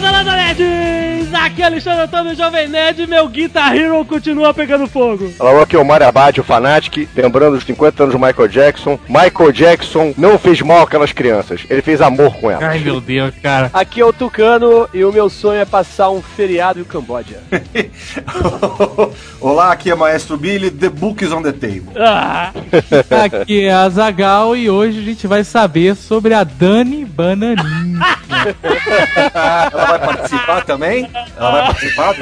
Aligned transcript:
landa, 0.00 0.10
landa, 0.10 0.36
nerds! 0.36 1.32
Aqui 1.32 1.62
é 1.62 1.66
Alexandre 1.66 2.02
Antônio 2.02 2.34
Jovem 2.34 2.68
Nerd 2.68 3.02
e 3.02 3.06
meu 3.06 3.28
Guitar 3.28 3.74
Hero 3.76 4.04
continua 4.04 4.52
pegando 4.52 4.86
fogo. 4.86 5.32
Alô, 5.38 5.60
aqui 5.60 5.76
é 5.76 5.78
o 5.78 5.84
Mario 5.84 6.08
Abad, 6.08 6.40
o 6.40 6.44
Fanatic, 6.44 7.08
lembrando 7.14 7.56
os 7.56 7.64
50 7.64 8.02
anos 8.02 8.14
do 8.14 8.18
Michael 8.18 8.48
Jackson. 8.48 8.98
Michael 9.08 9.52
Jackson 9.52 10.14
não 10.16 10.38
fez 10.38 10.60
mal 10.60 10.82
àquelas 10.82 11.12
crianças, 11.12 11.62
ele 11.70 11.82
fez 11.82 12.00
amor 12.00 12.34
com 12.36 12.50
elas. 12.50 12.64
Ai, 12.64 12.78
meu 12.80 13.00
Deus, 13.00 13.34
cara. 13.42 13.70
Aqui 13.72 14.00
é 14.00 14.04
o 14.04 14.12
Tucano 14.12 14.88
e 14.92 15.04
o 15.04 15.12
meu 15.12 15.28
sonho 15.30 15.60
é 15.60 15.64
passar 15.64 16.10
um 16.10 16.20
feriado 16.20 16.80
no 16.80 16.84
Camboja. 16.84 17.38
Olá, 19.40 19.72
aqui 19.72 19.90
é 19.90 19.94
Maestro 19.94 20.36
Billy, 20.36 20.70
The 20.70 20.88
Book 20.88 21.24
is 21.24 21.32
on 21.32 21.42
the 21.42 21.52
Table. 21.52 21.90
Ah, 21.96 22.52
Aqui 23.24 23.64
é 23.64 23.72
a 23.72 23.88
Zagal 23.88 24.56
e 24.56 24.68
hoje 24.68 24.98
a 24.98 25.02
gente 25.02 25.26
vai 25.26 25.44
saber 25.44 25.94
sobre 25.94 26.34
a 26.34 26.44
Dani 26.44 27.04
Bananinha. 27.04 28.00
Vai 29.90 29.98
participar 29.98 30.64
também? 30.64 31.10
Ela 31.36 31.50
vai 31.50 31.66
participar? 31.66 32.14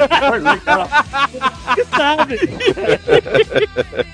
Que 1.75 1.85
sabe? 1.85 2.39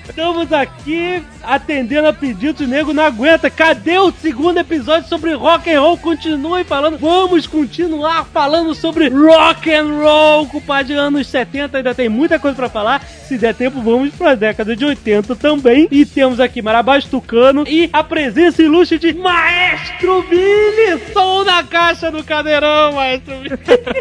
Estamos 0.08 0.52
aqui 0.52 1.22
atendendo 1.42 2.08
a 2.08 2.12
pedidos, 2.12 2.66
o 2.66 2.68
nego 2.68 2.92
não 2.92 3.04
aguenta. 3.04 3.48
Cadê 3.48 3.98
o 3.98 4.12
segundo 4.12 4.58
episódio 4.58 5.08
sobre 5.08 5.32
rock 5.34 5.70
and 5.70 5.80
roll? 5.80 5.96
Continuem 5.96 6.64
falando. 6.64 6.98
Vamos 6.98 7.46
continuar 7.46 8.26
falando 8.26 8.74
sobre 8.74 9.08
rock 9.08 9.72
and 9.72 10.00
roll, 10.02 10.46
compadre, 10.46 10.94
anos 10.94 11.26
70. 11.28 11.78
Ainda 11.78 11.94
tem 11.94 12.08
muita 12.08 12.38
coisa 12.38 12.56
pra 12.56 12.68
falar. 12.68 13.02
Se 13.02 13.36
der 13.38 13.54
tempo, 13.54 13.80
vamos 13.80 14.14
pra 14.14 14.34
década 14.34 14.76
de 14.76 14.84
80 14.84 15.34
também. 15.36 15.88
E 15.90 16.04
temos 16.04 16.40
aqui 16.40 16.60
Marabás 16.62 17.04
Tucano 17.04 17.64
e 17.66 17.88
a 17.92 18.02
presença 18.04 18.62
ilustre 18.62 18.98
de 18.98 19.12
Maestro 19.14 20.22
Billy. 20.22 21.12
Som 21.12 21.44
na 21.44 21.62
caixa 21.62 22.10
do 22.10 22.24
cadeirão, 22.24 22.92
Maestro 22.92 23.36
Billy. 23.36 23.45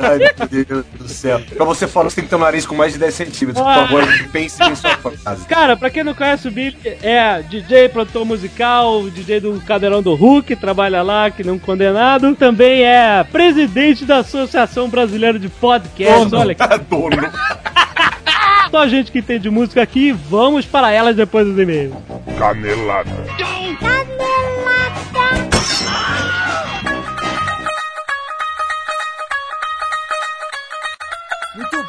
Ai, 0.02 0.18
meu 0.18 0.66
Deus 0.66 0.86
do 0.98 1.08
céu. 1.08 1.42
Pra 1.56 1.66
você 1.66 1.88
falar, 1.88 2.10
você 2.10 2.18
tem 2.18 2.24
que 2.26 2.30
ter 2.30 2.36
um 2.36 2.40
nariz 2.40 2.66
com 2.66 2.76
mais 2.76 2.94
de 2.94 3.00
10 3.00 3.14
centímetros. 3.14 3.66
Por 3.66 3.74
favor, 3.74 4.04
pense 4.32 4.64
em 4.64 4.76
sua 4.76 4.98
frase. 4.98 5.46
Cara, 5.48 5.76
pra 5.76 5.90
quem 5.90 6.04
não 6.04 6.14
conhece 6.14 6.48
o 6.48 6.52
Billy, 6.52 6.78
é 7.02 7.42
DJ, 7.44 7.90
produtor 7.90 8.26
musical, 8.26 9.10
DJ 9.10 9.40
do 9.40 9.62
Cadeirão 9.62 10.02
do 10.02 10.16
Hulk, 10.16 10.56
trabalha 10.56 11.02
lá, 11.02 11.30
que 11.30 11.44
não 11.44 11.58
condenado. 11.58 12.36
Também 12.36 12.84
é 12.84 13.24
presidente 13.24 14.06
da 14.06 14.18
Associação 14.18 14.90
Brasileira 14.90 15.40
de 15.40 15.50
Podcasts. 15.50 16.34
Olha 16.34 16.56
que 16.56 16.66
Dono. 16.90 17.16
só 18.76 18.88
gente 18.88 19.12
que 19.12 19.20
entende 19.20 19.50
música 19.50 19.82
aqui. 19.82 20.12
Vamos 20.12 20.66
para 20.66 20.92
elas 20.92 21.16
depois 21.16 21.48
dos 21.48 21.58
e-mails. 21.58 21.94
Canelada. 22.38 23.10
Muito 23.10 23.86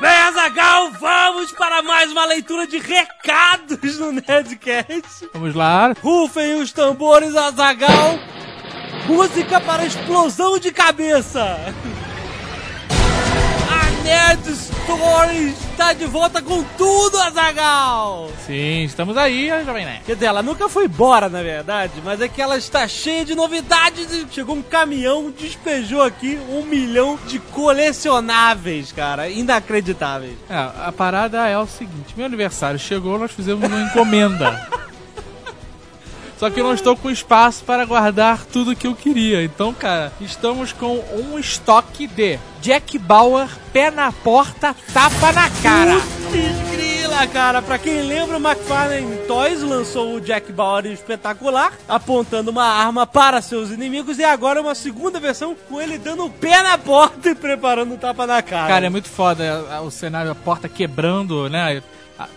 bem, 0.00 0.10
Azagal, 0.10 0.90
vamos 0.92 1.52
para 1.52 1.82
mais 1.82 2.10
uma 2.10 2.24
leitura 2.24 2.66
de 2.66 2.78
recados 2.78 3.98
no 3.98 4.12
Nerdcast. 4.12 5.28
Vamos 5.32 5.54
lá. 5.54 5.94
Rufem 6.02 6.54
os 6.54 6.72
tambores, 6.72 7.34
Azagal. 7.34 8.18
Música 9.06 9.60
para 9.60 9.86
explosão 9.86 10.58
de 10.58 10.72
cabeça. 10.72 11.56
Nerd 14.06 14.48
Story 14.50 15.48
está 15.72 15.92
de 15.92 16.06
volta 16.06 16.40
com 16.40 16.62
tudo, 16.78 17.18
Azagal. 17.18 18.30
Sim, 18.46 18.84
estamos 18.84 19.16
aí, 19.16 19.48
Jovem 19.64 19.84
Nerd. 19.84 20.04
Quer 20.04 20.14
dizer, 20.14 20.26
ela 20.26 20.44
nunca 20.44 20.68
foi 20.68 20.84
embora, 20.84 21.28
na 21.28 21.42
verdade, 21.42 21.94
mas 22.04 22.20
é 22.20 22.28
que 22.28 22.40
ela 22.40 22.56
está 22.56 22.86
cheia 22.86 23.24
de 23.24 23.34
novidades. 23.34 24.12
e 24.12 24.24
Chegou 24.30 24.54
um 24.54 24.62
caminhão, 24.62 25.34
despejou 25.36 26.04
aqui 26.04 26.38
um 26.48 26.62
milhão 26.62 27.18
de 27.26 27.40
colecionáveis, 27.40 28.92
cara. 28.92 29.28
Inacreditáveis. 29.28 30.36
É, 30.48 30.54
a 30.54 30.92
parada 30.96 31.44
é 31.48 31.58
o 31.58 31.66
seguinte: 31.66 32.14
meu 32.16 32.26
aniversário 32.26 32.78
chegou, 32.78 33.18
nós 33.18 33.32
fizemos 33.32 33.68
uma 33.68 33.80
encomenda. 33.80 34.68
Só 36.38 36.50
que 36.50 36.60
eu 36.60 36.64
não 36.64 36.74
estou 36.74 36.96
com 36.96 37.10
espaço 37.10 37.64
para 37.64 37.84
guardar 37.84 38.44
tudo 38.46 38.76
que 38.76 38.86
eu 38.86 38.94
queria. 38.94 39.42
Então, 39.42 39.72
cara, 39.72 40.12
estamos 40.20 40.72
com 40.72 41.02
um 41.12 41.38
estoque 41.38 42.06
de 42.06 42.38
Jack 42.60 42.98
Bauer, 42.98 43.48
pé 43.72 43.90
na 43.90 44.12
porta, 44.12 44.76
tapa 44.92 45.32
na 45.32 45.48
cara. 45.62 45.94
Putz, 45.94 46.70
grila, 46.70 47.26
cara. 47.26 47.62
Pra 47.62 47.78
quem 47.78 48.02
lembra, 48.02 48.36
o 48.36 48.40
McFarlane 48.40 49.16
Toys 49.26 49.62
lançou 49.62 50.16
o 50.16 50.20
Jack 50.20 50.52
Bauer 50.52 50.86
espetacular, 50.86 51.72
apontando 51.88 52.50
uma 52.50 52.64
arma 52.64 53.06
para 53.06 53.40
seus 53.40 53.70
inimigos, 53.70 54.18
e 54.18 54.24
agora 54.24 54.60
uma 54.60 54.74
segunda 54.74 55.18
versão 55.18 55.56
com 55.68 55.80
ele 55.80 55.96
dando 55.96 56.26
o 56.26 56.30
pé 56.30 56.62
na 56.62 56.76
porta 56.76 57.30
e 57.30 57.34
preparando 57.34 57.94
um 57.94 57.96
tapa 57.96 58.26
na 58.26 58.42
cara. 58.42 58.68
Cara, 58.68 58.86
é 58.86 58.90
muito 58.90 59.08
foda 59.08 59.44
é, 59.44 59.80
o 59.80 59.90
cenário, 59.90 60.30
a 60.30 60.34
porta 60.34 60.68
quebrando, 60.68 61.48
né? 61.48 61.82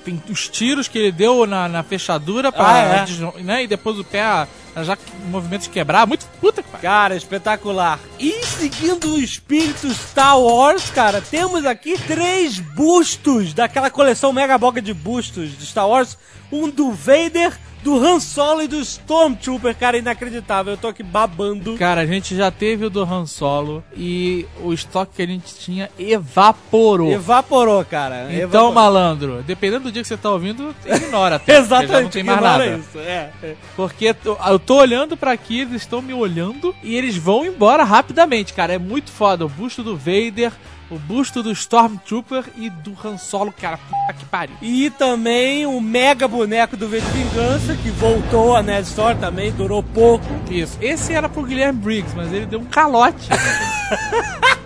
Tem 0.04 0.22
os 0.30 0.48
tiros 0.50 0.88
que 0.88 0.98
ele 0.98 1.12
deu 1.12 1.46
na, 1.46 1.68
na 1.68 1.84
fechadura 1.84 2.52
pra, 2.52 2.68
Ah, 2.68 2.78
é? 2.80 3.42
né? 3.42 3.64
E 3.64 3.68
depois 3.68 3.98
o 3.98 4.04
pé 4.04 4.22
ah, 4.22 4.48
já 4.84 4.98
o 5.26 5.28
movimento 5.30 5.64
de 5.64 5.70
quebrar. 5.70 6.06
Muito 6.06 6.26
puta 6.42 6.62
que 6.62 6.70
pariu. 6.70 6.82
Cara, 6.82 7.16
espetacular. 7.16 8.00
E 8.20 8.44
seguindo 8.46 9.14
o 9.14 9.20
espírito 9.20 9.90
Star 9.94 10.38
Wars, 10.40 10.90
cara, 10.90 11.22
temos 11.22 11.66
aqui 11.66 11.98
três 11.98 12.60
bustos 12.60 13.54
daquela 13.54 13.90
coleção 13.90 14.34
mega 14.34 14.58
boga 14.58 14.82
de 14.82 14.94
bustos 14.94 15.58
de 15.58 15.66
Star 15.66 15.88
Wars. 15.88 16.18
Um 16.52 16.68
do 16.70 16.92
Vader, 16.92 17.58
do 17.84 17.98
Han 17.98 18.20
Solo 18.20 18.62
e 18.62 18.68
do 18.68 18.80
Stormtrooper, 18.80 19.76
cara, 19.76 19.98
inacreditável. 19.98 20.74
Eu 20.74 20.78
tô 20.78 20.88
aqui 20.88 21.04
babando. 21.04 21.76
Cara, 21.78 22.02
a 22.02 22.06
gente 22.06 22.36
já 22.36 22.52
teve 22.52 22.86
o 22.86 22.90
do 22.90 23.04
Han 23.04 23.26
Solo 23.26 23.84
e 23.96 24.46
o 24.62 24.74
estoque 24.74 25.14
que 25.16 25.22
a 25.22 25.28
gente 25.28 25.56
tinha 25.56 25.90
evaporou. 25.98 27.12
Evaporou, 27.12 27.84
cara. 27.86 28.26
Então, 28.30 28.42
Evaporou. 28.42 28.74
malandro, 28.74 29.44
dependendo 29.44 29.86
do 29.86 29.92
dia 29.92 30.02
que 30.02 30.08
você 30.08 30.18
tá 30.18 30.30
ouvindo, 30.30 30.76
ignora 30.86 31.36
até. 31.36 31.56
porque 31.60 31.62
Exatamente, 31.62 32.04
não 32.04 32.10
tem 32.10 32.24
mais 32.24 32.42
nada. 32.42 32.68
Isso. 32.68 33.00
É. 33.00 33.30
Porque 33.76 34.16
eu 34.48 34.60
tô 34.60 34.76
olhando 34.76 35.16
pra 35.16 35.32
aqui, 35.32 35.62
eles 35.62 35.82
estão 35.82 36.02
me 36.02 36.14
olhando 36.14 36.76
e 36.84 36.96
eles 36.96 37.16
vão 37.16 37.46
embora 37.46 37.84
rapidamente, 37.84 38.54
cara. 38.54 38.74
É 38.74 38.78
muito 38.78 39.12
foda. 39.12 39.46
O 39.46 39.50
busto 39.50 39.84
do 39.84 39.96
Vader, 39.96 40.52
o 40.90 40.98
busto 40.98 41.44
do 41.44 41.52
Stormtrooper 41.52 42.46
e 42.58 42.70
do 42.70 42.96
Han 43.04 43.18
Solo, 43.18 43.52
cara. 43.52 43.78
Puta 43.78 44.14
que 44.14 44.26
pariu. 44.26 44.56
E 44.62 44.90
também 44.90 45.66
o 45.66 45.80
mega 45.80 46.28
boneco 46.28 46.76
do 46.76 46.88
V 46.88 47.00
de 47.00 47.08
Vingança, 47.08 47.76
que 47.76 47.90
voltou 47.92 48.56
a 48.56 48.64
Nerd 48.64 48.88
Store 48.88 49.18
também, 49.18 49.52
durou 49.52 49.84
pouco. 49.84 50.26
Isso. 50.50 50.78
Esse 50.82 51.14
era 51.14 51.30
pro 51.30 51.44
Guilherme 51.44 51.80
Briggs, 51.80 52.16
mas 52.16 52.32
ele 52.34 52.46
deu 52.46 52.60
um 52.60 52.66
calote. 52.66 53.30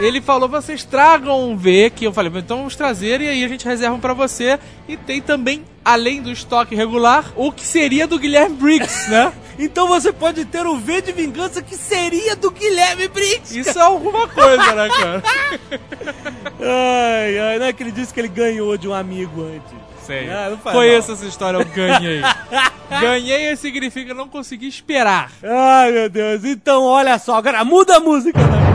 Ele 0.00 0.20
falou, 0.22 0.48
vocês 0.48 0.82
tragam 0.82 1.50
um 1.50 1.56
V, 1.56 1.92
que 1.94 2.06
eu 2.06 2.12
falei, 2.12 2.32
então 2.34 2.56
vamos 2.56 2.74
trazer 2.74 3.20
e 3.20 3.28
aí 3.28 3.44
a 3.44 3.48
gente 3.48 3.66
reserva 3.66 3.94
um 3.94 4.00
pra 4.00 4.14
você. 4.14 4.58
E 4.88 4.96
tem 4.96 5.20
também, 5.20 5.62
além 5.84 6.22
do 6.22 6.32
estoque 6.32 6.74
regular, 6.74 7.30
o 7.36 7.52
que 7.52 7.62
seria 7.62 8.06
do 8.06 8.18
Guilherme 8.18 8.56
Briggs, 8.56 9.08
né? 9.12 9.30
Então 9.58 9.86
você 9.88 10.10
pode 10.10 10.46
ter 10.46 10.66
o 10.66 10.78
V 10.78 11.02
de 11.02 11.12
Vingança 11.12 11.60
que 11.60 11.76
seria 11.76 12.34
do 12.34 12.50
Guilherme 12.50 13.08
Briggs. 13.08 13.58
Isso 13.58 13.78
é 13.78 13.82
alguma 13.82 14.26
coisa, 14.26 14.74
né, 14.74 14.88
cara? 14.88 15.22
Ai, 16.62 17.38
ai, 17.38 17.58
não 17.58 17.66
acredito 17.68 18.12
que 18.12 18.20
ele 18.20 18.28
ganhou 18.28 18.76
de 18.76 18.86
um 18.86 18.92
amigo 18.92 19.42
antes. 19.42 19.72
Sei. 20.06 20.28
Ah, 20.28 20.54
Conheço 20.72 21.12
essa 21.12 21.24
história, 21.24 21.56
eu 21.56 21.64
ganhei. 21.64 22.20
ganhei 23.00 23.56
significa 23.56 24.12
não 24.12 24.28
conseguir 24.28 24.66
esperar. 24.66 25.30
Ai, 25.42 25.90
meu 25.90 26.10
Deus. 26.10 26.44
Então, 26.44 26.84
olha 26.84 27.18
só, 27.18 27.36
agora 27.36 27.64
muda 27.64 27.96
a 27.96 28.00
música. 28.00 28.38
Né? 28.38 28.69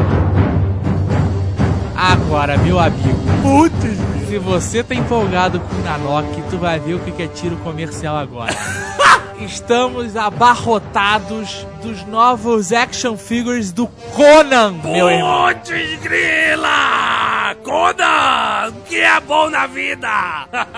Agora, 2.12 2.56
meu 2.60 2.80
amigo, 2.80 3.18
Putz. 3.42 4.28
se 4.28 4.38
você 4.38 4.84
tá 4.84 4.94
empolgado 4.94 5.60
com 5.60 5.75
o 5.75 5.81
Nanok, 5.81 6.44
tu 6.52 6.57
vai 6.60 6.80
ver 6.80 6.94
o 6.94 7.00
que 7.00 7.12
que 7.12 7.24
é 7.24 7.28
tiro 7.28 7.57
comercial 7.57 8.16
agora. 8.16 8.54
Estamos 9.40 10.16
abarrotados 10.16 11.68
dos 11.84 12.06
novos 12.06 12.72
action 12.72 13.18
figures 13.18 13.72
do 13.72 13.86
Conan, 13.88 14.72
meu 14.84 15.10
irmão. 15.10 15.54
Putz, 15.54 16.00
grila! 16.02 17.54
Conan! 17.64 18.70
O 18.70 18.82
que 18.88 18.96
é 18.96 19.20
bom 19.20 19.50
na 19.50 19.68
vida? 19.68 20.08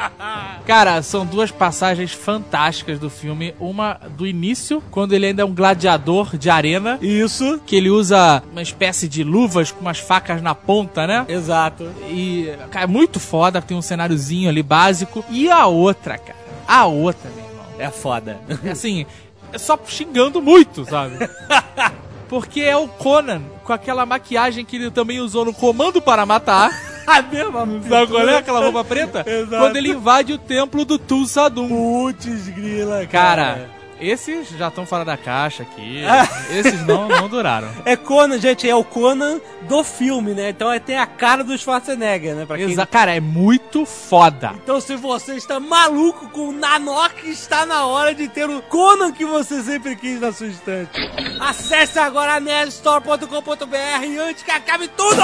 Cara, 0.66 1.02
são 1.04 1.26
duas 1.26 1.52
passagens 1.52 2.12
fantásticas 2.12 3.00
do 3.00 3.10
filme. 3.10 3.54
Uma 3.60 4.00
do 4.18 4.26
início, 4.26 4.82
quando 4.90 5.14
ele 5.14 5.28
ainda 5.28 5.44
é 5.44 5.46
um 5.46 5.54
gladiador 5.54 6.36
de 6.36 6.50
arena, 6.50 6.98
Isso. 7.02 7.62
que 7.66 7.76
ele 7.76 7.90
usa 7.90 8.42
uma 8.52 8.62
espécie 8.62 9.08
de 9.08 9.24
luvas 9.24 9.72
com 9.72 9.82
umas 9.82 10.00
facas 10.00 10.42
na 10.42 10.56
ponta, 10.56 11.06
né? 11.06 11.26
Exato. 11.30 11.90
E, 12.10 12.52
cara, 12.72 12.86
é 12.86 12.88
muito 12.88 13.20
foda, 13.20 13.62
tem 13.62 13.78
um 13.78 13.82
cenáriozinho 13.82 14.50
ali 14.50 14.64
básico. 14.64 15.24
E 15.30 15.50
a 15.50 15.68
outra, 15.68 16.18
cara, 16.18 16.38
a 16.68 16.86
outra, 16.86 17.30
meu 17.36 17.47
É 17.78 17.90
foda. 17.90 18.40
é 18.64 18.72
assim, 18.72 19.06
é 19.54 19.58
só 19.58 19.80
xingando 19.86 20.42
muito, 20.42 20.86
sabe? 20.86 21.18
Porque 22.28 22.62
é 22.62 22.76
o 22.76 22.88
Conan 22.88 23.42
com 23.64 23.72
aquela 23.72 24.06
maquiagem 24.06 24.66
que 24.66 24.76
ele 24.76 24.92
também 24.92 25.20
usou 25.20 25.46
no 25.46 25.54
Comando 25.54 26.02
para 26.02 26.26
Matar. 26.26 26.72
A 27.08 27.22
mesma 27.22 27.66
Sabe 27.88 28.12
qual 28.12 28.28
é 28.28 28.38
aquela 28.38 28.60
roupa 28.60 28.84
preta? 28.84 29.24
Exato. 29.26 29.64
Quando 29.64 29.78
ele 29.78 29.92
invade 29.92 30.34
o 30.34 30.38
templo 30.38 30.84
do 30.84 31.00
Tulsadum. 31.00 31.70
Putz, 31.70 32.50
grila, 32.50 33.06
Cara, 33.06 33.70
esses 34.00 34.50
já 34.50 34.68
estão 34.68 34.86
fora 34.86 35.04
da 35.04 35.18
caixa 35.18 35.64
aqui. 35.64 36.02
Esses 36.52 36.86
não, 36.86 37.08
não 37.08 37.28
duraram. 37.28 37.70
É 37.86 37.96
Conan, 37.96 38.40
gente, 38.40 38.70
é 38.70 38.76
o 38.76 38.84
Conan 38.84 39.40
do 39.62 39.84
filme, 39.84 40.34
né? 40.34 40.50
Então 40.50 40.72
é, 40.72 40.80
tem 40.80 40.98
a 40.98 41.06
cara 41.06 41.44
do 41.44 41.58
Schwarzenegger, 41.58 42.36
né? 42.36 42.46
Pra 42.46 42.58
quem... 42.58 42.70
Exa 42.72 42.86
cara, 42.86 43.16
é 43.16 43.20
muito 43.20 43.86
foda. 43.86 44.54
Então 44.64 44.80
se 44.80 44.96
você 44.96 45.36
está 45.36 45.60
maluco 45.60 46.30
com 46.30 46.50
o 46.50 46.52
Nanok, 46.52 47.30
está 47.30 47.66
na 47.66 47.86
hora 47.86 48.14
de 48.14 48.28
ter 48.28 48.50
o 48.50 48.62
Conan 48.64 49.12
que 49.12 49.26
você 49.26 49.62
sempre 49.64 49.96
quis 49.96 50.20
na 50.22 50.32
sua 50.32 50.48
estante. 50.48 51.00
Acesse 51.40 52.00
agora 52.00 52.40
nerdstore.com.br 52.40 54.22
antes 54.22 54.44
que 54.44 54.52
acabe 54.52 54.88
tudo! 54.90 55.22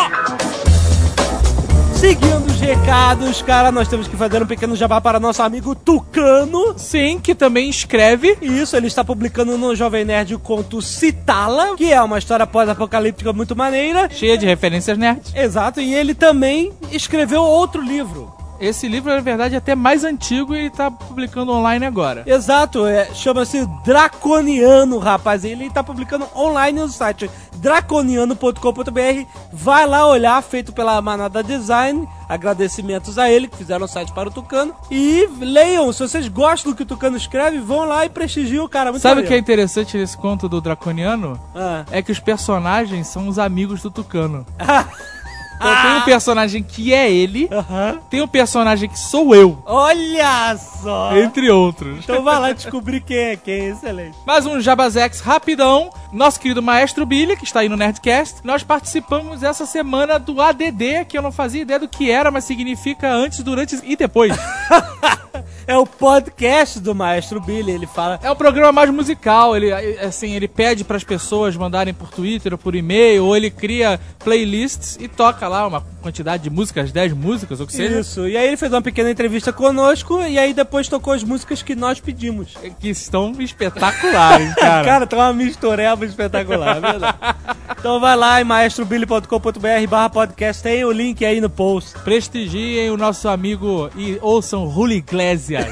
Seguindo 2.04 2.48
os 2.48 2.60
recados, 2.60 3.42
cara, 3.42 3.72
nós 3.72 3.88
temos 3.88 4.10
que 4.10 4.18
fazer 4.18 4.44
um 4.44 4.46
pequeno 4.46 4.76
jabá 4.76 5.00
para 5.00 5.22
nosso 5.22 5.42
amigo 5.42 5.74
Tucano. 5.74 6.78
Sim, 6.78 7.18
que 7.18 7.34
também 7.34 7.70
escreve. 7.70 8.38
Isso, 8.42 8.76
ele 8.76 8.88
está 8.88 9.06
publicando 9.06 9.58
no 9.58 9.74
Jovem 9.74 10.04
Nerd 10.04 10.36
o 10.36 10.40
conto 10.40 10.82
Citala, 10.82 11.78
que 11.78 11.94
é 11.94 12.02
uma 12.02 12.20
história 12.20 12.46
pós-apocalíptica 12.46 13.32
muito 13.32 13.56
maneira. 13.56 14.10
Cheia 14.10 14.38
de 14.38 14.46
referências 14.46 14.98
nerds. 14.98 15.34
Exato, 15.34 15.80
e 15.80 15.94
ele 15.94 16.14
também 16.14 16.74
escreveu 16.92 17.42
outro 17.42 17.82
livro. 17.82 18.43
Esse 18.64 18.88
livro, 18.88 19.14
na 19.14 19.20
verdade, 19.20 19.56
é 19.56 19.58
até 19.58 19.76
mais 19.76 20.06
antigo 20.06 20.56
e 20.56 20.60
ele 20.60 20.70
tá 20.70 20.90
publicando 20.90 21.52
online 21.52 21.86
agora. 21.86 22.24
Exato, 22.26 22.86
é, 22.86 23.14
chama-se 23.14 23.66
Draconiano, 23.84 25.00
rapaz. 25.00 25.44
Ele 25.44 25.70
tá 25.70 25.84
publicando 25.84 26.26
online 26.34 26.80
no 26.80 26.88
site 26.88 27.30
draconiano.com.br. 27.58 29.28
Vai 29.52 29.86
lá 29.86 30.08
olhar, 30.08 30.42
feito 30.42 30.72
pela 30.72 31.02
Manada 31.02 31.44
Design. 31.44 32.08
Agradecimentos 32.30 33.20
a 33.20 33.30
ele 33.30 33.50
que 33.50 33.58
fizeram 33.58 33.86
o 33.86 33.88
site 33.88 34.14
para 34.14 34.30
o 34.30 34.32
Tucano. 34.32 34.74
E 34.90 35.28
leiam, 35.40 35.92
se 35.92 36.00
vocês 36.00 36.30
gostam 36.30 36.72
do 36.72 36.76
que 36.76 36.84
o 36.84 36.86
Tucano 36.86 37.18
escreve, 37.18 37.60
vão 37.60 37.84
lá 37.84 38.06
e 38.06 38.10
prestigiam 38.10 38.64
o 38.64 38.70
cara. 38.70 38.92
Muito 38.92 39.02
Sabe 39.02 39.22
o 39.22 39.28
que 39.28 39.34
é 39.34 39.38
interessante 39.38 39.98
nesse 39.98 40.18
conto 40.18 40.48
do 40.48 40.62
Draconiano? 40.62 41.38
Ah. 41.54 41.84
É 41.92 42.02
que 42.02 42.14
os 42.14 42.20
personagens 42.20 43.08
são 43.08 43.28
os 43.28 43.38
amigos 43.38 43.82
do 43.82 43.92
Tucano. 43.92 44.46
Então 45.56 45.82
tem 45.82 45.92
um 45.98 46.02
personagem 46.02 46.64
que 46.64 46.94
é 46.94 47.12
ele, 47.12 47.48
Aham. 47.52 48.00
tem 48.10 48.22
um 48.22 48.28
personagem 48.28 48.90
que 48.90 49.00
sou 49.00 49.34
eu, 49.34 49.62
Olha 49.66 50.58
só! 50.58 51.16
entre 51.18 51.50
outros. 51.50 52.00
Então 52.04 52.24
vai 52.24 52.40
lá 52.40 52.52
descobrir 52.52 53.02
quem 53.02 53.18
é 53.18 53.36
quem, 53.36 53.68
excelente. 53.70 54.18
Mais 54.26 54.46
um 54.46 54.60
Jabazex 54.60 55.20
rapidão. 55.20 55.90
Nosso 56.12 56.40
querido 56.40 56.62
Maestro 56.62 57.06
Billy, 57.06 57.36
que 57.36 57.44
está 57.44 57.62
aí 57.62 57.70
no 57.70 57.76
Nerdcast, 57.78 58.42
nós 58.44 58.62
participamos 58.62 59.42
essa 59.42 59.66
semana 59.66 60.20
do 60.20 60.40
ADD, 60.40 61.06
que 61.08 61.18
eu 61.18 61.22
não 61.22 61.32
fazia 61.32 61.62
ideia 61.64 61.80
do 61.80 61.88
que 61.88 62.12
era, 62.12 62.30
mas 62.30 62.44
significa 62.44 63.12
antes, 63.12 63.40
durante 63.42 63.80
e 63.84 63.96
depois. 63.96 64.34
É 65.66 65.78
o 65.78 65.86
podcast 65.86 66.78
do 66.80 66.94
Maestro 66.94 67.40
Billy, 67.40 67.72
ele 67.72 67.88
fala. 67.88 68.20
É 68.22 68.30
um 68.30 68.36
programa 68.36 68.72
mais 68.74 68.90
musical, 68.90 69.56
ele 69.56 69.72
assim, 69.72 70.34
ele 70.36 70.48
pede 70.48 70.84
para 70.84 70.98
as 70.98 71.06
pessoas 71.06 71.56
mandarem 71.56 71.94
por 71.94 72.10
Twitter 72.10 72.52
ou 72.52 72.58
por 72.58 72.76
e-mail, 72.76 73.26
ou 73.26 73.36
ele 73.36 73.50
cria 73.50 73.98
playlists 74.20 74.98
e 75.00 75.08
toca 75.08 75.43
lá 75.48 75.68
uma 75.68 75.82
quantidade 76.02 76.44
de 76.44 76.50
músicas, 76.50 76.92
10 76.92 77.14
músicas, 77.14 77.60
ou 77.60 77.66
o 77.66 77.68
que 77.68 77.74
seja, 77.74 78.00
Isso, 78.00 78.28
e 78.28 78.36
aí 78.38 78.48
ele 78.48 78.58
fez 78.58 78.72
uma 78.72 78.82
pequena 78.82 79.10
entrevista 79.10 79.54
conosco 79.54 80.22
e 80.22 80.38
aí 80.38 80.54
depois 80.54 80.88
tocou 80.88 81.14
as 81.14 81.24
músicas 81.24 81.62
que 81.62 81.76
nós 81.76 82.00
pedimos. 82.00 82.56
que 82.80 82.90
estão 82.90 83.34
espetaculares, 83.40 84.54
cara. 84.56 84.84
Cara, 84.94 85.08
tá 85.08 85.18
uma 85.18 85.34
mistureba 85.34 86.06
espetacular, 86.06 86.78
é 86.78 86.82
verdade. 86.82 87.18
Então 87.84 88.00
vai 88.00 88.16
lá 88.16 88.40
em 88.40 88.46
maestrobilly.com.br 88.46 89.88
barra 89.90 90.10
podcast, 90.10 90.64
tem 90.64 90.86
o 90.86 90.92
link 90.92 91.26
aí 91.26 91.42
no 91.42 91.50
post. 91.50 92.00
Prestigiem 92.00 92.90
o 92.90 92.96
nosso 92.96 93.28
amigo 93.28 93.90
e 93.94 94.18
ouçam 94.22 94.72
Julio 94.72 94.96
Iglesias. 94.96 95.68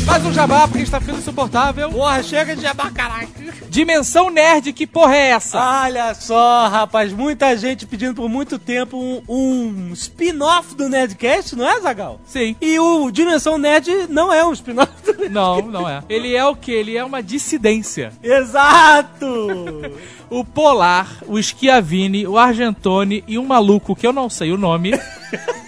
Mais 0.07 0.25
um 0.25 0.31
jabá, 0.31 0.65
porque 0.67 0.83
está 0.83 1.01
ficando 1.01 1.19
insuportável. 1.19 1.89
Porra, 1.89 2.23
chega 2.23 2.55
de 2.55 2.61
jabá, 2.61 2.89
caralho. 2.89 3.27
Dimensão 3.69 4.29
Nerd, 4.29 4.71
que 4.71 4.87
porra 4.87 5.15
é 5.15 5.29
essa? 5.31 5.59
Olha 5.83 6.13
só, 6.15 6.67
rapaz, 6.69 7.11
muita 7.11 7.55
gente 7.57 7.85
pedindo 7.85 8.15
por 8.15 8.29
muito 8.29 8.57
tempo 8.57 8.97
um, 8.97 9.21
um 9.27 9.93
spin-off 9.93 10.73
do 10.75 10.87
Nerdcast, 10.87 11.57
não 11.57 11.67
é, 11.69 11.79
Zagal? 11.81 12.21
Sim. 12.25 12.55
E 12.61 12.79
o 12.79 13.11
Dimensão 13.11 13.57
Nerd 13.57 14.07
não 14.09 14.33
é 14.33 14.45
um 14.45 14.53
spin-off 14.53 14.91
do 15.03 15.11
Nerdcast. 15.11 15.33
Não, 15.33 15.61
não 15.61 15.89
é. 15.89 16.01
Ele 16.07 16.33
é 16.33 16.45
o 16.45 16.55
que? 16.55 16.71
Ele 16.71 16.95
é 16.95 17.03
uma 17.03 17.21
dissidência. 17.21 18.13
Exato! 18.23 19.25
O 20.29 20.43
Polar, 20.43 21.23
o 21.25 21.41
Schiavini, 21.41 22.27
o 22.27 22.37
Argentone 22.37 23.23
e 23.25 23.39
um 23.39 23.45
maluco 23.45 23.95
que 23.95 24.05
eu 24.05 24.11
não 24.11 24.29
sei 24.29 24.51
o 24.51 24.57
nome 24.57 24.91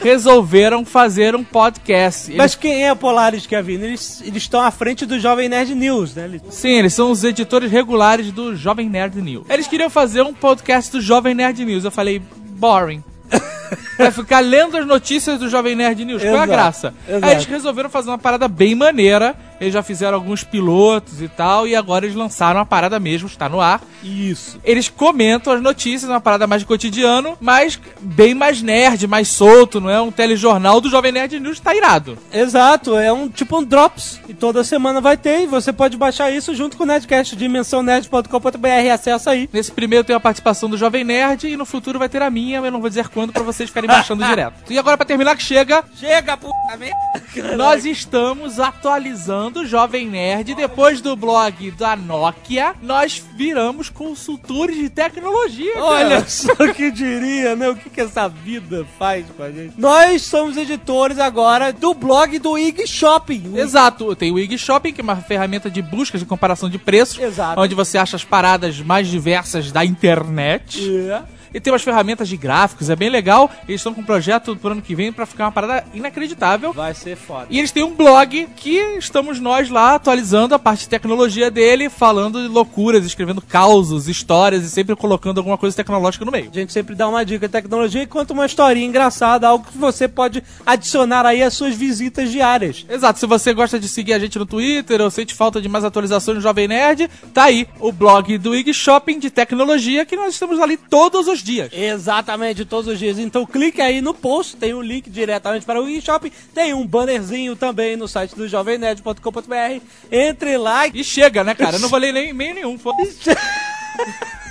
resolveram 0.00 0.84
fazer 0.84 1.34
um 1.34 1.42
podcast. 1.44 2.28
Eles- 2.30 2.36
Mas 2.36 2.54
quem 2.54 2.86
é 2.86 2.94
Polaris 2.94 3.46
Kevin? 3.46 3.74
Eles, 3.74 4.22
eles 4.24 4.42
estão 4.42 4.60
à 4.60 4.70
frente 4.70 5.04
do 5.06 5.18
Jovem 5.18 5.48
Nerd 5.48 5.74
News, 5.74 6.14
né? 6.14 6.24
Eles- 6.24 6.42
Sim, 6.50 6.70
eles 6.70 6.94
são 6.94 7.10
os 7.10 7.24
editores 7.24 7.70
regulares 7.70 8.30
do 8.32 8.54
Jovem 8.56 8.88
Nerd 8.88 9.20
News. 9.20 9.46
Eles 9.48 9.66
queriam 9.66 9.90
fazer 9.90 10.22
um 10.22 10.32
podcast 10.32 10.90
do 10.92 11.00
Jovem 11.00 11.34
Nerd 11.34 11.64
News. 11.64 11.84
Eu 11.84 11.90
falei, 11.90 12.20
boring. 12.50 13.02
Vai 13.98 14.10
ficar 14.10 14.40
lendo 14.40 14.76
as 14.76 14.86
notícias 14.86 15.38
do 15.38 15.48
Jovem 15.48 15.74
Nerd 15.76 16.04
News. 16.04 16.22
Qual 16.22 16.28
é 16.34 16.38
a 16.38 16.44
Exato, 16.44 16.50
graça? 16.52 16.94
exato. 17.08 17.24
Aí 17.26 17.32
eles 17.32 17.44
resolveram 17.44 17.90
fazer 17.90 18.08
uma 18.10 18.18
parada 18.18 18.48
bem 18.48 18.74
maneira. 18.74 19.36
Eles 19.60 19.74
já 19.74 19.82
fizeram 19.82 20.14
alguns 20.16 20.44
pilotos 20.44 21.20
e 21.20 21.28
tal. 21.28 21.66
E 21.66 21.74
agora 21.74 22.04
eles 22.04 22.16
lançaram 22.16 22.60
a 22.60 22.64
parada 22.64 22.98
mesmo, 23.00 23.26
está 23.28 23.48
no 23.48 23.60
ar. 23.60 23.80
Isso. 24.02 24.60
Eles 24.64 24.88
comentam 24.88 25.52
as 25.52 25.60
notícias, 25.62 26.10
uma 26.10 26.20
parada 26.20 26.46
mais 26.46 26.62
de 26.62 26.66
cotidiano, 26.66 27.36
mas 27.40 27.78
bem 28.00 28.34
mais 28.34 28.62
nerd, 28.62 29.06
mais 29.06 29.28
solto, 29.28 29.80
não 29.80 29.90
é 29.90 30.00
um 30.00 30.10
telejornal 30.10 30.80
do 30.80 30.88
Jovem 30.90 31.12
Nerd 31.12 31.38
News, 31.40 31.60
tá 31.60 31.74
irado. 31.74 32.18
Exato, 32.32 32.96
é 32.96 33.12
um 33.12 33.28
tipo 33.28 33.58
um 33.58 33.64
Drops. 33.64 34.20
E 34.28 34.34
toda 34.34 34.62
semana 34.64 35.00
vai 35.00 35.16
ter, 35.16 35.42
e 35.42 35.46
você 35.46 35.72
pode 35.72 35.96
baixar 35.96 36.30
isso 36.30 36.54
junto 36.54 36.76
com 36.76 36.84
o 36.84 36.86
Nerdcast, 36.86 37.34
dimensãonerd.com.br, 37.36 38.90
acessa 38.92 39.30
aí. 39.30 39.48
Nesse 39.52 39.72
primeiro 39.72 40.04
tem 40.04 40.14
a 40.14 40.20
participação 40.20 40.68
do 40.68 40.76
Jovem 40.76 41.04
Nerd 41.04 41.48
e 41.48 41.56
no 41.56 41.64
futuro 41.64 41.98
vai 41.98 42.08
ter 42.08 42.22
a 42.22 42.30
minha, 42.30 42.58
eu 42.58 42.70
não 42.70 42.80
vou 42.80 42.88
dizer 42.88 43.08
quando 43.08 43.32
pra 43.32 43.42
vocês 43.42 43.68
ficarem 43.68 43.88
baixando 43.88 44.24
direto. 44.26 44.54
E 44.70 44.78
agora 44.78 44.96
pra 44.96 45.06
terminar 45.06 45.36
que 45.36 45.42
chega, 45.42 45.84
Chega, 45.96 46.38
merda! 46.78 47.56
nós 47.56 47.84
estamos 47.84 48.60
atualizando 48.60 49.47
o 49.56 49.66
Jovem 49.66 50.08
Nerd 50.08 50.54
depois 50.54 51.00
do 51.00 51.16
blog 51.16 51.70
da 51.72 51.96
Nokia, 51.96 52.74
nós 52.82 53.22
viramos 53.34 53.88
consultores 53.88 54.76
de 54.76 54.88
tecnologia. 54.88 55.72
cara. 55.74 55.84
Olha 55.84 56.28
só 56.28 56.54
que 56.72 56.90
diria, 56.90 57.56
né? 57.56 57.68
O 57.68 57.76
que, 57.76 57.90
que 57.90 58.00
essa 58.00 58.28
vida 58.28 58.86
faz 58.98 59.26
com 59.36 59.42
a 59.42 59.50
gente. 59.50 59.74
Nós 59.78 60.22
somos 60.22 60.56
editores 60.56 61.18
agora 61.18 61.72
do 61.72 61.94
blog 61.94 62.38
do 62.38 62.56
IG 62.58 62.86
Shopping. 62.86 63.52
O 63.54 63.58
Exato, 63.58 64.14
tem 64.14 64.32
o 64.32 64.38
IG 64.38 64.58
Shopping, 64.58 64.92
que 64.92 65.00
é 65.00 65.04
uma 65.04 65.16
ferramenta 65.16 65.70
de 65.70 65.82
busca 65.82 66.18
de 66.18 66.24
comparação 66.24 66.68
de 66.68 66.78
preços, 66.78 67.18
Exato. 67.18 67.60
onde 67.60 67.74
você 67.74 67.98
acha 67.98 68.16
as 68.16 68.24
paradas 68.24 68.80
mais 68.80 69.08
diversas 69.08 69.72
da 69.72 69.84
internet. 69.84 70.80
É. 71.08 71.37
E 71.52 71.60
tem 71.60 71.72
umas 71.72 71.82
ferramentas 71.82 72.28
de 72.28 72.36
gráficos, 72.36 72.90
é 72.90 72.96
bem 72.96 73.10
legal. 73.10 73.50
Eles 73.68 73.80
estão 73.80 73.94
com 73.94 74.00
um 74.00 74.04
projeto 74.04 74.56
pro 74.56 74.72
ano 74.72 74.82
que 74.82 74.94
vem 74.94 75.12
pra 75.12 75.26
ficar 75.26 75.44
uma 75.44 75.52
parada 75.52 75.84
inacreditável. 75.94 76.72
Vai 76.72 76.94
ser 76.94 77.16
foda. 77.16 77.46
E 77.50 77.58
eles 77.58 77.72
têm 77.72 77.82
um 77.82 77.94
blog 77.94 78.48
que 78.56 78.76
estamos 78.98 79.40
nós 79.40 79.68
lá 79.70 79.94
atualizando 79.94 80.54
a 80.54 80.58
parte 80.58 80.80
de 80.80 80.88
tecnologia 80.88 81.50
dele, 81.50 81.88
falando 81.88 82.42
de 82.42 82.48
loucuras, 82.48 83.04
escrevendo 83.04 83.40
causos, 83.40 84.08
histórias 84.08 84.64
e 84.64 84.70
sempre 84.70 84.94
colocando 84.96 85.38
alguma 85.38 85.58
coisa 85.58 85.76
tecnológica 85.76 86.24
no 86.24 86.32
meio. 86.32 86.50
A 86.50 86.54
gente 86.54 86.72
sempre 86.72 86.94
dá 86.94 87.08
uma 87.08 87.24
dica 87.24 87.46
de 87.46 87.52
tecnologia 87.52 88.02
e 88.02 88.06
conta 88.06 88.32
uma 88.32 88.46
historinha 88.46 88.86
engraçada, 88.86 89.48
algo 89.48 89.66
que 89.70 89.78
você 89.78 90.08
pode 90.08 90.42
adicionar 90.64 91.24
aí 91.26 91.42
às 91.42 91.54
suas 91.54 91.74
visitas 91.74 92.30
diárias. 92.30 92.84
Exato, 92.88 93.18
se 93.18 93.26
você 93.26 93.52
gosta 93.52 93.78
de 93.78 93.88
seguir 93.88 94.12
a 94.12 94.18
gente 94.18 94.38
no 94.38 94.46
Twitter 94.46 95.00
ou 95.00 95.10
sente 95.10 95.34
falta 95.34 95.60
de 95.60 95.68
mais 95.68 95.84
atualizações 95.84 96.36
no 96.36 96.42
Jovem 96.42 96.68
Nerd, 96.68 97.08
tá 97.32 97.44
aí 97.44 97.66
o 97.80 97.92
blog 97.92 98.36
do 98.38 98.54
IG 98.54 98.72
Shopping 98.74 99.18
de 99.18 99.30
tecnologia 99.30 100.04
que 100.04 100.16
nós 100.16 100.34
estamos 100.34 100.60
ali 100.60 100.76
todos 100.76 101.28
os 101.28 101.37
dias. 101.42 101.70
Exatamente, 101.72 102.64
todos 102.64 102.92
os 102.92 102.98
dias. 102.98 103.18
Então 103.18 103.44
clique 103.46 103.80
aí 103.80 104.00
no 104.00 104.14
post, 104.14 104.56
tem 104.56 104.74
o 104.74 104.80
link 104.82 105.08
diretamente 105.10 105.64
para 105.66 105.80
o 105.80 105.88
eShopping, 105.88 106.32
tem 106.54 106.74
um 106.74 106.86
bannerzinho 106.86 107.54
também 107.56 107.96
no 107.96 108.06
site 108.08 108.34
do 108.34 108.48
jovemnerd.com.br. 108.48 109.82
Entre 110.10 110.56
lá 110.56 110.86
e... 110.86 111.00
E 111.00 111.04
chega, 111.04 111.42
né, 111.44 111.54
cara? 111.54 111.76
Eu 111.76 111.80
não 111.80 111.90
ler 111.98 112.12
nem 112.12 112.30
e-mail 112.30 112.54
nenhum. 112.54 112.78
foda-se. 112.78 113.18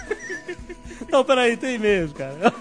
Não, 1.10 1.24
peraí, 1.24 1.56
tem 1.56 1.75
e-mails, 1.75 2.12
cara. 2.12 2.53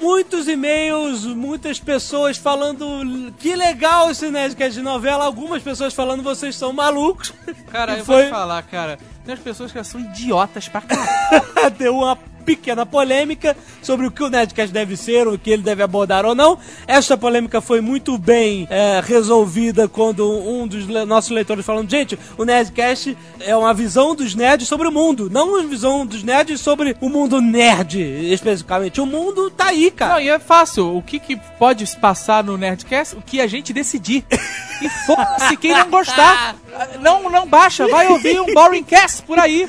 Muitos 0.00 0.46
e-mails, 0.48 1.24
muitas 1.24 1.80
pessoas 1.80 2.36
falando 2.36 3.32
que 3.38 3.54
legal 3.54 4.10
esse 4.10 4.28
Nerdcast 4.30 4.74
de 4.78 4.82
novela, 4.82 5.24
algumas 5.24 5.62
pessoas 5.62 5.94
falando 5.94 6.22
vocês 6.22 6.54
são 6.54 6.72
malucos. 6.72 7.32
Cara, 7.70 7.98
eu 7.98 8.04
foi- 8.04 8.16
vou 8.16 8.24
te 8.24 8.30
falar, 8.30 8.62
cara. 8.64 8.98
Tem 9.24 9.34
as 9.34 9.40
pessoas 9.40 9.72
que 9.72 9.82
são 9.84 10.00
idiotas 10.00 10.68
pra 10.68 10.80
caralho. 10.82 11.70
Deu 11.78 11.96
uma 11.96 12.18
pequena 12.46 12.86
polêmica 12.86 13.56
sobre 13.82 14.06
o 14.06 14.10
que 14.10 14.22
o 14.22 14.30
Nerdcast 14.30 14.72
deve 14.72 14.96
ser, 14.96 15.26
o 15.28 15.36
que 15.36 15.50
ele 15.50 15.62
deve 15.62 15.82
abordar 15.82 16.24
ou 16.24 16.34
não. 16.34 16.56
Esta 16.86 17.16
polêmica 17.18 17.60
foi 17.60 17.80
muito 17.80 18.16
bem 18.16 18.66
é, 18.70 19.02
resolvida 19.04 19.88
quando 19.88 20.26
um 20.30 20.66
dos 20.66 20.86
le- 20.86 21.04
nossos 21.04 21.30
leitores 21.32 21.66
falando, 21.66 21.90
gente, 21.90 22.16
o 22.38 22.44
Nerdcast 22.44 23.18
é 23.40 23.54
uma 23.56 23.74
visão 23.74 24.14
dos 24.14 24.34
nerds 24.34 24.68
sobre 24.68 24.86
o 24.88 24.92
mundo, 24.92 25.28
não 25.28 25.48
uma 25.50 25.62
visão 25.66 26.06
dos 26.06 26.22
nerds 26.22 26.60
sobre 26.60 26.96
o 27.00 27.08
mundo 27.08 27.40
nerd, 27.40 28.00
especificamente. 28.32 29.00
O 29.00 29.06
mundo 29.06 29.50
tá 29.50 29.66
aí, 29.66 29.90
cara. 29.90 30.14
Não, 30.14 30.20
e 30.20 30.28
é 30.28 30.38
fácil. 30.38 30.96
O 30.96 31.02
que, 31.02 31.18
que 31.18 31.36
pode 31.58 31.84
passar 31.98 32.44
no 32.44 32.56
Nerdcast? 32.56 33.16
O 33.16 33.20
que 33.22 33.40
a 33.40 33.46
gente 33.48 33.72
decidir. 33.72 34.24
E 34.78 34.90
foda-se 35.06 35.56
quem 35.56 35.70
não 35.72 35.88
gostar. 35.88 36.54
Não, 37.00 37.30
não 37.30 37.46
baixa. 37.48 37.88
Vai 37.88 38.08
ouvir 38.08 38.38
um 38.38 38.52
Boring 38.52 38.84
Cast 38.84 39.22
por 39.22 39.38
aí. 39.38 39.66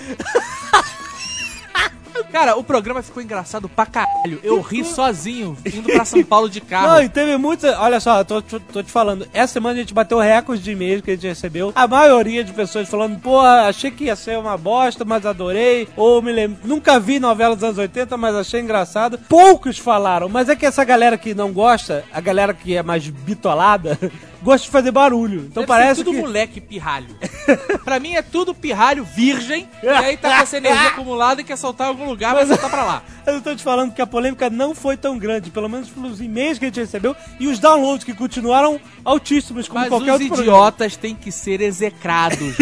Cara, 2.37 2.55
o 2.55 2.63
programa 2.63 3.01
ficou 3.01 3.23
engraçado 3.23 3.67
pra 3.67 3.87
caralho. 3.87 4.39
Eu 4.43 4.61
ri 4.61 4.85
sozinho, 4.85 5.57
indo 5.65 5.91
pra 5.91 6.05
São 6.05 6.23
Paulo 6.23 6.47
de 6.47 6.61
carro. 6.61 6.89
Não, 6.89 7.01
e 7.01 7.09
teve 7.09 7.35
muitos. 7.35 7.67
Olha 7.79 7.99
só, 7.99 8.23
tô, 8.23 8.43
tô, 8.43 8.59
tô 8.59 8.83
te 8.83 8.91
falando. 8.91 9.27
Essa 9.33 9.53
semana 9.53 9.73
a 9.73 9.79
gente 9.79 9.91
bateu 9.91 10.19
recorde 10.19 10.61
de 10.61 10.69
e-mails 10.69 11.01
que 11.01 11.09
a 11.09 11.15
gente 11.15 11.25
recebeu. 11.25 11.71
A 11.73 11.87
maioria 11.87 12.43
de 12.43 12.53
pessoas 12.53 12.87
falando, 12.87 13.19
pô, 13.19 13.39
achei 13.39 13.89
que 13.89 14.03
ia 14.03 14.15
ser 14.15 14.37
uma 14.37 14.55
bosta, 14.55 15.03
mas 15.03 15.25
adorei. 15.25 15.87
Ou 15.95 16.21
me 16.21 16.31
lembro. 16.31 16.59
Nunca 16.63 16.99
vi 16.99 17.19
novela 17.19 17.55
dos 17.55 17.63
anos 17.63 17.79
80, 17.79 18.15
mas 18.17 18.35
achei 18.35 18.61
engraçado. 18.61 19.17
Poucos 19.27 19.79
falaram, 19.79 20.29
mas 20.29 20.47
é 20.47 20.55
que 20.55 20.67
essa 20.67 20.83
galera 20.83 21.17
que 21.17 21.33
não 21.33 21.51
gosta, 21.51 22.05
a 22.13 22.21
galera 22.21 22.53
que 22.53 22.77
é 22.77 22.83
mais 22.83 23.09
bitolada, 23.09 23.97
gosta 24.41 24.65
de 24.65 24.71
fazer 24.71 24.91
barulho. 24.91 25.41
Então 25.49 25.63
Deve 25.63 25.67
parece 25.67 25.95
ser 25.95 26.03
tudo 26.03 26.15
que. 26.15 26.21
moleque 26.21 26.61
pirralho. 26.61 27.15
pra 27.83 27.99
mim 27.99 28.15
é 28.15 28.21
tudo 28.21 28.53
pirralho 28.53 29.03
virgem. 29.03 29.67
E 29.81 29.87
aí 29.87 30.17
tá 30.17 30.37
com 30.37 30.43
essa 30.43 30.57
energia 30.57 30.87
acumulada 30.89 31.41
e 31.41 31.43
quer 31.43 31.57
soltar 31.57 31.87
em 31.87 31.89
algum 31.91 32.05
lugar, 32.05 32.33
vai 32.33 32.45
soltar 32.45 32.69
pra 32.69 32.83
lá. 32.83 33.03
Eu 33.27 33.41
tô 33.41 33.53
te 33.53 33.63
falando 33.63 33.93
que 33.93 34.01
a 34.01 34.07
polêmica 34.07 34.49
não 34.49 34.73
foi 34.73 34.95
tão 34.95 35.17
grande, 35.17 35.49
pelo 35.49 35.67
menos 35.67 35.89
pelos 35.89 36.21
e-mails 36.21 36.57
que 36.57 36.65
a 36.65 36.67
gente 36.69 36.79
recebeu 36.79 37.13
e 37.39 37.47
os 37.47 37.59
downloads 37.59 38.05
que 38.05 38.13
continuaram 38.13 38.79
altíssimos, 39.03 39.67
como 39.67 39.81
Mas 39.81 39.89
qualquer 39.89 40.13
os 40.13 40.13
outro 40.13 40.27
programa. 40.27 40.51
idiotas 40.51 40.95
têm 40.95 41.13
que 41.13 41.29
ser 41.29 41.59
execrados. 41.59 42.55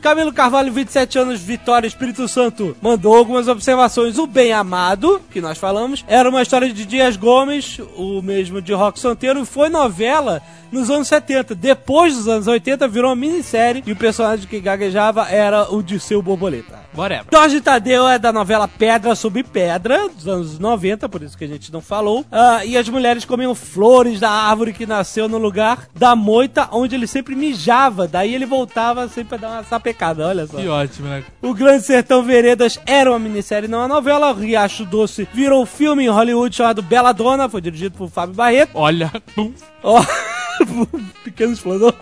Camilo 0.00 0.32
Carvalho, 0.32 0.72
27 0.72 1.18
anos, 1.18 1.40
Vitória, 1.40 1.86
Espírito 1.86 2.26
Santo, 2.26 2.74
mandou 2.80 3.14
algumas 3.14 3.46
observações. 3.48 4.18
O 4.18 4.26
Bem 4.26 4.52
Amado, 4.52 5.20
que 5.30 5.40
nós 5.40 5.58
falamos, 5.58 6.04
era 6.08 6.28
uma 6.28 6.40
história 6.42 6.72
de 6.72 6.86
Dias 6.86 7.16
Gomes, 7.16 7.78
o 7.96 8.22
mesmo 8.22 8.62
de 8.62 8.72
Rock 8.72 8.98
Santeiro, 8.98 9.40
e 9.42 9.46
foi 9.46 9.68
novela 9.68 10.42
nos 10.70 10.90
anos 10.90 11.08
70. 11.08 11.54
Depois 11.54 12.16
dos 12.16 12.28
anos 12.28 12.46
80, 12.46 12.88
virou 12.88 13.10
uma 13.10 13.16
minissérie 13.16 13.82
e 13.86 13.92
o 13.92 13.96
personagem 13.96 14.46
que 14.46 14.60
gaguejava 14.60 15.28
era 15.28 15.72
o 15.72 15.82
de 15.82 16.00
seu 16.00 16.20
borboleta. 16.20 16.84
Whatever. 16.96 17.26
Jorge 17.32 17.60
Tadeu 17.60 18.06
é 18.06 18.18
da 18.18 18.32
novela 18.32 18.68
Pedra 18.68 19.14
sobre 19.14 19.42
Pedra, 19.42 20.08
dos 20.08 20.28
anos 20.28 20.58
90, 20.58 21.08
por 21.08 21.22
isso 21.22 21.36
que 21.36 21.44
a 21.44 21.48
gente 21.48 21.72
não 21.72 21.80
falou. 21.80 22.24
Ah, 22.30 22.64
e 22.64 22.76
as 22.76 22.88
mulheres 22.88 23.24
comiam 23.24 23.54
flores 23.54 24.20
da 24.20 24.30
árvore 24.30 24.72
que 24.72 24.86
nasceu 24.86 25.28
no 25.28 25.38
lugar 25.38 25.88
da 25.94 26.14
moita, 26.14 26.68
onde 26.70 26.94
ele 26.94 27.06
sempre 27.06 27.34
mijava. 27.34 28.06
Daí 28.06 28.34
ele 28.34 28.46
voltava 28.46 29.08
sempre 29.08 29.30
pra 29.30 29.38
dar 29.38 29.50
uma 29.54 29.64
sapecada, 29.64 30.26
olha 30.26 30.46
só. 30.46 30.58
Que 30.58 30.68
ótimo, 30.68 31.08
né? 31.08 31.24
O 31.42 31.52
Grande 31.52 31.84
Sertão 31.84 32.22
Veredas 32.22 32.78
era 32.86 33.10
uma 33.10 33.18
minissérie, 33.18 33.68
não 33.68 33.78
uma 33.78 33.88
novela. 33.88 34.30
O 34.30 34.34
Riacho 34.34 34.84
Doce 34.84 35.28
virou 35.32 35.66
filme 35.66 36.04
em 36.04 36.08
Hollywood 36.08 36.54
chamado 36.54 36.82
Bela 36.82 37.12
Dona, 37.12 37.48
foi 37.48 37.60
dirigido 37.60 37.96
por 37.96 38.08
Fábio 38.08 38.34
Barreto. 38.34 38.70
Olha, 38.74 39.10
pum. 39.34 39.52
Ó, 39.82 40.02
pequeno 41.24 41.52
explosão. 41.52 41.94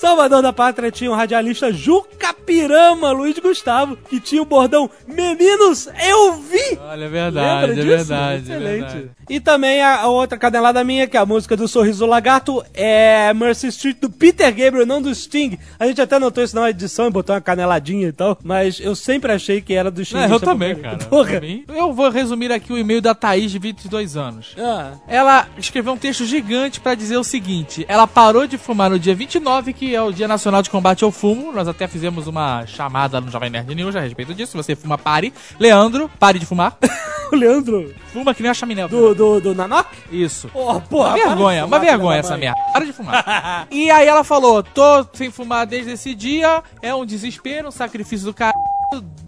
Salvador 0.00 0.42
da 0.42 0.52
Pátria 0.52 0.90
tinha 0.92 1.10
o 1.10 1.14
radialista 1.14 1.72
Juca 1.72 2.32
Pirama, 2.32 3.10
Luiz 3.10 3.36
Gustavo, 3.38 3.96
que 4.08 4.20
tinha 4.20 4.40
o 4.40 4.44
bordão 4.44 4.88
Meninos, 5.06 5.88
eu 6.08 6.34
vi! 6.34 6.78
Olha, 6.80 7.04
é 7.04 7.08
verdade, 7.08 7.66
Lembra 7.66 7.72
é 7.72 7.74
disso? 7.84 7.86
verdade, 8.08 8.34
é 8.52 8.54
Excelente. 8.56 8.80
verdade. 8.92 9.10
E 9.28 9.40
também 9.40 9.82
a, 9.82 9.96
a 10.02 10.06
outra 10.08 10.38
canelada 10.38 10.82
minha, 10.84 11.06
que 11.06 11.16
é 11.16 11.20
a 11.20 11.26
música 11.26 11.54
do 11.56 11.68
Sorriso 11.68 12.06
Lagarto, 12.06 12.64
é 12.72 13.34
Mercy 13.34 13.66
Street 13.66 13.98
do 14.00 14.08
Peter 14.08 14.46
Gabriel, 14.54 14.86
não 14.86 15.02
do 15.02 15.14
Sting. 15.14 15.58
A 15.78 15.86
gente 15.86 16.00
até 16.00 16.18
notou 16.18 16.42
isso 16.42 16.54
na 16.56 16.70
edição 16.70 17.08
e 17.08 17.10
botou 17.10 17.34
uma 17.34 17.40
caneladinha 17.40 18.08
e 18.08 18.12
tal, 18.12 18.38
mas 18.42 18.80
eu 18.80 18.94
sempre 18.96 19.32
achei 19.32 19.60
que 19.60 19.74
era 19.74 19.90
do 19.90 20.02
Sting. 20.02 20.16
É, 20.18 20.32
eu 20.32 20.40
também, 20.40 20.76
cara. 20.76 20.96
Porra. 21.10 21.40
Mim, 21.40 21.64
Eu 21.68 21.92
vou 21.92 22.08
resumir 22.08 22.50
aqui 22.52 22.72
o 22.72 22.78
e-mail 22.78 23.02
da 23.02 23.14
Thaís, 23.14 23.50
de 23.50 23.58
22 23.58 24.16
anos. 24.16 24.54
Ah, 24.58 24.92
Ela 25.06 25.46
escreveu 25.58 25.92
um 25.92 25.98
texto 25.98 26.24
gigante 26.24 26.80
pra 26.80 26.94
dizer 26.94 27.18
o 27.18 27.24
seguinte: 27.24 27.84
ela 27.88 28.06
parou 28.06 28.46
de 28.46 28.56
fumar 28.56 28.88
no 28.88 28.98
dia 28.98 29.14
29, 29.14 29.72
que 29.74 29.87
é 29.94 30.02
o 30.02 30.12
Dia 30.12 30.28
Nacional 30.28 30.62
de 30.62 30.70
Combate 30.70 31.04
ao 31.04 31.10
Fumo. 31.10 31.52
Nós 31.52 31.68
até 31.68 31.86
fizemos 31.86 32.26
uma 32.26 32.66
chamada 32.66 33.20
no 33.20 33.30
Jovem 33.30 33.50
Nerd 33.50 33.74
News 33.74 33.96
a 33.96 34.00
respeito 34.00 34.34
disso. 34.34 34.52
Se 34.52 34.56
você 34.56 34.76
fuma, 34.76 34.98
pare. 34.98 35.32
Leandro, 35.58 36.10
pare 36.18 36.38
de 36.38 36.46
fumar. 36.46 36.76
o 37.32 37.36
Leandro, 37.36 37.94
Fuma 38.12 38.34
que 38.34 38.42
nem 38.42 38.50
a 38.50 38.54
chaminé. 38.54 38.88
do, 38.88 39.14
do, 39.14 39.40
do 39.40 39.54
Nanok? 39.54 39.88
Isso. 40.10 40.50
Oh, 40.54 40.80
porra, 40.80 41.10
Uma 41.10 41.26
vergonha, 41.26 41.66
uma 41.66 41.78
vergonha 41.78 42.18
essa 42.18 42.36
merda. 42.36 42.58
Para 42.72 42.84
de 42.84 42.92
fumar. 42.92 43.66
e 43.70 43.90
aí 43.90 44.06
ela 44.06 44.24
falou: 44.24 44.62
tô 44.62 45.06
sem 45.12 45.30
fumar 45.30 45.66
desde 45.66 45.92
esse 45.92 46.14
dia, 46.14 46.62
é 46.82 46.94
um 46.94 47.04
desespero, 47.04 47.68
um 47.68 47.70
sacrifício 47.70 48.26
do 48.26 48.34
cara. 48.34 48.54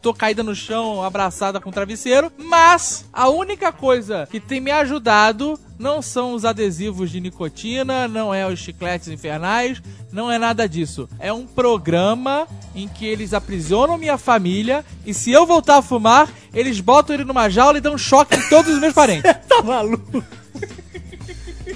Tô 0.00 0.14
caída 0.14 0.42
no 0.42 0.54
chão, 0.54 1.02
abraçada 1.02 1.60
com 1.60 1.68
o 1.68 1.72
travesseiro. 1.72 2.32
Mas 2.38 3.04
a 3.12 3.28
única 3.28 3.70
coisa 3.70 4.26
que 4.30 4.40
tem 4.40 4.60
me 4.60 4.70
ajudado 4.70 5.58
não 5.78 6.00
são 6.00 6.34
os 6.34 6.44
adesivos 6.44 7.10
de 7.10 7.20
nicotina, 7.20 8.08
não 8.08 8.32
é 8.32 8.46
os 8.46 8.58
chicletes 8.58 9.08
infernais, 9.08 9.82
não 10.12 10.30
é 10.30 10.38
nada 10.38 10.68
disso. 10.68 11.08
É 11.18 11.32
um 11.32 11.46
programa 11.46 12.46
em 12.74 12.88
que 12.88 13.06
eles 13.06 13.34
aprisionam 13.34 13.98
minha 13.98 14.18
família 14.18 14.84
e 15.04 15.12
se 15.12 15.30
eu 15.30 15.46
voltar 15.46 15.76
a 15.76 15.82
fumar, 15.82 16.28
eles 16.52 16.80
botam 16.80 17.14
ele 17.14 17.24
numa 17.24 17.48
jaula 17.48 17.78
e 17.78 17.80
dão 17.80 17.96
choque 17.98 18.36
em 18.36 18.48
todos 18.48 18.72
os 18.74 18.80
meus 18.80 18.94
parentes. 18.94 19.30
Tá 19.50 19.62
maluco? 19.62 20.22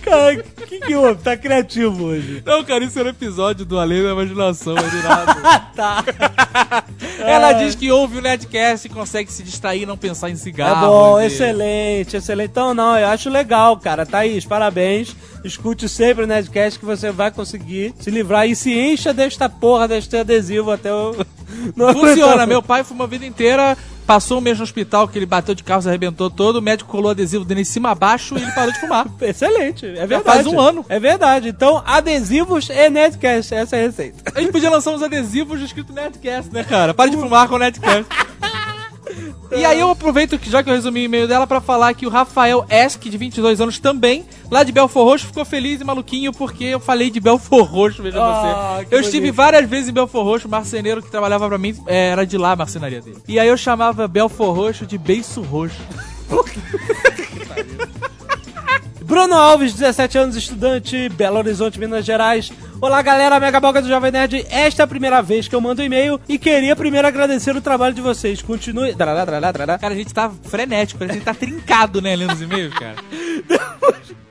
Cara, 0.05 0.37
que 0.37 0.81
que 0.81 0.95
houve? 0.95 1.23
Tá 1.23 1.37
criativo 1.37 2.05
hoje. 2.05 2.43
Não, 2.45 2.63
cara, 2.65 2.85
isso 2.85 2.99
era 2.99 3.09
um 3.09 3.11
episódio 3.13 3.65
do 3.65 3.79
Além 3.79 4.03
da 4.03 4.11
Imaginação, 4.13 4.75
é 4.77 5.03
nada. 5.03 5.35
Tá. 5.75 6.05
Ela 7.19 7.53
diz 7.53 7.75
que 7.75 7.91
ouve 7.91 8.19
o 8.19 8.23
Nerdcast 8.23 8.87
e 8.87 8.91
consegue 8.91 9.33
se 9.33 9.43
distrair 9.43 9.83
e 9.83 9.87
não 9.87 9.97
pensar 9.97 10.31
em 10.31 10.35
É 10.35 10.37
cigarro. 10.37 10.87
bom, 10.87 11.21
e- 11.21 11.27
excelente, 11.27 12.17
excelente. 12.17 12.51
Então, 12.51 12.73
não, 12.75 12.97
eu 12.97 13.09
acho 13.09 13.29
legal, 13.29 13.77
cara. 13.77 14.07
Thaís, 14.07 14.45
parabéns. 14.45 15.17
Escute 15.45 15.89
sempre 15.89 16.25
o 16.25 16.27
Nerdcast 16.27 16.79
que 16.79 16.85
você 16.85 17.11
vai 17.11 17.31
conseguir 17.31 17.93
se 17.99 18.11
livrar 18.11 18.49
e 18.49 18.55
se 18.55 18.73
encha 18.73 19.13
desta 19.13 19.49
porra, 19.49 19.89
deste 19.89 20.17
adesivo 20.17 20.71
até 20.71 20.93
o. 20.93 21.15
Não 21.77 21.93
Funciona, 21.93 22.47
meu 22.47 22.63
pai 22.63 22.83
fumou 22.85 23.05
a 23.05 23.09
vida 23.09 23.27
inteira, 23.27 23.77
passou 24.07 24.39
um 24.39 24.41
mês 24.41 24.59
no 24.59 24.65
hospital 24.65 25.09
que 25.09 25.19
ele 25.19 25.27
bateu 25.27 25.55
de 25.55 25.65
carro, 25.65 25.83
se 25.83 25.89
arrebentou 25.89 26.31
todo, 26.31 26.57
o 26.57 26.63
médico 26.63 26.91
colou 26.91 27.11
adesivo 27.11 27.45
dele 27.45 27.63
em 27.63 27.65
cima 27.65 27.91
abaixo 27.91 28.37
e 28.39 28.43
ele 28.43 28.53
parou 28.53 28.73
de 28.73 28.81
fumar. 28.81 29.07
Excelente, 29.21 29.87
é 29.87 30.07
verdade. 30.07 30.25
faz 30.25 30.47
um 30.47 30.59
ano. 30.61 30.85
É 30.89 30.99
verdade. 30.99 31.49
Então, 31.49 31.83
adesivos 31.87 32.69
e 32.71 32.91
Nerdcast, 32.91 33.55
essa 33.55 33.77
é 33.77 33.85
a 33.85 33.87
receita. 33.87 34.33
A 34.35 34.41
gente 34.41 34.53
podia 34.53 34.71
lançar 34.71 34.93
uns 34.93 35.03
adesivos 35.03 35.61
escrito 35.61 35.93
Nerdcast, 35.93 36.53
né, 36.53 36.65
cara? 36.65 36.95
Para 36.95 37.11
de 37.11 37.17
fumar 37.17 37.49
com 37.49 37.57
o 37.57 37.59
Nerdcast. 37.59 38.07
E 39.53 39.65
aí 39.65 39.79
eu 39.79 39.91
aproveito 39.91 40.39
que 40.39 40.51
já 40.51 40.63
que 40.63 40.71
eu 40.71 40.75
resumi 40.75 41.01
o 41.01 41.05
e-mail 41.05 41.29
dela 41.29 41.47
pra 41.47 41.61
falar 41.61 41.93
que 41.95 42.07
o 42.07 42.11
Rafael 42.11 42.65
Esk, 42.71 43.03
de 43.05 43.17
22 43.19 43.61
anos 43.61 43.79
também, 43.79 44.25
lá 44.51 44.63
de 44.63 44.73
Belfor 44.73 45.05
Roxo, 45.07 45.27
ficou 45.27 45.45
feliz 45.45 45.81
e 45.81 45.85
maluquinho 45.85 46.33
porque 46.33 46.65
eu 46.65 46.81
falei 46.81 47.11
de 47.11 47.21
Belfor 47.21 47.63
Roxo, 47.65 48.03
veja 48.03 48.19
Ah, 48.21 48.79
você. 48.81 48.95
Eu 48.95 49.01
estive 49.01 49.21
bonito. 49.27 49.37
várias 49.37 49.69
vezes 49.69 49.91
em 49.91 49.93
Belfor 49.93 50.25
Roxo, 50.25 50.49
o 50.49 50.51
marceneiro 50.51 51.03
que 51.03 51.11
trabalhava 51.11 51.47
pra 51.49 51.59
mim 51.59 51.77
é, 51.87 52.09
era 52.09 52.27
de 52.27 52.39
lá 52.39 52.53
a 52.53 52.57
marcenaria 52.57 53.01
dele. 53.01 53.19
E 53.29 53.39
aí 53.39 53.49
eu 53.49 53.57
chamava 53.57 54.09
Belfor 54.09 54.55
Roxo 54.57 54.87
de 54.87 54.97
Beiço 54.99 55.43
Roxo. 55.43 55.77
Bruno 59.05 59.35
Alves, 59.35 59.75
17 59.75 60.19
anos, 60.19 60.37
estudante, 60.37 61.09
Belo 61.11 61.37
Horizonte, 61.37 61.79
Minas 61.79 62.05
Gerais. 62.05 62.51
Olá, 62.85 63.01
galera, 63.01 63.41
Mega 63.41 63.59
Boga 63.59 63.81
do 63.81 63.89
Jovem 63.89 64.13
Nerd. 64.13 64.45
Esta 64.51 64.83
é 64.83 64.85
a 64.85 64.87
primeira 64.87 65.23
vez 65.23 65.49
que 65.49 65.55
eu 65.55 65.61
mando 65.61 65.83
e-mail 65.83 66.21
e 66.29 66.39
queria 66.39 66.77
primeiro 66.77 67.09
agradecer 67.09 67.57
o 67.57 67.61
trabalho 67.63 67.95
de 67.95 68.03
vocês. 68.03 68.43
Continue. 68.43 68.93
Cara, 69.79 69.95
a 69.95 69.97
gente 69.97 70.13
tá 70.13 70.31
frenético, 70.31 71.03
a 71.03 71.07
gente 71.07 71.25
tá 71.25 71.33
trincado, 71.33 72.03
né, 72.03 72.15
lendo 72.15 72.35
os 72.35 72.43
e-mails, 72.43 72.75
cara. 72.75 72.97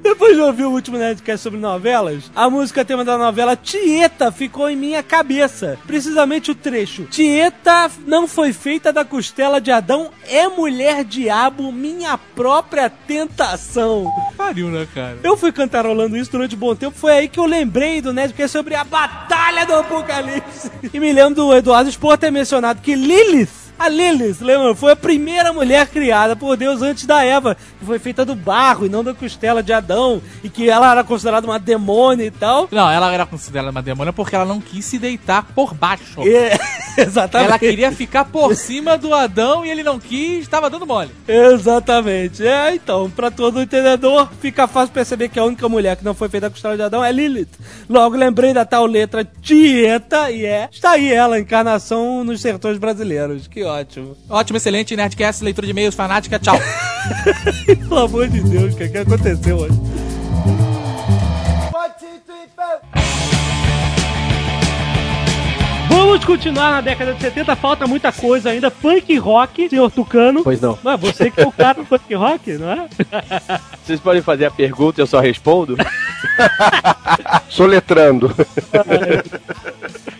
Depois 0.00 0.36
de 0.36 0.42
ouvir 0.42 0.64
o 0.64 0.70
último 0.70 0.96
Nerdcast 0.96 1.42
sobre 1.42 1.58
novelas, 1.58 2.30
a 2.34 2.48
música 2.48 2.84
tema 2.84 3.04
da 3.04 3.18
novela 3.18 3.56
Tieta 3.56 4.30
ficou 4.30 4.68
em 4.70 4.76
minha 4.76 5.02
cabeça. 5.02 5.78
Precisamente 5.86 6.50
o 6.50 6.54
trecho. 6.54 7.04
Tieta 7.04 7.90
não 8.06 8.28
foi 8.28 8.52
feita 8.52 8.92
da 8.92 9.04
costela 9.04 9.60
de 9.60 9.70
Adão, 9.70 10.10
é 10.28 10.46
mulher 10.48 11.04
diabo, 11.04 11.72
minha 11.72 12.16
própria 12.16 12.88
tentação. 12.88 14.10
Pariu, 14.36 14.68
né, 14.68 14.86
cara? 14.94 15.18
Eu 15.22 15.36
fui 15.36 15.52
cantarolando 15.52 16.16
isso 16.16 16.30
durante 16.30 16.54
um 16.54 16.58
bom 16.58 16.74
tempo, 16.74 16.96
foi 16.96 17.12
aí 17.12 17.28
que 17.28 17.40
eu 17.40 17.46
lembrei 17.46 18.00
do 18.00 18.12
Nerdcast 18.12 18.52
sobre 18.52 18.74
a 18.74 18.84
Batalha 18.84 19.66
do 19.66 19.74
Apocalipse. 19.74 20.70
E 20.92 21.00
me 21.00 21.12
lembro 21.12 21.34
do 21.34 21.54
Eduardo 21.54 21.90
Spor 21.90 22.16
ter 22.16 22.30
mencionado 22.30 22.80
que 22.80 22.94
Lilith, 22.94 23.61
a 23.84 23.88
Lilith, 23.88 24.38
lembra? 24.40 24.74
Foi 24.74 24.92
a 24.92 24.96
primeira 24.96 25.52
mulher 25.52 25.86
criada 25.86 26.34
por 26.36 26.56
Deus 26.56 26.82
antes 26.82 27.04
da 27.06 27.24
Eva, 27.24 27.56
que 27.78 27.84
foi 27.84 27.98
feita 27.98 28.24
do 28.24 28.34
barro 28.34 28.86
e 28.86 28.88
não 28.88 29.02
da 29.04 29.12
costela 29.14 29.62
de 29.62 29.72
Adão, 29.72 30.20
e 30.42 30.48
que 30.48 30.68
ela 30.68 30.90
era 30.90 31.04
considerada 31.04 31.46
uma 31.46 31.58
demônia 31.58 32.24
e 32.24 32.30
tal. 32.30 32.68
Não, 32.70 32.90
ela 32.90 33.12
era 33.12 33.26
considerada 33.26 33.70
uma 33.70 33.82
demônia 33.82 34.12
porque 34.12 34.34
ela 34.34 34.44
não 34.44 34.60
quis 34.60 34.84
se 34.84 34.98
deitar 34.98 35.44
por 35.54 35.74
baixo. 35.74 36.20
E- 36.22 36.52
Exatamente. 37.00 37.48
Ela 37.48 37.58
queria 37.58 37.90
ficar 37.90 38.26
por 38.26 38.54
cima 38.54 38.98
do 38.98 39.14
Adão 39.14 39.64
e 39.64 39.70
ele 39.70 39.82
não 39.82 39.98
quis, 39.98 40.40
estava 40.42 40.68
dando 40.68 40.86
mole. 40.86 41.10
Exatamente. 41.26 42.46
É, 42.46 42.74
então, 42.74 43.10
pra 43.10 43.30
todo 43.30 43.62
entendedor, 43.62 44.28
fica 44.40 44.66
fácil 44.66 44.92
perceber 44.92 45.28
que 45.28 45.38
a 45.38 45.44
única 45.44 45.68
mulher 45.68 45.96
que 45.96 46.04
não 46.04 46.12
foi 46.14 46.28
feita 46.28 46.48
com 46.48 46.52
costela 46.52 46.76
de 46.76 46.82
Adão 46.82 47.02
é 47.04 47.10
Lilith. 47.10 47.48
Logo 47.88 48.14
lembrei 48.16 48.52
da 48.52 48.64
tal 48.64 48.84
letra 48.84 49.24
Tieta 49.24 50.30
e 50.30 50.44
é. 50.44 50.68
Está 50.70 50.92
aí 50.92 51.10
ela, 51.12 51.38
encarnação 51.40 52.22
nos 52.24 52.40
sertões 52.42 52.76
brasileiros. 52.78 53.46
Que 53.46 53.62
ótimo. 53.80 54.16
Ótimo, 54.28 54.56
excelente, 54.56 54.96
Nerdcast, 54.96 55.42
leitura 55.42 55.66
de 55.66 55.72
e-mails, 55.72 55.94
fanática, 55.94 56.38
tchau. 56.38 56.58
Pelo 57.66 57.98
amor 57.98 58.28
de 58.28 58.40
Deus, 58.40 58.74
o 58.74 58.76
que, 58.76 58.88
que 58.88 58.98
aconteceu 58.98 59.56
hoje? 59.56 59.80
Vamos 65.88 66.24
continuar 66.24 66.70
na 66.70 66.80
década 66.80 67.12
de 67.12 67.20
70, 67.20 67.54
falta 67.56 67.86
muita 67.86 68.10
coisa 68.10 68.50
ainda. 68.50 68.70
Punk 68.70 69.16
rock, 69.18 69.68
senhor 69.68 69.90
Tucano. 69.90 70.42
Pois 70.42 70.60
não. 70.60 70.78
Não 70.82 70.92
é 70.92 70.96
você 70.96 71.30
que 71.30 71.40
é 71.40 71.46
o 71.46 71.52
cara 71.52 71.74
do 71.74 71.84
punk 71.84 72.14
rock, 72.14 72.52
não 72.52 72.70
é? 72.70 72.88
Vocês 73.84 74.00
podem 74.00 74.22
fazer 74.22 74.46
a 74.46 74.50
pergunta 74.50 75.00
e 75.00 75.02
eu 75.02 75.06
só 75.06 75.20
respondo? 75.20 75.76
Soletrando. 77.48 78.34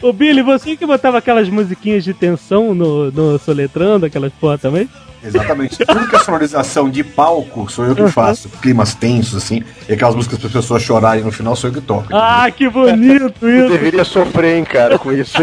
Ô 0.03 0.13
Billy, 0.13 0.43
você 0.43 0.77
que 0.77 0.85
botava 0.85 1.19
aquelas 1.19 1.49
musiquinhas 1.49 2.03
de 2.03 2.13
tensão 2.13 2.75
no, 2.75 3.13
no 3.13 3.39
soletrando, 3.39 4.05
aquelas 4.05 4.33
porra 4.33 4.59
também? 4.59 4.89
Exatamente. 5.25 5.79
Tudo 5.85 6.09
que 6.09 6.17
é 6.17 6.19
sonorização 6.19 6.91
de 6.91 7.05
palco 7.05 7.71
sou 7.71 7.85
eu 7.85 7.95
que 7.95 8.09
faço. 8.09 8.49
Climas 8.61 8.95
tensos, 8.95 9.43
assim. 9.43 9.63
E 9.89 9.93
aquelas 9.93 10.15
músicas 10.15 10.39
para 10.39 10.49
as 10.49 10.53
pessoas 10.53 10.83
chorarem 10.83 11.23
no 11.23 11.33
final 11.33 11.55
sou 11.55 11.71
eu 11.71 11.75
que 11.75 11.81
toco. 11.81 12.09
Ah, 12.13 12.51
que 12.51 12.69
bonito 12.69 13.49
isso! 13.49 13.69
deveria 13.69 14.05
sofrer, 14.05 14.57
hein, 14.57 14.65
cara, 14.65 14.99
com 14.99 15.13
isso. 15.13 15.39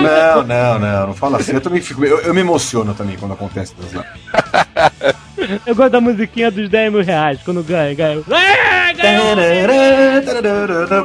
Não, 0.00 0.42
não, 0.42 0.78
não. 0.78 1.06
Não 1.08 1.14
fala 1.14 1.38
assim. 1.38 1.52
Eu 1.52 1.60
também 1.60 1.80
fico. 1.80 2.04
Eu, 2.04 2.20
eu 2.20 2.34
me 2.34 2.40
emociono 2.40 2.94
também 2.94 3.16
quando 3.16 3.32
acontece 3.32 3.74
isso. 3.80 4.02
Eu 5.66 5.74
gosto 5.74 5.92
da 5.92 6.00
musiquinha 6.00 6.50
dos 6.50 6.68
10 6.68 6.92
mil 6.92 7.02
reais, 7.02 7.40
quando 7.44 7.62
ganha, 7.62 7.94
ganha. 7.94 8.22
Ganhou! 8.96 9.36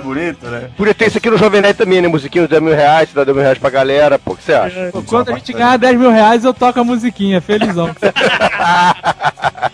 Bonito, 0.01 0.45
né? 0.47 0.69
Podia 0.77 0.93
ter 0.93 1.07
isso 1.07 1.17
aqui 1.17 1.29
no 1.29 1.37
Jovem 1.37 1.61
Nerd 1.61 1.77
também, 1.77 2.01
né? 2.01 2.07
Musiquinha 2.07 2.45
de 2.45 2.49
10 2.49 2.63
mil 2.63 2.73
reais, 2.73 3.09
você 3.09 3.15
dá 3.15 3.23
10 3.23 3.35
mil 3.35 3.43
reais 3.43 3.57
pra 3.57 3.69
galera, 3.69 4.17
pô, 4.17 4.31
o 4.33 4.37
que 4.37 4.43
você 4.43 4.53
acha? 4.53 4.91
Quando 5.05 5.29
a 5.29 5.33
gente 5.33 5.53
ganhar 5.53 5.77
10 5.77 5.99
mil 5.99 6.11
reais, 6.11 6.45
eu 6.45 6.53
toco 6.53 6.79
a 6.79 6.83
musiquinha, 6.83 7.41
felizão. 7.41 7.80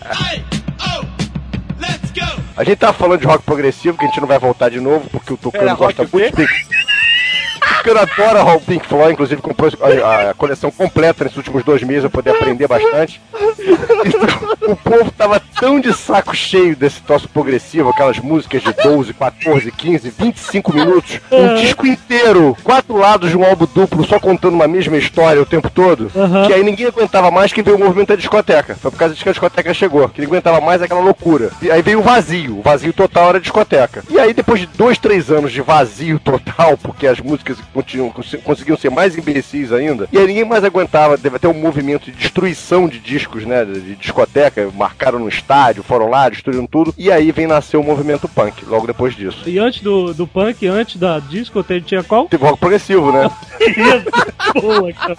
A 2.58 2.64
gente 2.64 2.78
tava 2.78 2.92
falando 2.92 3.20
de 3.20 3.26
rock 3.26 3.44
progressivo, 3.44 3.96
que 3.96 4.04
a 4.04 4.08
gente 4.08 4.20
não 4.20 4.26
vai 4.26 4.36
voltar 4.36 4.68
de 4.68 4.80
novo, 4.80 5.08
porque 5.10 5.32
o 5.32 5.36
Tucano 5.36 5.62
Era 5.62 5.74
gosta 5.74 6.02
muito 6.12 6.36
de 6.36 6.48
Pink. 7.94 8.56
O 8.56 8.60
Pink 8.60 8.86
Floyd, 8.86 9.12
inclusive 9.12 9.40
comprou 9.40 9.70
a, 10.04 10.30
a 10.30 10.34
coleção 10.34 10.70
completa 10.70 11.24
nesses 11.24 11.36
últimos 11.36 11.64
dois 11.64 11.82
meses 11.82 12.02
pra 12.02 12.10
poder 12.10 12.30
aprender 12.30 12.66
bastante. 12.68 13.20
Então, 14.04 14.72
o 14.72 14.76
povo 14.76 15.10
tava 15.10 15.40
tão 15.58 15.80
de 15.80 15.92
saco 15.92 16.34
cheio 16.36 16.76
desse 16.76 17.00
troço 17.00 17.28
progressivo, 17.28 17.88
aquelas 17.90 18.18
músicas 18.18 18.62
de 18.62 18.72
12, 18.72 19.14
14, 19.14 19.72
15, 19.72 20.10
25 20.10 20.74
minutos, 20.74 21.20
um 21.30 21.54
disco 21.56 21.86
inteiro, 21.86 22.56
quatro 22.62 22.96
lados 22.96 23.30
de 23.30 23.36
um 23.36 23.44
álbum 23.44 23.66
duplo, 23.74 24.04
só 24.06 24.18
contando 24.20 24.54
uma 24.54 24.68
mesma 24.68 24.96
história 24.96 25.40
o 25.40 25.46
tempo 25.46 25.70
todo, 25.70 26.10
Aham. 26.14 26.46
que 26.46 26.52
aí 26.52 26.62
ninguém 26.62 26.86
aguentava 26.86 27.30
mais 27.30 27.52
que 27.52 27.62
veio 27.62 27.76
o 27.76 27.80
movimento 27.80 28.08
da 28.08 28.16
discoteca. 28.16 28.74
Foi 28.76 28.90
por 28.90 28.98
causa 28.98 29.14
disso 29.14 29.24
que 29.24 29.30
a 29.30 29.32
discoteca 29.32 29.74
chegou, 29.74 30.08
que 30.08 30.20
ninguém 30.20 30.36
aguentava 30.38 30.60
mais 30.60 30.82
aquela 30.82 31.00
loucura. 31.00 31.50
E 31.62 31.70
aí 31.70 31.82
veio 31.82 32.00
o 32.00 32.02
vazio, 32.02 32.58
o 32.58 32.62
vazio 32.62 32.92
total 32.92 33.30
era 33.30 33.38
a 33.38 33.40
discoteca. 33.40 34.04
E 34.08 34.18
aí 34.18 34.32
depois 34.32 34.60
de 34.60 34.66
dois, 34.66 34.98
três 34.98 35.30
anos 35.30 35.52
de 35.52 35.60
vazio 35.60 36.18
total, 36.18 36.76
porque 36.78 37.06
as 37.06 37.20
músicas 37.20 37.58
continuam, 37.78 38.10
cons- 38.10 38.36
conseguiam 38.42 38.76
ser 38.76 38.90
mais 38.90 39.16
imbecis 39.16 39.72
ainda, 39.72 40.08
e 40.12 40.18
aí 40.18 40.26
ninguém 40.26 40.44
mais 40.44 40.64
aguentava, 40.64 41.16
deve 41.16 41.38
ter 41.38 41.46
um 41.46 41.54
movimento 41.54 42.06
de 42.10 42.12
destruição 42.16 42.88
de 42.88 42.98
discos, 42.98 43.44
né, 43.44 43.64
de 43.64 43.94
discoteca, 43.94 44.68
marcaram 44.74 45.18
no 45.20 45.28
estádio, 45.28 45.82
foram 45.84 46.08
lá, 46.10 46.28
destruíram 46.28 46.66
tudo, 46.66 46.92
e 46.98 47.10
aí 47.12 47.30
vem 47.30 47.46
nascer 47.46 47.76
o 47.76 47.82
movimento 47.84 48.28
punk, 48.28 48.64
logo 48.66 48.86
depois 48.86 49.14
disso. 49.14 49.42
E 49.46 49.58
antes 49.60 49.80
do, 49.80 50.12
do 50.12 50.26
punk, 50.26 50.66
antes 50.66 50.96
da 50.96 51.20
disco, 51.20 51.62
teve- 51.62 51.86
tinha 51.86 52.02
qual? 52.02 52.26
Teve 52.26 52.44
rock 52.44 52.58
progressivo, 52.58 53.12
né? 53.12 53.30
Boa, 54.60 54.92
cara. 54.92 55.16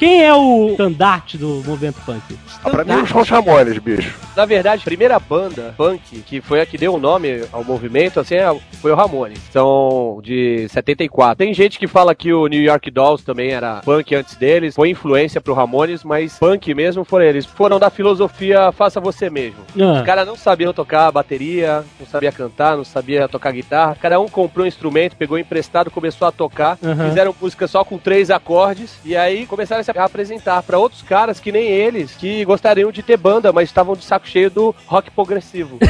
Quem 0.00 0.24
é 0.24 0.32
o 0.34 0.70
estandarte 0.70 1.36
do 1.36 1.62
movimento 1.66 2.00
punk? 2.06 2.22
Ah, 2.64 2.70
pra 2.70 2.84
mim, 2.84 3.02
os 3.02 3.28
Ramones, 3.28 3.76
bicho. 3.76 4.18
Na 4.34 4.46
verdade, 4.46 4.80
a 4.80 4.84
primeira 4.86 5.18
banda 5.20 5.74
punk, 5.76 6.22
que 6.22 6.40
foi 6.40 6.62
a 6.62 6.64
que 6.64 6.78
deu 6.78 6.94
o 6.94 6.98
nome 6.98 7.44
ao 7.52 7.62
movimento, 7.62 8.18
assim, 8.18 8.36
é- 8.36 8.60
foi 8.80 8.90
o 8.92 8.94
Ramones. 8.94 9.38
São 9.52 10.18
de 10.22 10.66
74. 10.70 11.36
Tem 11.36 11.52
gente 11.52 11.78
que 11.78 11.86
fala 11.86 12.14
que 12.14 12.32
o 12.32 12.46
New 12.46 12.62
York 12.62 12.90
Dolls 12.90 13.22
também 13.22 13.50
era 13.50 13.82
punk 13.84 14.14
antes 14.14 14.36
deles, 14.36 14.74
foi 14.74 14.88
influência 14.88 15.38
pro 15.38 15.52
Ramones, 15.52 16.02
mas 16.02 16.38
punk 16.38 16.72
mesmo 16.74 17.04
foram 17.04 17.26
eles. 17.26 17.44
Foram 17.44 17.78
da 17.78 17.90
filosofia 17.90 18.72
faça 18.72 19.00
você 19.00 19.28
mesmo. 19.28 19.60
Ah. 19.78 19.98
Os 19.98 20.02
caras 20.02 20.26
não 20.26 20.34
sabiam 20.34 20.72
tocar 20.72 21.12
bateria, 21.12 21.84
não 22.00 22.06
sabia 22.06 22.32
cantar, 22.32 22.74
não 22.74 22.84
sabia 22.84 23.28
tocar 23.28 23.52
guitarra. 23.52 23.94
Cada 24.00 24.18
um 24.18 24.28
comprou 24.30 24.64
um 24.64 24.68
instrumento, 24.68 25.14
pegou 25.14 25.38
emprestado, 25.38 25.90
começou 25.90 26.26
a 26.26 26.32
tocar. 26.32 26.78
Aham. 26.82 27.08
Fizeram 27.10 27.34
música 27.38 27.68
só 27.68 27.84
com 27.84 27.98
três 27.98 28.30
acordes. 28.30 28.98
E 29.04 29.14
aí 29.14 29.44
começaram 29.44 29.82
a 29.82 29.84
se 29.84 29.89
apresentar 29.96 30.62
pra 30.62 30.78
outros 30.78 31.02
caras 31.02 31.40
que 31.40 31.52
nem 31.52 31.66
eles, 31.66 32.12
que 32.12 32.44
gostariam 32.44 32.90
de 32.90 33.02
ter 33.02 33.16
banda, 33.16 33.52
mas 33.52 33.68
estavam 33.68 33.94
de 33.94 34.04
saco 34.04 34.26
cheio 34.28 34.50
do 34.50 34.74
rock 34.86 35.10
progressivo. 35.10 35.78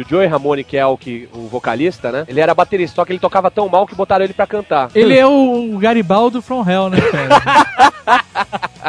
O 0.00 0.08
Joey 0.08 0.26
Ramone, 0.26 0.64
que 0.64 0.78
é 0.78 0.86
o, 0.86 0.96
que, 0.96 1.28
o 1.30 1.46
vocalista, 1.46 2.10
né? 2.10 2.24
Ele 2.26 2.40
era 2.40 2.54
baterista, 2.54 2.96
só 2.96 3.04
que 3.04 3.12
ele 3.12 3.18
tocava 3.18 3.50
tão 3.50 3.68
mal 3.68 3.86
que 3.86 3.94
botaram 3.94 4.24
ele 4.24 4.32
pra 4.32 4.46
cantar. 4.46 4.90
Ele 4.94 5.14
é 5.14 5.26
o 5.26 5.76
Garibaldo 5.78 6.40
from 6.40 6.64
Hell, 6.66 6.88
né, 6.88 6.98
cara? 7.02 7.90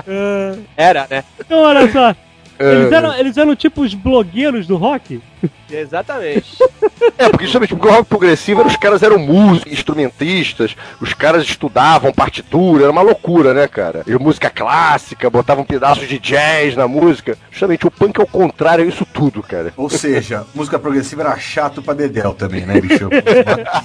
Era, 0.78 1.08
né? 1.10 1.24
Então, 1.40 1.60
olha 1.60 1.92
só. 1.92 2.16
Eles 2.62 2.92
É. 2.92 2.96
eram, 2.96 3.14
eles 3.18 3.38
eram 3.38 3.56
tipo 3.56 3.82
os 3.82 3.94
blogueiros 3.94 4.68
do 4.68 4.78
rock? 4.78 5.22
Exatamente. 5.70 6.58
É, 7.18 7.30
porque 7.30 7.46
justamente 7.46 7.74
porque 7.76 7.88
o 7.88 7.92
rock 7.92 8.08
progressivo, 8.08 8.64
os 8.66 8.76
caras 8.78 9.02
eram 9.02 9.18
músicos, 9.18 9.74
instrumentistas, 9.74 10.76
os 11.00 11.14
caras 11.16 11.44
estudavam 11.44 12.14
partitura, 12.14 12.84
era 12.84 12.92
uma 12.92 13.02
loucura, 13.02 13.54
né, 13.56 13.68
cara? 13.68 14.04
E 14.06 14.14
música 14.16 14.50
clássica, 14.52 15.30
botavam 15.30 15.64
pedaços 15.64 16.08
de 16.08 16.20
jazz 16.20 16.76
na 16.76 16.88
música. 16.88 17.38
Justamente 17.50 17.88
o 17.88 17.92
punk 17.92 18.20
é 18.20 18.24
o 18.24 18.28
contrário, 18.28 18.86
é 18.86 18.88
isso 18.88 19.06
tudo, 19.06 19.42
cara. 19.42 19.74
Ou 19.76 19.90
seja, 19.90 20.46
música 20.54 20.78
progressiva 20.78 21.24
era 21.24 21.38
chato 21.40 21.82
pra 21.82 21.94
Dedel 21.96 22.34
também, 22.34 22.66
né, 22.66 22.80
bicho? 22.80 23.10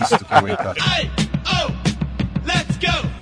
Isso 0.03 0.19
que 0.25 0.33
eu 0.33 0.39
aguentar. 0.39 0.75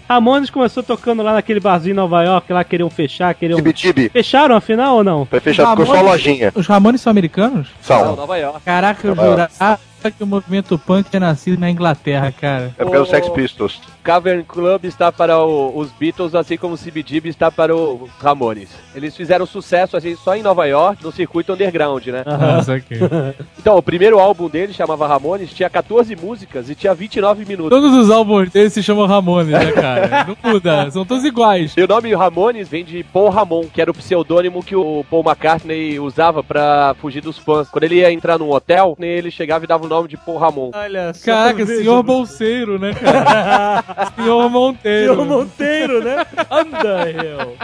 Ramones 0.08 0.50
começou 0.50 0.82
tocando 0.82 1.22
lá 1.22 1.32
naquele 1.32 1.60
barzinho 1.60 1.92
em 1.92 1.96
Nova 1.96 2.22
York, 2.22 2.52
lá 2.52 2.62
queriam 2.62 2.90
fechar, 2.90 3.34
queriam. 3.34 3.56
Tibi-tibi, 3.56 4.08
Fecharam 4.10 4.54
afinal 4.56 4.96
ou 4.96 5.04
não? 5.04 5.24
foi 5.24 5.40
fechado 5.40 5.76
com 5.76 5.86
só 5.86 5.96
a 5.96 6.00
lojinha. 6.02 6.52
Os 6.54 6.66
Ramones 6.66 7.00
são 7.00 7.10
americanos? 7.10 7.68
Não, 7.68 7.82
São. 7.82 8.16
Nova 8.16 8.36
York. 8.36 8.60
Caraca, 8.64 9.06
eu 9.06 9.14
jurava 9.14 9.80
que 10.10 10.22
o 10.22 10.26
movimento 10.26 10.78
punk 10.78 11.08
tinha 11.10 11.20
nascido 11.20 11.58
na 11.60 11.70
Inglaterra, 11.70 12.32
cara. 12.32 12.74
É 12.78 12.82
porque 12.84 12.94
era 12.96 13.02
o 13.02 13.06
Sex 13.06 13.28
Pistols. 13.28 13.80
Cavern 14.02 14.42
Club 14.44 14.84
está 14.84 15.10
para 15.10 15.38
o- 15.42 15.76
os 15.78 15.90
Beatles, 15.92 16.34
assim 16.34 16.56
como 16.58 16.74
o 16.74 16.78
CBGB 16.78 17.28
está 17.30 17.50
para 17.50 17.74
o 17.74 18.08
Ramones. 18.20 18.68
Eles 18.94 19.16
fizeram 19.16 19.46
sucesso 19.46 19.96
assim, 19.96 20.14
só 20.14 20.36
em 20.36 20.42
Nova 20.42 20.66
York, 20.66 21.02
no 21.02 21.10
circuito 21.10 21.52
underground, 21.54 22.06
né? 22.08 22.22
Ah, 22.26 22.58
isso 22.60 22.72
aqui. 22.72 22.94
Então, 23.58 23.78
o 23.78 23.82
primeiro 23.82 24.18
álbum 24.18 24.46
deles 24.48 24.76
chamava 24.76 25.06
Ramones, 25.06 25.50
tinha 25.54 25.70
14 25.70 26.14
músicas 26.14 26.68
e 26.68 26.74
tinha 26.74 26.92
29 26.94 27.46
minutos. 27.46 27.70
Todos 27.70 27.94
os 27.96 28.10
álbuns 28.10 28.50
deles 28.50 28.74
se 28.74 28.82
chamam 28.82 29.06
Ramones, 29.06 29.48
né, 29.52 29.72
cara? 29.72 30.26
Não 30.42 30.52
muda, 30.52 30.90
são 30.90 31.04
todos 31.06 31.24
iguais. 31.24 31.72
E 31.74 31.82
o 31.82 31.88
nome 31.88 32.14
Ramones 32.14 32.68
vem 32.68 32.84
de 32.84 33.02
Paul 33.04 33.30
Ramon, 33.30 33.64
que 33.72 33.80
era 33.80 33.90
o 33.90 33.94
pseudônimo 33.94 34.62
que 34.62 34.76
o 34.76 35.02
Paul 35.10 35.22
McCartney 35.24 35.98
usava 35.98 36.42
pra 36.44 36.94
fugir 37.00 37.22
dos 37.22 37.38
fãs. 37.38 37.68
Quando 37.70 37.84
ele 37.84 37.96
ia 37.96 38.12
entrar 38.12 38.38
num 38.38 38.50
hotel, 38.52 38.94
ele 39.00 39.30
chegava 39.30 39.64
e 39.64 39.68
dava 39.68 39.86
o 39.86 39.88
nome 39.94 40.08
de 40.08 40.16
Paul 40.16 40.38
Ramon. 40.38 40.70
Olha 40.74 41.14
só. 41.14 41.24
Caraca, 41.24 41.66
senhor 41.66 42.02
Bolseiro, 42.02 42.78
né, 42.78 42.92
cara? 42.94 43.84
senhor 44.16 44.50
Monteiro. 44.50 45.14
Senhor 45.14 45.26
Monteiro, 45.26 46.04
né? 46.04 46.26
Anda, 46.50 47.10
eu. 47.10 47.56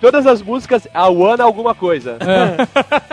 Todas 0.00 0.26
as 0.26 0.42
músicas, 0.42 0.88
a 0.92 1.08
One 1.08 1.40
alguma 1.40 1.74
coisa. 1.74 2.18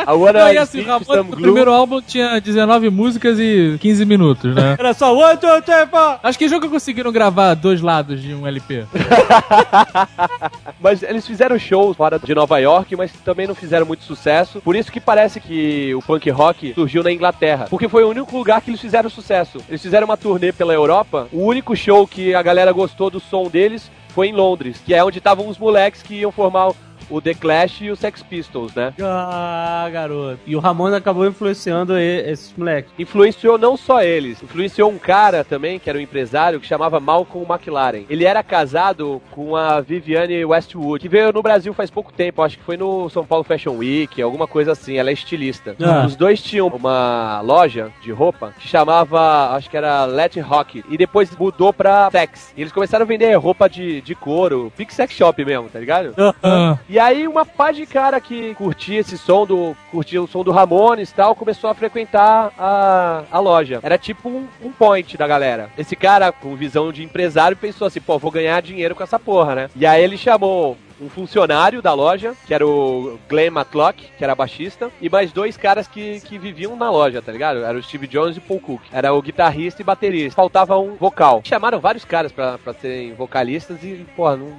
A 0.06 0.14
One 0.14 0.34
Não, 0.34 0.54
e 0.54 0.58
assim, 0.58 0.86
Some 1.04 1.32
o 1.32 1.36
primeiro 1.36 1.72
álbum 1.72 2.02
tinha 2.02 2.40
19 2.40 2.90
músicas 2.90 3.38
e 3.40 3.78
15 3.80 4.06
minutos, 4.06 4.56
né? 4.56 4.76
Era 4.78 4.94
só 4.94 5.16
one, 5.16 5.38
two, 5.38 5.62
three, 5.62 5.86
four. 5.88 6.20
Acho 6.24 6.38
que 6.38 6.48
nunca 6.48 6.68
conseguiram 6.70 7.12
gravar 7.12 7.54
dois 7.54 7.82
lados 7.82 8.22
de 8.22 8.34
um 8.34 8.48
LP. 8.48 8.86
Mas 10.80 11.04
eles 11.04 11.26
fizeram 11.26 11.58
shows 11.60 11.96
fora 11.96 12.20
de 12.20 12.34
Nova 12.34 12.58
York, 12.60 12.96
mas 12.96 13.12
também 13.26 13.48
não 13.48 13.56
fizeram 13.56 13.86
muito 13.86 14.04
sucesso. 14.04 14.62
Por 14.62 14.76
isso 14.76 14.92
que 14.92 15.00
parece 15.00 15.40
que 15.40 15.94
o 15.96 16.02
punk 16.02 16.30
rock 16.30 16.74
surgiu 16.74 17.04
na 17.04 17.12
Inglaterra. 17.12 17.68
Porque 17.70 17.90
foi 17.90 18.04
o 18.04 18.10
único 18.10 18.44
lugar 18.48 18.62
que 18.62 18.70
eles 18.70 18.80
fizeram 18.80 19.10
sucesso. 19.10 19.58
Eles 19.68 19.82
fizeram 19.82 20.06
uma 20.06 20.16
turnê 20.16 20.54
pela 20.54 20.74
Europa. 20.74 21.28
O 21.34 21.44
único 21.44 21.76
show 21.76 22.08
que 22.08 22.34
a 22.34 22.42
galera 22.42 22.72
gostou 22.72 23.10
do 23.10 23.20
som 23.20 23.50
deles 23.50 23.92
foi 24.08 24.30
em 24.30 24.32
Londres, 24.32 24.82
que 24.86 24.94
é 24.94 25.04
onde 25.04 25.18
estavam 25.18 25.50
os 25.50 25.58
moleques 25.58 26.02
que 26.02 26.16
iam 26.16 26.32
formar 26.32 26.72
o 27.10 27.22
The 27.22 27.34
Clash 27.34 27.82
e 27.82 27.90
o 27.92 27.96
Sex 27.96 28.22
Pistols, 28.24 28.74
né? 28.74 28.94
Ah, 29.02 29.88
garoto. 29.92 30.40
E 30.46 30.56
o 30.56 30.60
Ramon 30.60 30.94
acabou 30.94 31.26
influenciando 31.28 31.98
esses 31.98 32.54
moleques. 32.58 32.92
Influenciou 32.98 33.58
não 33.58 33.76
só 33.78 34.02
eles, 34.02 34.42
influenciou 34.42 34.90
um 34.92 34.98
cara 34.98 35.44
também, 35.44 35.80
que 35.80 35.90
era 35.90 35.98
um 35.98 36.02
empresário, 36.02 36.60
que 36.60 36.68
chamava 36.68 37.00
Malcolm 37.00 37.46
McLaren. 37.52 38.04
Ele 38.10 38.26
era 38.26 38.44
casado 38.44 39.22
com 39.32 39.56
a 39.56 39.82
Viviane 39.82 40.44
Westwood, 40.46 41.02
que 41.02 41.10
veio 41.10 41.32
no 41.32 41.42
Brasil 41.42 41.74
faz 41.74 41.90
pouco 41.90 42.12
tempo, 42.12 42.42
acho 42.42 42.58
que 42.58 42.64
foi 42.64 42.78
no 42.78 43.10
São 43.10 43.26
Paulo 43.26 43.44
Fashion 43.44 43.76
Week, 43.78 44.22
alguma 44.22 44.48
coisa 44.48 44.72
assim, 44.72 44.98
ela 44.98 45.10
é 45.10 45.14
estilista. 45.14 45.76
Ah. 45.82 46.06
Os 46.06 46.16
dois 46.16 46.42
tinham 46.42 46.68
uma 46.68 47.42
loja 47.42 47.92
de 48.02 48.12
roupa 48.12 48.54
que 48.60 48.68
chamava, 48.68 49.56
acho 49.56 49.70
que 49.70 49.78
era 49.78 50.06
Let 50.06 50.38
Rock, 50.40 50.84
e 50.90 50.98
depois 50.98 51.36
mudou 51.36 51.72
pra 51.74 52.10
Sex. 52.12 52.54
E 52.56 52.62
eles 52.62 52.74
começaram 52.74 53.04
a 53.04 53.08
vender 53.08 53.34
roupa 53.36 53.70
de, 53.70 54.02
de 54.02 54.16
couro, 54.16 54.72
big 54.78 54.94
sex 54.94 55.14
shop 55.14 55.44
mesmo, 55.44 55.70
tá 55.70 55.80
ligado? 55.80 56.14
Ah, 56.44 56.78
E 56.90 56.97
aí 57.00 57.28
uma 57.28 57.46
pá 57.46 57.72
de 57.72 57.86
cara 57.86 58.20
que 58.20 58.54
curtia 58.56 59.00
esse 59.00 59.18
som 59.18 59.46
do. 59.46 59.76
curtia 59.92 60.22
o 60.22 60.28
som 60.28 60.44
do 60.44 60.52
Ramones 60.52 61.10
e 61.10 61.14
tal, 61.14 61.36
começou 61.36 61.70
a 61.70 61.74
frequentar 61.74 62.52
a, 62.58 63.24
a 63.32 63.40
loja. 63.40 63.80
Era 63.84 63.98
tipo 63.98 64.30
um, 64.30 64.48
um 64.64 64.72
point 64.72 65.18
da 65.18 65.28
galera. 65.28 65.70
Esse 65.78 65.96
cara, 65.96 66.32
com 66.32 66.56
visão 66.56 66.92
de 66.92 67.04
empresário, 67.04 67.58
pensou 67.58 67.88
assim, 67.88 68.02
pô, 68.02 68.18
vou 68.18 68.32
ganhar 68.32 68.62
dinheiro 68.62 68.96
com 68.96 69.04
essa 69.04 69.20
porra, 69.20 69.56
né? 69.56 69.70
E 69.76 69.86
aí 69.86 70.04
ele 70.04 70.18
chamou. 70.18 70.78
Um 71.00 71.10
funcionário 71.10 71.80
da 71.80 71.94
loja, 71.94 72.34
que 72.48 72.52
era 72.52 72.66
o 72.66 73.20
Glenn 73.30 73.52
Matlock, 73.52 74.04
que 74.18 74.24
era 74.24 74.34
baixista, 74.34 74.90
e 75.00 75.08
mais 75.08 75.32
dois 75.32 75.56
caras 75.56 75.88
que, 75.88 76.20
que 76.22 76.40
viviam 76.40 76.76
na 76.76 76.90
loja, 76.90 77.22
tá 77.22 77.32
ligado? 77.32 77.64
Era 77.64 77.78
o 77.78 77.84
Steve 77.84 78.08
Jones 78.08 78.36
e 78.36 78.40
Paul 78.40 78.60
Cook. 78.60 78.82
Era 78.92 79.14
o 79.14 79.22
guitarrista 79.22 79.80
e 79.80 79.86
baterista. 79.86 80.36
Faltava 80.36 80.76
um 80.80 80.96
vocal. 80.96 81.42
Chamaram 81.44 81.80
vários 81.80 82.04
caras 82.04 82.32
pra 82.32 82.58
serem 82.82 83.14
vocalistas 83.14 83.84
e, 83.84 84.08
porra, 84.16 84.38
não, 84.38 84.58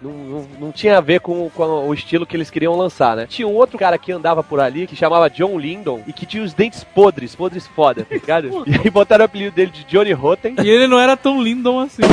não, 0.00 0.10
não, 0.12 0.48
não 0.58 0.72
tinha 0.72 0.96
a 0.98 1.00
ver 1.00 1.20
com, 1.20 1.50
com 1.50 1.88
o 1.88 1.92
estilo 1.92 2.24
que 2.26 2.36
eles 2.36 2.50
queriam 2.50 2.74
lançar, 2.76 3.16
né? 3.16 3.26
Tinha 3.28 3.46
um 3.46 3.54
outro 3.54 3.78
cara 3.78 3.98
que 3.98 4.10
andava 4.12 4.42
por 4.42 4.58
ali 4.60 4.86
que 4.86 4.96
chamava 4.96 5.28
John 5.28 5.58
Lindon 5.58 6.02
e 6.06 6.12
que 6.12 6.24
tinha 6.24 6.42
os 6.42 6.54
dentes 6.54 6.82
podres, 6.82 7.34
podres 7.34 7.66
foda, 7.66 8.04
tá 8.04 8.14
ligado? 8.14 8.64
e 8.66 8.74
aí 8.82 8.90
botaram 8.90 9.22
o 9.22 9.26
apelido 9.26 9.54
dele 9.54 9.70
de 9.70 9.84
Johnny 9.84 10.12
Rotten. 10.12 10.54
e 10.62 10.68
ele 10.68 10.86
não 10.86 10.98
era 10.98 11.16
tão 11.16 11.42
lindo 11.42 11.78
assim. 11.80 12.02
né? 12.02 12.08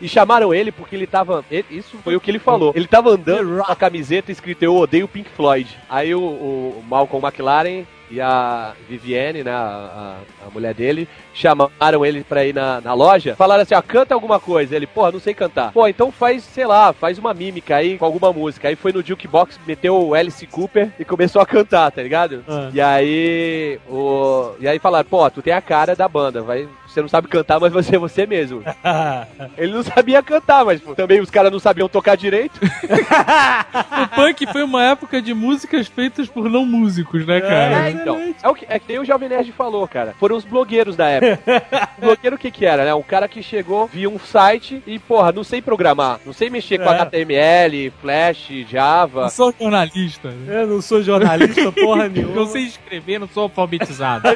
E 0.00 0.08
chamaram 0.08 0.54
ele 0.54 0.72
porque 0.72 0.96
ele 0.96 1.06
tava. 1.06 1.44
ele- 1.50 1.66
isso 1.70 1.98
foi 2.02 2.16
o 2.16 2.20
que 2.20 2.30
ele 2.30 2.38
falou. 2.38 2.72
Ele 2.74 2.86
tava 2.86 3.10
andando 3.10 3.62
com 3.64 3.72
a 3.72 3.76
camiseta 3.76 4.32
escrito 4.32 4.62
Eu 4.62 4.76
odeio 4.76 5.08
Pink 5.08 5.28
Floyd. 5.30 5.68
Aí 5.88 6.14
o, 6.14 6.20
o 6.20 6.84
Malcolm 6.88 7.26
McLaren 7.26 7.84
e 8.10 8.20
a 8.20 8.72
Vivienne, 8.88 9.44
né, 9.44 9.50
a, 9.52 10.16
a- 10.42 10.46
a 10.46 10.50
mulher 10.50 10.74
dele, 10.74 11.08
chamaram 11.32 12.04
ele 12.04 12.24
pra 12.24 12.44
ir 12.44 12.54
na, 12.54 12.80
na 12.80 12.92
loja, 12.92 13.36
falaram 13.36 13.62
assim, 13.62 13.74
ó, 13.74 13.80
canta 13.82 14.14
alguma 14.14 14.38
coisa. 14.40 14.74
Ele, 14.74 14.86
porra, 14.86 15.12
não 15.12 15.20
sei 15.20 15.32
cantar. 15.34 15.72
Pô, 15.72 15.86
então 15.86 16.10
faz, 16.10 16.42
sei 16.42 16.66
lá, 16.66 16.92
faz 16.92 17.18
uma 17.18 17.32
mímica 17.32 17.76
aí 17.76 17.96
com 17.98 18.04
alguma 18.04 18.32
música. 18.32 18.68
Aí 18.68 18.76
foi 18.76 18.92
no 18.92 19.02
Jukebox, 19.04 19.58
meteu 19.66 19.96
o 19.96 20.14
Alice 20.14 20.46
Cooper 20.46 20.90
e 20.98 21.04
começou 21.04 21.40
a 21.40 21.46
cantar, 21.46 21.90
tá 21.92 22.02
ligado? 22.02 22.44
Ah. 22.48 22.70
E 22.72 22.80
aí, 22.80 23.78
o... 23.88 24.52
E 24.60 24.66
aí 24.68 24.78
falaram, 24.78 25.08
pô, 25.08 25.28
tu 25.30 25.40
tem 25.42 25.52
a 25.52 25.60
cara 25.62 25.94
da 25.94 26.08
banda, 26.08 26.42
vai... 26.42 26.68
Você 26.90 27.00
não 27.00 27.08
sabe 27.08 27.28
cantar, 27.28 27.60
mas 27.60 27.72
você 27.72 27.94
é 27.96 27.98
você 27.98 28.26
mesmo. 28.26 28.62
Ele 29.56 29.72
não 29.72 29.82
sabia 29.82 30.22
cantar, 30.22 30.64
mas 30.64 30.80
pô, 30.80 30.94
também 30.94 31.20
os 31.20 31.30
caras 31.30 31.52
não 31.52 31.60
sabiam 31.60 31.88
tocar 31.88 32.16
direito. 32.16 32.60
o 32.60 34.08
punk 34.14 34.46
foi 34.52 34.62
uma 34.64 34.82
época 34.84 35.22
de 35.22 35.32
músicas 35.32 35.86
feitas 35.86 36.28
por 36.28 36.50
não 36.50 36.66
músicos, 36.66 37.24
né, 37.24 37.40
cara? 37.40 37.88
É, 37.88 37.90
então. 37.90 38.34
É 38.42 38.48
o 38.48 38.54
que, 38.54 38.66
é 38.68 38.78
que 38.78 38.88
nem 38.88 38.98
o 38.98 39.04
Jovem 39.04 39.28
Nerd 39.28 39.52
falou, 39.52 39.86
cara. 39.86 40.14
Foram 40.18 40.36
os 40.36 40.44
blogueiros 40.44 40.96
da 40.96 41.08
época. 41.08 41.62
o 41.98 42.00
blogueiro 42.06 42.36
o 42.36 42.38
que 42.38 42.50
que 42.50 42.66
era, 42.66 42.84
né? 42.84 42.94
Um 42.94 43.02
cara 43.02 43.28
que 43.28 43.42
chegou, 43.42 43.86
via 43.86 44.10
um 44.10 44.18
site 44.18 44.82
e, 44.86 44.98
porra, 44.98 45.30
não 45.30 45.44
sei 45.44 45.62
programar. 45.62 46.18
Não 46.26 46.32
sei 46.32 46.50
mexer 46.50 46.78
com 46.78 46.90
É. 46.90 47.00
HTML, 47.00 47.92
Flash, 48.00 48.48
Java. 48.68 49.22
Não 49.22 49.30
sou 49.30 49.54
jornalista. 49.58 50.28
né? 50.28 50.62
Eu 50.62 50.66
não 50.66 50.82
sou 50.82 51.02
jornalista 51.02 51.70
porra 51.72 52.08
nenhuma. 52.08 52.34
Não 52.34 52.46
sei 52.46 52.64
escrever, 52.64 53.20
não 53.20 53.28
sou 53.28 53.44
alfabetizado. 53.44 54.28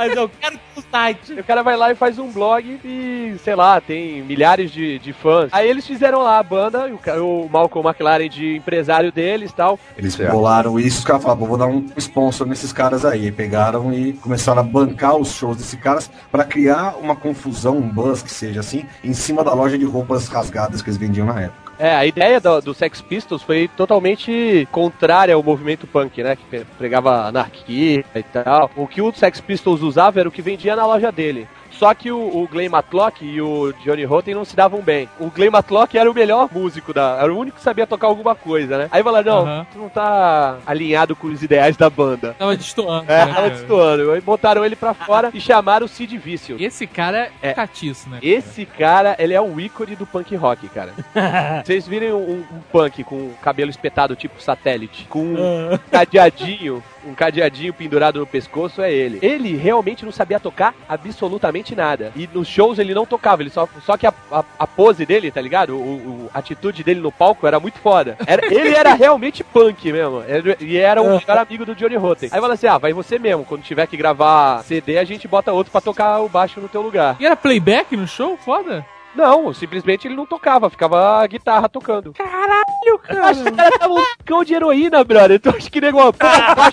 Mas 0.00 0.16
eu 0.16 0.30
quero 0.30 0.56
que 0.56 0.80
o 0.80 0.82
site. 0.90 1.32
O 1.34 1.44
cara 1.44 1.62
vai 1.62 1.76
lá 1.76 1.92
e 1.92 1.94
faz 1.94 2.18
um 2.18 2.32
blog 2.32 2.80
e, 2.82 3.36
sei 3.44 3.54
lá, 3.54 3.78
tem 3.82 4.22
milhares 4.22 4.70
de, 4.70 4.98
de 4.98 5.12
fãs. 5.12 5.50
Aí 5.52 5.68
eles 5.68 5.86
fizeram 5.86 6.22
lá 6.22 6.38
a 6.38 6.42
banda, 6.42 6.88
e 6.88 6.92
o, 7.18 7.42
o 7.44 7.50
Malcolm 7.50 7.86
McLaren 7.86 8.26
de 8.26 8.56
empresário 8.56 9.12
deles 9.12 9.50
e 9.50 9.54
tal. 9.54 9.78
Eles 9.98 10.14
Certo. 10.14 10.32
bolaram 10.32 10.80
isso, 10.80 11.00
os 11.00 11.04
caras 11.04 11.22
falaram, 11.22 11.44
vou 11.46 11.58
dar 11.58 11.66
um 11.66 11.84
sponsor 11.98 12.46
nesses 12.46 12.72
caras 12.72 13.04
aí. 13.04 13.26
Aí 13.26 13.32
pegaram 13.32 13.92
e 13.92 14.14
começaram 14.14 14.60
a 14.60 14.64
bancar 14.64 15.16
os 15.16 15.32
shows 15.32 15.58
desses 15.58 15.78
caras 15.78 16.10
pra 16.32 16.44
criar 16.44 16.96
uma 16.98 17.14
confusão, 17.14 17.76
um 17.76 17.86
buzz 17.86 18.22
que 18.22 18.30
seja 18.30 18.60
assim, 18.60 18.86
em 19.04 19.12
cima 19.12 19.44
da 19.44 19.52
loja 19.52 19.76
de 19.76 19.84
roupas 19.84 20.28
rasgadas 20.28 20.80
que 20.80 20.88
eles 20.88 20.96
vendiam 20.96 21.26
na 21.26 21.42
época. 21.42 21.69
É, 21.80 21.96
a 21.96 22.04
ideia 22.04 22.38
do, 22.38 22.60
do 22.60 22.74
Sex 22.74 23.00
Pistols 23.00 23.42
foi 23.42 23.66
totalmente 23.74 24.68
contrária 24.70 25.34
ao 25.34 25.42
movimento 25.42 25.86
punk, 25.86 26.22
né? 26.22 26.36
Que 26.36 26.62
pregava 26.76 27.26
anarquia 27.26 28.04
e 28.14 28.22
tal. 28.22 28.70
O 28.76 28.86
que 28.86 29.00
o 29.00 29.10
Sex 29.14 29.40
Pistols 29.40 29.80
usava 29.80 30.20
era 30.20 30.28
o 30.28 30.32
que 30.32 30.42
vendia 30.42 30.76
na 30.76 30.84
loja 30.84 31.10
dele. 31.10 31.48
Só 31.80 31.94
que 31.94 32.12
o, 32.12 32.18
o 32.18 32.46
Glenn 32.46 32.68
Matlock 32.68 33.24
e 33.24 33.40
o 33.40 33.72
Johnny 33.82 34.04
Rotten 34.04 34.34
não 34.34 34.44
se 34.44 34.54
davam 34.54 34.82
bem. 34.82 35.08
O 35.18 35.30
Glenn 35.30 35.50
Matlock 35.50 35.96
era 35.96 36.10
o 36.10 36.12
melhor 36.12 36.46
músico 36.52 36.92
da. 36.92 37.16
Era 37.18 37.32
o 37.32 37.38
único 37.38 37.56
que 37.56 37.62
sabia 37.62 37.86
tocar 37.86 38.06
alguma 38.06 38.34
coisa, 38.34 38.76
né? 38.76 38.88
Aí 38.92 39.02
falaram, 39.02 39.46
não, 39.46 39.64
tu 39.64 39.78
não 39.78 39.88
tá 39.88 40.58
alinhado 40.66 41.16
com 41.16 41.28
os 41.28 41.42
ideais 41.42 41.78
da 41.78 41.88
banda. 41.88 42.36
Tava 42.38 42.54
destoando. 42.54 43.10
É, 43.10 43.24
né, 43.24 43.32
tava 43.32 43.48
destoando. 43.48 44.10
Aí 44.10 44.20
botaram 44.20 44.62
ele 44.62 44.76
pra 44.76 44.92
fora 44.92 45.30
e 45.32 45.40
chamaram 45.40 45.86
o 45.86 45.88
Sid 45.88 46.18
Vicious. 46.18 46.60
Esse 46.60 46.86
cara 46.86 47.30
é 47.42 47.48
É. 47.48 47.54
catiço, 47.54 48.10
né? 48.10 48.18
Esse 48.20 48.66
cara, 48.66 49.16
ele 49.18 49.32
é 49.32 49.40
o 49.40 49.58
ícone 49.58 49.96
do 49.96 50.04
punk 50.04 50.36
rock, 50.36 50.68
cara. 50.68 50.92
Vocês 51.64 51.88
virem 51.88 52.12
um, 52.12 52.44
um 52.52 52.60
punk 52.70 53.02
com 53.04 53.30
cabelo 53.40 53.70
espetado 53.70 54.14
tipo 54.14 54.42
satélite, 54.42 55.06
com 55.08 55.20
um 55.24 55.78
cadeadinho, 55.90 56.82
um 57.06 57.14
cadeadinho 57.14 57.72
pendurado 57.72 58.20
no 58.20 58.26
pescoço, 58.26 58.82
é 58.82 58.92
ele. 58.92 59.18
Ele 59.22 59.56
realmente 59.56 60.04
não 60.04 60.12
sabia 60.12 60.38
tocar 60.38 60.74
absolutamente 60.86 61.69
nada. 61.74 62.12
E 62.16 62.28
nos 62.32 62.48
shows 62.48 62.78
ele 62.78 62.94
não 62.94 63.06
tocava, 63.06 63.42
ele 63.42 63.50
só, 63.50 63.68
só 63.84 63.96
que 63.96 64.06
a, 64.06 64.12
a, 64.32 64.44
a 64.58 64.66
pose 64.66 65.04
dele, 65.06 65.30
tá 65.30 65.40
ligado? 65.40 65.74
O, 65.76 65.80
o- 66.26 66.30
a 66.34 66.38
atitude 66.38 66.82
dele 66.84 67.00
no 67.00 67.10
palco 67.12 67.46
era 67.46 67.58
muito 67.60 67.78
foda. 67.78 68.16
Era- 68.26 68.46
ele 68.46 68.74
era 68.74 68.94
realmente 68.94 69.42
punk 69.44 69.92
mesmo. 69.92 70.22
E 70.60 70.76
era 70.76 71.00
o 71.02 71.06
melhor 71.18 71.38
amigo 71.38 71.64
do 71.66 71.74
Johnny 71.74 71.96
Rotten. 71.96 72.28
Aí 72.32 72.40
fala 72.40 72.54
assim: 72.54 72.66
ah, 72.66 72.78
vai 72.78 72.92
você 72.92 73.18
mesmo. 73.18 73.44
Quando 73.44 73.62
tiver 73.62 73.86
que 73.86 73.96
gravar 73.96 74.62
CD, 74.64 74.98
a 74.98 75.04
gente 75.04 75.26
bota 75.28 75.52
outro 75.52 75.70
pra 75.72 75.80
tocar 75.80 76.20
o 76.20 76.28
baixo 76.28 76.60
no 76.60 76.68
teu 76.68 76.82
lugar. 76.82 77.16
E 77.20 77.26
era 77.26 77.36
playback 77.36 77.96
no 77.96 78.06
show? 78.06 78.36
Foda. 78.36 78.84
Não, 79.14 79.52
simplesmente 79.52 80.06
ele 80.06 80.14
não 80.14 80.24
tocava, 80.26 80.70
ficava 80.70 81.20
a 81.20 81.26
guitarra 81.26 81.68
tocando. 81.68 82.12
Caralho, 82.12 82.98
cara! 83.02 83.26
Acho 83.26 83.42
que 83.42 83.48
o 83.48 83.56
cara 83.56 83.78
tava 83.78 83.94
um 83.94 84.04
cão 84.24 84.44
de 84.44 84.54
heroína, 84.54 85.02
brother. 85.02 85.36
Então 85.36 85.52
acho 85.56 85.70
que 85.70 85.80
baixo 85.80 86.12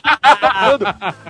tava 0.01 0.37
tocando. 0.39 0.85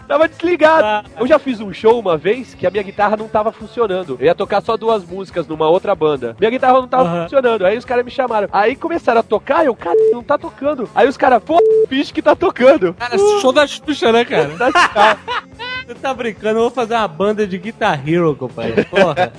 Tava 0.07 0.27
desligado. 0.27 1.09
Eu 1.19 1.27
já 1.27 1.39
fiz 1.39 1.59
um 1.61 1.73
show 1.73 1.99
uma 1.99 2.17
vez 2.17 2.53
que 2.53 2.67
a 2.67 2.71
minha 2.71 2.83
guitarra 2.83 3.15
não 3.15 3.27
tava 3.27 3.51
funcionando. 3.51 4.17
Eu 4.19 4.25
ia 4.25 4.35
tocar 4.35 4.61
só 4.61 4.75
duas 4.75 5.05
músicas 5.05 5.47
numa 5.47 5.67
outra 5.69 5.95
banda. 5.95 6.35
Minha 6.39 6.51
guitarra 6.51 6.73
não 6.81 6.87
tava 6.87 7.09
Aham. 7.09 7.23
funcionando. 7.23 7.65
Aí 7.65 7.77
os 7.77 7.85
caras 7.85 8.03
me 8.05 8.11
chamaram. 8.11 8.49
Aí 8.51 8.75
começaram 8.75 9.19
a 9.21 9.23
tocar 9.23 9.63
e 9.63 9.67
eu, 9.67 9.75
cara, 9.75 9.97
não 10.11 10.23
tá 10.23 10.37
tocando. 10.37 10.89
Aí 10.93 11.07
os 11.07 11.17
caras, 11.17 11.41
pô, 11.43 11.57
bicho 11.89 12.13
que 12.13 12.21
tá 12.21 12.35
tocando. 12.35 12.93
Cara, 12.93 13.17
show 13.17 13.51
da 13.53 13.65
Xuxa, 13.65 14.11
né, 14.11 14.25
cara? 14.25 14.49
Você 15.87 15.95
tá 15.95 16.13
brincando? 16.13 16.59
Eu 16.59 16.63
vou 16.63 16.69
fazer 16.71 16.95
uma 16.95 17.07
banda 17.07 17.47
de 17.47 17.57
Guitar 17.57 18.01
Hero, 18.07 18.35
compadre. 18.35 18.83
Porra. 18.85 19.31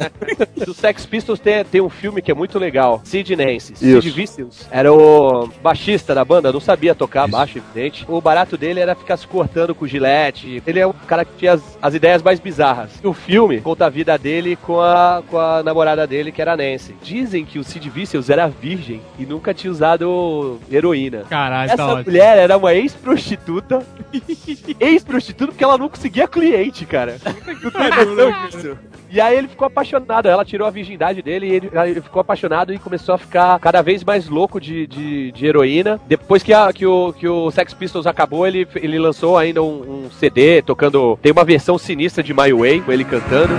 Do 0.65 0.73
Sex 0.73 1.05
Pistols 1.05 1.39
tem, 1.39 1.58
tem 1.65 1.81
um 1.81 1.89
filme 1.89 2.23
que 2.23 2.31
é 2.31 2.35
muito 2.35 2.59
legal. 2.59 3.01
Sid 3.05 3.35
Nance. 3.37 3.73
Isso. 3.73 4.03
Sid 4.03 4.11
Vicious 4.11 4.69
era 4.71 4.93
o 4.93 5.49
baixista 5.63 6.15
da 6.15 6.25
banda, 6.25 6.53
não 6.53 6.61
sabia 6.61 6.95
tocar 6.95 7.27
baixo, 7.29 7.59
evidente. 7.59 8.05
O 8.09 8.21
barato 8.21 8.57
dele 8.57 8.81
era 8.81 8.95
ficar 8.95 9.17
se 9.17 9.27
cortando 9.27 9.75
com 9.75 9.87
gilete. 9.87 10.63
Ele 10.67 10.81
é 10.81 10.87
um 10.87 10.93
cara 10.93 11.25
que 11.25 11.33
tinha 11.37 11.53
as, 11.55 11.79
as 11.81 11.95
ideias 11.95 12.23
mais 12.23 12.41
bizarras. 12.41 12.91
E 13.03 13.07
o 13.07 13.13
filme 13.13 13.61
conta 13.61 13.87
a 13.87 13.91
vida 13.91 14.17
dele 14.19 14.57
com 14.57 14.81
a, 14.81 15.23
com 15.29 15.39
a 15.39 15.63
namorada 15.63 16.07
dele, 16.07 16.33
que 16.33 16.41
era 16.41 16.53
a 16.53 16.57
Nancy. 16.57 16.95
Dizem 17.03 17.45
que 17.45 17.59
o 17.59 17.65
Sid 17.65 17.89
Vicious 17.89 18.31
era 18.31 18.49
virgem 18.49 19.01
e 19.19 19.25
nunca 19.25 19.55
tinha 19.55 19.71
usado 19.71 20.59
heroína. 20.71 21.25
Caralho, 21.29 21.69
tá 21.69 21.75
Essa 21.75 21.87
ótimo. 21.87 22.05
mulher 22.05 22.39
era 22.39 22.57
uma 22.57 22.75
ex-prostituta. 22.75 23.85
ex-prostituta 24.81 25.53
porque 25.53 25.65
ela 25.65 25.79
não 25.79 25.89
conseguia 25.89 26.27
cliente, 26.29 26.85
cara. 26.87 27.17
Não 27.63 27.71
tem 27.71 28.07
noção 28.07 28.47
disso. 28.47 28.79
E 29.11 29.21
aí 29.21 29.39
ele 29.39 29.49
ficou 29.49 29.67
apaixonado, 29.67 30.29
ela 30.29 30.45
tirou 30.45 30.67
a 30.67 30.71
virgindade 30.71 31.23
dele 31.23 31.48
e 31.49 31.55
ele, 31.55 31.71
ele 31.87 32.01
ficou 32.01 32.21
apaixonado 32.21 32.73
e 32.73 32.79
começou 32.79 33.15
a 33.15 33.19
ficar 33.19 33.59
cada 33.59 33.83
vez 33.83 34.05
mais 34.05 34.29
louco 34.29 34.61
de, 34.61 34.87
de, 34.87 35.33
de 35.33 35.47
heroína. 35.47 36.01
Depois 36.07 36.43
que, 36.43 36.53
a- 36.53 36.73
que, 36.73 36.87
o, 36.87 37.13
que 37.13 37.27
o 37.29 37.51
Sex 37.51 37.75
Pistols 37.75 38.07
acabou, 38.07 38.47
ele, 38.47 38.67
ele 38.77 38.99
lançou 38.99 39.37
ainda 39.37 39.63
um, 39.63 40.05
um 40.07 40.11
CD 40.11 40.63
tocando. 40.63 41.19
Tem 41.23 41.33
uma 41.33 41.45
versão 41.45 41.79
sinistra 41.79 42.23
de 42.23 42.33
My 42.35 42.53
Way, 42.53 42.81
com 42.83 42.93
ele 42.93 43.05
cantando. 43.05 43.55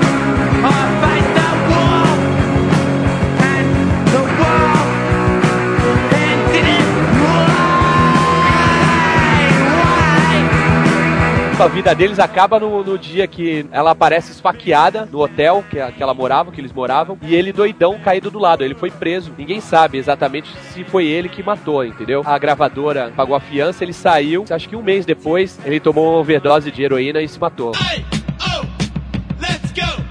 A 11.61 11.67
vida 11.67 11.93
deles 11.93 12.19
acaba 12.19 12.59
no, 12.59 12.83
no 12.83 12.97
dia 12.97 13.27
que 13.27 13.65
ela 13.71 13.91
aparece 13.91 14.31
esfaqueada 14.31 15.05
no 15.11 15.19
hotel 15.19 15.63
que, 15.69 15.77
que 15.91 16.01
ela 16.01 16.13
morava, 16.13 16.51
que 16.51 16.61
eles 16.61 16.71
moravam, 16.71 17.17
e 17.21 17.35
ele 17.35 17.51
doidão 17.51 17.99
caído 17.99 18.31
do 18.31 18.39
lado. 18.39 18.63
Ele 18.63 18.75
foi 18.75 18.89
preso. 18.89 19.33
Ninguém 19.37 19.59
sabe 19.59 19.97
exatamente 19.97 20.49
se 20.71 20.83
foi 20.83 21.05
ele 21.05 21.27
que 21.27 21.43
matou, 21.43 21.83
entendeu? 21.83 22.21
A 22.25 22.37
gravadora 22.37 23.11
pagou 23.15 23.35
a 23.35 23.39
fiança, 23.39 23.83
ele 23.83 23.93
saiu. 23.93 24.45
Acho 24.49 24.69
que 24.69 24.75
um 24.75 24.81
mês 24.81 25.05
depois, 25.05 25.59
ele 25.65 25.79
tomou 25.79 26.11
uma 26.11 26.19
overdose 26.19 26.71
de 26.71 26.81
heroína 26.81 27.21
e 27.21 27.27
se 27.27 27.39
matou. 27.39 27.73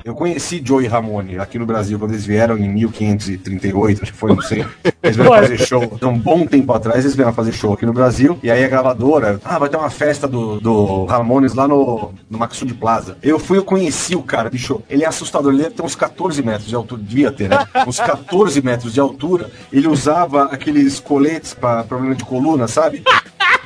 Eu 0.08 0.14
conheci 0.14 0.62
Joey 0.64 0.86
Ramone 0.86 1.38
aqui 1.38 1.58
no 1.58 1.66
Brasil 1.66 1.98
quando 1.98 2.12
eles 2.12 2.24
vieram 2.24 2.56
em 2.56 2.66
1538, 2.66 4.04
acho 4.04 4.12
que 4.12 4.18
foi, 4.18 4.34
não 4.34 4.40
sei. 4.40 4.64
Eles 5.02 5.16
vieram 5.16 5.34
fazer 5.34 5.58
show. 5.58 5.98
Um 6.02 6.18
bom 6.18 6.46
tempo 6.46 6.72
atrás 6.72 7.04
eles 7.04 7.14
vieram 7.14 7.34
fazer 7.34 7.52
show 7.52 7.74
aqui 7.74 7.84
no 7.84 7.92
Brasil. 7.92 8.38
E 8.42 8.50
aí 8.50 8.64
a 8.64 8.68
gravadora, 8.68 9.38
ah, 9.44 9.58
vai 9.58 9.68
ter 9.68 9.76
uma 9.76 9.90
festa 9.90 10.26
do, 10.26 10.58
do 10.60 11.04
Ramones 11.04 11.52
lá 11.52 11.68
no, 11.68 12.14
no 12.30 12.38
Maxud 12.38 12.72
Plaza. 12.72 13.18
Eu 13.22 13.38
fui, 13.38 13.58
eu 13.58 13.64
conheci 13.64 14.16
o 14.16 14.22
cara, 14.22 14.48
bicho. 14.48 14.82
Ele 14.88 15.04
é 15.04 15.06
assustador, 15.06 15.52
ele 15.52 15.68
ter 15.68 15.82
uns 15.82 15.94
14 15.94 16.42
metros 16.42 16.68
de 16.68 16.74
altura, 16.74 17.02
devia 17.02 17.30
ter, 17.30 17.50
né? 17.50 17.66
Uns 17.86 18.00
14 18.00 18.62
metros 18.62 18.94
de 18.94 19.00
altura. 19.00 19.50
Ele 19.70 19.88
usava 19.88 20.44
aqueles 20.44 20.98
coletes 20.98 21.52
para 21.52 21.84
problema 21.84 22.14
de 22.14 22.24
coluna, 22.24 22.66
sabe? 22.66 23.02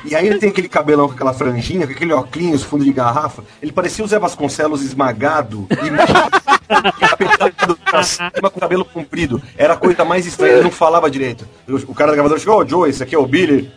E 0.05 0.15
aí 0.15 0.27
ele 0.27 0.39
tem 0.39 0.49
aquele 0.49 0.67
cabelão 0.67 1.07
com 1.07 1.13
aquela 1.13 1.33
franjinha, 1.33 1.87
com 1.87 1.93
aquele 1.93 2.13
óculos, 2.13 2.63
fundo 2.63 2.83
de 2.83 2.91
garrafa. 2.91 3.43
Ele 3.61 3.71
parecia 3.71 4.03
o 4.03 4.07
Zé 4.07 4.19
Vasconcelos 4.19 4.81
esmagado 4.81 5.67
e 5.71 5.89
com 8.41 8.47
o 8.47 8.59
cabelo 8.59 8.85
comprido. 8.85 9.41
Era 9.57 9.73
a 9.73 9.77
coisa 9.77 10.03
mais 10.03 10.25
estranha, 10.25 10.53
ele 10.53 10.63
não 10.63 10.71
falava 10.71 11.09
direito. 11.09 11.47
O 11.87 11.93
cara 11.93 12.11
da 12.11 12.15
gravadora 12.15 12.39
chegou, 12.39 12.57
ô 12.57 12.67
Joe, 12.67 12.89
esse 12.89 13.03
aqui 13.03 13.15
é 13.15 13.17
o 13.17 13.25
Billy. 13.25 13.71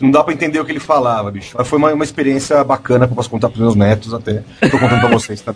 Não 0.00 0.10
dá 0.10 0.22
pra 0.22 0.34
entender 0.34 0.60
o 0.60 0.64
que 0.64 0.72
ele 0.72 0.80
falava, 0.80 1.30
bicho. 1.30 1.54
Mas 1.56 1.66
foi 1.66 1.78
uma, 1.78 1.92
uma 1.92 2.04
experiência 2.04 2.62
bacana 2.62 3.06
que 3.06 3.12
eu 3.12 3.16
posso 3.16 3.30
contar 3.30 3.48
pros 3.48 3.60
meus 3.60 3.74
netos 3.74 4.14
até. 4.14 4.44
Tô 4.70 4.78
contando 4.78 5.00
pra 5.00 5.08
vocês, 5.08 5.40
tá? 5.40 5.54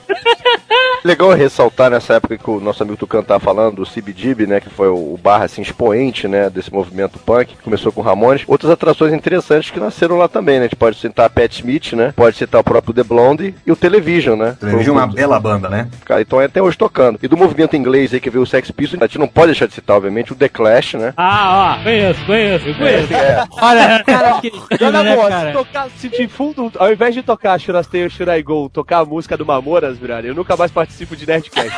Legal 1.05 1.31
ressaltar 1.31 1.91
nessa 1.91 2.15
época 2.15 2.37
que 2.37 2.51
o 2.51 2.61
nosso 2.61 2.83
amigo 2.83 2.97
Tucan 2.97 3.23
tá 3.23 3.39
falando 3.39 3.77
do 3.77 3.87
CBGB, 3.87 4.47
né, 4.47 4.61
que 4.61 4.69
foi 4.71 4.89
o 4.89 5.19
bar 5.23 5.43
assim 5.43 5.63
expoente, 5.63 6.27
né, 6.27 6.51
desse 6.51 6.73
movimento 6.73 7.19
punk, 7.19 7.55
que 7.57 7.63
começou 7.63 7.93
com 7.93 8.01
Ramones. 8.01 8.43
Outras 8.47 8.71
atrações 8.71 9.13
interessantes 9.13 9.71
que 9.71 9.81
nasceram 9.81 10.17
lá 10.17 10.29
também, 10.29 10.57
né? 10.59 10.67
A 10.67 10.69
gente 10.69 10.77
pode 10.77 10.97
citar 10.97 11.27
a 11.27 11.31
Pat 11.31 11.53
Smith, 11.53 11.93
né? 11.93 12.13
Pode 12.17 12.37
citar 12.37 12.61
o 12.61 12.65
próprio 12.65 12.95
The 12.95 13.03
Blonde 13.03 13.55
e 13.67 13.73
o 13.73 13.77
Television, 13.77 14.37
né? 14.37 14.57
Television 14.59 14.97
é 14.97 14.99
uma 15.01 15.07
bela 15.07 15.41
banda, 15.41 15.69
né? 15.69 15.89
Cara, 16.05 16.21
então 16.21 16.41
é 16.41 16.47
até 16.47 16.61
hoje 16.61 16.77
tocando. 16.77 17.19
E 17.23 17.29
do 17.29 17.37
movimento 17.37 17.77
inglês 17.77 18.13
aí 18.13 18.21
que 18.21 18.31
veio 18.31 18.43
o 18.43 18.47
Sex 18.47 18.71
Pistols, 18.71 19.03
a 19.03 19.07
gente 19.07 19.19
não 19.19 19.29
pode 19.29 19.49
deixar 19.49 19.67
de 19.67 19.75
citar, 19.75 19.97
obviamente, 19.97 20.33
o 20.33 20.37
The 20.37 20.49
Clash, 20.49 20.95
né? 20.95 21.15
Ah, 21.17 21.79
ó, 21.79 21.83
conheço, 21.83 22.25
conheço, 22.27 22.65
conheço. 22.77 23.15
É, 23.15 23.45
Olha, 23.61 24.05
cara, 24.05 24.41
que 24.41 24.53
Olha, 24.81 25.03
né, 25.03 25.13
amor, 25.13 25.25
se 25.25 25.31
cara? 25.31 25.53
tocar, 25.53 25.89
se 25.97 26.09
de 26.09 26.29
fundo, 26.29 26.73
ao 26.79 26.93
invés 26.93 27.15
de 27.15 27.23
tocar 27.23 27.59
Should 27.59 27.81
I 27.81 27.85
Stay 27.85 28.05
or 28.05 28.11
Should 28.11 28.31
I 28.31 28.43
Go, 28.43 28.69
tocar 28.69 28.99
a 28.99 29.05
música 29.05 29.37
do 29.37 29.47
Mamoras, 29.47 29.99
brother, 29.99 30.27
eu 30.27 30.35
nunca 30.35 30.57
mais 30.57 30.71
participo 30.89 31.15
de 31.15 31.27
Nerdcast. 31.27 31.71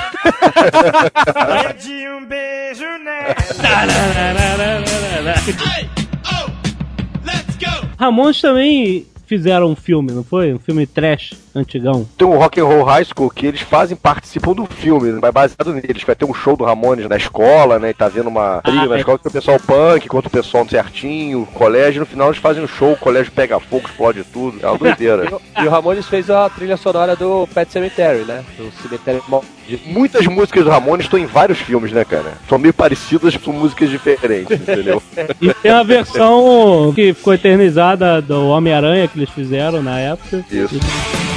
Ramones 7.98 8.40
também 8.40 9.06
fizeram 9.26 9.70
um 9.70 9.76
filme, 9.76 10.12
não 10.12 10.24
foi? 10.24 10.54
Um 10.54 10.58
filme 10.58 10.86
trash, 10.86 11.34
antigão. 11.54 12.06
Tem 12.16 12.26
o 12.26 12.36
Rock 12.36 12.60
and 12.60 12.64
Roll 12.64 12.84
High 12.84 13.04
School 13.04 13.30
que 13.30 13.46
eles 13.46 13.60
fazem, 13.60 13.96
participam 13.96 14.52
do 14.52 14.66
filme, 14.66 15.12
vai 15.20 15.32
baseado 15.32 15.72
neles. 15.72 16.02
Vai 16.02 16.14
ter 16.14 16.24
um 16.24 16.34
show 16.34 16.56
do 16.56 16.64
Ramones 16.64 17.08
na 17.08 17.16
escola, 17.16 17.78
né? 17.78 17.90
E 17.90 17.94
tá 17.94 18.08
vendo 18.08 18.28
uma 18.28 18.60
briga 18.62 18.86
na 18.86 18.96
é. 18.96 18.98
escola 18.98 19.18
que 19.18 19.28
o 19.28 19.30
pessoal 19.30 19.58
punk 19.60 20.08
contra 20.08 20.28
o 20.28 20.30
pessoal 20.30 20.66
certinho, 20.68 21.46
colégio. 21.54 22.00
No 22.00 22.06
final 22.06 22.28
eles 22.28 22.40
fazem 22.40 22.62
um 22.62 22.68
show, 22.68 22.92
o 22.92 22.96
colégio 22.96 23.32
pega 23.32 23.60
fogo, 23.60 23.86
explode 23.88 24.24
tudo. 24.24 24.58
É 24.62 24.68
uma 24.68 24.78
doideira. 24.78 25.30
e 25.60 25.66
o 25.66 25.70
Ramones 25.70 26.06
fez 26.06 26.30
a 26.30 26.48
trilha 26.48 26.76
sonora 26.76 27.16
do 27.16 27.46
Pet 27.52 27.70
Cemetery, 27.70 28.24
né? 28.24 28.44
Do 28.56 28.70
Cemitério 28.82 29.22
Maldito. 29.28 29.60
Muitas 29.86 30.26
músicas 30.26 30.64
do 30.64 30.70
Ramones 30.70 31.06
estão 31.06 31.18
em 31.18 31.26
vários 31.26 31.58
filmes, 31.58 31.92
né, 31.92 32.04
cara? 32.04 32.34
São 32.48 32.58
meio 32.58 32.74
parecidas, 32.74 33.34
são 33.34 33.52
músicas 33.52 33.88
diferentes, 33.90 34.60
entendeu? 34.60 35.02
E 35.40 35.52
tem 35.54 35.70
a 35.70 35.82
versão 35.82 36.92
que 36.94 37.14
ficou 37.14 37.32
eternizada 37.32 38.20
do 38.20 38.48
Homem-Aranha 38.48 39.08
que 39.08 39.18
eles 39.18 39.30
fizeram 39.30 39.82
na 39.82 39.98
época. 39.98 40.44
Isso. 40.50 40.78
Spider-Man, 40.78 41.29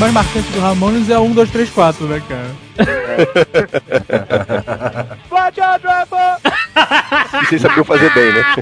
mais 0.00 0.14
marcante 0.14 0.50
do 0.52 0.60
Ramones 0.60 1.10
é 1.10 1.18
o 1.18 1.22
1, 1.24 1.32
2, 1.34 1.50
3, 1.50 1.70
4, 1.70 2.06
né, 2.06 2.22
cara? 2.26 2.50
E 7.42 7.46
vocês 7.46 7.60
sabiam 7.60 7.84
fazer 7.84 8.10
bem, 8.14 8.32
né? 8.32 8.54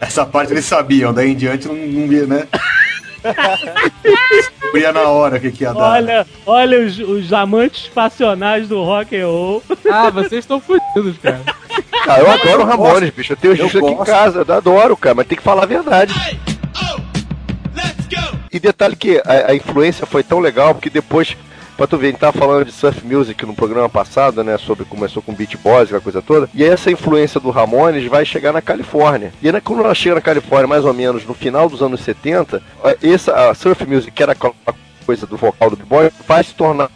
Essa 0.00 0.24
parte 0.24 0.52
eles 0.52 0.64
sabiam, 0.64 1.12
daí 1.12 1.32
em 1.32 1.34
diante 1.34 1.66
não, 1.66 1.74
não 1.74 2.06
via, 2.06 2.24
né? 2.24 2.46
Descobria 4.30 4.92
na 4.92 5.08
hora 5.08 5.38
o 5.38 5.40
que, 5.40 5.50
que 5.50 5.64
ia 5.64 5.74
dar. 5.74 5.80
Olha, 5.80 6.26
olha 6.46 6.86
os, 6.86 7.00
os 7.00 7.32
amantes 7.32 7.88
passionais 7.88 8.68
do 8.68 8.80
rock 8.84 9.16
and 9.20 9.26
roll. 9.26 9.60
Ah, 9.90 10.08
vocês 10.08 10.44
estão 10.44 10.60
fodidos, 10.60 11.18
cara. 11.18 11.40
Ah, 12.06 12.20
eu 12.20 12.30
adoro 12.30 12.62
o 12.62 12.64
Ramones, 12.64 13.10
bicho. 13.10 13.32
Eu 13.32 13.36
tenho 13.36 13.54
Eu 13.54 13.64
disco 13.66 13.84
aqui 13.84 13.90
em 14.00 14.04
casa, 14.04 14.44
eu 14.46 14.54
adoro, 14.54 14.96
cara, 14.96 15.16
mas 15.16 15.26
tem 15.26 15.36
que 15.36 15.42
falar 15.42 15.64
a 15.64 15.66
verdade. 15.66 16.14
Go! 16.14 16.57
E 18.52 18.58
detalhe 18.58 18.96
que 18.96 19.20
a, 19.24 19.50
a 19.50 19.54
influência 19.54 20.06
foi 20.06 20.22
tão 20.22 20.38
legal, 20.38 20.74
porque 20.74 20.90
depois, 20.90 21.36
pra 21.76 21.86
tu 21.86 21.96
ver, 21.98 22.08
a 22.08 22.10
gente 22.10 22.20
tava 22.20 22.38
falando 22.38 22.64
de 22.64 22.72
surf 22.72 23.04
music 23.06 23.44
no 23.44 23.54
programa 23.54 23.88
passado, 23.88 24.42
né, 24.42 24.56
sobre 24.58 24.84
começou 24.84 25.22
com 25.22 25.34
beat 25.34 25.56
boys, 25.58 25.84
aquela 25.84 26.00
coisa 26.00 26.22
toda, 26.22 26.48
e 26.54 26.64
essa 26.64 26.90
influência 26.90 27.38
do 27.40 27.50
Ramones 27.50 28.06
vai 28.06 28.24
chegar 28.24 28.52
na 28.52 28.62
Califórnia. 28.62 29.32
E 29.42 29.48
aí, 29.48 29.60
quando 29.60 29.84
ela 29.84 29.94
chega 29.94 30.16
na 30.16 30.20
Califórnia, 30.20 30.66
mais 30.66 30.84
ou 30.84 30.94
menos 30.94 31.24
no 31.26 31.34
final 31.34 31.68
dos 31.68 31.82
anos 31.82 32.00
70, 32.00 32.62
a- 32.82 32.96
essa 33.02 33.50
a 33.50 33.54
surf 33.54 33.84
music, 33.86 34.10
que 34.12 34.22
era 34.22 34.32
aquela 34.32 34.54
coisa 35.04 35.26
do 35.26 35.36
vocal 35.36 35.70
do 35.70 35.76
b-boy, 35.76 36.10
vai 36.26 36.42
se 36.42 36.54
tornar 36.54 36.90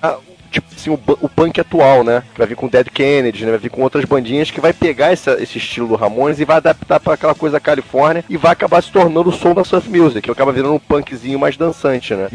tipo 0.52 0.68
assim, 0.76 0.90
o, 0.90 0.98
o 1.20 1.28
punk 1.28 1.60
atual, 1.60 2.04
né? 2.04 2.22
Vai 2.36 2.46
vir 2.46 2.54
com 2.56 2.68
Dead 2.68 2.86
Kennedy, 2.88 3.44
né? 3.44 3.50
Vai 3.52 3.60
vir 3.60 3.70
com 3.70 3.82
outras 3.82 4.04
bandinhas 4.04 4.50
que 4.50 4.60
vai 4.60 4.72
pegar 4.72 5.12
essa- 5.12 5.42
esse 5.42 5.58
estilo 5.58 5.88
do 5.88 5.96
Ramones 5.96 6.38
e 6.40 6.44
vai 6.44 6.56
adaptar 6.58 7.00
para 7.00 7.14
aquela 7.14 7.34
coisa 7.34 7.54
da 7.54 7.60
Califórnia 7.60 8.24
e 8.28 8.36
vai 8.36 8.52
acabar 8.52 8.82
se 8.82 8.90
tornando 8.92 9.30
o 9.30 9.32
som 9.32 9.54
da 9.54 9.64
surf 9.64 9.88
music, 9.90 10.20
que 10.22 10.30
acaba 10.30 10.52
virando 10.52 10.74
um 10.74 10.78
punkzinho 10.78 11.38
mais 11.38 11.56
dançante, 11.56 12.14
né? 12.14 12.28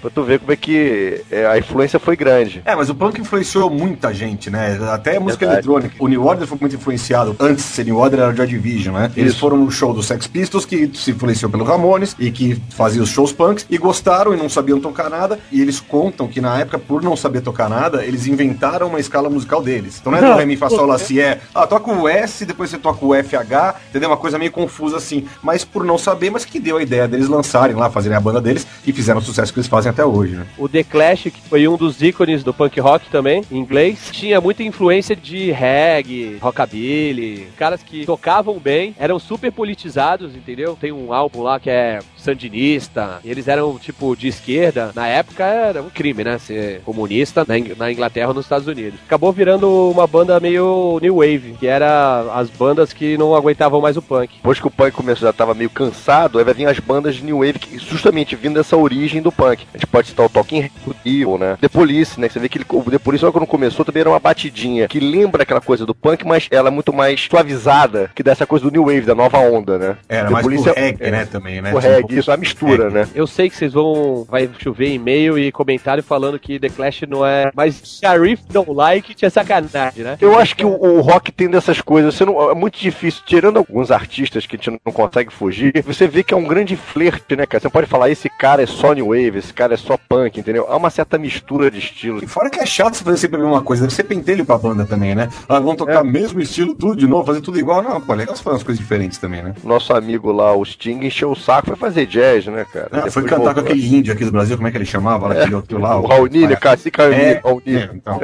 Pra 0.00 0.10
tu 0.10 0.22
ver 0.22 0.38
como 0.38 0.52
é 0.52 0.56
que 0.56 1.22
é, 1.30 1.46
a 1.46 1.58
influência 1.58 1.98
foi 1.98 2.16
grande. 2.16 2.62
É, 2.64 2.74
mas 2.74 2.88
o 2.88 2.94
punk 2.94 3.20
influenciou 3.20 3.68
muita 3.70 4.12
gente, 4.14 4.50
né? 4.50 4.78
Até 4.92 5.16
a 5.16 5.20
música 5.20 5.46
Verdade. 5.46 5.66
eletrônica. 5.68 5.94
O 5.98 6.08
New 6.08 6.24
Order 6.24 6.46
foi 6.46 6.58
muito 6.60 6.76
influenciado. 6.76 7.34
Antes 7.40 7.64
de 7.64 7.70
ser 7.70 7.84
New 7.84 7.96
Order, 7.96 8.20
era 8.20 8.32
o 8.32 8.36
Joy 8.36 8.46
Division, 8.46 8.94
né? 8.94 9.10
Eles 9.16 9.32
Isso. 9.32 9.40
foram 9.40 9.56
no 9.56 9.70
show 9.70 9.92
do 9.92 10.02
Sex 10.02 10.26
Pistols, 10.26 10.64
que 10.64 10.90
se 10.94 11.10
influenciou 11.10 11.50
pelo 11.50 11.64
Ramones 11.64 12.14
e 12.18 12.30
que 12.30 12.60
fazia 12.70 13.02
os 13.02 13.08
shows 13.08 13.32
punks, 13.32 13.66
e 13.68 13.76
gostaram 13.78 14.32
e 14.32 14.36
não 14.36 14.48
sabiam 14.48 14.78
tocar 14.80 15.08
nada. 15.10 15.38
E 15.50 15.60
eles 15.60 15.80
contam 15.80 16.28
que 16.28 16.40
na 16.40 16.58
época, 16.60 16.78
por 16.78 17.02
não 17.02 17.16
saber 17.16 17.40
tocar 17.40 17.63
nada, 17.68 18.04
eles 18.04 18.26
inventaram 18.26 18.88
uma 18.88 19.00
escala 19.00 19.28
musical 19.30 19.62
deles. 19.62 19.98
Então 20.00 20.12
não 20.12 20.18
é 20.18 20.22
do 20.22 20.36
Ré, 20.36 20.44
Mi, 20.44 20.56
Fá, 20.56 20.68
Sol, 20.68 20.86
Lá, 20.86 20.98
Si, 20.98 21.20
é. 21.20 21.40
Ah, 21.54 21.66
toca 21.66 21.90
o 21.90 22.08
S, 22.08 22.44
depois 22.44 22.70
você 22.70 22.78
toca 22.78 23.04
o 23.04 23.14
FH, 23.14 23.80
entendeu? 23.90 24.08
Uma 24.10 24.16
coisa 24.16 24.38
meio 24.38 24.50
confusa 24.50 24.96
assim. 24.96 25.26
Mas 25.42 25.64
por 25.64 25.84
não 25.84 25.98
saber, 25.98 26.30
mas 26.30 26.44
que 26.44 26.60
deu 26.60 26.76
a 26.76 26.82
ideia 26.82 27.08
deles 27.08 27.28
lançarem 27.28 27.76
lá, 27.76 27.90
fazerem 27.90 28.16
a 28.16 28.20
banda 28.20 28.40
deles 28.40 28.66
e 28.86 28.92
fizeram 28.92 29.20
o 29.20 29.22
sucesso 29.22 29.52
que 29.52 29.58
eles 29.58 29.68
fazem 29.68 29.90
até 29.90 30.04
hoje, 30.04 30.34
né? 30.34 30.46
O 30.58 30.68
The 30.68 30.84
Clash, 30.84 31.24
que 31.24 31.40
foi 31.48 31.66
um 31.68 31.76
dos 31.76 32.00
ícones 32.02 32.42
do 32.42 32.54
punk 32.54 32.78
rock 32.80 33.08
também, 33.10 33.42
em 33.50 33.58
inglês, 33.58 34.08
tinha 34.12 34.40
muita 34.40 34.62
influência 34.62 35.16
de 35.16 35.50
reggae, 35.50 36.38
rockabilly, 36.40 37.48
caras 37.56 37.82
que 37.82 38.04
tocavam 38.04 38.58
bem, 38.58 38.94
eram 38.98 39.18
super 39.18 39.50
politizados, 39.52 40.34
entendeu? 40.34 40.76
Tem 40.80 40.92
um 40.92 41.12
álbum 41.12 41.42
lá 41.42 41.58
que 41.58 41.70
é 41.70 41.98
sandinista, 42.24 43.20
e 43.24 43.30
eles 43.30 43.48
eram 43.48 43.78
tipo 43.78 44.14
de 44.16 44.28
esquerda. 44.28 44.92
Na 44.94 45.06
época 45.06 45.44
era 45.44 45.82
um 45.82 45.90
crime, 45.90 46.24
né? 46.24 46.38
Ser 46.38 46.80
comunista 46.84 47.44
na, 47.46 47.58
Ing- 47.58 47.74
na 47.76 47.90
Inglaterra 47.92 48.28
ou 48.28 48.34
nos 48.34 48.44
Estados 48.44 48.66
Unidos. 48.66 48.98
Acabou 49.06 49.32
virando 49.32 49.90
uma 49.90 50.06
banda 50.06 50.38
meio 50.40 50.98
new 51.00 51.16
wave, 51.16 51.56
que 51.58 51.66
era 51.66 52.20
as 52.34 52.50
bandas 52.50 52.92
que 52.92 53.16
não 53.18 53.34
aguentavam 53.34 53.80
mais 53.80 53.96
o 53.96 54.02
punk. 54.02 54.36
Depois 54.36 54.60
que 54.60 54.66
o 54.66 54.70
punk 54.70 54.92
começou, 54.92 55.26
já 55.26 55.32
tava 55.32 55.54
meio 55.54 55.70
cansado, 55.70 56.38
aí 56.38 56.44
vai 56.44 56.54
vir 56.54 56.66
as 56.66 56.78
bandas 56.78 57.14
de 57.16 57.24
New 57.24 57.38
Wave, 57.38 57.58
que 57.58 57.78
justamente 57.78 58.36
vindo 58.36 58.54
dessa 58.54 58.76
origem 58.76 59.20
do 59.22 59.32
punk. 59.32 59.66
A 59.72 59.76
gente 59.78 59.86
pode 59.86 60.08
citar 60.08 60.26
o 60.26 60.28
Talking 60.28 60.70
Dio, 61.04 61.38
né? 61.38 61.56
The 61.60 61.68
Police, 61.68 62.18
né? 62.20 62.28
Você 62.28 62.38
vê 62.38 62.48
que 62.48 62.58
ele, 62.58 62.64
o 62.68 62.82
The 62.90 62.98
Police, 62.98 63.24
quando 63.30 63.46
começou, 63.46 63.84
também 63.84 64.00
era 64.00 64.10
uma 64.10 64.20
batidinha, 64.20 64.88
que 64.88 65.00
lembra 65.00 65.42
aquela 65.42 65.60
coisa 65.60 65.84
do 65.86 65.94
punk, 65.94 66.24
mas 66.26 66.48
ela 66.50 66.68
é 66.68 66.70
muito 66.72 66.92
mais 66.92 67.26
suavizada, 67.30 68.10
que 68.14 68.22
dessa 68.22 68.46
coisa 68.46 68.64
do 68.64 68.70
New 68.70 68.84
Wave, 68.84 69.02
da 69.02 69.14
nova 69.14 69.38
onda, 69.38 69.78
né? 69.78 69.96
Era 70.08 70.26
The 70.26 70.32
mais 70.32 70.44
Police 70.44 70.62
pro 70.64 70.72
é- 70.72 70.80
reggae, 70.80 71.04
é, 71.04 71.10
né, 71.10 71.24
também, 71.26 71.60
né? 71.60 71.72
O 71.72 71.76
um 71.76 71.80
reggae, 71.80 72.13
isso, 72.18 72.32
a 72.32 72.36
mistura, 72.36 72.84
reggae. 72.84 72.94
né? 72.94 73.08
Eu 73.14 73.26
sei 73.26 73.48
que 73.48 73.56
vocês 73.56 73.72
vão. 73.72 74.24
Vai 74.28 74.48
chover 74.58 74.92
e-mail 74.92 75.38
e 75.38 75.52
comentário 75.52 76.02
falando 76.02 76.38
que 76.38 76.58
The 76.58 76.68
Clash 76.68 77.02
não 77.08 77.24
é 77.24 77.50
mais 77.54 77.80
Sharif 77.84 78.42
don't 78.50 78.70
like 78.72 79.10
it 79.12 79.24
é 79.24 79.30
sacanagem, 79.30 80.04
né? 80.04 80.16
Eu 80.20 80.38
acho 80.38 80.56
que 80.56 80.64
o, 80.64 80.70
o 80.70 81.00
rock 81.00 81.30
tem 81.32 81.48
dessas 81.48 81.80
coisas. 81.80 82.14
Você 82.14 82.24
não, 82.24 82.50
é 82.50 82.54
muito 82.54 82.78
difícil, 82.78 83.22
tirando 83.26 83.56
alguns 83.58 83.90
artistas 83.90 84.46
que 84.46 84.56
a 84.56 84.58
gente 84.58 84.70
não 84.70 84.92
consegue 84.92 85.32
fugir, 85.32 85.72
você 85.84 86.06
vê 86.06 86.22
que 86.22 86.34
é 86.34 86.36
um 86.36 86.44
grande 86.44 86.76
flerte, 86.76 87.36
né, 87.36 87.46
cara? 87.46 87.60
Você 87.60 87.68
pode 87.68 87.86
falar, 87.86 88.10
esse 88.10 88.28
cara 88.28 88.62
é 88.62 88.66
só 88.66 88.92
new 88.92 89.08
wave, 89.08 89.38
esse 89.38 89.52
cara 89.52 89.74
é 89.74 89.76
só 89.76 89.96
punk, 89.96 90.38
entendeu? 90.38 90.66
Há 90.68 90.76
uma 90.76 90.90
certa 90.90 91.18
mistura 91.18 91.70
de 91.70 91.78
estilos. 91.78 92.22
E 92.22 92.26
fora 92.26 92.50
que 92.50 92.60
é 92.60 92.66
chato 92.66 92.94
você 92.96 93.04
fazer 93.04 93.16
sempre 93.18 93.40
a 93.40 93.44
mesma 93.44 93.62
coisa, 93.62 93.82
deve 93.82 93.94
ser 93.94 94.04
pentelho 94.04 94.44
pra 94.44 94.58
banda 94.58 94.84
também, 94.84 95.14
né? 95.14 95.28
Ah, 95.48 95.58
vamos 95.58 95.76
tocar 95.76 96.02
o 96.02 96.06
mesmo 96.06 96.40
estilo, 96.40 96.74
tudo 96.74 96.96
de 96.96 97.06
novo, 97.06 97.24
fazer 97.24 97.40
tudo 97.40 97.58
igual. 97.58 97.82
Não, 97.82 98.00
pô, 98.00 98.12
é 98.12 98.16
legal 98.16 98.34
você 98.36 98.42
fazer 98.42 98.56
umas 98.56 98.62
coisas 98.62 98.80
diferentes 98.80 99.18
também, 99.18 99.42
né? 99.42 99.54
Nosso 99.64 99.92
amigo 99.94 100.30
lá, 100.32 100.54
o 100.54 100.64
Sting, 100.64 101.04
encheu 101.04 101.30
o 101.30 101.36
saco, 101.36 101.68
foi 101.68 101.76
fazer 101.76 102.03
jazz, 102.06 102.46
né, 102.46 102.64
cara? 102.72 102.88
Ah, 102.92 103.10
foi 103.10 103.22
cantar 103.22 103.36
voltou. 103.36 103.54
com 103.54 103.60
aquele 103.60 103.96
índio 103.96 104.12
aqui 104.12 104.24
do 104.24 104.30
Brasil, 104.32 104.56
como 104.56 104.68
é 104.68 104.70
que 104.70 104.76
ele 104.76 104.84
chamava? 104.84 105.28
Lá, 105.28 105.34
aquele 105.34 105.54
outro 105.54 105.78
lá, 105.78 105.96
O 106.00 106.60
Cacique 106.60 107.00
É, 107.00 107.40
Raulini, 107.42 107.76
é, 107.76 107.90
então. 107.94 108.20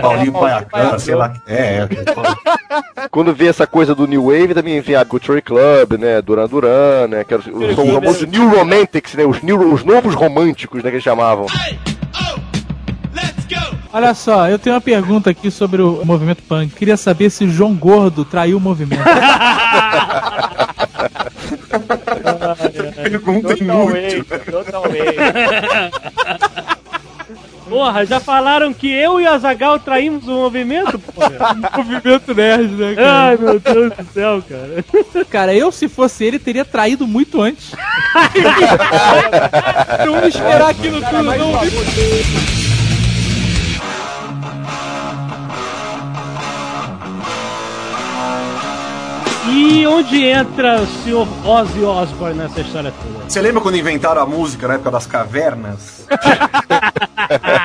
Paulinho 0.00 0.32
Paiacan, 0.32 0.98
sei 0.98 1.14
lá. 1.14 1.34
É, 1.46 1.80
é. 1.80 1.88
Quando 3.10 3.34
vê 3.34 3.46
essa 3.48 3.66
coisa 3.66 3.94
do 3.94 4.06
New 4.06 4.24
Wave, 4.26 4.54
também 4.54 4.80
vem 4.80 4.96
a 4.96 5.04
Culture 5.04 5.40
Club, 5.42 5.92
né? 5.98 6.20
Duran 6.22 6.46
Duran, 6.48 7.08
né? 7.08 7.24
Que 7.24 7.34
eram- 7.34 7.42
são 7.44 7.54
os 7.58 7.74
famosos 7.94 8.26
New 8.28 8.48
Romantics, 8.48 9.14
né? 9.14 9.24
Os, 9.24 9.42
new, 9.42 9.72
os 9.72 9.84
novos 9.84 10.14
românticos, 10.14 10.82
né? 10.82 10.90
Que 10.90 10.96
eles 10.96 11.04
chamavam. 11.04 11.46
Olha 13.92 14.12
só, 14.12 14.48
eu 14.48 14.58
tenho 14.58 14.74
uma 14.74 14.80
pergunta 14.80 15.30
aqui 15.30 15.52
sobre 15.52 15.80
o 15.80 16.04
movimento 16.04 16.42
punk. 16.42 16.74
Queria 16.74 16.96
saber 16.96 17.30
se 17.30 17.44
o 17.44 17.48
João 17.48 17.74
Gordo 17.74 18.24
traiu 18.24 18.56
o 18.56 18.60
movimento. 18.60 19.00
Pergunta 23.10 23.52
inútil. 23.52 24.24
Totalmente, 24.24 24.50
totalmente. 24.50 25.14
Porra, 27.68 28.04
já 28.04 28.20
falaram 28.20 28.74
que 28.74 28.90
eu 28.90 29.20
e 29.20 29.24
o 29.24 29.30
Azagal 29.30 29.78
traímos 29.78 30.28
o 30.28 30.32
movimento, 30.32 30.98
porra. 30.98 31.54
movimento 31.76 32.34
nerd, 32.34 32.68
né, 32.72 32.94
cara? 32.94 33.10
Ai, 33.10 33.36
meu 33.38 33.58
Deus 33.58 33.92
do 33.94 34.04
céu, 34.12 34.42
cara. 34.46 34.84
Cara, 35.30 35.54
eu, 35.54 35.72
se 35.72 35.88
fosse 35.88 36.24
ele, 36.24 36.38
teria 36.38 36.64
traído 36.64 37.06
muito 37.06 37.40
antes. 37.40 37.72
Vamos 40.04 40.34
esperar 40.34 40.70
aquilo 40.70 41.00
tudo, 41.00 41.22
não. 41.22 42.53
E 49.56 49.86
onde 49.86 50.24
entra 50.24 50.82
o 50.82 50.86
senhor 51.04 51.28
Ozzy 51.44 51.84
Osbourne 51.84 52.34
nessa 52.36 52.60
história 52.60 52.92
toda? 53.00 53.30
Você 53.30 53.40
lembra 53.40 53.60
quando 53.60 53.76
inventaram 53.76 54.20
a 54.20 54.26
música 54.26 54.66
na 54.66 54.74
época 54.74 54.90
das 54.90 55.06
cavernas? 55.06 56.04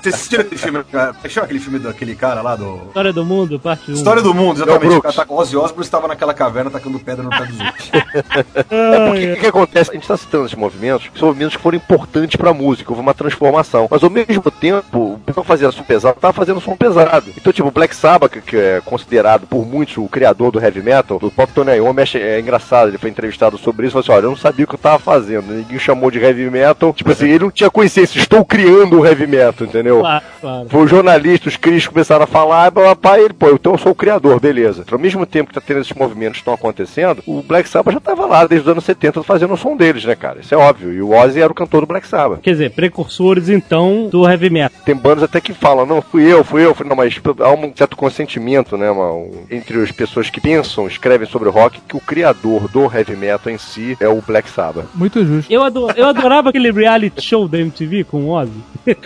Vocês 0.00 0.14
assistiram 0.14 0.42
aquele 0.42 0.60
filme? 0.60 0.78
É 1.24 1.28
chama 1.28 1.44
aquele 1.44 1.60
filme 1.60 1.78
daquele 1.78 2.14
cara 2.14 2.40
lá 2.42 2.56
do. 2.56 2.80
História 2.88 3.12
do 3.12 3.24
Mundo, 3.24 3.58
parte 3.58 3.90
1. 3.90 3.94
História 3.94 4.22
do 4.22 4.34
mundo, 4.34 4.56
exatamente. 4.58 4.88
Mel 4.88 4.98
O 4.98 5.02
cara 5.02 5.14
tá- 5.14 5.26
Ozzy 5.28 5.56
Osbourne 5.56 5.84
estava 5.84 6.08
naquela 6.08 6.32
caverna 6.34 6.70
tacando 6.70 6.98
pedra 6.98 7.22
no 7.22 7.30
pé 7.30 7.44
dos 7.46 7.60
outros. 7.60 7.90
O 9.08 9.14
que, 9.14 9.34
que, 9.34 9.40
que 9.40 9.46
acontece? 9.46 9.90
A 9.90 9.94
gente 9.94 10.02
está 10.02 10.16
citando 10.16 10.46
esses 10.46 10.56
movimentos, 10.56 11.08
que 11.08 11.18
são 11.18 11.28
movimentos 11.28 11.56
que 11.56 11.62
foram 11.62 11.76
importantes 11.76 12.36
para 12.36 12.50
a 12.50 12.54
música, 12.54 12.90
houve 12.90 13.00
uma 13.02 13.14
transformação. 13.14 13.88
Mas 13.90 14.02
ao 14.02 14.10
mesmo 14.10 14.50
tempo, 14.50 15.14
o 15.14 15.18
pessoal 15.24 15.44
fazia 15.44 15.70
som 15.70 15.82
pesado, 15.82 16.16
estava 16.16 16.32
fazendo 16.32 16.60
som 16.60 16.76
pesado. 16.76 17.30
Então, 17.36 17.52
tipo, 17.52 17.68
o 17.68 17.70
Black 17.72 17.94
Sabbath, 17.94 18.32
que- 18.44 18.56
é 18.56 18.80
considerado 18.84 19.46
por 19.46 19.64
muitos 19.66 19.96
o 19.96 20.08
criador 20.08 20.50
do 20.50 20.60
heavy 20.60 20.82
metal, 20.82 21.18
o 21.22 21.30
próprio 21.30 21.54
Tony 21.64 21.76
Iommi, 21.76 22.02
é, 22.14 22.18
é 22.18 22.40
engraçado, 22.40 22.88
ele 22.88 22.98
foi 22.98 23.10
entrevistado 23.10 23.56
sobre 23.58 23.86
isso, 23.86 23.92
e 23.98 24.02
falou 24.02 24.02
assim, 24.02 24.12
olha, 24.12 24.26
eu 24.26 24.30
não 24.30 24.36
sabia 24.36 24.64
o 24.64 24.68
que 24.68 24.74
eu 24.74 24.78
estava 24.78 24.98
fazendo, 24.98 25.52
ninguém 25.52 25.78
chamou 25.78 26.10
de 26.10 26.18
heavy 26.18 26.50
metal, 26.50 26.92
tipo 26.92 27.10
assim, 27.10 27.26
ele 27.28 27.44
não 27.44 27.50
tinha 27.50 27.70
consciência, 27.70 28.18
estou 28.18 28.44
criando 28.44 28.98
o 29.00 29.06
heavy 29.06 29.26
metal, 29.26 29.47
entendeu? 29.64 30.00
Claro, 30.00 30.24
claro. 30.40 30.66
Foi 30.68 30.80
o 30.82 30.86
jornalista, 30.88 31.48
os 31.48 31.56
críticos 31.56 31.92
começaram 31.92 32.24
a 32.24 32.26
falar, 32.26 32.66
ah, 32.66 32.72
papai, 32.72 33.20
ele, 33.24 33.34
pô, 33.34 33.50
então 33.50 33.72
eu 33.72 33.78
sou 33.78 33.92
o 33.92 33.94
criador, 33.94 34.40
beleza. 34.40 34.84
Ao 34.90 34.98
mesmo 34.98 35.24
tempo 35.26 35.48
que 35.48 35.54
tá 35.54 35.60
tendo 35.64 35.80
esses 35.80 35.92
movimentos 35.92 36.34
que 36.34 36.40
estão 36.40 36.54
acontecendo, 36.54 37.22
o 37.26 37.42
Black 37.42 37.68
Sabbath 37.68 37.94
já 37.94 38.00
tava 38.00 38.26
lá 38.26 38.46
desde 38.46 38.66
os 38.66 38.72
anos 38.72 38.84
70 38.84 39.22
fazendo 39.22 39.54
o 39.54 39.56
som 39.56 39.76
deles, 39.76 40.04
né, 40.04 40.14
cara? 40.14 40.40
Isso 40.40 40.54
é 40.54 40.56
óbvio. 40.58 40.92
E 40.92 41.02
o 41.02 41.10
Ozzy 41.10 41.40
era 41.40 41.50
o 41.50 41.54
cantor 41.54 41.82
do 41.82 41.86
Black 41.86 42.06
Sabbath. 42.06 42.40
Quer 42.40 42.52
dizer, 42.52 42.70
precursores, 42.72 43.48
então, 43.48 44.08
do 44.10 44.28
heavy 44.28 44.50
metal. 44.50 44.78
Tem 44.84 44.94
bandas 44.94 45.24
até 45.24 45.40
que 45.40 45.52
falam, 45.52 45.86
não, 45.86 46.00
fui 46.02 46.22
eu, 46.30 46.42
fui 46.44 46.64
eu, 46.64 46.74
fui... 46.74 46.86
não, 46.86 46.96
mas 46.96 47.20
há 47.40 47.50
um 47.52 47.72
certo 47.74 47.96
consentimento, 47.96 48.76
né, 48.76 48.90
uma- 48.90 49.12
um- 49.12 49.44
entre 49.50 49.80
as 49.82 49.92
pessoas 49.92 50.30
que 50.30 50.40
pensam, 50.40 50.86
escrevem 50.86 51.26
sobre 51.28 51.48
o 51.48 51.52
rock, 51.52 51.80
que 51.86 51.96
o 51.96 52.00
criador 52.00 52.68
do 52.68 52.84
heavy 52.84 53.16
metal 53.16 53.52
em 53.52 53.58
si 53.58 53.96
é 54.00 54.08
o 54.08 54.20
Black 54.20 54.48
Sabbath. 54.50 54.86
Muito 54.94 55.24
justo. 55.24 55.52
Eu, 55.52 55.62
ado- 55.62 55.90
eu 55.96 56.06
adorava 56.06 56.48
aquele 56.50 56.70
reality 56.70 57.20
show 57.22 57.46
da 57.48 57.58
MTV 57.58 58.04
com 58.04 58.24
o 58.24 58.30
Ozzy. 58.30 58.52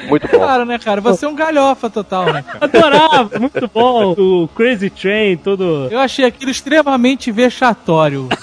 Muito 0.09 0.29
bom. 0.29 0.32
Claro, 0.33 0.65
né, 0.65 0.79
cara? 0.79 1.01
Você 1.01 1.25
é 1.25 1.29
um 1.29 1.35
galhofa 1.35 1.91
total, 1.91 2.33
né, 2.33 2.43
cara? 2.43 2.65
Adorava, 2.65 3.39
muito 3.39 3.71
bom. 3.73 4.13
O 4.23 4.49
Crazy 4.49 4.91
Train, 4.91 5.37
todo. 5.37 5.89
Eu 5.91 5.99
achei 5.99 6.25
aquilo 6.25 6.51
extremamente 6.51 7.31
vexatório. 7.31 8.29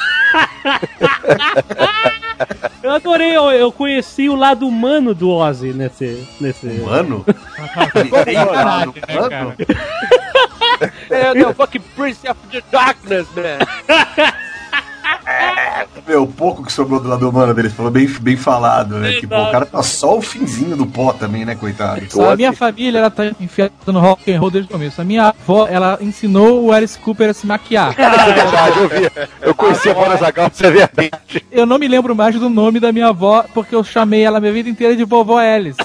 Eu 2.81 2.91
adorei, 2.91 3.35
eu, 3.35 3.51
eu 3.51 3.71
conheci 3.71 4.29
o 4.29 4.35
lado 4.35 4.65
humano 4.65 5.13
do 5.13 5.29
Ozzy 5.29 5.73
nesse. 5.73 6.25
nesse... 6.39 6.67
Mano? 6.79 7.25
Caralho, 8.45 8.93
né, 8.95 9.29
cara? 9.29 9.55
É, 11.09 11.33
the 11.33 11.53
fucking 11.53 11.81
Prince 11.95 12.25
of 12.29 12.39
the 12.49 12.63
Darkness, 12.71 13.27
man. 13.35 13.59
O 16.19 16.27
pouco 16.27 16.63
que 16.63 16.71
sobrou 16.71 16.99
do 16.99 17.07
lado 17.07 17.29
humano 17.29 17.53
dele, 17.53 17.69
falou 17.69 17.91
bem, 17.91 18.07
bem 18.21 18.35
falado, 18.35 18.97
né? 18.97 19.13
Que, 19.13 19.27
pô, 19.27 19.41
o 19.41 19.51
cara 19.51 19.65
tá 19.65 19.81
só 19.81 20.17
o 20.17 20.21
finzinho 20.21 20.75
do 20.75 20.85
pó 20.85 21.13
também, 21.13 21.45
né, 21.45 21.55
coitado? 21.55 22.01
Só 22.09 22.31
a 22.31 22.35
minha 22.35 22.53
família, 22.53 22.99
ela 22.99 23.09
tá 23.09 23.25
enfiada 23.39 23.71
no 23.87 23.99
rock 23.99 24.31
and 24.31 24.39
roll 24.39 24.51
desde 24.51 24.69
o 24.69 24.71
começo. 24.73 25.01
A 25.01 25.03
minha 25.03 25.29
avó, 25.29 25.67
ela 25.67 25.97
ensinou 26.01 26.65
o 26.65 26.71
Alice 26.71 26.97
Cooper 26.99 27.29
a 27.29 27.33
se 27.33 27.47
maquiar. 27.47 27.95
É 28.29 28.33
verdade, 28.33 28.79
eu 28.79 28.89
vi. 28.89 29.11
Eu 29.41 29.55
conheci 29.55 29.89
a 29.89 29.93
Mona 29.93 30.15
Zagal, 30.17 30.49
isso 30.53 30.65
é 30.65 30.71
verdade. 30.71 31.11
Eu 31.51 31.65
não 31.65 31.79
me 31.79 31.87
lembro 31.87 32.15
mais 32.15 32.35
do 32.35 32.49
nome 32.49 32.79
da 32.79 32.91
minha 32.91 33.07
avó, 33.07 33.45
porque 33.53 33.73
eu 33.73 33.83
chamei 33.83 34.21
ela 34.23 34.37
a 34.37 34.41
minha 34.41 34.53
vida 34.53 34.69
inteira 34.69 34.95
de 34.95 35.03
vovó 35.03 35.39
Alice. 35.39 35.79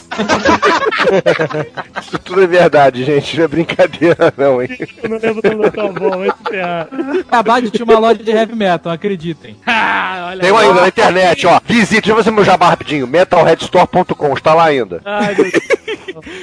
Isso 2.00 2.18
tudo 2.18 2.42
é 2.42 2.46
verdade, 2.46 3.04
gente. 3.04 3.36
Não 3.36 3.44
é 3.44 3.48
brincadeira, 3.48 4.32
não, 4.36 4.62
hein? 4.62 4.68
Eu 5.02 5.08
não 5.08 5.18
lembro 5.18 5.42
do 5.42 5.70
tua 5.70 5.84
avó, 5.84 6.16
vai 6.16 6.28
se 6.28 6.50
ferrar. 6.50 6.88
Acabar 7.28 7.62
de 7.62 7.70
tinha 7.70 7.84
uma 7.84 7.98
loja 7.98 8.22
de 8.22 8.30
heavy 8.30 8.54
metal, 8.54 8.92
acreditem. 8.92 9.56
Ah, 9.66 10.28
olha 10.30 10.40
Tem 10.40 10.52
um 10.52 10.56
ainda 10.56 10.80
na 10.80 10.88
internet, 10.88 11.46
ó. 11.46 11.60
Visite, 11.64 12.02
deixa 12.02 12.10
eu 12.12 12.16
fazer 12.16 12.30
meu 12.30 12.44
jabá 12.44 12.68
rapidinho. 12.70 13.06
metalheadstore.com, 13.06 14.34
está 14.34 14.54
lá 14.54 14.64
ainda. 14.64 15.00
Ai, 15.04 15.34
meu 15.34 15.50
Deus. 15.50 15.64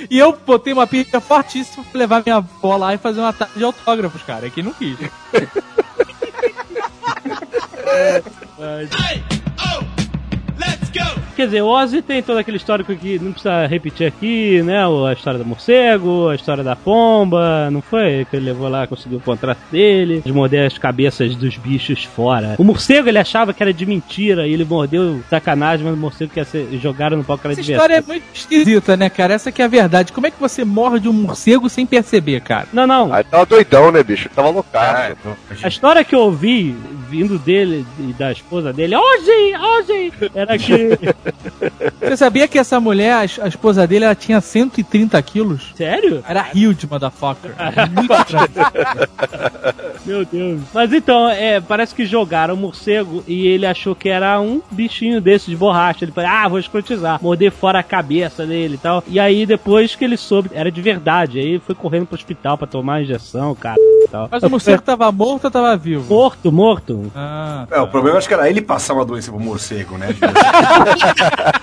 E 0.10 0.20
eu 0.20 0.38
botei 0.46 0.74
uma 0.74 0.86
pilha 0.86 1.20
fortíssima 1.22 1.84
pra 1.92 2.00
levar 2.00 2.22
minha 2.26 2.38
avó 2.38 2.76
lá 2.76 2.94
e 2.94 2.98
fazer 2.98 3.22
uma 3.22 3.32
tarde 3.34 3.54
de 3.58 3.64
autógrafos, 3.64 4.22
cara. 4.24 4.48
É 4.48 4.50
que 4.50 4.62
não 4.62 4.74
quis. 4.74 4.98
Quer 11.42 11.48
dizer, 11.48 11.64
o 11.64 11.70
Ozzy 11.70 12.04
tem 12.04 12.22
todo 12.22 12.38
aquele 12.38 12.58
histórico 12.58 12.96
que 12.96 13.18
não 13.18 13.32
precisa 13.32 13.66
repetir 13.66 14.06
aqui, 14.06 14.62
né? 14.62 14.78
A 14.86 15.12
história 15.12 15.40
do 15.40 15.46
morcego, 15.46 16.30
a 16.30 16.36
história 16.36 16.64
da 16.64 16.76
pomba, 16.76 17.68
não 17.72 17.82
foi? 17.82 18.28
Que 18.30 18.36
ele 18.36 18.46
levou 18.46 18.70
lá, 18.70 18.86
conseguiu 18.86 19.18
o 19.18 19.22
contrato 19.22 19.58
dele, 19.72 20.22
de 20.24 20.32
morder 20.32 20.68
as 20.68 20.78
cabeças 20.78 21.36
dos 21.36 21.58
bichos 21.58 22.04
fora. 22.04 22.54
O 22.60 22.64
morcego 22.64 23.10
ele 23.10 23.18
achava 23.18 23.56
que 23.56 23.64
era 23.64 23.74
de 23.74 23.88
mentira 23.88 24.46
e 24.46 24.54
ele 24.54 24.64
mordeu 24.64 25.20
sacanagem, 25.32 25.84
mas 25.84 25.96
o 25.96 25.98
morcego 25.98 26.32
quer 26.32 26.46
ser 26.46 26.68
jogaram 26.80 27.18
no 27.18 27.24
pau 27.24 27.40
que 27.40 27.48
era 27.48 27.54
Essa 27.54 27.64
de 27.64 27.72
história 27.72 27.96
é 27.96 28.02
muito 28.02 28.24
esquisita, 28.32 28.96
né, 28.96 29.10
cara? 29.10 29.34
Essa 29.34 29.52
que 29.52 29.64
é 29.64 29.66
a 29.66 29.68
verdade. 29.68 30.14
Como 30.14 30.28
é 30.28 30.30
que 30.30 30.40
você 30.40 30.64
morde 30.64 31.10
um 31.10 31.14
morcego 31.14 31.68
sem 31.70 31.88
perceber, 31.88 32.42
cara? 32.42 32.68
Não, 32.72 32.86
não. 32.86 33.12
Aí 33.12 33.24
tava 33.24 33.48
doidão, 33.48 33.92
né, 33.92 34.04
bicho? 34.04 34.30
Tava 34.30 34.52
loucado. 34.52 35.18
A 35.64 35.68
história 35.68 36.04
que 36.04 36.14
eu 36.14 36.20
ouvi 36.20 36.76
vindo 37.10 37.40
dele 37.40 37.84
e 38.00 38.14
da 38.14 38.32
esposa 38.32 38.72
dele, 38.72 38.96
Ozzy, 38.96 39.56
Ozzy, 39.80 40.14
era 40.36 40.56
que. 40.56 41.00
Você 42.00 42.18
sabia 42.18 42.48
que 42.48 42.58
essa 42.58 42.80
mulher, 42.80 43.14
a, 43.14 43.20
a 43.22 43.48
esposa 43.48 43.88
dele, 43.88 44.06
ela 44.06 44.16
tinha 44.16 44.42
130 44.42 45.22
quilos? 45.22 45.72
Sério? 45.76 46.24
Era 46.28 46.48
huge, 46.54 46.88
motherfucker. 46.90 47.52
Muito. 47.92 48.12
Meu 50.06 50.26
Deus. 50.26 50.62
Mas 50.74 50.92
então, 50.94 51.30
é, 51.30 51.60
parece 51.62 51.94
que 51.94 52.06
jogaram 52.06 52.54
o 52.54 52.58
morcego 52.58 53.24
e 53.28 53.48
ele 53.48 53.66
achou 53.66 53.96
que 53.96 54.10
era 54.10 54.40
um 54.40 54.62
bichinho 54.72 55.22
desse 55.22 55.50
de 55.50 55.56
borracha. 55.56 56.04
Ele 56.06 56.12
falou, 56.12 56.30
ah, 56.30 56.48
vou 56.48 56.60
escrotizar, 56.60 57.22
morder 57.22 57.52
fora 57.52 57.80
a 57.80 57.84
cabeça 57.84 58.46
dele 58.46 58.76
e 58.76 58.78
tal. 58.78 59.04
E 59.08 59.20
aí, 59.20 59.46
depois 59.46 59.96
que 59.96 60.04
ele 60.04 60.18
soube, 60.18 60.50
era 60.54 60.72
de 60.72 60.82
verdade. 60.82 61.40
Aí 61.40 61.60
foi 61.60 61.76
correndo 61.76 62.06
pro 62.06 62.16
hospital 62.16 62.58
pra 62.58 62.68
tomar 62.68 62.96
a 62.96 63.02
injeção, 63.02 63.54
cara. 63.56 63.78
tal. 64.12 64.28
Mas 64.32 64.44
o 64.44 64.50
morcego 64.50 64.82
tava 64.82 65.12
morto 65.12 65.46
ou 65.46 65.52
tava 65.52 65.76
vivo? 65.78 66.14
Morto, 66.14 66.52
morto. 66.52 67.12
Ah. 67.16 67.66
É, 67.72 67.80
o 67.80 67.88
problema 67.88 68.18
acho 68.18 68.28
que 68.28 68.34
era 68.34 68.50
ele 68.50 68.62
passar 68.62 68.94
uma 68.94 69.06
doença 69.06 69.32
pro 69.32 69.40
morcego, 69.40 69.98
né? 69.98 70.08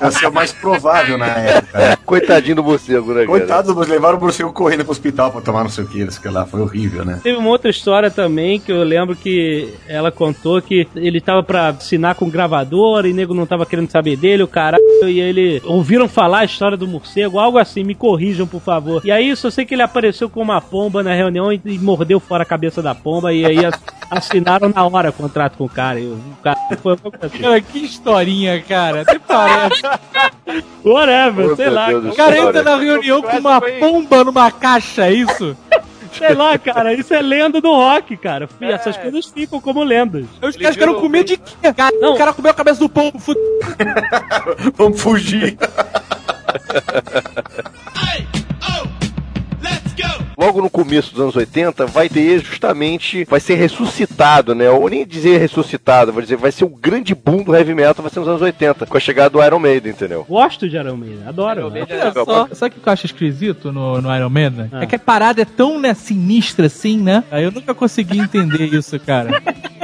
Esse 0.08 0.24
é 0.24 0.28
o 0.28 0.32
mais 0.32 0.52
provável 0.52 1.18
na 1.18 1.26
época. 1.26 1.78
né? 1.78 1.96
Coitadinho 2.04 2.56
do 2.56 2.64
morcego, 2.64 3.12
né? 3.12 3.26
Coitado, 3.26 3.74
mas 3.74 3.88
levaram 3.88 4.18
o 4.18 4.20
morcego 4.20 4.52
correndo 4.52 4.82
pro 4.84 4.92
hospital 4.92 5.30
pra 5.30 5.40
tomar 5.40 5.62
não 5.62 5.70
sei 5.70 5.84
o 5.84 5.86
que, 5.86 6.00
isso 6.00 6.20
que 6.20 6.28
lá. 6.28 6.46
Foi 6.46 6.60
horrível, 6.60 7.04
né? 7.04 7.20
Teve 7.22 7.36
uma 7.38 7.48
outra 7.50 7.70
história 7.70 8.10
também 8.10 8.58
que 8.60 8.72
eu 8.72 8.82
lembro 8.82 9.14
que 9.16 9.72
ela 9.86 10.10
contou 10.10 10.60
que 10.62 10.86
ele 10.96 11.20
tava 11.20 11.42
pra 11.42 11.68
assinar 11.68 12.14
com 12.14 12.28
gravador 12.30 13.04
e 13.06 13.10
o 13.12 13.14
nego 13.14 13.34
não 13.34 13.46
tava 13.46 13.66
querendo 13.66 13.90
saber 13.90 14.16
dele, 14.16 14.42
o 14.42 14.48
caralho, 14.48 14.82
e 15.04 15.20
ele 15.20 15.60
ouviram 15.64 16.08
falar 16.08 16.40
a 16.40 16.44
história 16.44 16.76
do 16.76 16.86
morcego, 16.86 17.38
algo 17.38 17.58
assim, 17.58 17.84
me 17.84 17.94
corrijam, 17.94 18.46
por 18.46 18.60
favor. 18.60 19.02
E 19.04 19.10
aí, 19.10 19.34
só 19.36 19.50
sei 19.50 19.64
que 19.64 19.74
ele 19.74 19.82
apareceu 19.82 20.28
com 20.30 20.40
uma 20.40 20.60
pomba 20.60 21.02
na 21.02 21.12
reunião 21.14 21.52
e, 21.52 21.60
e 21.64 21.78
mordeu 21.78 22.18
fora 22.20 22.42
a 22.42 22.46
cabeça 22.46 22.80
da 22.82 22.94
pomba 22.94 23.32
e 23.32 23.44
aí 23.44 23.64
ass- 23.64 23.78
assinaram 24.10 24.68
na 24.68 24.86
hora 24.86 25.10
o 25.10 25.12
contrato 25.12 25.56
com 25.58 25.64
o 25.64 25.68
cara. 25.68 26.00
E 26.00 26.06
o 26.06 26.18
cara 26.42 26.58
foi 26.82 26.96
assim. 27.22 27.38
Cara, 27.38 27.60
que 27.60 27.78
historinha, 27.84 28.62
cara. 28.62 29.02
Até 29.02 29.18
parece. 29.18 29.82
Whatever, 30.84 31.52
Oh, 31.52 31.56
sei 31.56 31.70
lá. 31.70 31.88
Deus 31.88 32.12
O 32.12 32.16
cara 32.16 32.38
entra 32.38 32.62
na 32.62 32.76
reunião 32.76 33.22
com 33.22 33.36
uma 33.38 33.60
pomba 33.60 34.24
numa 34.24 34.50
caixa, 34.50 35.06
é 35.06 35.12
isso? 35.12 35.56
Sei 36.12 36.34
lá, 36.34 36.58
cara, 36.58 36.94
isso 36.94 37.12
é 37.14 37.20
lenda 37.20 37.60
do 37.60 37.70
rock, 37.70 38.16
cara. 38.16 38.48
E 38.60 38.64
Essas 38.64 38.96
coisas 38.96 39.26
ficam 39.26 39.60
como 39.60 39.84
lendas. 39.84 40.24
Os 40.42 40.56
caras 40.56 40.76
querem 40.76 40.94
comer 40.94 41.22
de 41.24 41.36
quê? 41.36 41.72
Cara, 41.76 41.94
Não. 42.00 42.14
O 42.14 42.18
cara 42.18 42.32
comeu 42.32 42.50
a 42.50 42.54
cabeça 42.54 42.80
do 42.80 42.88
pombo. 42.88 43.18
Vamos 44.74 45.00
fugir. 45.00 45.56
Logo 50.38 50.62
no 50.62 50.70
começo 50.70 51.10
dos 51.12 51.20
anos 51.20 51.34
80, 51.34 51.84
vai 51.86 52.08
ter 52.08 52.38
justamente, 52.38 53.24
vai 53.24 53.40
ser 53.40 53.56
ressuscitado, 53.56 54.54
né? 54.54 54.70
Ou 54.70 54.88
nem 54.88 55.04
dizer 55.04 55.38
ressuscitado, 55.38 56.12
vou 56.12 56.22
dizer, 56.22 56.36
vai 56.36 56.52
ser 56.52 56.64
o 56.64 56.68
grande 56.68 57.12
boom 57.12 57.42
do 57.42 57.56
heavy 57.56 57.74
metal, 57.74 58.04
vai 58.04 58.10
ser 58.10 58.20
nos 58.20 58.28
anos 58.28 58.42
80, 58.42 58.86
com 58.86 58.96
a 58.96 59.00
chegada 59.00 59.30
do 59.30 59.44
Iron 59.44 59.58
Maiden, 59.58 59.90
entendeu? 59.90 60.24
Gosto 60.28 60.68
de 60.68 60.76
Iron 60.76 60.96
Maiden, 60.96 61.26
adoro. 61.26 61.70
né? 61.70 61.84
Olha 61.90 62.12
só, 62.12 62.48
sabe 62.52 62.76
o 62.76 62.80
que 62.80 62.88
eu 62.88 62.92
acho 62.92 63.06
esquisito 63.06 63.72
no, 63.72 64.00
no 64.00 64.14
Iron 64.14 64.30
Man? 64.30 64.50
né? 64.50 64.68
Ah. 64.70 64.82
É 64.84 64.86
que 64.86 64.94
a 64.94 64.98
parada 64.98 65.42
é 65.42 65.44
tão 65.44 65.78
né, 65.80 65.92
sinistra 65.92 66.66
assim, 66.66 66.98
né? 66.98 67.24
Aí 67.32 67.42
eu 67.42 67.50
nunca 67.50 67.74
consegui 67.74 68.20
entender 68.20 68.66
isso, 68.66 68.98
cara. 69.00 69.42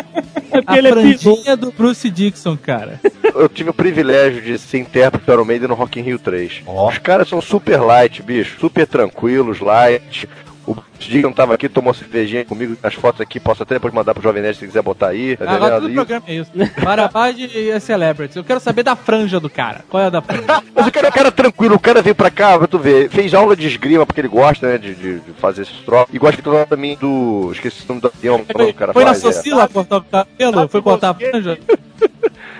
É 0.66 0.72
porque 0.74 0.74
A 0.74 0.78
ele 0.78 0.88
é 0.88 0.92
piloto. 0.92 1.18
franjinha 1.18 1.56
do 1.56 1.72
Bruce 1.72 2.10
Dixon, 2.10 2.56
cara. 2.56 3.00
Eu 3.34 3.48
tive 3.48 3.70
o 3.70 3.74
privilégio 3.74 4.42
de 4.42 4.58
ser 4.58 4.78
intérprete 4.78 5.26
do 5.26 5.32
Iron 5.32 5.44
Maiden 5.44 5.68
no 5.68 5.74
Rock 5.74 5.98
in 5.98 6.02
Rio 6.02 6.18
3. 6.18 6.62
Ó. 6.66 6.88
Os 6.88 6.98
caras 6.98 7.28
são 7.28 7.40
super 7.40 7.80
light, 7.80 8.22
bicho, 8.22 8.58
super 8.60 8.86
tranquilos, 8.86 9.60
light. 9.60 10.28
O 10.66 10.76
Digan 10.98 11.30
tava 11.32 11.52
aqui, 11.54 11.68
tomou 11.68 11.92
cervejinha 11.92 12.44
comigo, 12.44 12.76
as 12.82 12.94
fotos 12.94 13.20
aqui, 13.20 13.38
posso 13.38 13.62
até 13.62 13.74
depois 13.74 13.92
mandar 13.92 14.14
pro 14.14 14.22
Jovem 14.22 14.42
Nerd 14.42 14.56
se 14.56 14.66
quiser 14.66 14.82
botar 14.82 15.08
aí. 15.08 15.36
tá 15.36 15.50
Agora 15.50 15.74
todo 15.80 15.90
E- 15.90 15.94
programa 15.94 16.24
é 16.26 16.34
isso. 16.36 16.50
Marabade 16.82 17.44
e 17.54 17.78
Celebrities. 17.80 18.36
Eu 18.36 18.44
quero 18.44 18.60
saber 18.60 18.82
da 18.82 18.96
franja 18.96 19.38
do 19.38 19.50
cara. 19.50 19.84
Qual 19.90 20.02
é 20.02 20.06
a 20.06 20.10
da 20.10 20.22
franja? 20.22 20.44
Mas 20.74 20.86
o 20.86 20.92
cara 20.92 21.06
é 21.08 21.10
um 21.10 21.12
cara 21.12 21.30
tranquilo, 21.32 21.74
o 21.74 21.80
cara 21.80 22.00
veio 22.00 22.14
pra 22.14 22.30
cá, 22.30 22.56
pra 22.58 22.66
tu 22.66 22.78
ver, 22.78 23.10
fez 23.10 23.34
aula 23.34 23.54
de 23.54 23.66
esgrima, 23.66 24.06
porque 24.06 24.20
ele 24.20 24.28
gosta, 24.28 24.66
né, 24.68 24.78
de, 24.78 24.94
de, 24.94 25.20
de 25.20 25.32
fazer 25.34 25.62
esses 25.62 25.76
trocos. 25.80 26.14
E 26.14 26.18
gosta 26.18 26.40
de 26.40 26.66
também 26.66 26.96
do. 26.96 27.50
Esqueci 27.52 27.82
o 27.84 27.88
nome 27.88 28.00
do 28.00 28.08
avião, 28.08 28.36
é 28.36 28.40
o 28.40 28.44
que 28.66 28.70
o 28.70 28.74
cara 28.74 28.92
Foi 28.92 29.04
na 29.04 29.10
faz. 29.14 29.24
é. 29.24 29.32
Socila 29.32 29.68
cortar 29.68 29.96
o 29.98 30.02
cabelo? 30.02 30.68
Foi 30.68 30.80
cortar 30.82 31.10
a 31.10 31.14
franja? 31.14 31.58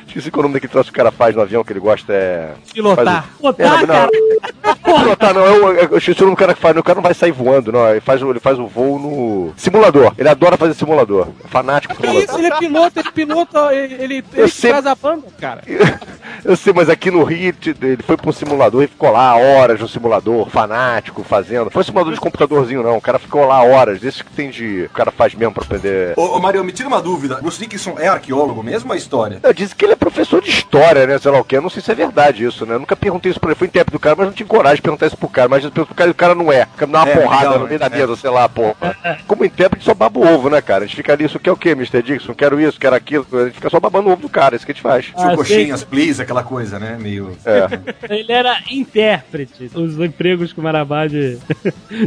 Esqueci 0.07 0.31
qual 0.31 0.43
é 0.43 0.45
o 0.45 0.49
nome 0.49 0.55
daquele 0.55 0.71
troço 0.71 0.93
que 0.93 0.95
o 0.95 1.03
cara 1.03 1.11
faz 1.11 1.35
no 1.35 1.43
avião, 1.43 1.65
que 1.65 1.73
ele 1.73 1.81
gosta 1.81 2.13
é. 2.13 2.53
Pilotar. 2.73 3.25
É, 3.39 3.43
Botar, 3.43 3.81
não, 3.81 3.87
cara. 3.87 4.11
não, 4.87 5.01
pilotar 5.03 5.35
não, 5.35 5.45
eu, 5.45 5.73
eu, 5.75 5.89
eu 5.91 5.99
esqueci 5.99 6.21
o 6.23 6.27
nome 6.27 6.37
do 6.37 6.39
cara 6.39 6.55
que 6.55 6.61
faz, 6.61 6.77
o 6.77 6.83
cara 6.85 6.95
não 6.97 7.03
vai 7.03 7.15
sair 7.15 7.33
voando, 7.33 7.73
não, 7.73 7.85
ele 7.95 8.01
faz, 8.01 8.23
o- 8.23 8.31
ele 8.31 8.41
faz 8.41 8.59
o 8.59 8.67
voo 8.67 8.99
no 8.99 9.53
simulador, 9.57 10.13
ele 10.19 10.29
adora 10.29 10.57
fazer 10.57 10.75
simulador, 10.75 11.29
é 11.45 11.49
fanático 11.49 11.95
Que 11.95 12.01
simulador. 12.03 12.25
isso? 12.29 12.39
Ele 12.39 12.47
é 12.47 12.59
piloto, 12.59 12.99
ele 13.01 13.11
pilota, 13.13 13.75
ele, 13.75 14.25
ele, 14.35 14.49
sei- 14.49 14.71
faz 14.73 14.87
a 14.87 14.95
banda, 14.95 15.25
cara. 15.41 15.63
Eu 16.45 16.57
sei, 16.57 16.73
mas 16.75 16.89
aqui 16.91 17.11
no 17.11 17.23
Rio 17.23 17.55
ele 17.83 18.03
foi 18.03 18.17
pra 18.17 18.29
um 18.29 18.33
simulador 18.33 18.83
e 18.83 18.87
ficou 18.87 19.11
lá 19.11 19.35
horas 19.37 19.81
no 19.81 19.89
simulador, 19.89 20.49
fanático, 20.51 21.23
fazendo. 21.23 21.65
Não 21.65 21.71
foi 21.71 21.85
simulador 21.85 22.13
de 22.13 22.21
computadorzinho, 22.21 22.83
não. 22.83 22.97
O 22.97 23.01
cara 23.01 23.19
ficou 23.19 23.47
lá 23.47 23.63
horas, 23.63 24.01
desses 24.01 24.21
que 24.21 24.31
tem 24.31 24.51
de. 24.51 24.83
O 24.85 24.91
cara 24.91 25.11
faz 25.11 25.35
mesmo 25.35 25.55
pra 25.55 25.63
aprender. 25.65 26.13
Ô, 26.17 26.37
ô 26.37 26.41
Mario, 26.41 26.65
me 26.65 26.73
tira 26.73 26.89
uma 26.89 27.01
dúvida. 27.01 27.37
Bruce 27.37 27.59
Dickinson 27.59 27.95
é 27.99 28.09
arqueólogo 28.09 28.63
mesmo 28.63 28.91
ou 28.91 28.95
é 28.95 28.99
história? 28.99 29.39
Eu 29.43 29.53
disse 29.55 29.75
que 29.75 29.85
ele 29.85 29.93
é 29.93 29.97
professor 29.97 30.43
de 30.43 30.51
história, 30.51 31.07
né? 31.07 31.19
Sei 31.19 31.31
lá 31.31 31.39
o 31.39 31.45
que. 31.45 31.57
Eu 31.57 31.63
não 31.63 31.71
sei 31.71 31.81
se 31.83 31.91
é 31.93 31.95
verdade 31.95 32.45
isso, 32.45 32.67
né? 32.67 32.75
Eu 32.75 32.81
nunca 32.81 32.97
perguntei 32.97 33.31
isso 33.31 33.41
pra 33.41 33.51
ele. 33.51 33.59
Fui 33.59 33.67
intérprete 33.69 33.93
do 33.97 34.01
cara, 34.01 34.17
mas 34.17 34.27
não 34.27 34.35
tinha 34.35 34.47
coragem 34.47 34.77
de 34.77 34.83
perguntar 34.83 35.07
isso 35.07 35.17
pro 35.17 35.29
cara. 35.29 35.49
Mas 35.49 35.65
eu 35.65 35.71
pergunto 35.71 35.89
pro 35.89 35.97
cara 35.97 36.09
e 36.09 36.13
o 36.13 36.15
cara 36.15 36.35
não 36.35 36.53
é. 36.53 36.67
Fica 36.67 36.87
me 36.87 36.93
dá 36.93 37.03
uma 37.05 37.09
É, 37.11 37.17
porrada 37.17 37.43
legal, 37.45 37.59
no 37.61 37.67
meio 37.69 37.79
da 37.89 37.97
é. 37.97 38.01
mesa, 38.01 38.16
sei 38.16 38.30
lá, 38.30 38.49
porra. 38.49 38.97
Como 39.26 39.45
intérprete, 39.45 39.85
só 39.85 39.95
baba 39.95 40.18
o 40.18 40.26
ovo, 40.26 40.51
né, 40.51 40.61
cara? 40.61 40.85
A 40.85 40.87
gente 40.87 40.97
fica 40.97 41.12
ali, 41.12 41.24
isso 41.24 41.39
quer 41.39 41.53
o 41.53 41.57
quê, 41.57 41.70
Mr. 41.70 42.03
Dixon? 42.03 42.35
Quero 42.35 42.61
isso, 42.61 42.78
quero 42.78 42.97
aquilo. 42.97 43.26
A 43.32 43.45
gente 43.45 43.55
fica 43.55 43.70
só 43.70 43.80
babando 43.80 44.09
o 44.09 44.12
ovo 44.12 44.22
do 44.22 44.28
cara, 44.28 44.55
é 44.55 44.57
isso 44.57 44.66
que 44.66 44.72
a 44.72 44.74
gente 44.74 44.82
faz. 44.82 45.12
Ah, 45.16 45.35
Coxinhas, 45.35 45.85
please, 45.85 46.20
aquela 46.20 46.43
coisa, 46.43 46.78
né? 46.78 46.97
Meio. 47.01 47.37
É. 47.45 47.68
Ele 48.14 48.32
era 48.32 48.59
intérprete. 48.70 49.70
Os 49.74 49.99
empregos 49.99 50.53
que 50.53 50.61
o 50.61 50.62
Marabá 50.62 51.07
de, 51.07 51.39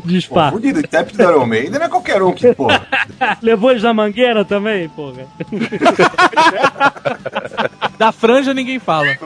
de 0.06 0.28
Pô, 0.28 0.36
spa. 0.36 0.52
fudido, 0.52 0.80
intérprete 0.80 1.18
do 1.18 1.24
Iron 1.24 1.46
Maiden 1.46 1.72
não 1.72 1.86
é 1.86 1.90
qualquer 1.90 2.22
um 2.22 2.32
que, 2.32 2.54
pô. 2.54 2.68
Levou 3.42 3.72
eles 3.72 3.84
na 3.84 3.94
mangueira 3.94 4.46
também, 4.46 4.88
porra. 4.90 5.26
Da 7.98 8.12
franja 8.12 8.54
ninguém 8.54 8.78
fala. 8.78 9.18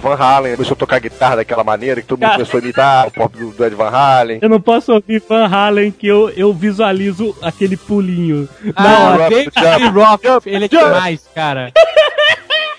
Van 0.00 0.14
Halen 0.14 0.56
começou 0.56 0.74
a 0.74 0.78
tocar 0.78 0.98
guitarra 0.98 1.36
daquela 1.36 1.62
maneira 1.62 2.00
que 2.00 2.06
todo 2.06 2.20
mundo 2.20 2.32
começou 2.32 2.58
a 2.58 2.62
imitar 2.62 3.06
o 3.06 3.10
pop 3.10 3.36
do, 3.36 3.50
do 3.50 3.64
Ed 3.64 3.74
Van 3.74 3.88
Halen. 3.88 4.38
Eu 4.40 4.48
não 4.48 4.60
posso 4.60 4.92
ouvir 4.92 5.22
Van 5.28 5.46
Halen 5.46 5.90
que 5.90 6.06
eu, 6.06 6.30
eu 6.30 6.52
visualizo 6.52 7.36
aquele 7.42 7.76
pulinho. 7.76 8.48
Ah. 8.74 9.16
Rock, 9.16 9.50
David 9.60 10.46
ele 10.46 10.64
é 10.64 10.68
demais, 10.68 11.28
cara. 11.34 11.72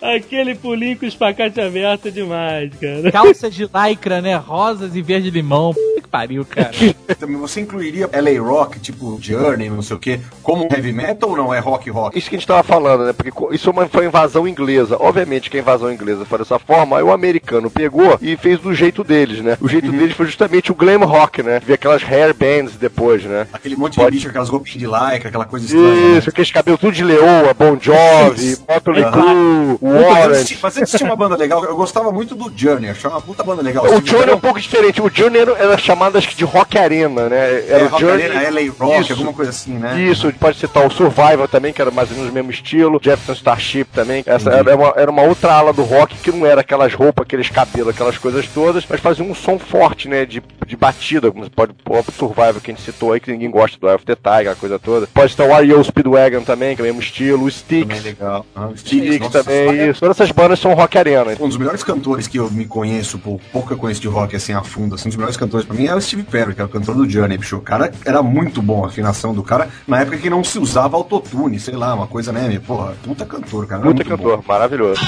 Aquele 0.01 0.55
pulinho 0.55 0.97
com 0.97 1.05
espacate 1.05 1.61
aberto 1.61 2.07
é 2.07 2.11
demais, 2.11 2.72
cara. 2.82 3.11
Calças 3.11 3.53
de 3.53 3.69
lycra, 3.72 4.19
né? 4.19 4.36
Rosas 4.36 4.95
e 4.95 5.01
verde 5.01 5.30
limão. 5.30 5.76
Puta 5.76 6.01
que 6.01 6.01
pariu, 6.12 6.45
cara. 6.45 6.72
Também 7.20 7.38
você 7.38 7.62
incluiria 7.62 8.09
LA 8.14 8.41
Rock, 8.41 8.80
tipo 8.80 9.18
Journey, 9.22 9.70
não 9.70 9.82
sei 9.82 9.95
o 9.95 9.99
quê, 9.99 10.20
como 10.43 10.68
heavy 10.72 10.91
metal 10.91 11.30
ou 11.30 11.38
não? 11.38 11.53
É 11.53 11.59
rock 11.59 11.89
rock? 11.89 12.18
Isso 12.18 12.30
que 12.30 12.36
a 12.36 12.39
gente 12.39 12.47
tava 12.47 12.64
falando, 12.64 13.05
né? 13.05 13.14
Porque 13.14 13.32
isso 13.55 13.70
uma- 13.72 13.88
foi 13.88 14.01
uma 14.03 14.07
invasão 14.09 14.47
inglesa. 14.47 14.97
Obviamente 14.99 15.49
que 15.49 15.57
a 15.57 15.59
invasão 15.62 15.91
inglesa 15.91 16.26
foi 16.26 16.39
dessa 16.39 16.59
forma, 16.59 16.97
aí 16.97 17.03
o 17.03 17.12
americano 17.12 17.70
pegou 17.70 18.18
e 18.22 18.36
fez 18.38 18.59
do 18.59 18.74
jeito 18.74 19.03
deles, 19.03 19.41
né? 19.41 19.57
O 19.62 19.68
jeito 19.68 19.91
deles 19.91 20.16
foi 20.16 20.26
justamente 20.26 20.72
o 20.72 20.76
glam 20.76 20.99
rock, 21.05 21.41
né? 21.43 21.62
Vi 21.66 21.74
aquelas 21.74 22.03
hair 22.03 22.34
bands 22.34 22.76
depois, 22.76 23.24
né? 23.24 23.47
Aquele 23.53 23.76
monte 23.76 23.95
Pode- 23.95 24.12
de 24.12 24.18
bicho, 24.18 24.28
aquelas 24.30 24.49
roupinhas 24.49 24.80
de 24.80 24.86
lycra, 24.86 25.30
aquela 25.30 25.45
coisa 25.45 25.66
estranha. 25.66 26.18
Isso, 26.18 26.30
aqueles 26.30 26.51
cabelos 26.51 26.80
tudo 26.80 26.93
de 26.93 27.03
leoa, 27.03 27.53
Bon 27.53 27.78
Jovi. 27.80 28.57
Motley 28.68 29.03
Aham. 29.03 29.12
Crue, 29.12 29.78
Puta, 29.80 30.59
mas 30.62 30.78
antes- 30.78 30.91
tinha 30.97 31.09
uma 31.09 31.16
banda 31.16 31.36
legal, 31.36 31.64
eu 31.64 31.76
gostava 31.76 32.12
muito 32.12 32.36
do 32.36 32.51
Journey, 32.55 32.89
achava 32.89 33.16
uma 33.16 33.22
puta 33.22 33.43
banda 33.43 33.62
legal. 33.62 33.86
O 33.86 34.05
Journey 34.05 34.32
é 34.32 34.36
um 34.36 34.39
pouco 34.39 34.59
diferente. 34.59 35.01
O 35.01 35.09
Journey 35.14 35.41
era, 35.41 35.51
era 35.53 35.78
chamado 36.02 36.18
acho 36.18 36.30
que 36.30 36.36
de 36.36 36.43
Rock 36.43 36.78
Arena, 36.78 37.30
né? 37.30 37.38
é, 37.38 37.66
Era 37.70 37.86
o 37.86 37.88
Rock 37.89 38.02
Journey. 38.02 38.26
Arena, 38.26 38.49
LA 38.49 38.72
Rock, 38.80 39.02
Isso. 39.02 39.14
alguma 39.14 39.34
coisa 39.34 39.52
assim, 39.52 39.74
né? 39.74 40.02
Isso, 40.02 40.34
pode 40.39 40.58
citar 40.58 40.86
o 40.86 40.89
Survival 40.91 41.47
também, 41.47 41.72
que 41.72 41.82
era 41.82 41.91
mais 41.91 42.10
ou 42.10 42.18
menos 42.18 42.32
o 42.32 42.34
mesmo 42.34 42.49
estilo, 42.49 42.99
Jefferson 43.02 43.34
Starship 43.34 43.86
também. 43.93 44.24
Essa 44.26 44.49
era 44.52 44.76
uma, 44.76 44.93
era 44.95 45.12
uma 45.12 45.22
outra 45.22 45.54
ala 45.54 45.72
do 45.72 45.84
rock 45.84 46.16
que 46.18 46.32
não 46.32 46.45
era 46.45 46.62
aquelas 46.62 46.93
roupas, 46.93 47.24
aqueles 47.24 47.49
cabelos, 47.49 47.89
aquelas 47.93 48.18
coisas 48.18 48.47
todas, 48.47 48.84
mas 48.89 48.99
fazia 48.99 49.24
um 49.24 49.36
som 49.36 49.60
forte, 49.60 50.08
né? 50.08 50.26
De, 50.26 50.41
de 50.66 50.76
batida, 50.76 51.32
como 51.32 51.43
você 51.43 51.49
pode 51.49 51.74
pôr 51.74 51.99
o 51.99 52.12
Survival 52.12 52.56
que 52.62 52.72
a 52.72 52.74
gente 52.74 52.84
citou 52.84 53.14
aí, 53.14 53.20
que 53.20 53.32
ninguém 53.32 53.52
gosta 53.52 53.78
do 53.80 53.88
Eye 53.88 53.95
of 53.95 54.06
the 54.06 54.16
Tiger, 54.16 54.39
aquela 54.39 54.56
coisa 54.56 54.80
toda. 54.80 55.08
Pode 55.14 55.32
citar 55.32 55.47
o 55.47 55.52
R.E.O. 55.54 55.84
Speedwagon 55.84 56.41
também, 56.41 56.76
que 56.76 56.82
é 56.82 56.84
o 56.84 56.88
mesmo 56.88 57.02
estilo, 57.02 57.45
o 57.45 57.52
Também 57.52 57.52
Sticks. 57.52 58.04
legal. 58.04 58.45
Ah, 58.56 58.68
o 58.68 58.78
Sticks 58.78 59.20
nossa, 59.20 59.43
também, 59.43 59.80
é 59.80 59.89
isso. 59.89 59.99
Todas 59.99 60.20
essas 60.20 60.32
bandas 60.32 60.60
são 60.60 60.74
rock 60.74 60.97
arena. 60.97 61.36
Um 61.39 61.47
dos 61.47 61.58
melhores 61.58 61.84
cantores 61.84 62.28
que 62.28 62.38
eu 62.38 62.49
me 62.49 62.66
conheço, 62.66 63.20
pouco 63.20 63.68
que 63.68 63.74
eu 63.74 63.78
conheço 63.78 64.02
de 64.02 64.08
rock 64.08 64.36
assim 64.36 64.54
a 64.54 64.64
fundo, 64.64 64.95
assim, 64.95 65.08
um 65.08 65.10
dos 65.10 65.18
melhores 65.18 65.38
cantores 65.38 65.66
pra 65.66 65.76
mim 65.76 65.88
é 65.92 65.96
o 65.96 66.02
Steve 66.02 66.24
Perry, 66.24 66.56
que 66.56 66.62
é 66.62 66.64
o 66.64 66.70
cantor 66.70 66.96
do 66.96 67.10
Journey, 67.10 67.38
bicho. 67.38 67.58
O 67.58 67.62
cara 67.62 67.92
era 68.06 68.24
muito 68.24 68.62
bom, 68.62 68.84
a 68.84 68.88
afinação 68.88 69.34
do 69.34 69.44
cara, 69.44 69.70
na 69.88 70.00
época 70.00 70.18
que 70.18 70.30
não 70.30 70.44
se 70.44 70.58
usava 70.58 70.96
autotune, 70.96 71.60
sei 71.60 71.76
lá, 71.76 71.94
uma 71.94 72.08
coisa, 72.08 72.32
né? 72.32 72.60
Porra, 72.66 72.94
puta 73.04 73.26
cantor, 73.26 73.68
cara. 73.68 73.82
Puta 73.82 73.94
muito 73.96 74.08
cantor, 74.08 74.38
bom. 74.38 74.44
maravilhoso. 74.48 75.02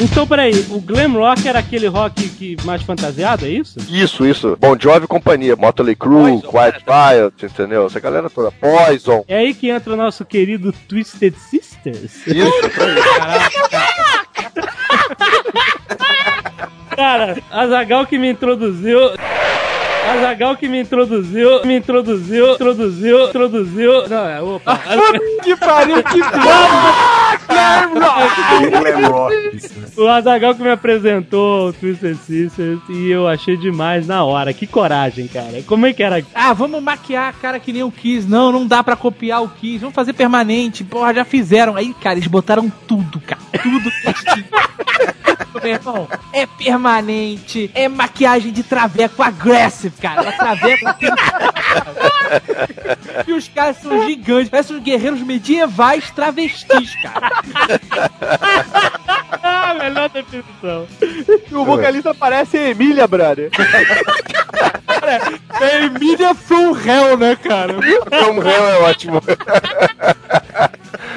Então, 0.00 0.26
peraí, 0.26 0.66
o 0.70 0.80
glam 0.80 1.12
rock 1.12 1.46
era 1.46 1.60
aquele 1.60 1.86
rock 1.86 2.28
que 2.30 2.56
mais 2.64 2.82
fantasiado, 2.82 3.46
é 3.46 3.50
isso? 3.50 3.78
Isso, 3.88 4.26
isso. 4.26 4.56
Bon 4.58 4.76
Jovi 4.78 5.04
e 5.04 5.08
companhia. 5.08 5.54
Motley 5.54 5.94
Crue, 5.94 6.40
Quiet 6.42 6.82
Riot, 6.84 7.46
entendeu? 7.46 7.86
Essa 7.86 8.00
galera 8.00 8.28
toda. 8.28 8.50
Poison. 8.50 9.24
É 9.28 9.36
aí 9.38 9.54
que 9.54 9.70
entra 9.70 9.92
o 9.92 9.96
nosso 9.96 10.24
querido 10.24 10.72
Twisted 10.88 11.34
Sisters. 11.36 12.26
Isso. 12.26 12.52
Cara, 16.96 17.42
a 17.50 17.66
Zagal 17.66 18.06
que 18.06 18.18
me 18.18 18.30
introduziu. 18.30 18.98
A 20.08 20.20
Zagal 20.20 20.56
que 20.56 20.68
me 20.68 20.80
introduziu, 20.80 21.64
me 21.64 21.76
introduziu, 21.76 22.54
introduziu, 22.54 23.28
introduziu. 23.28 24.08
Não, 24.08 24.28
é, 24.28 24.42
opa. 24.42 24.80
que 25.42 25.56
pariu, 25.56 26.02
que 26.02 26.18
piada! 27.48 28.02
O 29.96 30.06
Azagal 30.08 30.54
que 30.54 30.62
me 30.62 30.70
apresentou 30.70 31.68
o 31.68 31.72
Twisted 31.72 32.16
Sisters 32.16 32.80
e 32.88 33.10
eu 33.10 33.28
achei 33.28 33.56
demais 33.56 34.06
na 34.06 34.24
hora. 34.24 34.52
Que 34.52 34.66
coragem, 34.66 35.28
cara. 35.28 35.62
Como 35.66 35.86
é 35.86 35.92
que 35.92 36.02
era? 36.02 36.24
Ah, 36.34 36.52
vamos 36.52 36.82
maquiar 36.82 37.28
a 37.28 37.32
cara 37.32 37.60
que 37.60 37.72
nem 37.72 37.82
o 37.82 37.90
Kiss. 37.90 38.28
Não, 38.28 38.50
não 38.50 38.66
dá 38.66 38.82
pra 38.82 38.96
copiar 38.96 39.42
o 39.42 39.48
Kiss. 39.48 39.78
Vamos 39.78 39.94
fazer 39.94 40.12
permanente. 40.12 40.84
Porra, 40.84 41.14
já 41.14 41.24
fizeram. 41.24 41.76
Aí, 41.76 41.94
cara, 41.94 42.16
eles 42.16 42.28
botaram 42.28 42.70
tudo, 42.86 43.20
cara. 43.20 43.40
Tudo. 43.62 43.90
Meu 45.62 45.74
irmão, 45.74 46.08
é 46.32 46.46
permanente, 46.46 47.70
é 47.74 47.88
maquiagem 47.88 48.52
de 48.52 48.62
traveco 48.62 49.22
aggressive, 49.22 49.91
cara. 50.00 50.32
Traveco 50.32 50.84
E 53.26 53.32
os 53.32 53.48
caras 53.48 53.78
são 53.78 54.06
gigantes, 54.06 54.48
parecem 54.48 54.76
uns 54.76 54.82
guerreiros 54.82 55.20
medievais 55.22 56.08
travestis, 56.10 56.94
cara. 57.02 57.30
Ah, 59.44 59.74
melhor 59.74 60.08
definição. 60.08 60.86
O 61.50 61.64
vocalista 61.64 62.14
parece 62.14 62.56
Emília, 62.56 63.08
brother. 63.08 63.50
É 65.60 65.84
Emília 65.84 66.32
from 66.34 66.76
Hell, 66.76 67.16
né, 67.16 67.34
cara? 67.36 67.74
Tom 67.74 68.40
Hell 68.40 68.68
é 68.68 68.78
ótimo. 68.82 69.20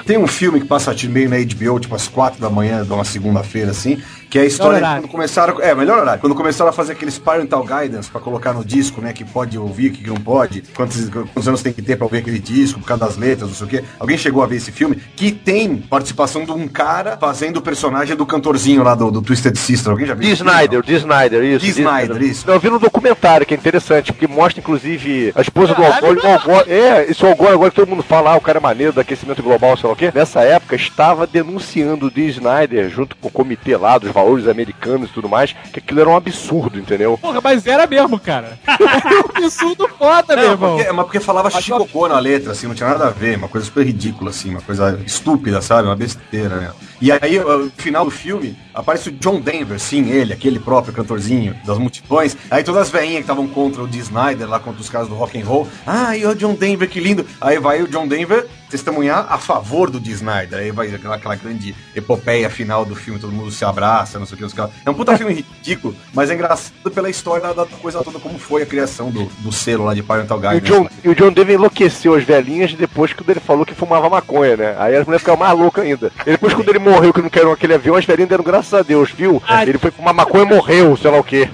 Tem 0.05 0.17
um 0.17 0.27
filme 0.27 0.59
que 0.59 0.67
passa 0.67 0.93
tipo, 0.93 1.13
meio 1.13 1.29
na 1.29 1.37
HBO, 1.37 1.79
tipo 1.79 1.95
às 1.95 2.07
quatro 2.07 2.39
da 2.39 2.49
manhã 2.49 2.83
de 2.83 2.91
uma 2.91 3.03
segunda-feira, 3.03 3.71
assim, 3.71 4.01
que 4.29 4.37
é 4.37 4.41
a 4.43 4.45
história 4.45 4.79
de 4.79 4.85
quando 4.85 5.07
começaram. 5.07 5.61
É, 5.61 5.73
melhor 5.73 5.99
horário. 5.99 6.21
Quando 6.21 6.35
começaram 6.35 6.69
a 6.69 6.73
fazer 6.73 6.91
aqueles 6.93 7.17
parental 7.17 7.63
guidance 7.63 8.09
pra 8.09 8.21
colocar 8.21 8.53
no 8.53 8.63
disco, 8.63 9.01
né? 9.01 9.13
Que 9.13 9.23
pode 9.23 9.57
ouvir, 9.57 9.91
que 9.91 10.07
não 10.07 10.17
pode, 10.17 10.61
quantos, 10.75 11.09
quantos 11.09 11.47
anos 11.47 11.61
tem 11.63 11.73
que 11.73 11.81
ter 11.81 11.95
pra 11.95 12.05
ouvir 12.05 12.19
aquele 12.19 12.37
disco, 12.37 12.79
por 12.79 12.85
causa 12.85 13.05
das 13.05 13.17
letras, 13.17 13.49
não 13.49 13.55
sei 13.55 13.65
o 13.65 13.69
quê. 13.69 13.83
Alguém 13.99 14.17
chegou 14.17 14.43
a 14.43 14.45
ver 14.45 14.57
esse 14.57 14.71
filme 14.71 15.01
que 15.15 15.31
tem 15.31 15.77
participação 15.77 16.45
de 16.45 16.51
um 16.51 16.67
cara 16.67 17.17
fazendo 17.17 17.57
o 17.57 17.61
personagem 17.61 18.15
do 18.15 18.25
cantorzinho 18.25 18.83
lá 18.83 18.93
do, 18.93 19.09
do 19.09 19.21
Twisted 19.21 19.55
Sister. 19.55 19.91
Alguém 19.91 20.05
já 20.05 20.13
viu? 20.13 20.35
Filme, 20.35 20.35
Snyder, 20.35 20.83
Dee 20.83 20.95
Snyder, 20.95 21.43
isso. 21.43 21.65
Dee 21.65 21.69
Snyder, 21.71 22.21
isso. 22.21 22.45
Não, 22.45 22.53
eu 22.53 22.59
vi 22.59 22.69
no 22.69 22.79
documentário, 22.79 23.45
que 23.45 23.53
é 23.53 23.57
interessante, 23.57 24.13
porque 24.13 24.27
mostra, 24.27 24.59
inclusive, 24.59 25.33
a 25.35 25.41
esposa 25.41 25.73
do 25.73 25.83
Algor. 25.83 26.17
O 26.17 26.27
Algor 26.27 26.65
é, 26.67 27.09
esse 27.09 27.25
Algor 27.25 27.51
agora 27.51 27.69
que 27.71 27.75
todo 27.75 27.89
mundo 27.89 28.03
fala, 28.03 28.33
ah, 28.33 28.35
o 28.35 28.41
cara 28.41 28.59
é 28.59 28.61
maneiro 28.61 28.93
do 28.93 28.99
aquecimento 28.99 29.41
global, 29.41 29.75
sei 29.77 29.89
lá 29.89 29.94
o 29.95 29.97
quê. 29.97 30.11
Nessa 30.13 30.41
época, 30.41 30.75
estava 30.75 31.25
denunciando 31.25 32.07
o 32.07 32.11
Dee 32.11 32.29
Snyder, 32.29 32.89
junto 32.89 33.15
com 33.15 33.27
o 33.29 33.31
comitê 33.31 33.75
lá 33.75 33.97
dos 33.97 34.11
valores 34.11 34.47
americanos 34.47 35.09
e 35.09 35.13
tudo 35.13 35.27
mais, 35.27 35.55
que 35.71 35.79
aquilo 35.79 36.01
era 36.01 36.09
um 36.09 36.15
absurdo, 36.15 36.77
entendeu? 36.77 37.17
Porra, 37.17 37.41
mas 37.41 37.65
era 37.65 37.87
mesmo, 37.87 38.19
cara. 38.19 38.59
Era 38.67 39.17
um 39.17 39.37
absurdo 39.37 39.87
foda, 39.87 40.35
meu 40.35 40.45
Não, 40.45 40.51
irmão. 40.51 40.75
porque, 40.77 40.91
mas 40.91 41.05
porque 41.05 41.19
falava 41.19 41.49
xicocô 41.49 42.07
na 42.07 42.19
letra, 42.19 42.51
assim, 42.51 42.67
não 42.67 42.75
tinha 42.75 42.89
nada 42.89 43.07
a 43.07 43.09
ver, 43.09 43.37
uma 43.37 43.47
coisa 43.47 43.65
super 43.65 43.85
ridícula, 43.85 44.29
assim, 44.29 44.49
uma 44.51 44.61
coisa 44.61 44.99
estúpida, 45.05 45.61
sabe? 45.61 45.87
Uma 45.87 45.95
besteira, 45.95 46.55
né? 46.57 46.71
E 47.01 47.11
aí, 47.11 47.39
no 47.39 47.71
final 47.77 48.05
do 48.05 48.11
filme, 48.11 48.57
aparece 48.73 49.09
o 49.09 49.11
John 49.11 49.39
Denver, 49.39 49.79
sim, 49.79 50.09
ele, 50.09 50.33
aquele 50.33 50.59
próprio 50.59 50.93
cantorzinho 50.93 51.55
das 51.65 51.77
multidões. 51.77 52.35
Aí 52.49 52.63
todas 52.63 52.83
as 52.83 52.89
veinhas 52.89 53.17
que 53.17 53.21
estavam 53.21 53.47
contra 53.47 53.83
o 53.83 53.87
Dee 53.87 53.99
Snyder, 53.99 54.49
lá 54.49 54.59
contra 54.59 54.81
os 54.81 54.89
caras 54.89 55.07
do 55.07 55.15
rock 55.15 55.39
and 55.39 55.45
roll, 55.45 55.67
ah, 55.85 56.15
e 56.17 56.25
o 56.25 56.35
John 56.35 56.53
Denver, 56.55 56.89
que 56.89 56.99
lindo. 56.99 57.25
Aí 57.39 57.59
vai 57.59 57.81
o 57.81 57.87
John 57.87 58.07
Denver 58.07 58.47
testemunhar 58.69 59.27
a 59.29 59.37
favor 59.37 59.89
do 59.89 59.99
Dee 59.99 60.13
Snyder. 60.13 60.59
Aí 60.59 60.71
vai 60.71 60.93
aquela, 60.93 61.15
aquela 61.15 61.35
grande 61.35 61.75
epopeia 61.95 62.49
final 62.49 62.85
do 62.85 62.95
filme, 62.95 63.19
todo 63.19 63.31
mundo 63.31 63.51
se 63.51 63.63
abraça, 63.65 64.19
não 64.19 64.25
sei 64.25 64.35
o 64.35 64.37
que. 64.37 64.45
Os 64.45 64.53
caras... 64.53 64.71
É 64.85 64.89
um 64.89 64.93
puta 64.93 65.17
filme 65.17 65.33
ridículo, 65.33 65.95
mas 66.13 66.29
é 66.29 66.33
engraçado 66.33 66.91
pela 66.93 67.09
história 67.09 67.53
da, 67.53 67.63
da 67.63 67.77
coisa 67.77 68.03
toda, 68.03 68.19
como 68.19 68.37
foi 68.37 68.63
a 68.63 68.65
criação 68.65 69.09
do, 69.09 69.25
do 69.39 69.51
selo 69.51 69.85
lá 69.85 69.93
de 69.93 70.03
Parental 70.03 70.39
E 70.53 70.57
o. 70.57 70.61
John, 70.61 70.87
e 71.03 71.09
o 71.09 71.15
John 71.15 71.31
Denver 71.31 71.55
enlouqueceu 71.55 72.15
as 72.15 72.23
velhinhas 72.23 72.73
depois 72.73 73.13
que 73.13 73.23
ele 73.29 73.39
falou 73.39 73.65
que 73.65 73.73
fumava 73.73 74.09
maconha, 74.09 74.55
né? 74.57 74.75
Aí 74.77 74.95
as 74.95 75.05
mulheres 75.05 75.21
ficaram 75.21 75.39
mais 75.39 75.57
loucas 75.57 75.83
ainda. 75.83 76.11
E 76.21 76.31
depois, 76.31 76.53
quando 76.53 76.69
ele 76.69 76.79
morreu, 76.79 77.13
que 77.13 77.21
não 77.21 77.29
queriam 77.29 77.51
aquele 77.51 77.73
avião, 77.73 77.95
as 77.95 78.05
velhinhas 78.05 78.29
deram 78.29 78.43
graças 78.43 78.73
a 78.73 78.81
Deus, 78.81 79.11
viu? 79.11 79.41
Ele 79.61 79.77
foi 79.77 79.91
fumar 79.91 80.13
maconha 80.13 80.43
e 80.43 80.47
morreu, 80.47 80.95
sei 80.97 81.11
lá 81.11 81.19
o 81.19 81.23
quê. 81.23 81.49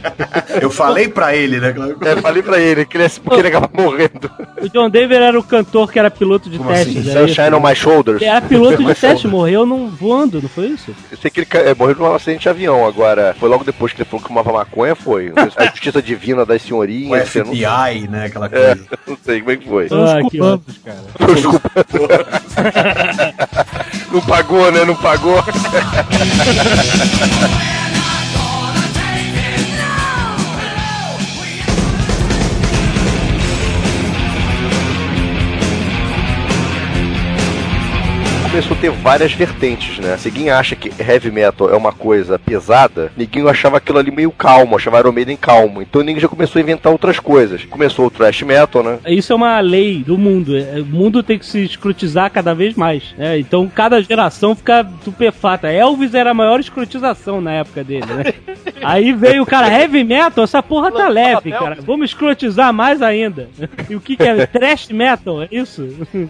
Eu 0.61 0.69
falei 0.69 1.07
pra 1.07 1.35
ele, 1.35 1.59
né? 1.59 1.73
É, 2.01 2.15
falei 2.21 2.43
pra 2.43 2.59
ele 2.59 2.85
que 2.85 2.97
ele, 2.97 3.09
porque 3.23 3.39
ele 3.39 3.47
acaba 3.47 3.69
morrendo. 3.73 4.29
O 4.61 4.69
John 4.69 4.89
Denver 4.89 5.21
era 5.21 5.39
o 5.39 5.43
cantor 5.43 5.91
que 5.91 5.99
era 5.99 6.11
piloto 6.11 6.49
de 6.49 6.57
Como 6.57 6.69
testes. 6.69 6.97
assim? 6.97 7.00
Era 7.09 7.23
isso? 7.23 7.35
Sunshine 7.35 7.55
on 7.55 7.59
my 7.59 7.75
shoulders. 7.75 8.21
Ele 8.21 8.29
era 8.29 8.41
piloto 8.41 8.83
de 8.83 8.95
teste, 8.95 9.27
morreu 9.27 9.65
num, 9.65 9.87
voando, 9.89 10.41
não 10.41 10.49
foi 10.49 10.67
isso? 10.67 10.93
Eu 11.11 11.17
sei 11.17 11.31
que 11.31 11.41
ele 11.41 11.47
é, 11.51 11.73
morreu 11.73 11.95
num 11.95 12.13
acidente 12.13 12.41
de 12.43 12.49
avião, 12.49 12.85
agora 12.85 13.35
foi 13.39 13.49
logo 13.49 13.63
depois 13.63 13.93
que 13.93 14.01
ele 14.01 14.09
falou 14.09 14.21
que 14.21 14.27
fumava 14.27 14.51
maconha, 14.51 14.95
foi. 14.95 15.33
A 15.55 15.65
justiça 15.71 16.01
divina 16.01 16.45
das 16.45 16.61
O 16.63 16.67
senhorinhas, 16.67 17.33
não, 17.35 17.45
FBI, 17.45 18.07
né? 18.09 18.25
Aquela 18.25 18.45
é, 18.47 18.49
coisa. 18.49 18.85
não 19.07 19.17
sei 19.23 19.39
como 19.39 19.51
é 19.51 19.57
que 19.57 19.67
foi. 19.67 19.87
São 19.89 20.03
Ah, 20.05 20.21
cubanos, 20.21 20.77
cara. 20.83 21.33
Desculpa. 21.33 21.71
não 24.11 24.21
pagou, 24.21 24.71
né? 24.71 24.85
Não 24.85 24.95
pagou. 24.95 25.43
Começou 38.51 38.75
a 38.75 38.79
ter 38.81 38.91
várias 38.91 39.31
vertentes, 39.31 39.97
né? 39.99 40.17
Se 40.17 40.29
ninguém 40.29 40.49
acha 40.49 40.75
que 40.75 40.91
heavy 41.01 41.31
metal 41.31 41.69
é 41.69 41.75
uma 41.75 41.93
coisa 41.93 42.37
pesada, 42.37 43.09
ninguém 43.15 43.47
achava 43.47 43.77
aquilo 43.77 43.97
ali 43.97 44.11
meio 44.11 44.29
calmo, 44.29 44.75
achava 44.75 44.99
Iron 44.99 45.13
Maiden 45.13 45.37
calmo. 45.37 45.81
Então 45.81 46.01
ninguém 46.01 46.19
já 46.21 46.27
começou 46.27 46.59
a 46.59 46.61
inventar 46.63 46.91
outras 46.91 47.17
coisas. 47.17 47.63
Começou 47.63 48.07
o 48.07 48.11
thrash 48.11 48.41
metal, 48.41 48.83
né? 48.83 48.99
Isso 49.07 49.31
é 49.31 49.35
uma 49.37 49.57
lei 49.61 50.03
do 50.05 50.17
mundo. 50.17 50.57
é, 50.57 50.81
O 50.81 50.85
mundo 50.85 51.23
tem 51.23 51.39
que 51.39 51.45
se 51.45 51.63
escrutizar 51.63 52.29
cada 52.29 52.53
vez 52.53 52.75
mais. 52.75 53.15
né? 53.17 53.39
Então 53.39 53.71
cada 53.73 54.01
geração 54.01 54.53
fica 54.53 54.85
estupefata. 54.99 55.69
Elvis 55.71 56.13
era 56.13 56.31
a 56.31 56.33
maior 56.33 56.59
escrutização 56.59 57.39
na 57.39 57.53
época 57.53 57.85
dele, 57.85 58.05
né? 58.05 58.33
Aí 58.83 59.13
veio 59.13 59.43
o 59.43 59.45
cara, 59.45 59.71
heavy 59.71 60.03
metal, 60.03 60.43
essa 60.43 60.61
porra 60.61 60.91
tá 60.91 61.07
leve, 61.07 61.51
cara. 61.51 61.77
Vamos 61.85 62.09
escrotizar 62.09 62.73
mais 62.73 63.01
ainda. 63.01 63.47
E 63.89 63.95
o 63.95 63.99
que, 63.99 64.15
que 64.15 64.23
é? 64.23 64.45
Thrash 64.45 64.89
metal, 64.89 65.41
é 65.41 65.47
isso? 65.51 65.87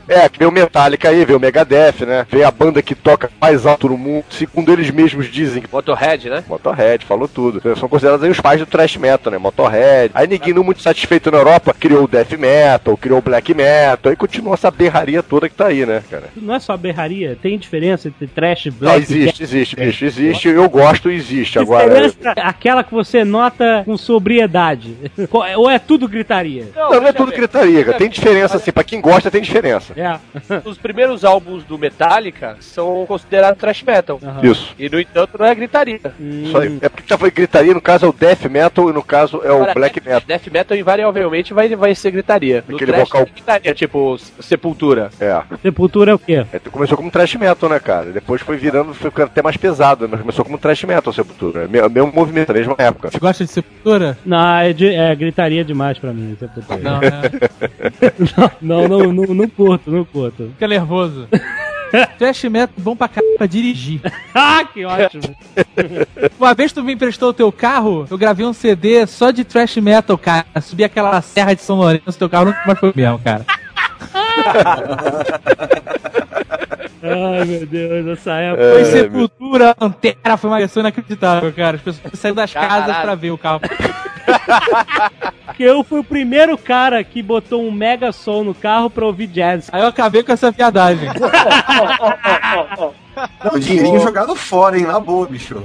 É, 0.08 0.28
que 0.28 0.40
veio 0.40 0.50
o 0.50 0.54
Metallica 0.54 1.10
aí, 1.10 1.24
veio 1.26 1.38
o 1.38 1.42
Megadeth, 1.42 2.06
né? 2.08 2.11
Veio 2.30 2.48
a 2.48 2.52
banda 2.52 2.82
que 2.82 2.96
toca 2.96 3.30
mais 3.40 3.66
alto 3.66 3.90
no 3.90 3.98
mundo, 3.98 4.26
segundo 4.30 4.72
eles 4.72 4.90
mesmos 4.92 5.28
dizem. 5.28 5.64
Motorhead, 5.72 6.30
né? 6.30 6.44
Motorhead, 6.48 7.06
falou 7.06 7.28
tudo. 7.28 7.62
São 7.78 7.90
considerados 7.90 8.24
aí 8.24 8.32
os 8.32 8.40
pais 8.40 8.60
do 8.60 8.66
thrash 8.66 8.98
metal, 8.98 9.32
né? 9.32 9.38
Motorhead. 9.38 10.12
Aí 10.14 10.28
ninguém 10.28 10.54
não 10.54 10.64
muito 10.64 10.82
satisfeito 10.82 11.32
na 11.32 11.38
Europa, 11.38 11.74
criou 11.78 12.04
o 12.04 12.08
death 12.08 12.32
metal, 12.34 12.98
criou 12.98 13.20
o 13.20 13.22
black 13.22 13.54
metal, 13.54 14.10
aí 14.10 14.16
continua 14.16 14.54
essa 14.54 14.72
berraria 14.72 15.24
toda 15.24 15.50
que 15.50 15.56
tá 15.56 15.68
aí, 15.68 15.86
né, 15.86 16.04
cara? 16.10 16.26
Não 16.36 16.56
é 16.56 16.60
só 16.60 16.76
berraria, 16.78 17.38
tem 17.42 17.58
diferença 17.58 18.08
entre 18.08 18.28
trash, 18.28 18.66
Não, 18.66 18.74
black 18.74 19.02
existe, 19.02 19.44
existe, 19.44 19.76
bicho, 19.76 20.06
existe, 20.06 20.48
eu 20.48 20.70
gosto 20.70 21.10
e 21.10 21.16
existe. 21.16 21.60
Agora, 21.60 21.86
Diferença 21.90 22.32
aquela 22.38 22.84
que 22.84 22.94
você 22.94 23.24
nota 23.24 23.84
com 23.86 23.98
sobriedade. 23.98 24.96
Ou 25.56 25.70
é 25.70 25.80
tudo 25.80 26.08
gritaria? 26.08 26.68
não, 26.76 26.90
não 27.02 27.08
é 27.08 27.14
tudo 27.14 27.32
gritaria, 27.32 27.84
cara. 27.84 27.98
Tem 27.98 28.10
diferença, 28.10 28.58
assim, 28.58 28.72
pra 28.72 28.84
quem 28.84 29.02
gosta 29.02 29.32
tem 29.32 29.42
diferença. 29.42 29.94
É. 29.96 30.20
Os 30.66 30.78
primeiros 30.78 31.24
álbuns 31.24 31.64
do 31.64 31.78
Metallica 32.06 32.58
são 32.60 33.06
considerados 33.06 33.60
thrash 33.60 33.84
metal. 33.84 34.20
Aham. 34.24 34.40
Isso. 34.44 34.74
E, 34.80 34.90
no 34.90 35.00
entanto, 35.00 35.38
não 35.38 35.46
é 35.46 35.54
gritaria. 35.54 36.00
Aí. 36.20 36.80
É 36.82 36.90
porque 36.90 37.04
já 37.08 37.18
foi 37.18 37.30
gritaria, 37.30 37.74
no 37.74 37.82
caso 37.82 38.06
é 38.08 38.10
o 38.10 38.14
death 38.14 38.46
metal 38.46 38.90
e 38.90 38.94
no 38.94 39.04
caso 39.04 39.42
é 39.44 39.52
o 39.52 39.58
Agora, 39.58 39.74
black 39.76 40.00
death, 40.00 40.06
metal. 40.14 40.22
Death 40.28 40.48
metal, 40.52 40.78
invariavelmente, 40.78 41.54
vai, 41.54 41.76
vai 41.76 41.94
ser 41.94 42.12
gritaria. 42.12 42.64
No 42.68 42.76
Aquele 42.76 42.92
thrash 42.92 43.04
vocal- 43.10 43.22
é 43.22 43.26
gritaria, 43.26 43.74
tipo 43.76 44.18
Sepultura. 44.40 45.10
É. 45.20 45.42
Sepultura 45.62 46.12
é 46.12 46.14
o 46.16 46.20
quê? 46.20 46.46
É, 46.52 46.60
começou 46.72 46.98
como 46.98 47.12
thrash 47.12 47.36
metal, 47.36 47.70
né, 47.70 47.80
cara? 47.80 48.12
Depois 48.12 48.42
foi 48.42 48.58
virando, 48.58 48.94
foi 48.94 49.12
ficando 49.12 49.28
até 49.28 49.42
mais 49.44 49.58
pesado, 49.58 50.08
mas 50.10 50.20
começou 50.22 50.44
como 50.44 50.58
thrash 50.58 50.84
metal, 50.84 51.14
Sepultura. 51.14 51.64
É 51.64 51.68
me- 51.68 51.88
mesmo 51.90 52.12
movimento, 52.14 52.52
mesma 52.52 52.76
época. 52.78 53.12
Você 53.12 53.20
gosta 53.20 53.46
de 53.46 53.52
sepultura? 53.52 54.18
Não, 54.26 54.58
é, 54.58 54.74
de- 54.74 54.94
é 54.96 55.14
gritaria 55.16 55.64
demais 55.64 56.00
pra 56.00 56.12
mim, 56.12 56.36
Sepultura. 56.40 56.80
Não, 56.80 57.00
né? 57.02 57.22
Não, 58.62 58.88
não, 58.88 58.88
não, 58.88 59.14
não, 59.14 59.34
não 59.36 59.48
curto, 59.50 59.92
não 59.92 60.04
curto. 60.04 60.50
Fica 60.54 60.68
nervoso. 60.68 61.28
Trash 62.18 62.44
metal 62.46 62.74
bom 62.78 62.96
pra 62.96 63.08
caralho 63.08 63.38
pra 63.38 63.48
dirigir. 63.48 64.02
Ah, 64.34 64.64
que 64.64 64.86
ótimo. 64.86 65.36
Uma 66.40 66.54
vez 66.54 66.72
tu 66.72 66.82
me 66.84 66.94
emprestou 66.94 67.30
o 67.30 67.34
teu 67.34 67.52
carro, 67.52 68.08
eu 68.10 68.18
gravei 68.18 68.46
um 68.46 68.54
CD 68.54 69.06
só 69.06 69.30
de 69.30 69.44
trash 69.44 69.76
metal, 69.78 70.18
cara. 70.18 70.46
Subi 70.62 70.86
aquela 70.86 71.22
serra 71.22 71.54
de 71.54 71.62
São 71.62 71.76
Lourenço, 71.78 72.18
teu 72.18 72.30
carro 72.30 72.46
nunca 72.46 72.62
mais 72.66 72.80
foi 72.80 72.94
mesmo, 72.96 73.20
cara. 73.20 73.46
Ai, 77.04 77.46
meu 77.46 77.66
Deus, 77.66 78.20
essa 78.20 78.34
época. 78.34 78.72
Foi 78.74 78.82
É, 78.82 78.86
sepultura, 78.86 79.76
antera, 79.80 80.38
foi 80.38 80.50
uma 80.52 80.60
questão 80.60 80.82
inacreditável, 80.82 81.52
cara. 81.52 81.78
As 81.78 81.82
pessoas 81.82 82.20
saíram 82.20 82.36
das 82.36 82.54
casas 82.54 82.70
Caralho. 82.86 83.02
pra 83.02 83.16
ver 83.16 83.32
o 83.32 83.38
carro. 83.38 83.62
Eu 85.60 85.84
fui 85.84 86.00
o 86.00 86.04
primeiro 86.04 86.58
cara 86.58 87.04
que 87.04 87.22
botou 87.24 87.64
um 87.64 87.72
mega 87.72 88.12
som 88.12 88.44
no 88.44 88.54
carro 88.54 88.90
pra 88.90 89.06
ouvir 89.06 89.28
jazz. 89.28 89.68
Aí 89.72 89.82
eu 89.82 89.88
acabei 89.88 90.22
com 90.24 90.32
essa 90.32 90.52
viadagem. 90.52 91.10
O 93.52 93.60
dinheirinho 93.60 94.00
jogado 94.00 94.36
fora, 94.36 94.78
hein? 94.78 94.86
Na 94.86 95.00
boa, 95.00 95.26
bicho. 95.28 95.56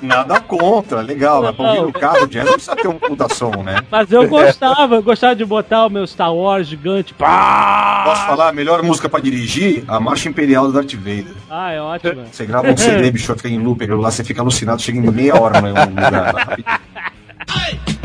Nada 0.00 0.40
contra, 0.40 1.00
legal, 1.00 1.42
mas 1.42 1.56
pra 1.56 1.70
ouvir 1.70 1.82
no 1.82 1.92
carro, 1.92 2.26
jazz 2.26 2.44
não 2.44 2.52
precisa 2.52 2.76
ter 2.76 2.88
um 2.88 2.98
puta 2.98 3.28
som, 3.34 3.50
né? 3.62 3.82
Mas 3.90 4.10
eu 4.12 4.28
gostava, 4.28 4.96
eu 4.96 5.02
gostava 5.02 5.34
de 5.34 5.44
botar 5.44 5.86
o 5.86 5.90
meu 5.90 6.06
Star 6.06 6.32
Wars 6.32 6.68
gigante. 6.68 7.14
Pá! 7.14 8.02
Posso 8.04 8.26
falar, 8.26 8.48
a 8.48 8.52
melhor 8.52 8.82
música 8.82 9.08
pra 9.08 9.20
dirigir? 9.20 9.84
A 9.88 9.98
Marcha 9.98 10.28
Imperial 10.28 10.66
do 10.66 10.72
Darth 10.72 10.94
Vader. 10.94 11.34
Ah, 11.50 11.72
é 11.72 11.80
ótimo. 11.80 12.24
Você 12.30 12.46
grava 12.46 12.70
um 12.70 12.76
CD, 12.76 13.10
bicho, 13.10 13.34
fica 13.34 13.48
em 13.48 13.58
loop, 13.58 13.84
lá 13.86 14.10
você 14.10 14.22
fica 14.22 14.40
alucinado, 14.40 14.80
chega 14.80 14.98
em 14.98 15.10
meia 15.10 15.40
hora 15.40 15.60
no 15.60 15.68
lugar. 15.68 16.34
lá. 16.34 16.78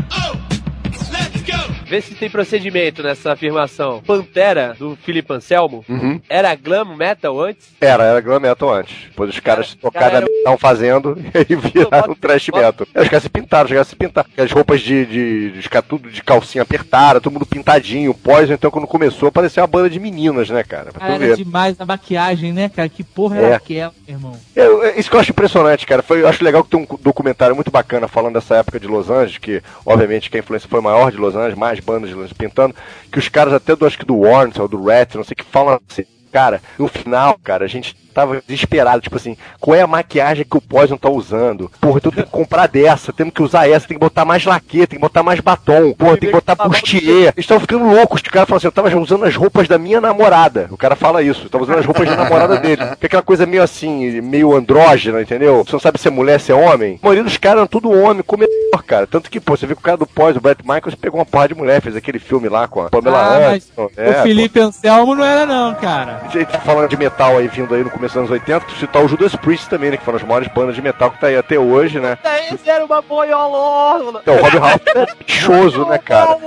Vê 1.94 2.00
se 2.00 2.12
tem 2.16 2.28
procedimento 2.28 3.04
nessa 3.04 3.32
afirmação. 3.34 4.02
Pantera, 4.04 4.74
do 4.76 4.96
Felipe 5.04 5.32
Anselmo, 5.32 5.84
Uhum. 5.88 6.20
era 6.28 6.52
glam 6.56 6.96
metal 6.96 7.40
antes? 7.40 7.68
Era, 7.80 8.02
era 8.02 8.20
glam 8.20 8.40
metal 8.40 8.68
antes. 8.74 8.96
Depois 9.10 9.30
os 9.30 9.38
caras 9.38 9.76
tocaram 9.76 10.10
cara, 10.10 10.26
a 10.26 10.28
estavam 10.38 10.58
fazendo 10.58 11.16
e 11.32 11.38
aí 11.38 11.54
viraram 11.54 12.10
um 12.12 12.14
trash 12.16 12.48
metal. 12.48 12.84
Os 12.96 13.08
caras 13.08 13.22
se 13.22 13.28
pintaram, 13.30 13.68
chegaram 13.68 13.82
a 13.82 13.84
se 13.84 13.94
pintar. 13.94 14.26
As 14.36 14.50
roupas 14.50 14.80
de, 14.80 15.06
de, 15.06 15.50
de, 15.52 15.62
ficar 15.62 15.82
tudo 15.82 16.10
de 16.10 16.20
calcinha 16.20 16.62
apertada, 16.62 17.20
todo 17.20 17.32
mundo 17.32 17.46
pintadinho. 17.46 18.12
Pós, 18.12 18.50
então, 18.50 18.72
quando 18.72 18.88
começou, 18.88 19.30
parecia 19.30 19.62
uma 19.62 19.68
banda 19.68 19.88
de 19.88 20.00
meninas, 20.00 20.50
né, 20.50 20.64
cara? 20.64 20.90
Pra 20.90 21.00
Cara, 21.00 21.16
tu 21.18 21.22
era 21.22 21.36
demais 21.36 21.80
a 21.80 21.86
maquiagem, 21.86 22.52
né, 22.52 22.68
cara? 22.68 22.88
Que 22.88 23.04
porra 23.04 23.38
É. 23.38 23.44
era 23.44 23.56
aquela, 23.56 23.92
meu 24.08 24.16
irmão? 24.16 24.36
Eu- 24.56 24.82
é 24.82 24.98
isso 24.98 25.08
que 25.08 25.14
eu 25.14 25.20
acho 25.20 25.30
impressionante, 25.30 25.86
cara. 25.86 26.02
Foi, 26.02 26.22
eu 26.22 26.26
acho 26.28 26.42
legal 26.42 26.64
que 26.64 26.70
tem 26.70 26.80
um 26.80 26.86
documentário 27.00 27.54
muito 27.54 27.70
bacana 27.70 28.08
falando 28.08 28.34
dessa 28.34 28.56
época 28.56 28.80
de 28.80 28.88
Los 28.88 29.08
Angeles, 29.10 29.38
que 29.38 29.62
obviamente 29.86 30.28
que 30.28 30.36
a 30.36 30.40
influência 30.40 30.68
foi 30.68 30.80
maior 30.80 31.12
de 31.12 31.18
Los 31.18 31.36
Angeles, 31.36 31.56
mais 31.56 31.83
bandas 31.84 32.32
pintando, 32.32 32.74
que 33.10 33.18
os 33.18 33.28
caras 33.28 33.52
até 33.52 33.76
do 33.76 33.86
acho 33.86 33.98
que 33.98 34.04
do 34.04 34.20
Warren, 34.20 34.52
ou 34.58 34.68
do 34.68 34.82
Rat, 34.82 35.14
não 35.14 35.24
sei 35.24 35.34
que 35.34 35.44
falam 35.44 35.80
assim, 35.88 36.04
cara, 36.32 36.60
no 36.78 36.88
final, 36.88 37.38
cara, 37.38 37.64
a 37.64 37.68
gente 37.68 37.96
tava 38.14 38.42
desesperado, 38.46 39.02
tipo 39.02 39.16
assim, 39.16 39.36
qual 39.60 39.74
é 39.74 39.82
a 39.82 39.86
maquiagem 39.86 40.44
que 40.44 40.56
o 40.56 40.60
Poison 40.60 40.96
tá 40.96 41.10
usando? 41.10 41.70
Porra, 41.80 41.98
então 41.98 42.12
tem 42.12 42.24
que 42.24 42.30
comprar 42.30 42.66
dessa, 42.66 43.12
temos 43.12 43.34
que 43.34 43.42
usar 43.42 43.68
essa, 43.68 43.86
tem 43.86 43.96
que 43.96 44.00
botar 44.00 44.24
mais 44.24 44.44
laque, 44.44 44.86
tem 44.86 44.98
que 44.98 45.02
botar 45.02 45.22
mais 45.22 45.40
batom, 45.40 45.92
porra, 45.92 46.16
tem 46.16 46.28
que 46.28 46.34
botar 46.34 46.54
bustier. 46.54 47.32
Eles 47.34 47.38
estavam 47.38 47.60
ficando 47.60 47.84
loucos, 47.84 48.20
o 48.20 48.24
cara 48.24 48.46
fala 48.46 48.58
assim, 48.58 48.66
eu 48.66 48.72
tava 48.72 48.96
usando 48.98 49.24
as 49.24 49.34
roupas 49.34 49.68
da 49.68 49.78
minha 49.78 50.00
namorada. 50.00 50.68
O 50.70 50.76
cara 50.76 50.96
fala 50.96 51.22
isso, 51.22 51.46
eu 51.46 51.50
tava 51.50 51.64
usando 51.64 51.78
as 51.78 51.86
roupas 51.86 52.08
da 52.08 52.16
namorada 52.16 52.58
dele. 52.58 52.82
Que 53.04 53.06
é 53.06 53.08
aquela 53.08 53.22
coisa 53.22 53.44
meio 53.44 53.62
assim, 53.62 54.20
meio 54.20 54.54
andrógena, 54.54 55.20
entendeu? 55.20 55.64
Você 55.64 55.72
não 55.72 55.80
sabe 55.80 55.98
se 55.98 56.08
é 56.08 56.10
mulher, 56.10 56.38
se 56.40 56.52
é 56.52 56.54
homem. 56.54 56.98
A 57.02 57.06
maioria 57.06 57.24
dos 57.24 57.36
caras 57.36 57.58
eram 57.58 57.66
tudo 57.66 57.90
homem, 57.90 58.22
comedor, 58.22 58.82
cara. 58.86 59.06
Tanto 59.06 59.30
que, 59.30 59.40
pô, 59.40 59.56
você 59.56 59.66
viu 59.66 59.76
que 59.76 59.82
o 59.82 59.84
cara 59.84 59.96
do 59.96 60.06
pós, 60.06 60.36
o 60.36 60.40
Brett 60.40 60.62
Michaels, 60.62 60.94
pegou 60.94 61.18
uma 61.18 61.26
porra 61.26 61.48
de 61.48 61.54
mulher, 61.54 61.82
fez 61.82 61.96
aquele 61.96 62.18
filme 62.18 62.48
lá 62.48 62.66
com 62.68 62.82
a 62.82 62.90
Pamela 62.90 63.18
Ah, 63.18 63.40
mas 63.50 63.70
Anderson. 63.76 63.90
É, 63.96 64.10
o 64.10 64.22
Felipe 64.22 64.60
Anselmo 64.60 65.14
não 65.14 65.24
era, 65.24 65.44
não, 65.46 65.74
cara. 65.74 66.22
a 66.24 66.28
gente 66.28 66.48
tá 66.48 66.60
falando 66.60 66.88
de 66.88 66.96
metal 66.96 67.36
aí, 67.36 67.48
vindo 67.48 67.74
aí 67.74 67.82
no 67.82 67.90
começo 67.90 68.03
dos 68.06 68.16
anos 68.16 68.30
80, 68.30 68.66
que 68.66 68.78
citar 68.78 69.04
o 69.04 69.08
Judas 69.08 69.34
Priest 69.36 69.68
também, 69.68 69.90
né? 69.90 69.96
Que 69.96 70.04
foram 70.04 70.18
as 70.18 70.24
maiores 70.24 70.48
bandas 70.48 70.74
de 70.74 70.82
metal 70.82 71.10
que 71.10 71.20
tá 71.20 71.28
aí 71.28 71.36
até 71.36 71.58
hoje, 71.58 72.00
né? 72.00 72.18
Esse 72.52 72.68
era 72.68 72.84
uma 72.84 73.00
boiolona. 73.02 74.20
Então, 74.22 74.36
o 74.36 74.42
Rob 74.42 74.58
Halford 74.58 74.90
é 74.94 75.24
bichoso, 75.24 75.84
né, 75.86 75.98
cara? 75.98 76.38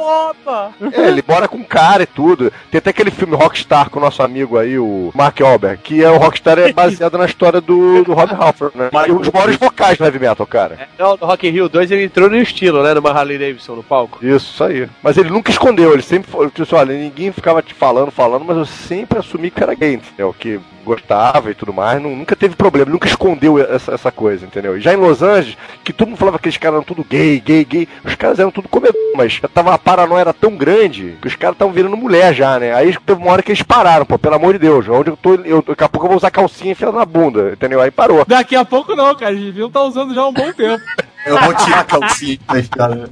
É, 0.94 1.08
ele 1.08 1.24
mora 1.28 1.48
com 1.48 1.64
cara 1.64 2.04
e 2.04 2.08
tudo. 2.08 2.52
Tem 2.72 2.80
até 2.80 2.90
aquele 2.90 3.12
filme 3.12 3.36
Rockstar 3.36 3.90
com 3.90 4.00
o 4.00 4.02
nosso 4.02 4.22
amigo 4.24 4.58
aí, 4.58 4.78
o 4.78 5.12
Mark 5.14 5.40
Wahlberg, 5.40 5.82
que 5.82 6.04
é 6.04 6.10
o 6.10 6.18
Rockstar 6.18 6.60
é 6.60 6.72
baseado 6.72 7.18
na 7.18 7.26
história 7.26 7.62
do, 7.62 8.04
do 8.04 8.14
Rob 8.14 8.34
Halford, 8.34 8.78
né? 8.78 8.90
E 9.08 9.12
os 9.12 9.30
maiores 9.30 9.56
vocais 9.56 9.98
do 9.98 10.06
heavy 10.06 10.20
metal, 10.20 10.46
cara. 10.46 10.88
Não, 10.98 11.18
no 11.18 11.26
Rock 11.26 11.48
in 11.48 11.52
Rio 11.52 11.70
2 11.70 11.92
ele 11.92 12.04
entrou 12.04 12.30
no 12.30 12.38
estilo, 12.38 12.84
né? 12.84 12.94
Numa 12.94 13.12
Harley 13.12 13.38
Davidson 13.38 13.76
no 13.76 13.84
palco. 13.84 14.20
Isso, 14.26 14.52
isso 14.54 14.64
aí. 14.64 14.88
Mas 15.02 15.18
ele 15.18 15.30
nunca 15.30 15.52
escondeu, 15.52 15.94
ele 15.94 16.02
sempre 16.02 16.30
foi, 16.30 16.50
disse, 16.54 16.76
olha, 16.76 16.94
ninguém 16.94 17.32
ficava 17.32 17.62
te 17.62 17.74
falando, 17.74 18.12
falando, 18.12 18.46
mas 18.46 18.58
eu 18.58 18.66
sempre 18.66 19.20
assumi 19.20 19.52
que 19.52 19.62
era 19.62 19.74
gay, 19.74 19.94
entendeu? 19.96 20.36
Que 20.38 20.60
gostava 20.88 21.47
e 21.52 21.56
tudo 21.56 21.74
mais, 21.74 22.02
nu- 22.02 22.16
nunca 22.16 22.36
teve 22.36 22.56
problema, 22.56 22.92
nunca 22.92 23.08
escondeu 23.08 23.60
essa, 23.60 23.94
essa 23.94 24.12
coisa, 24.12 24.46
entendeu? 24.46 24.78
E 24.78 24.82
já 24.82 24.94
em 24.94 24.98
Los 24.98 25.22
Angeles, 25.22 25.58
que 25.84 25.94
todo 25.94 26.10
mundo 26.10 26.18
falava 26.18 26.38
que 26.38 26.42
aqueles 26.44 26.58
caras 26.58 26.76
eram 26.76 26.84
tudo 26.84 27.04
gay, 27.10 27.40
gay, 27.40 27.64
gay, 27.66 27.88
os 28.04 28.16
caras 28.16 28.40
eram 28.40 28.52
tudo 28.52 28.68
comedor, 28.70 28.96
mas 29.16 29.34
já 29.34 29.48
tava, 29.48 29.74
a 29.74 29.78
paranoia 29.78 30.22
era 30.22 30.34
tão 30.34 30.56
grande 30.56 31.18
que 31.22 31.28
os 31.28 31.36
caras 31.36 31.56
estavam 31.56 31.74
virando 31.74 31.98
mulher 31.98 32.34
já, 32.34 32.60
né? 32.60 32.74
Aí 32.74 32.96
teve 33.06 33.22
uma 33.22 33.32
hora 33.32 33.42
que 33.44 33.52
eles 33.52 33.62
pararam, 33.64 34.06
pô, 34.06 34.18
pelo 34.20 34.36
amor 34.36 34.54
de 34.54 34.60
Deus, 34.60 34.88
onde 34.90 35.10
eu 35.10 35.18
tô, 35.18 35.36
eu, 35.36 35.62
daqui 35.66 35.84
a 35.84 35.90
pouco 35.90 36.06
eu 36.06 36.10
vou 36.10 36.18
usar 36.18 36.32
calcinha 36.32 36.72
enfiada 36.72 36.98
na 36.98 37.06
bunda, 37.06 37.52
entendeu? 37.54 37.82
Aí 37.82 37.92
parou. 37.92 38.24
Daqui 38.28 38.56
a 38.56 38.66
pouco 38.66 38.96
não, 38.96 39.16
cara. 39.16 39.32
Eles 39.32 39.46
deviam 39.46 39.68
estar 39.68 39.82
usando 39.84 40.14
já 40.14 40.22
há 40.22 40.28
um 40.28 40.34
bom 40.34 40.52
tempo. 40.54 40.84
Eu 41.26 41.38
vou 41.40 41.54
tirar 41.56 41.80
a 41.80 41.84
calcinha. 41.84 42.40
né, 42.54 42.64
cara? 42.72 43.10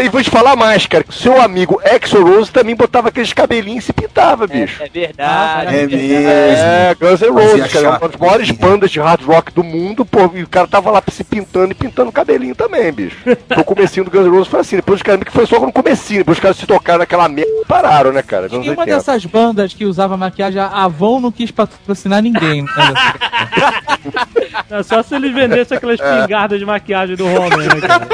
E 0.00 0.08
vou 0.08 0.22
te 0.22 0.30
falar 0.30 0.56
mais, 0.56 0.86
cara, 0.86 1.04
seu 1.10 1.40
amigo 1.40 1.80
Exo 1.84 2.22
Rose 2.22 2.50
também 2.50 2.74
botava 2.74 3.08
aqueles 3.08 3.32
cabelinhos 3.32 3.84
e 3.84 3.86
se 3.86 3.92
pintava, 3.92 4.46
bicho. 4.46 4.82
É 4.82 4.88
verdade. 4.88 5.76
É 5.76 5.86
mesmo. 5.86 6.28
É, 6.28 6.94
Guns 6.98 7.20
N' 7.20 7.30
Roses, 7.30 7.72
cara, 7.72 7.88
uma 7.88 7.92
chato. 7.92 8.08
das 8.10 8.20
maiores 8.20 8.50
bandas 8.50 8.90
de 8.90 9.00
hard 9.00 9.22
rock 9.22 9.52
do 9.52 9.62
mundo, 9.62 10.04
pô, 10.04 10.30
e 10.34 10.42
o 10.42 10.48
cara 10.48 10.66
tava 10.66 10.90
lá 10.90 11.02
se 11.10 11.24
pintando 11.24 11.72
e 11.72 11.74
pintando 11.74 12.10
o 12.10 12.12
cabelinho 12.12 12.54
também, 12.54 12.92
bicho. 12.92 13.16
O 13.56 13.64
comecinho 13.64 14.04
do 14.04 14.10
Guns 14.10 14.26
N' 14.26 14.30
Roses 14.30 14.48
foi 14.48 14.60
assim, 14.60 14.76
depois 14.76 14.96
os 14.96 15.02
caras 15.02 15.22
que 15.22 15.30
foi 15.30 15.46
só 15.46 15.58
no 15.60 15.72
comecinho, 15.72 16.20
depois 16.20 16.38
os 16.38 16.42
caras 16.42 16.56
se 16.56 16.66
tocaram 16.66 17.00
naquela 17.00 17.28
merda 17.28 17.50
e 17.50 17.64
pararam, 17.66 18.12
né, 18.12 18.22
cara? 18.22 18.48
E 18.50 18.54
uma 18.54 18.68
80. 18.68 18.86
dessas 18.86 19.24
bandas 19.26 19.74
que 19.74 19.84
usava 19.84 20.16
maquiagem, 20.16 20.60
a 20.60 20.84
Avon 20.84 21.20
não 21.20 21.32
quis 21.32 21.50
patrocinar 21.50 22.22
ninguém. 22.22 22.62
Né? 22.62 22.68
É 24.70 24.82
só 24.82 25.02
se 25.02 25.14
eles 25.14 25.32
vendessem 25.32 25.76
aquelas 25.76 26.00
pingardas 26.00 26.58
de 26.58 26.64
maquiagem 26.64 27.14
do 27.14 27.26
Homer, 27.26 27.74
né, 27.74 27.80
cara? 27.80 28.08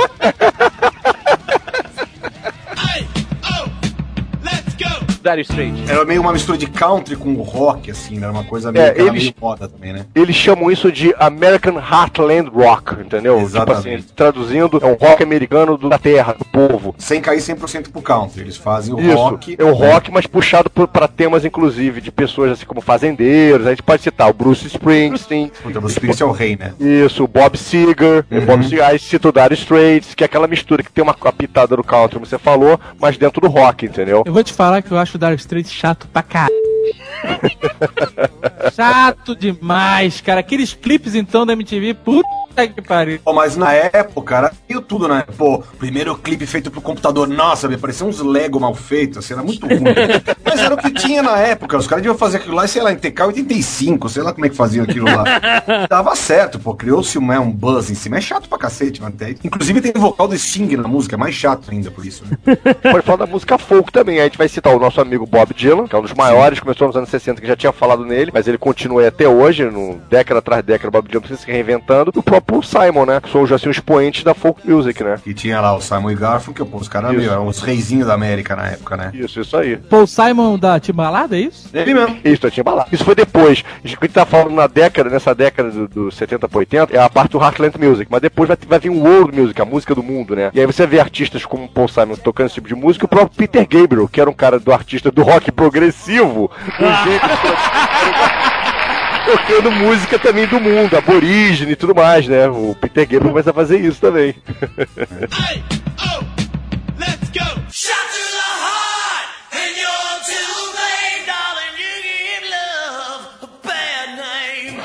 Dire 5.28 5.42
Straits. 5.42 5.90
Era 5.90 6.04
meio 6.04 6.20
uma 6.20 6.32
mistura 6.32 6.56
de 6.58 6.66
country 6.66 7.16
com 7.16 7.34
rock, 7.34 7.90
assim, 7.90 8.16
né? 8.18 8.22
Era 8.24 8.32
uma 8.32 8.44
coisa 8.44 8.70
meio, 8.72 8.84
É, 8.84 8.90
que 8.92 9.00
era 9.00 9.08
eles- 9.10 9.22
meio 9.24 9.34
moda 9.40 9.68
também, 9.68 9.92
né? 9.92 10.06
Eles 10.14 10.34
chamam 10.36 10.70
isso 10.70 10.90
de 10.92 11.14
American 11.18 11.74
Heartland 11.78 12.48
Rock, 12.50 12.94
entendeu? 13.00 13.40
Exatamente. 13.40 13.82
Tipo 13.82 13.96
assim, 13.98 14.04
traduzindo, 14.14 14.78
é 14.82 14.86
um 14.86 14.94
rock 14.94 15.22
americano 15.22 15.76
do- 15.76 15.88
da 15.88 15.98
terra, 15.98 16.32
do 16.34 16.44
povo. 16.44 16.94
Sem 16.98 17.20
cair 17.20 17.40
100% 17.40 17.90
pro 17.90 18.00
country. 18.02 18.40
Eles 18.42 18.56
fazem 18.56 18.94
o 18.94 19.00
Isso, 19.00 19.14
rock. 19.16 19.56
é 19.58 19.64
o 19.64 19.72
rock, 19.72 20.10
mas 20.10 20.26
puxado 20.26 20.70
por, 20.70 20.86
pra 20.88 21.08
temas, 21.08 21.44
inclusive, 21.44 22.00
de 22.00 22.10
pessoas 22.10 22.52
assim 22.52 22.66
como 22.66 22.80
fazendeiros. 22.80 23.66
A 23.66 23.70
gente 23.70 23.82
pode 23.82 24.02
citar 24.02 24.28
o 24.28 24.32
Bruce 24.32 24.66
Springsteen, 24.66 25.50
Puta, 25.62 25.78
o 25.78 25.88
Spirit 25.88 26.22
é 26.22 26.26
o 26.26 26.30
rei, 26.32 26.56
né? 26.56 26.72
Isso, 26.80 27.24
o 27.24 27.28
Bob 27.28 27.56
Seger, 27.56 28.24
o 28.30 28.34
Uhum. 28.34 28.46
Bob 28.46 28.62
Seger, 28.64 28.84
aí 28.84 28.98
cita 28.98 29.28
o 29.28 29.32
Dire 29.32 29.54
Straits, 29.54 30.14
que 30.14 30.24
é 30.24 30.26
aquela 30.26 30.46
mistura 30.46 30.82
que 30.82 30.90
tem 30.92 31.02
uma 31.02 31.14
pitada 31.32 31.76
do 31.76 31.84
country, 31.84 32.14
como 32.14 32.26
você 32.26 32.38
falou, 32.38 32.78
mas 33.00 33.16
dentro 33.16 33.40
do 33.40 33.48
rock, 33.48 33.86
entendeu? 33.86 34.22
Eu 34.24 34.32
vou 34.32 34.42
te 34.42 34.52
falar 34.52 34.80
que 34.82 34.90
eu 34.92 34.98
acho 34.98 35.17
o 35.18 35.20
Dark 35.20 35.38
Straits 35.38 35.72
chato 35.72 36.06
pra 36.08 36.22
caralho. 36.22 36.54
chato 38.74 39.34
demais, 39.34 40.20
cara. 40.20 40.40
Aqueles 40.40 40.72
clipes 40.72 41.14
então 41.14 41.44
da 41.44 41.52
MTV, 41.52 41.94
puta 41.94 42.28
que 42.66 42.82
pariu. 42.82 43.20
Pô, 43.24 43.32
mas 43.32 43.56
na 43.56 43.72
época 43.72 44.36
era 44.36 44.52
meio 44.68 44.80
tudo, 44.80 45.06
né? 45.08 45.24
Pô, 45.36 45.62
primeiro 45.78 46.16
clipe 46.16 46.46
feito 46.46 46.70
pro 46.70 46.80
computador, 46.80 47.28
nossa, 47.28 47.68
me 47.68 47.76
parecia 47.76 48.06
uns 48.06 48.20
Lego 48.20 48.58
mal 48.58 48.74
feitos, 48.74 49.18
assim, 49.18 49.34
era 49.34 49.42
muito 49.42 49.66
ruim. 49.66 49.80
mas 50.44 50.60
era 50.60 50.74
o 50.74 50.78
que 50.78 50.90
tinha 50.90 51.22
na 51.22 51.38
época, 51.38 51.76
os 51.76 51.86
caras 51.86 52.02
deviam 52.02 52.18
fazer 52.18 52.38
aquilo 52.38 52.54
lá, 52.56 52.66
sei 52.66 52.82
lá, 52.82 52.92
em 52.92 52.96
TK 52.96 53.22
85, 53.22 54.08
sei 54.08 54.22
lá 54.22 54.32
como 54.32 54.46
é 54.46 54.48
que 54.48 54.56
faziam 54.56 54.84
aquilo 54.84 55.06
lá. 55.06 55.24
Dava 55.88 56.14
certo, 56.16 56.58
pô, 56.58 56.74
criou-se 56.74 57.18
um, 57.18 57.30
um 57.40 57.50
buzz 57.50 57.90
em 57.90 57.94
cima, 57.94 58.16
é 58.18 58.20
chato 58.20 58.48
pra 58.48 58.58
cacete, 58.58 59.00
mano. 59.00 59.14
Tem- 59.16 59.36
Inclusive 59.44 59.80
tem 59.80 59.92
vocal 59.92 60.26
do 60.28 60.36
Sting 60.36 60.76
na 60.76 60.88
música, 60.88 61.14
é 61.16 61.18
mais 61.18 61.34
chato 61.34 61.70
ainda 61.70 61.90
por 61.90 62.04
isso, 62.04 62.24
né? 62.24 62.56
Pode 62.90 63.04
falar 63.04 63.18
da 63.18 63.26
música 63.26 63.58
folk 63.58 63.92
também, 63.92 64.16
aí 64.16 64.22
a 64.22 64.24
gente 64.24 64.38
vai 64.38 64.48
citar 64.48 64.74
o 64.74 64.78
nosso 64.80 65.00
amigo 65.00 65.26
Bob 65.26 65.52
Dylan, 65.54 65.86
que 65.86 65.94
é 65.94 65.98
um 65.98 66.02
dos 66.02 66.14
maiores, 66.14 66.60
começou 66.60 66.86
nos 66.86 66.96
anos 66.96 67.08
60, 67.10 67.40
que 67.40 67.46
já 67.46 67.56
tinha 67.56 67.72
falado 67.72 68.04
nele, 68.04 68.30
mas 68.32 68.46
ele 68.48 68.58
continua 68.58 69.02
aí 69.02 69.06
até 69.08 69.28
hoje, 69.28 69.64
no 69.64 69.96
década 70.08 70.38
atrás 70.38 70.64
década, 70.64 70.88
o 70.88 70.92
Bob 70.92 71.08
Dylan 71.08 71.20
precisa 71.20 71.40
se 71.40 71.50
reinventando, 71.50 72.12
e 72.14 72.18
o 72.18 72.22
próprio 72.22 72.47
Simon, 72.62 73.06
né, 73.06 73.20
que 73.20 73.30
são 73.30 73.46
já 73.46 73.56
assim, 73.56 73.68
os 73.68 73.76
expoentes 73.76 74.22
da 74.22 74.34
folk 74.34 74.68
music, 74.68 75.02
né? 75.02 75.16
E 75.24 75.32
tinha 75.32 75.60
lá 75.60 75.74
o 75.74 75.80
Simon 75.80 76.10
e 76.10 76.14
Garfunkel, 76.14 76.66
que 76.66 76.72
pô, 76.72 76.78
os 76.78 76.88
caras 76.88 77.10
eram 77.22 77.46
os 77.46 77.60
reizinhos 77.60 78.06
da 78.06 78.14
América 78.14 78.54
na 78.54 78.66
época, 78.68 78.96
né? 78.96 79.10
Isso, 79.14 79.40
isso 79.40 79.56
aí. 79.56 79.76
Paul 79.76 80.06
Simon 80.06 80.58
da 80.58 80.78
Timbalada, 80.78 81.36
é 81.36 81.40
isso? 81.40 81.68
Ele 81.72 81.94
mesmo. 81.94 82.18
Isso, 82.24 82.46
eu 82.46 82.50
tinha 82.50 82.64
balado. 82.64 82.88
Isso 82.92 83.04
foi 83.04 83.14
depois. 83.14 83.64
A 83.82 83.86
gente 83.86 84.08
tá 84.08 84.26
falando 84.26 84.54
na 84.54 84.66
década, 84.66 85.08
nessa 85.10 85.34
década 85.34 85.70
do, 85.70 85.88
do 85.88 86.10
70 86.10 86.48
pra 86.48 86.58
80, 86.58 86.96
é 86.96 87.00
a 87.00 87.08
parte 87.08 87.32
do 87.32 87.38
Heartland 87.38 87.78
Music. 87.78 88.06
Mas 88.10 88.20
depois 88.20 88.48
vai, 88.48 88.56
vai 88.66 88.78
vir 88.78 88.90
o 88.90 89.02
World 89.02 89.38
Music, 89.38 89.60
a 89.60 89.64
música 89.64 89.94
do 89.94 90.02
mundo, 90.02 90.34
né? 90.34 90.50
E 90.52 90.60
aí 90.60 90.66
você 90.66 90.86
vê 90.86 91.00
artistas 91.00 91.44
como 91.44 91.68
Paul 91.68 91.88
Simon 91.88 92.16
tocando 92.16 92.46
esse 92.46 92.54
tipo 92.54 92.68
de 92.68 92.74
música, 92.74 93.04
e 93.04 93.06
o 93.06 93.08
próprio 93.08 93.36
Peter 93.36 93.66
Gabriel, 93.66 94.08
que 94.08 94.20
era 94.20 94.28
um 94.28 94.34
cara 94.34 94.58
do 94.58 94.72
artista 94.72 95.10
do 95.10 95.22
rock 95.22 95.52
progressivo, 95.52 96.50
um 96.80 97.04
jeito 97.04 97.26
tocando 99.28 99.70
música 99.70 100.18
também 100.18 100.46
do 100.46 100.58
mundo, 100.58 100.96
aborígene 100.96 101.72
e 101.72 101.76
tudo 101.76 101.94
mais, 101.94 102.26
né? 102.26 102.48
O 102.48 102.74
Peter 102.80 103.04
Gabriel 103.04 103.30
começa 103.30 103.50
a 103.50 103.54
fazer 103.54 103.78
isso 103.78 104.00
também. 104.00 104.34
Bad 113.64 114.16
name. 114.16 114.80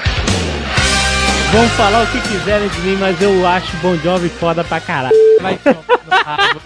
Vão 1.54 1.70
falar 1.70 2.04
o 2.04 2.08
que 2.08 2.20
quiserem 2.22 2.68
de 2.68 2.82
mim, 2.82 2.98
mas 3.00 3.22
eu 3.22 3.48
acho 3.48 3.78
Bon 3.78 3.96
Jovi 3.98 4.28
foda 4.28 4.64
pra 4.64 4.82
caralho. 4.82 5.16
Vai 5.42 5.58
tomar 5.58 5.84
no 6.06 6.12
rabo, 6.12 6.62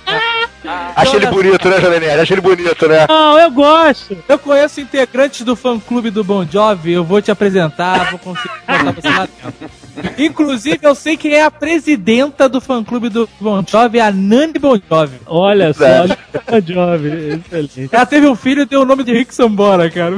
cara. 0.68 0.94
Acha 0.96 1.16
ele 1.16 1.26
bonito, 1.28 1.70
né, 1.70 1.82
Jovem? 1.82 2.10
Acha 2.10 2.34
ele 2.34 2.42
bonito, 2.42 2.88
né? 2.88 3.06
Não, 3.08 3.40
eu 3.40 3.52
gosto. 3.52 4.18
Eu 4.28 4.38
conheço 4.40 4.82
integrantes 4.82 5.42
do 5.42 5.56
fã 5.56 5.80
clube 5.80 6.10
do 6.10 6.24
Bon 6.24 6.46
Jovi, 6.46 6.94
eu 6.94 7.04
vou 7.04 7.22
te 7.22 7.32
apresentar, 7.32 8.10
vou 8.12 8.20
conseguir 8.20 8.50
botar 8.68 8.92
você 8.92 9.10
lá 9.10 9.28
dentro. 9.44 9.70
Inclusive, 10.18 10.80
eu 10.82 10.94
sei 10.94 11.18
quem 11.18 11.34
é 11.34 11.44
a 11.44 11.52
presidenta 11.52 12.48
do 12.48 12.62
fã-clube 12.62 13.10
do 13.10 13.28
Bon 13.40 13.64
Jovi, 13.68 14.00
a 14.00 14.12
Nani 14.12 14.54
Bon 14.60 14.80
Jovi. 14.90 15.18
Olha 15.26 15.74
só, 15.74 15.86
Bon 16.08 16.62
Jovi, 16.66 17.42
excelente. 17.46 17.90
Ela 17.92 18.06
teve 18.06 18.28
um 18.28 18.36
filho 18.36 18.62
e 18.62 18.66
deu 18.66 18.82
o 18.82 18.86
nome 18.86 19.04
de 19.04 19.14
Rick 19.14 19.34
Sambora, 19.34 19.90
cara. 19.90 20.16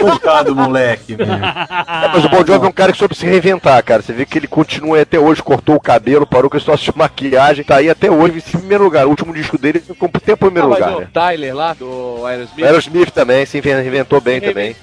Coitado, 0.00 0.54
moleque. 0.54 1.16
meu. 1.16 1.26
É, 1.26 2.08
mas 2.12 2.24
o 2.24 2.28
Bon 2.28 2.44
Jovi 2.46 2.66
é 2.66 2.68
um 2.68 2.72
cara 2.72 2.92
que 2.92 2.98
soube 2.98 3.14
se 3.14 3.26
reinventar, 3.26 3.82
cara. 3.84 4.02
Você 4.02 4.12
vê 4.12 4.24
que 4.26 4.38
ele 4.38 4.46
continua 4.46 4.96
aí 4.96 5.02
até 5.02 5.18
hoje, 5.18 5.42
cortou 5.42 5.76
o 5.76 5.80
cabelo, 5.80 6.26
parou 6.26 6.50
com 6.50 6.56
esse 6.56 6.66
negócio 6.66 6.92
de 6.92 6.98
maquiagem, 6.98 7.64
tá 7.64 7.76
aí 7.76 7.88
até 7.90 8.10
hoje 8.10 8.38
em 8.38 8.58
primeiro 8.58 8.84
lugar. 8.84 9.06
O 9.06 9.10
último 9.10 9.32
disco 9.32 9.58
dele 9.58 9.80
ficou 9.80 10.08
tempo 10.08 10.46
em 10.46 10.50
primeiro 10.50 10.66
Ah, 10.68 10.70
mas 10.70 10.78
lugar, 10.80 10.96
o 10.96 11.00
né? 11.00 11.08
Tyler 11.12 11.54
lá, 11.54 11.74
do 11.74 12.24
Aerosmith. 12.26 12.64
Aerosmith 12.64 13.10
também, 13.10 13.46
se 13.46 13.58
inven- 13.58 13.86
inventou 13.86 14.20
bem 14.20 14.40
também. 14.40 14.74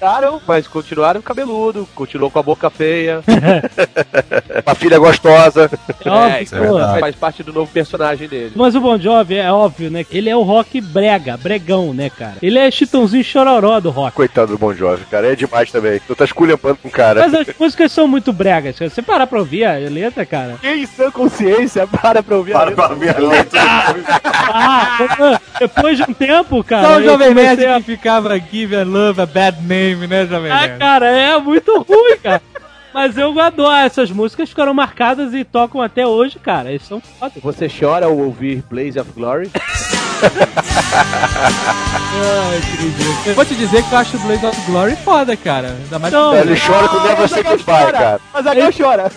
Mas 0.46 0.66
continuaram 0.68 1.20
cabeludo, 1.22 1.88
continuou 1.94 2.30
com 2.30 2.38
a 2.38 2.42
boca 2.42 2.68
feia. 2.70 3.22
Uma 4.66 4.74
filha 4.74 4.98
gostosa. 4.98 5.70
É 6.04 6.08
óbvio, 6.10 6.42
isso 6.42 6.56
é 6.56 6.66
pô. 6.66 6.78
faz 7.00 7.16
parte 7.16 7.42
do 7.42 7.52
novo 7.52 7.70
personagem 7.72 8.28
dele. 8.28 8.52
Mas 8.54 8.74
o 8.74 8.80
Bon 8.80 8.98
Jovi 8.98 9.36
é 9.36 9.50
óbvio, 9.52 9.90
né? 9.90 10.04
Ele 10.10 10.28
é 10.30 10.36
o 10.36 10.42
rock 10.42 10.80
brega, 10.80 11.36
bregão, 11.36 11.92
né, 11.92 12.10
cara? 12.10 12.34
Ele 12.42 12.58
é 12.58 12.70
chitãozinho 12.70 13.24
chororó 13.24 13.80
do 13.80 13.90
rock. 13.90 14.14
Coitado 14.16 14.52
do 14.52 14.58
Bon 14.58 14.72
Jovi, 14.76 15.04
cara. 15.06 15.32
É 15.32 15.34
demais 15.34 15.70
também. 15.72 16.00
Tu 16.06 16.14
tá 16.14 16.24
esculhambando 16.24 16.76
com 16.76 16.88
o 16.88 16.90
cara. 16.90 17.20
Mas 17.28 17.34
as 17.48 17.56
músicas 17.58 17.90
são 17.92 18.06
muito 18.06 18.32
bregas. 18.32 18.76
Se 18.76 18.88
você 18.88 19.02
parar 19.02 19.26
pra 19.26 19.38
ouvir 19.38 19.64
a 19.64 19.72
letra, 19.74 20.24
cara. 20.26 20.56
Quem 20.60 20.82
em 20.82 20.86
sã 20.86 21.10
consciência 21.10 21.86
para 21.86 22.22
pra 22.22 22.36
ouvir 22.36 22.52
Para 22.52 22.72
pra 22.72 22.88
ver 22.88 23.16
a 23.16 23.18
letra. 23.18 23.60
Ah, 24.48 24.98
quando- 25.16 25.40
depois 25.58 25.96
de 25.96 26.02
um 26.04 26.14
tempo, 26.14 26.62
cara. 26.62 26.86
Só 26.88 26.96
o 26.98 27.02
Jovem 27.02 27.34
Nerd 27.34 27.64
a- 27.66 27.76
que 27.76 27.82
ficava 27.82 28.38
Give 28.38 28.76
a 28.76 28.84
Love 28.84 29.20
a 29.22 29.26
Bad 29.26 29.58
Name, 29.62 30.06
né, 30.06 30.26
Jovem 30.26 30.50
Ah, 30.52 30.60
Nerd? 30.66 30.78
cara, 30.78 31.06
é 31.08 31.38
muito 31.38 31.72
ruim, 31.82 32.16
cara. 32.22 32.42
Mas 32.94 33.18
eu 33.18 33.38
adoro. 33.40 33.74
Essas 33.76 34.10
músicas 34.10 34.48
ficaram 34.48 34.72
marcadas 34.72 35.34
e 35.34 35.44
tocam 35.44 35.82
até 35.82 36.06
hoje, 36.06 36.38
cara. 36.38 36.70
Eles 36.70 36.82
são 36.86 37.00
foda. 37.00 37.32
Você 37.42 37.68
chora 37.68 38.06
ao 38.06 38.16
ouvir 38.16 38.62
Blaze 38.70 38.98
of 38.98 39.10
Glory? 39.12 39.50
Ai, 42.18 43.34
vou 43.34 43.44
te 43.44 43.54
dizer 43.54 43.82
que 43.82 43.92
eu 43.92 43.98
acho 43.98 44.16
o 44.16 44.20
Blaze 44.20 44.46
of 44.46 44.60
Glory 44.62 44.96
foda, 45.04 45.36
cara. 45.36 45.76
Ainda 45.82 45.98
mais 45.98 46.12
Não. 46.12 46.32
que... 46.32 46.38
Ele 46.38 46.60
chora 46.60 46.88
com 46.88 47.00
Never 47.00 47.28
Say 47.28 47.42
Goodbye, 47.42 47.92
cara. 47.92 48.20
Mas 48.32 48.46
agora 48.46 48.72
chora. 48.72 49.12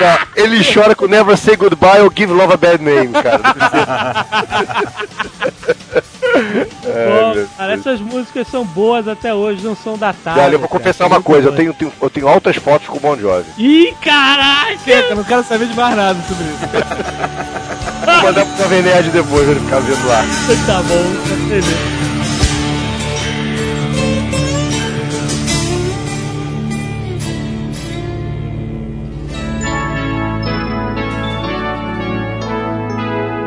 Não, 0.00 0.18
ele 0.36 0.74
chora 0.74 0.94
com 0.94 1.06
Never 1.06 1.36
Say 1.36 1.56
Goodbye 1.56 2.02
ou 2.02 2.12
Give 2.14 2.32
Love 2.32 2.54
a 2.54 2.56
Bad 2.56 2.82
Name, 2.82 3.12
cara. 3.12 3.40
Pô, 6.40 7.34
meu 7.34 7.48
cara, 7.56 7.74
essas 7.74 8.00
músicas 8.00 8.46
são 8.48 8.64
boas 8.64 9.06
até 9.08 9.32
hoje, 9.34 9.64
não 9.64 9.74
são 9.76 9.96
datadas. 9.96 10.42
Olha, 10.42 10.54
eu 10.54 10.58
vou 10.58 10.68
confessar 10.68 11.04
cara. 11.04 11.14
uma 11.16 11.22
coisa, 11.22 11.48
eu 11.48 11.52
tenho, 11.54 11.72
tenho- 11.74 11.92
eu 12.00 12.10
tenho 12.10 12.28
altas 12.28 12.56
fotos 12.56 12.88
com 12.88 12.96
o 12.96 13.00
Bon 13.00 13.16
Jovi. 13.16 13.44
Ih, 13.58 13.94
caralho! 14.02 14.78
Eu 14.86 15.16
não 15.16 15.24
quero 15.24 15.42
saber 15.44 15.66
de 15.66 15.74
mais 15.74 15.96
nada 15.96 16.18
sobre 16.28 16.44
isso. 16.44 18.06
Vou 18.06 18.22
mandar 18.22 18.44
pro 18.46 18.56
Jovem 18.62 18.82
Nerd 18.82 19.10
depois, 19.10 19.42
pra 19.44 19.50
ele 19.52 19.60
ficar 19.60 19.80
vendo 19.80 20.06
lá. 20.06 20.24
Tá 20.66 20.82
bom, 20.82 21.04
tá 21.28 21.48
beleza. 21.48 21.96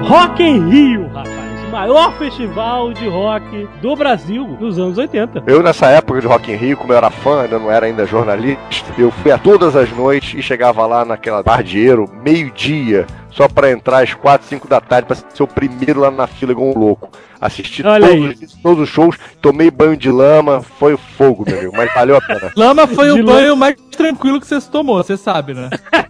Rock 0.03 0.41
em 0.41 0.69
Rio, 0.69 1.07
rapaz. 1.13 1.38
Maior 1.69 2.17
festival 2.17 2.91
de 2.93 3.07
rock 3.07 3.67
do 3.79 3.95
Brasil 3.95 4.43
dos 4.59 4.79
anos 4.79 4.97
80. 4.97 5.43
Eu, 5.45 5.61
nessa 5.61 5.87
época 5.87 6.19
de 6.19 6.27
Rock 6.27 6.51
in 6.51 6.55
Rio, 6.55 6.75
como 6.75 6.91
eu 6.91 6.97
era 6.97 7.11
fã, 7.11 7.43
ainda 7.43 7.59
não 7.59 7.71
era 7.71 7.85
ainda 7.85 8.07
jornalista, 8.07 8.91
eu 8.97 9.11
fui 9.11 9.31
a 9.31 9.37
todas 9.37 9.75
as 9.75 9.91
noites 9.91 10.39
e 10.39 10.41
chegava 10.41 10.85
lá 10.87 11.05
naquela 11.05 11.43
bardieiro, 11.43 12.09
meio-dia, 12.23 13.05
só 13.29 13.47
pra 13.47 13.71
entrar 13.71 14.03
às 14.03 14.13
4, 14.15 14.47
5 14.47 14.67
da 14.67 14.81
tarde, 14.81 15.07
pra 15.07 15.15
ser 15.15 15.43
o 15.43 15.47
primeiro 15.47 15.99
lá 15.99 16.09
na 16.09 16.25
fila 16.25 16.51
igual 16.51 16.69
um 16.69 16.77
louco. 16.77 17.09
Assisti 17.41 17.81
todos, 17.83 18.41
os- 18.41 18.53
todos 18.61 18.83
os 18.83 18.89
shows, 18.89 19.15
tomei 19.41 19.71
banho 19.71 19.95
de 19.95 20.11
lama, 20.11 20.61
foi 20.77 20.97
fogo, 21.17 21.45
meu 21.47 21.57
amigo, 21.57 21.73
mas 21.75 21.93
valeu 21.93 22.17
a 22.17 22.21
pena. 22.21 22.51
Lama 22.57 22.85
foi 22.87 23.05
De 23.13 23.21
o 23.21 23.25
lama. 23.25 23.31
banho 23.39 23.55
mais 23.55 23.75
tranquilo 23.95 24.39
que 24.41 24.47
você 24.47 24.59
tomou, 24.61 24.97
você 25.03 25.15
sabe, 25.17 25.53
né? 25.53 25.69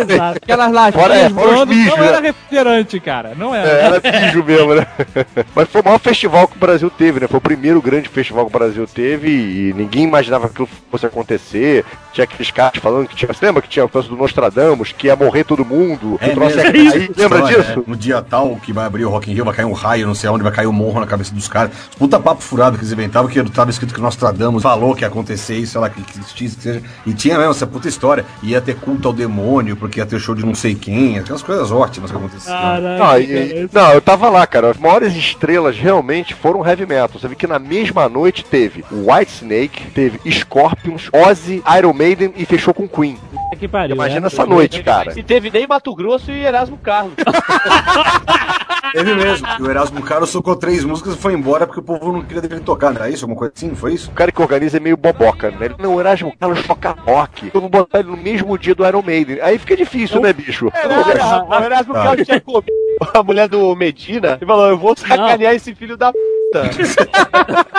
Exato. 0.00 0.38
Aquelas 0.42 0.72
latinhas 0.72 1.02
Fora- 1.06 1.16
é, 1.16 1.30
fora 1.30 1.66
bichos, 1.66 1.96
não 1.98 2.04
era 2.04 2.20
né? 2.20 2.28
refrigerante, 2.28 3.00
cara. 3.00 3.32
Não 3.36 3.54
era. 3.54 3.68
É, 3.68 3.84
era 3.84 4.00
bicho 4.00 4.44
mesmo, 4.44 4.74
né? 4.74 4.86
Mas 5.54 5.68
foi 5.68 5.80
o 5.80 5.84
maior 5.84 5.98
festival 5.98 6.48
que 6.48 6.56
o 6.56 6.60
Brasil 6.60 6.90
teve, 6.90 7.20
né? 7.20 7.28
Foi 7.28 7.38
o 7.38 7.42
primeiro 7.42 7.80
grande 7.82 8.08
festival 8.08 8.46
que 8.46 8.56
o 8.56 8.58
Brasil 8.58 8.86
teve 8.86 9.28
e 9.28 9.72
ninguém 9.74 10.04
imaginava 10.04 10.46
que 10.46 10.52
aquilo 10.52 10.68
fosse 10.90 11.04
acontecer. 11.06 11.84
Tinha 12.12 12.24
aqueles 12.24 12.50
caras 12.50 12.80
falando 12.80 13.06
que 13.08 13.14
tinha. 13.16 13.32
Você 13.32 13.44
lembra 13.46 13.62
que 13.62 13.68
tinha 13.68 13.84
o 13.84 13.88
caso 13.88 14.08
do 14.08 14.16
Nostradamus, 14.16 14.92
que 14.92 15.08
ia 15.08 15.16
morrer 15.16 15.44
todo 15.44 15.64
mundo? 15.64 16.18
É 16.20 16.34
mesmo. 16.34 16.62
cair. 16.62 17.10
Lembra 17.16 17.38
História, 17.40 17.58
disso? 17.62 17.84
é. 17.86 17.90
No 17.90 17.96
dia 17.96 18.22
tal 18.22 18.56
que 18.56 18.72
vai 18.72 18.86
abrir 18.86 19.04
o 19.04 19.10
Rock 19.10 19.30
in 19.30 19.34
Rio, 19.34 19.44
vai 19.44 19.54
cair 19.54 19.66
um 19.66 19.72
raio, 19.72 20.06
não 20.06 20.14
sei 20.14 20.28
vai 20.42 20.52
cair 20.52 20.66
um 20.66 20.72
morro 20.72 21.00
na 21.00 21.06
cabeça 21.06 21.34
dos 21.34 21.48
caras. 21.48 21.70
Puta 21.98 22.18
papo 22.18 22.42
furado 22.42 22.76
que 22.76 22.82
eles 22.82 22.92
inventavam, 22.92 23.30
que 23.30 23.42
tava 23.50 23.70
escrito 23.70 23.94
que 23.94 24.00
Nostradamus 24.00 24.62
falou 24.62 24.94
que 24.94 25.02
ia 25.02 25.08
acontecer 25.08 25.56
isso, 25.56 25.72
sei 25.72 25.80
lá, 25.80 25.90
que, 25.90 26.00
existisse, 26.18 26.56
que 26.56 26.62
seja. 26.62 26.82
E 27.06 27.12
tinha 27.12 27.36
mesmo 27.36 27.50
essa 27.52 27.66
puta 27.66 27.88
história. 27.88 28.24
Ia 28.42 28.60
ter 28.60 28.76
culto 28.76 29.08
ao 29.08 29.14
demônio, 29.14 29.76
porque 29.76 30.00
ia 30.00 30.06
ter 30.06 30.18
show 30.18 30.34
de 30.34 30.44
não 30.44 30.54
sei 30.54 30.74
quem, 30.74 31.18
aquelas 31.18 31.42
coisas 31.42 31.70
ótimas 31.70 32.10
que 32.10 32.16
aconteciam. 32.16 32.56
Caralho, 32.56 32.98
Não, 32.98 33.20
e- 33.20 33.68
não, 33.72 33.92
eu 33.92 34.00
tava 34.00 34.28
lá, 34.28 34.46
cara. 34.46 34.70
As 34.70 34.76
maiores 34.78 35.14
estrelas 35.14 35.76
realmente 35.76 36.34
foram 36.34 36.66
heavy 36.66 36.86
metal. 36.86 37.18
Você 37.20 37.28
viu 37.28 37.36
que 37.36 37.46
na 37.46 37.58
mesma 37.58 38.08
noite 38.08 38.44
teve 38.44 38.84
White 38.90 39.32
Snake, 39.32 39.90
teve 39.90 40.20
Scorpions, 40.30 41.08
Ozzy, 41.12 41.62
Iron 41.78 41.92
Maiden 41.92 42.32
e 42.36 42.44
fechou 42.44 42.72
com 42.74 42.88
Queen. 42.88 43.18
que 43.58 43.68
pariu. 43.68 43.94
Imagina 43.94 44.22
né? 44.22 44.26
essa 44.28 44.46
noite, 44.46 44.82
cara. 44.82 45.18
E 45.18 45.22
teve 45.22 45.50
nem 45.50 45.66
Mato 45.66 45.94
Grosso 45.94 46.30
e 46.30 46.44
Erasmo 46.44 46.78
Carlos. 46.78 47.14
Teve 48.92 49.14
mesmo. 49.14 49.46
E 49.58 49.62
o 49.62 49.70
Erasmo 49.70 50.02
Carlos 50.02 50.30
socou 50.30 50.56
três 50.56 50.84
músicas 50.84 51.14
e 51.14 51.16
foi 51.18 51.32
embora 51.34 51.66
porque 51.66 51.80
o 51.80 51.82
povo 51.82 52.12
não 52.12 52.22
queria 52.22 52.40
deixar 52.40 52.56
ele 52.56 52.64
tocar, 52.64 52.90
não 52.90 53.00
era 53.00 53.10
isso? 53.10 53.24
Alguma 53.24 53.38
coisa 53.38 53.52
assim? 53.56 53.68
Não 53.68 53.76
foi 53.76 53.94
isso? 53.94 54.10
O 54.10 54.14
cara 54.14 54.30
que 54.32 54.40
organiza 54.42 54.76
é 54.76 54.80
meio 54.80 54.96
boboca, 54.96 55.50
né? 55.50 55.56
Ele, 55.66 55.74
não, 55.78 55.94
o 55.96 56.00
Erasmo 56.00 56.32
Carlos 56.38 56.62
toca 56.66 56.90
rock. 56.92 57.50
Eu 57.52 57.60
vou 57.60 57.70
botar 57.70 58.00
ele 58.00 58.10
no 58.10 58.16
mesmo 58.16 58.56
dia 58.58 58.74
do 58.74 58.86
Iron 58.86 59.02
Maiden. 59.02 59.40
Aí 59.40 59.58
fica 59.58 59.76
difícil, 59.76 60.20
né, 60.20 60.32
bicho? 60.32 60.66
o 60.66 61.62
Erasmo 61.64 61.94
Ah. 61.96 62.02
Carlos 62.04 62.26
tinha 62.26 62.40
comido 62.40 62.66
a 63.14 63.22
mulher 63.22 63.48
do 63.48 63.74
Medina 63.76 64.38
e 64.40 64.46
falou: 64.46 64.68
Eu 64.68 64.78
vou 64.78 64.96
sacanear 64.96 65.54
esse 65.54 65.74
filho 65.74 65.96
da 65.96 66.12
puta. 66.12 66.70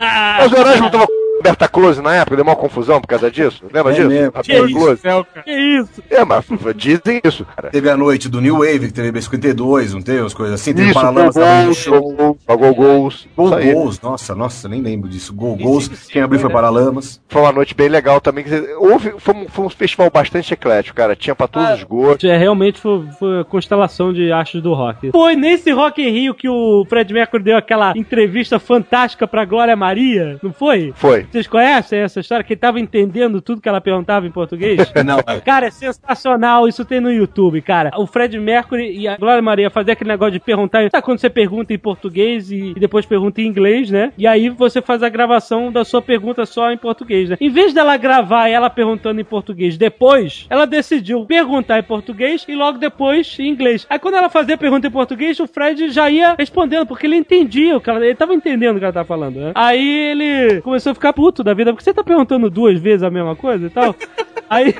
Mas 0.00 0.52
o 0.52 0.56
Erasmo 0.56 0.90
tava 0.90 1.06
com 1.40 1.42
Berta 1.42 1.68
Close 1.68 2.00
na 2.02 2.14
época, 2.16 2.36
deu 2.36 2.44
uma 2.44 2.54
confusão 2.56 3.00
por 3.00 3.06
causa 3.08 3.30
disso. 3.30 3.64
Lembra 3.72 3.92
É 3.92 3.96
disso? 3.96 4.08
mesmo. 4.08 4.32
A 4.34 4.42
Que 4.42 4.52
Berta 4.52 4.66
isso? 4.68 4.78
Close. 4.78 5.00
Céu, 5.00 5.24
cara. 5.24 5.42
Que 5.44 5.52
isso? 5.52 6.02
É, 6.10 6.24
mas 6.24 6.44
dizem 6.76 7.20
isso, 7.24 7.44
cara. 7.44 7.70
Teve 7.70 7.88
a 7.90 7.96
noite 7.96 8.28
do 8.28 8.40
New 8.40 8.58
Wave, 8.58 8.88
que 8.88 8.92
teve 8.92 9.12
B52, 9.18 9.92
não 9.92 10.02
teve? 10.02 10.24
As 10.24 10.34
coisas 10.34 10.60
assim. 10.60 10.74
Teve 10.74 10.90
Isso, 10.90 10.94
Paralamas 10.94 11.34
também 11.34 11.66
no 11.66 11.74
show. 11.74 12.00
Gol 12.00 12.14
Goals, 12.14 12.38
Gol 12.46 12.74
Goals. 12.74 13.28
Gol 13.36 13.46
Isso 13.46 13.54
aí. 13.54 13.72
Goals, 13.72 14.00
nossa, 14.00 14.34
nossa, 14.34 14.68
nem 14.68 14.82
lembro 14.82 15.08
disso. 15.08 15.32
Gol 15.32 15.56
é 15.58 15.62
impossível, 15.62 15.98
quem 16.10 16.22
abriu 16.22 16.40
foi 16.40 16.48
né? 16.48 16.54
Paralamas. 16.54 17.20
Foi 17.28 17.42
uma 17.42 17.52
noite 17.52 17.74
bem 17.74 17.88
legal 17.88 18.20
também. 18.20 18.44
Houve, 18.78 19.14
foi, 19.18 19.34
um, 19.34 19.48
foi 19.48 19.64
um 19.64 19.70
festival 19.70 20.10
bastante 20.10 20.52
eclético, 20.52 20.96
cara. 20.96 21.16
Tinha 21.16 21.34
pra 21.34 21.48
todos 21.48 21.68
Ah, 21.68 21.74
os 21.74 21.82
gostos. 21.84 22.28
É, 22.28 22.36
realmente 22.36 22.78
foi, 22.80 23.06
foi 23.18 23.40
a 23.40 23.44
constelação 23.44 24.12
de 24.12 24.30
astros 24.32 24.62
do 24.62 24.72
rock. 24.74 25.10
Foi 25.10 25.34
nesse 25.36 25.70
Rock 25.70 26.02
in 26.02 26.10
Rio 26.10 26.34
que 26.34 26.48
o 26.48 26.84
Fred 26.88 27.12
Mercury 27.12 27.42
deu 27.42 27.56
aquela 27.56 27.92
entrevista 27.96 28.58
fantástica 28.58 29.26
pra 29.26 29.44
Glória 29.44 29.74
Maria, 29.76 30.38
não 30.42 30.52
foi? 30.52 30.92
Foi. 30.94 31.26
Vocês 31.30 31.46
conhecem 31.46 32.00
essa 32.00 32.20
história? 32.20 32.44
Que 32.44 32.54
ele 32.54 32.60
tava 32.60 32.80
entendendo 32.80 33.40
tudo 33.40 33.60
que 33.60 33.68
ela 33.68 33.80
perguntava 33.80 34.26
em 34.26 34.30
português? 34.30 34.92
Não, 35.06 35.20
é. 35.26 35.40
Cara, 35.40 35.66
é 35.66 35.70
sensacional. 35.70 36.66
Isso 36.66 36.84
tem 36.84 37.00
no 37.00 37.12
YouTube, 37.12 37.62
cara. 37.62 37.92
O 37.96 38.06
Fred 38.06 38.36
Mercury 38.38 38.98
e 38.98 39.06
a 39.06 39.16
Glória 39.16 39.40
Maria 39.40 39.70
fazer 39.70 39.92
aquele 39.92 40.10
negócio 40.10 40.32
de 40.32 40.40
perguntar. 40.40 40.90
Sabe 40.90 41.04
quando 41.04 41.20
você 41.20 41.30
pergunta 41.30 41.72
em 41.72 41.78
português 41.78 42.50
e, 42.50 42.72
e 42.76 42.80
depois 42.80 43.06
pergunta 43.06 43.40
em 43.40 43.46
inglês, 43.46 43.90
né? 43.90 44.12
E 44.18 44.26
aí 44.26 44.48
você 44.48 44.82
faz 44.82 45.02
a 45.02 45.08
gravação 45.08 45.70
da 45.70 45.84
sua 45.84 46.02
pergunta 46.02 46.44
só 46.44 46.72
em 46.72 46.76
português, 46.76 47.30
né? 47.30 47.36
Em 47.40 47.48
vez 47.48 47.72
dela 47.72 47.96
gravar 47.96 48.48
ela 48.48 48.68
perguntando 48.68 49.20
em 49.20 49.24
português 49.24 49.78
depois, 49.78 50.46
ela 50.50 50.66
decidiu 50.66 51.24
perguntar 51.26 51.78
em 51.78 51.84
português 51.84 52.44
e 52.48 52.54
logo 52.56 52.78
depois 52.78 53.36
em 53.38 53.48
inglês. 53.48 53.86
Aí 53.88 53.98
quando 53.98 54.16
ela 54.16 54.28
fazia 54.28 54.56
a 54.56 54.58
pergunta 54.58 54.88
em 54.88 54.90
português, 54.90 55.38
o 55.38 55.46
Fred 55.46 55.90
já 55.90 56.10
ia 56.10 56.34
respondendo, 56.36 56.86
porque 56.86 57.06
ele 57.06 57.16
entendia 57.16 57.76
o 57.76 57.80
que 57.80 57.88
ela. 57.88 58.04
Ele 58.04 58.14
tava 58.14 58.34
entendendo 58.34 58.76
o 58.76 58.78
que 58.78 58.84
ela 58.84 58.92
tava 58.92 59.06
falando, 59.06 59.38
né? 59.38 59.52
Aí 59.54 60.10
ele 60.10 60.60
começou 60.62 60.90
a 60.90 60.94
ficar 60.94 61.12
puto 61.20 61.44
da 61.44 61.52
vida, 61.52 61.70
porque 61.70 61.84
você 61.84 61.92
tá 61.92 62.02
perguntando 62.02 62.48
duas 62.48 62.80
vezes 62.80 63.02
a 63.02 63.10
mesma 63.10 63.36
coisa 63.36 63.66
e 63.66 63.68
tal. 63.68 63.94
Aí 64.48 64.74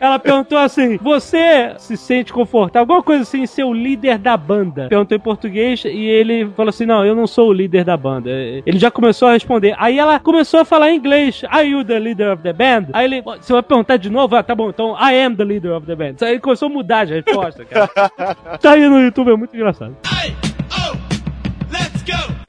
ela 0.00 0.18
perguntou 0.18 0.56
assim: 0.56 0.96
Você 0.96 1.74
se 1.76 1.94
sente 1.94 2.32
confortável? 2.32 2.80
Alguma 2.80 3.02
coisa 3.02 3.22
assim, 3.22 3.44
ser 3.44 3.64
o 3.64 3.74
líder 3.74 4.16
da 4.16 4.34
banda? 4.34 4.88
Perguntou 4.88 5.14
em 5.14 5.20
português 5.20 5.84
e 5.84 6.06
ele 6.06 6.46
falou 6.56 6.70
assim: 6.70 6.86
Não, 6.86 7.04
eu 7.04 7.14
não 7.14 7.26
sou 7.26 7.50
o 7.50 7.52
líder 7.52 7.84
da 7.84 7.98
banda. 7.98 8.30
Ele 8.30 8.78
já 8.78 8.90
começou 8.90 9.28
a 9.28 9.34
responder. 9.34 9.74
Aí 9.76 9.98
ela 9.98 10.18
começou 10.18 10.60
a 10.60 10.64
falar 10.64 10.90
em 10.90 10.96
inglês: 10.96 11.42
Are 11.50 11.68
you 11.68 11.84
the 11.84 11.98
leader 11.98 12.32
of 12.32 12.42
the 12.42 12.54
band? 12.54 12.86
Aí 12.94 13.04
ele, 13.04 13.20
você 13.20 13.52
vai 13.52 13.62
perguntar 13.62 13.98
de 13.98 14.08
novo? 14.08 14.34
Ah, 14.36 14.42
tá 14.42 14.54
bom, 14.54 14.70
então 14.70 14.96
I 14.98 15.22
am 15.22 15.36
the 15.36 15.44
leader 15.44 15.76
of 15.76 15.86
the 15.86 15.94
band. 15.94 16.14
Aí 16.22 16.30
ele 16.30 16.40
começou 16.40 16.66
a 16.66 16.72
mudar 16.72 17.04
de 17.04 17.12
resposta, 17.12 17.62
cara. 17.66 17.90
tá 18.58 18.72
aí 18.72 18.88
no 18.88 19.00
YouTube, 19.00 19.32
é 19.32 19.36
muito 19.36 19.54
engraçado. 19.54 19.94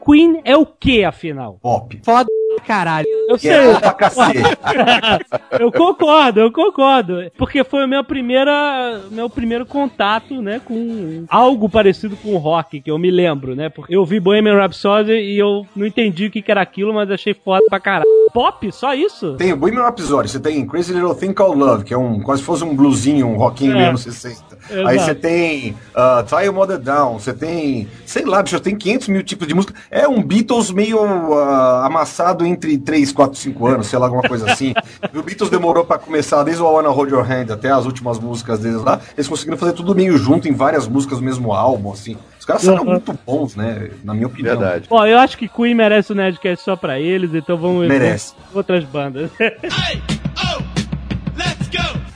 Queen 0.05 0.41
é 0.43 0.55
o 0.55 0.65
que, 0.65 1.03
afinal? 1.03 1.59
Pop. 1.61 1.99
Foda 2.03 2.27
caralho. 2.65 3.07
Eu 3.27 3.37
sei, 3.37 3.51
eu 5.59 5.71
concordo, 5.71 6.41
eu 6.41 6.51
concordo. 6.51 7.31
Porque 7.37 7.63
foi 7.63 7.83
a 7.83 7.87
minha 7.87 8.03
primeira, 8.03 9.01
meu 9.11 9.29
primeiro 9.29 9.65
contato, 9.65 10.41
né, 10.41 10.61
com 10.63 11.25
algo 11.29 11.69
parecido 11.69 12.15
com 12.17 12.35
rock, 12.37 12.81
que 12.81 12.91
eu 12.91 12.97
me 12.97 13.11
lembro, 13.11 13.55
né? 13.55 13.69
Porque 13.69 13.95
eu 13.95 14.05
vi 14.05 14.19
Bohemian 14.19 14.55
Rhapsody 14.55 15.13
e 15.13 15.37
eu 15.37 15.65
não 15.75 15.85
entendi 15.85 16.27
o 16.27 16.31
que 16.31 16.43
era 16.47 16.61
aquilo, 16.61 16.93
mas 16.93 17.09
achei 17.09 17.33
foda 17.33 17.63
pra 17.69 17.79
caralho. 17.79 18.05
Pop? 18.33 18.71
Só 18.71 18.93
isso? 18.93 19.35
Tem 19.35 19.53
o 19.53 19.57
Bohemian 19.57 19.83
Rhapsody, 19.83 20.29
você 20.29 20.39
tem 20.39 20.65
Crazy 20.67 20.93
Little 20.93 21.15
Thing 21.15 21.33
Called 21.33 21.57
Love, 21.57 21.83
que 21.83 21.93
é 21.93 21.97
um 21.97 22.21
quase 22.21 22.43
fosse 22.43 22.63
um 22.63 22.75
bluesinho, 22.75 23.27
um 23.27 23.37
rockinho 23.37 23.77
É. 23.77 23.87
anos 23.87 24.01
60. 24.01 24.57
Exato. 24.69 24.87
Aí 24.87 24.99
você 24.99 25.15
tem 25.15 25.71
uh, 25.71 26.23
Tie 26.27 26.45
Your 26.45 26.53
Mother 26.53 26.79
Down, 26.79 27.19
você 27.19 27.33
tem, 27.33 27.87
sei 28.05 28.25
lá, 28.25 28.41
bicho, 28.41 28.59
tem 28.59 28.75
500 28.75 29.07
mil 29.09 29.23
tipos 29.23 29.47
de 29.47 29.53
música. 29.53 29.73
É 29.97 30.05
um 30.09 30.21
Beatles 30.21 30.71
meio 30.71 30.99
ah, 31.33 31.85
amassado 31.85 32.45
entre 32.45 32.77
3, 32.77 33.13
4, 33.13 33.39
5 33.39 33.65
anos, 33.67 33.87
sei 33.87 33.97
lá, 33.97 34.07
alguma 34.07 34.23
coisa 34.23 34.51
assim. 34.51 34.73
E 35.13 35.17
o 35.17 35.23
Beatles 35.23 35.49
demorou 35.49 35.85
pra 35.85 35.97
começar, 35.97 36.43
desde 36.43 36.61
o 36.61 36.65
I 36.69 36.73
Wanna 36.73 36.89
Hold 36.89 37.11
Your 37.11 37.23
Hand 37.31 37.49
até 37.49 37.71
as 37.71 37.85
últimas 37.85 38.19
músicas 38.19 38.59
deles 38.59 38.81
lá. 38.83 38.99
Eles 39.15 39.27
conseguiram 39.29 39.57
fazer 39.57 39.71
tudo 39.71 39.95
meio 39.95 40.17
junto 40.17 40.49
em 40.49 40.51
várias 40.51 40.85
músicas 40.85 41.19
do 41.19 41.23
mesmo 41.23 41.53
álbum, 41.53 41.93
assim. 41.93 42.17
Os 42.37 42.43
caras 42.45 42.61
são 42.63 42.75
Uhum. 42.75 42.83
muito 42.83 43.17
bons, 43.25 43.55
né? 43.55 43.89
Na 44.03 44.13
minha 44.13 44.27
opinião. 44.27 44.57
Verdade. 44.57 44.87
Ó, 44.89 45.05
eu 45.05 45.17
acho 45.17 45.37
que 45.37 45.47
Queen 45.47 45.73
merece 45.73 46.11
o 46.11 46.15
Nerdcast 46.15 46.65
só 46.65 46.75
pra 46.75 46.99
eles, 46.99 47.33
então 47.33 47.55
vamos 47.57 47.87
Merece. 47.87 48.33
outras 48.53 48.83
bandas. 48.83 49.31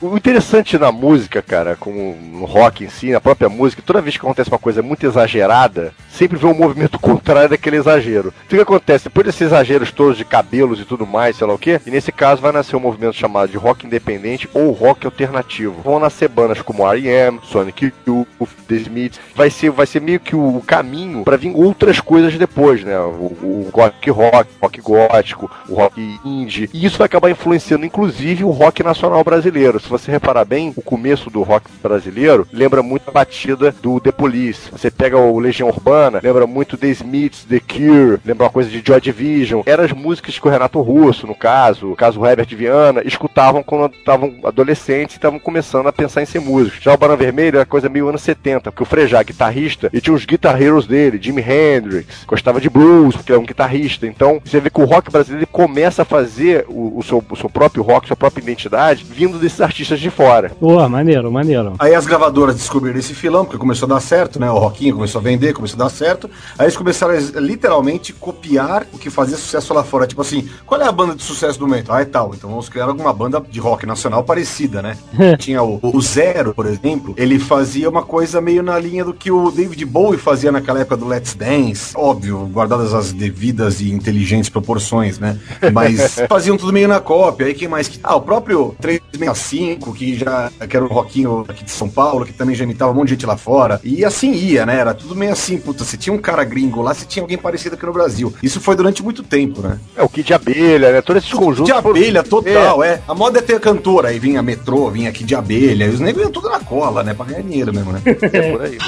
O 0.02 0.16
interessante 0.16 0.78
na 0.78 0.90
música, 0.90 1.42
cara, 1.42 1.76
como 1.76 2.16
no 2.16 2.46
rock 2.46 2.84
em 2.84 2.88
si, 2.88 3.10
na 3.10 3.20
própria 3.20 3.50
música, 3.50 3.82
toda 3.84 4.00
vez 4.00 4.16
que 4.16 4.24
acontece 4.24 4.48
uma 4.48 4.58
coisa 4.58 4.80
muito 4.80 5.04
exagerada, 5.04 5.92
sempre 6.08 6.38
vê 6.38 6.46
um 6.46 6.54
movimento 6.54 6.96
contrário 7.00 7.50
daquele 7.50 7.76
exagero. 7.76 8.32
Então 8.46 8.58
o 8.58 8.64
que 8.64 8.74
acontece? 8.74 9.04
Depois 9.04 9.26
desses 9.26 9.42
exageros 9.42 9.92
todos 9.92 10.16
de 10.16 10.24
cabelos 10.24 10.80
e 10.80 10.86
tudo 10.86 11.06
mais, 11.06 11.36
sei 11.36 11.46
lá 11.46 11.52
o 11.52 11.58
quê, 11.58 11.78
e 11.84 11.90
nesse 11.90 12.10
caso 12.10 12.40
vai 12.40 12.50
nascer 12.50 12.76
um 12.76 12.80
movimento 12.80 13.14
chamado 13.14 13.50
de 13.50 13.58
rock 13.58 13.86
independente 13.86 14.48
ou 14.54 14.70
rock 14.70 15.04
alternativo. 15.04 15.82
Vão 15.82 16.00
nascer 16.00 16.30
bandas 16.30 16.62
como 16.62 16.90
R.E.M., 16.90 17.38
Sonic 17.42 17.92
Youth, 18.06 18.26
The 18.66 18.76
Smiths. 18.76 19.20
Vai 19.34 19.50
ser, 19.50 19.70
vai 19.70 19.86
ser 19.86 20.00
meio 20.00 20.18
que 20.18 20.34
o 20.34 20.62
caminho 20.66 21.24
pra 21.24 21.36
vir 21.36 21.52
outras 21.54 22.00
coisas 22.00 22.38
depois, 22.38 22.82
né? 22.84 22.98
O, 22.98 23.68
o 23.68 23.70
rock 23.70 24.10
rock, 24.10 24.50
rock 24.62 24.80
gótico, 24.80 25.50
o 25.68 25.74
rock 25.74 26.18
indie. 26.24 26.70
E 26.72 26.86
isso 26.86 26.96
vai 26.96 27.04
acabar 27.04 27.30
influenciando, 27.30 27.84
inclusive, 27.84 28.44
o 28.44 28.50
rock 28.50 28.82
nacional 28.82 29.22
brasileiro. 29.22 29.78
Se 29.90 29.98
você 29.98 30.12
reparar 30.12 30.44
bem, 30.44 30.72
o 30.76 30.82
começo 30.82 31.28
do 31.30 31.42
rock 31.42 31.68
brasileiro 31.82 32.46
lembra 32.52 32.80
muito 32.80 33.08
a 33.08 33.10
batida 33.10 33.74
do 33.82 33.98
The 33.98 34.12
Police. 34.12 34.70
Você 34.70 34.88
pega 34.88 35.16
o 35.18 35.40
Legião 35.40 35.68
Urbana, 35.68 36.20
lembra 36.22 36.46
muito 36.46 36.76
The 36.76 36.86
Smiths, 36.90 37.42
The 37.42 37.58
Cure, 37.58 38.20
lembra 38.24 38.44
uma 38.44 38.52
coisa 38.52 38.70
de 38.70 38.80
Joy 38.86 39.00
Division. 39.00 39.62
Eram 39.66 39.82
as 39.82 39.90
músicas 39.90 40.38
que 40.38 40.46
o 40.46 40.50
Renato 40.50 40.80
Russo, 40.80 41.26
no 41.26 41.34
caso, 41.34 41.88
no 41.88 41.96
caso 41.96 42.20
o 42.20 42.24
Herbert 42.24 42.46
Viana, 42.54 43.02
escutavam 43.04 43.64
quando 43.64 43.92
estavam 43.92 44.32
adolescentes 44.44 45.16
e 45.16 45.18
estavam 45.18 45.40
começando 45.40 45.88
a 45.88 45.92
pensar 45.92 46.22
em 46.22 46.26
ser 46.26 46.38
músicos. 46.38 46.84
Já 46.84 46.94
o 46.94 46.96
Barão 46.96 47.16
Vermelho 47.16 47.56
era 47.56 47.66
coisa 47.66 47.88
meio 47.88 48.08
anos 48.08 48.22
70, 48.22 48.70
porque 48.70 48.84
o 48.84 48.86
Frejá, 48.86 49.20
guitarrista, 49.24 49.90
e 49.92 50.00
tinha 50.00 50.14
os 50.14 50.24
guitar 50.24 50.62
heroes 50.62 50.86
dele, 50.86 51.18
Jimi 51.20 51.42
Hendrix, 51.42 52.22
gostava 52.28 52.60
de 52.60 52.70
blues, 52.70 53.16
porque 53.16 53.32
é 53.32 53.38
um 53.38 53.44
guitarrista. 53.44 54.06
Então, 54.06 54.40
você 54.44 54.60
vê 54.60 54.70
que 54.70 54.80
o 54.80 54.84
rock 54.84 55.10
brasileiro 55.10 55.48
começa 55.48 56.02
a 56.02 56.04
fazer 56.04 56.64
o, 56.68 56.96
o 56.96 57.02
seu, 57.02 57.24
o 57.28 57.36
seu 57.36 57.50
próprio 57.50 57.82
rock, 57.82 58.06
sua 58.06 58.16
própria 58.16 58.40
identidade, 58.40 59.04
vindo 59.04 59.36
desses 59.36 59.60
artistas 59.60 59.79
de 59.84 60.10
fora. 60.10 60.50
Pô, 60.58 60.88
maneiro, 60.88 61.30
maneiro. 61.30 61.74
Aí 61.78 61.94
as 61.94 62.06
gravadoras 62.06 62.54
descobriram 62.56 62.98
esse 62.98 63.14
filão, 63.14 63.44
porque 63.44 63.58
começou 63.58 63.86
a 63.86 63.94
dar 63.94 64.00
certo, 64.00 64.38
né? 64.38 64.50
O 64.50 64.58
Rockinho 64.58 64.94
começou 64.94 65.20
a 65.20 65.22
vender, 65.22 65.52
começou 65.52 65.76
a 65.80 65.84
dar 65.84 65.90
certo. 65.90 66.30
Aí 66.58 66.66
eles 66.66 66.76
começaram 66.76 67.14
a 67.14 67.40
literalmente 67.40 68.12
copiar 68.12 68.86
o 68.92 68.98
que 68.98 69.10
fazia 69.10 69.36
sucesso 69.36 69.72
lá 69.74 69.82
fora. 69.82 70.06
Tipo 70.06 70.22
assim, 70.22 70.48
qual 70.66 70.80
é 70.80 70.86
a 70.86 70.92
banda 70.92 71.14
de 71.14 71.22
sucesso 71.22 71.58
do 71.58 71.66
momento? 71.66 71.92
Ah, 71.92 72.00
é 72.00 72.04
tal. 72.04 72.32
Então 72.34 72.50
vamos 72.50 72.68
criar 72.68 72.84
alguma 72.84 73.12
banda 73.12 73.42
de 73.48 73.60
rock 73.60 73.86
nacional 73.86 74.22
parecida, 74.24 74.82
né? 74.82 74.96
Tinha 75.38 75.62
o, 75.62 75.80
o 75.82 76.00
Zero, 76.00 76.54
por 76.54 76.66
exemplo, 76.66 77.14
ele 77.16 77.38
fazia 77.38 77.88
uma 77.88 78.02
coisa 78.02 78.40
meio 78.40 78.62
na 78.62 78.78
linha 78.78 79.04
do 79.04 79.14
que 79.14 79.30
o 79.30 79.50
David 79.50 79.84
Bowie 79.84 80.18
fazia 80.18 80.52
naquela 80.52 80.80
época 80.80 80.96
do 80.96 81.06
Let's 81.06 81.34
Dance. 81.34 81.92
Óbvio, 81.94 82.48
guardadas 82.52 82.94
as 82.94 83.12
devidas 83.12 83.80
e 83.80 83.90
inteligentes 83.90 84.48
proporções, 84.48 85.18
né? 85.18 85.38
Mas 85.72 86.20
faziam 86.28 86.56
tudo 86.56 86.72
meio 86.72 86.88
na 86.88 87.00
cópia. 87.00 87.46
Aí 87.46 87.54
quem 87.54 87.68
mais 87.68 87.88
que. 87.88 88.00
Ah, 88.02 88.16
o 88.16 88.20
próprio 88.20 88.74
365, 88.80 89.69
que 89.76 90.14
já 90.16 90.50
que 90.68 90.76
era 90.76 90.84
um 90.84 90.88
rockinho 90.88 91.44
aqui 91.48 91.64
de 91.64 91.70
São 91.70 91.88
Paulo, 91.88 92.24
que 92.24 92.32
também 92.32 92.54
já 92.54 92.64
imitava 92.64 92.90
um 92.92 92.94
monte 92.94 93.08
de 93.08 93.14
gente 93.14 93.26
lá 93.26 93.36
fora. 93.36 93.80
E 93.84 94.04
assim 94.04 94.32
ia, 94.32 94.64
né? 94.66 94.78
Era 94.78 94.94
tudo 94.94 95.14
meio 95.16 95.32
assim, 95.32 95.58
puta, 95.58 95.84
se 95.84 95.96
tinha 95.96 96.12
um 96.12 96.18
cara 96.18 96.44
gringo 96.44 96.82
lá, 96.82 96.94
se 96.94 97.06
tinha 97.06 97.22
alguém 97.22 97.38
parecido 97.38 97.74
aqui 97.74 97.86
no 97.86 97.92
Brasil. 97.92 98.32
Isso 98.42 98.60
foi 98.60 98.76
durante 98.76 99.02
muito 99.02 99.22
tempo, 99.22 99.60
né? 99.60 99.78
É 99.96 100.02
o 100.02 100.08
Kid 100.08 100.26
de 100.26 100.34
Abelha, 100.34 100.92
né? 100.92 101.00
Todos 101.02 101.22
esses 101.24 101.34
conjuntos. 101.36 101.72
De 101.74 101.82
foram- 101.82 101.90
abelha, 101.96 102.22
total, 102.22 102.82
é. 102.84 103.00
A 103.08 103.14
moda 103.14 103.38
é 103.38 103.42
ter 103.42 103.58
cantora, 103.60 104.08
aí 104.08 104.18
vinha 104.18 104.42
metrô, 104.42 104.90
vinha 104.90 105.08
aqui 105.10 105.24
de 105.24 105.34
abelha, 105.34 105.84
e 105.86 105.90
os 105.90 106.00
negros 106.00 106.22
iam 106.24 106.30
tudo 106.32 106.48
na 106.48 106.60
cola, 106.60 107.02
né? 107.02 107.14
Pra 107.14 107.26
ganhar 107.26 107.42
dinheiro 107.42 107.72
mesmo, 107.74 107.92
né? 107.92 108.00
É, 108.32 108.52
por 108.52 108.62
aí. 108.62 108.78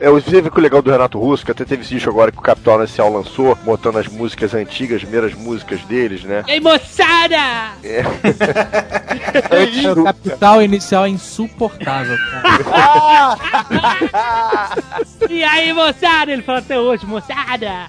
É, 0.00 0.08
você 0.08 0.40
vê 0.40 0.48
que 0.48 0.58
o 0.58 0.62
legal 0.62 0.80
do 0.80 0.90
Renato 0.90 1.18
Russo, 1.18 1.44
que 1.44 1.50
até 1.50 1.64
teve 1.64 1.82
esse 1.82 1.92
disco 1.94 2.08
agora 2.08 2.30
que 2.30 2.38
o 2.38 2.42
Capital 2.42 2.78
Inicial 2.78 3.12
lançou, 3.12 3.56
botando 3.64 3.96
as 3.98 4.06
músicas 4.06 4.54
antigas, 4.54 4.96
as 4.98 5.02
primeiras 5.02 5.34
músicas 5.34 5.80
deles, 5.82 6.22
né? 6.22 6.44
Ei, 6.46 6.60
moçada! 6.60 7.72
Antes 9.50 9.84
O 9.86 9.94
do, 9.96 10.04
capital 10.04 10.62
inicial 10.62 11.04
é 11.04 11.08
insuportável, 11.08 12.16
cara. 12.30 13.38
E 15.28 15.42
aí, 15.42 15.72
moçada? 15.72 16.32
Ele 16.32 16.42
fala 16.42 16.58
até 16.60 16.78
hoje, 16.78 17.04
moçada! 17.04 17.88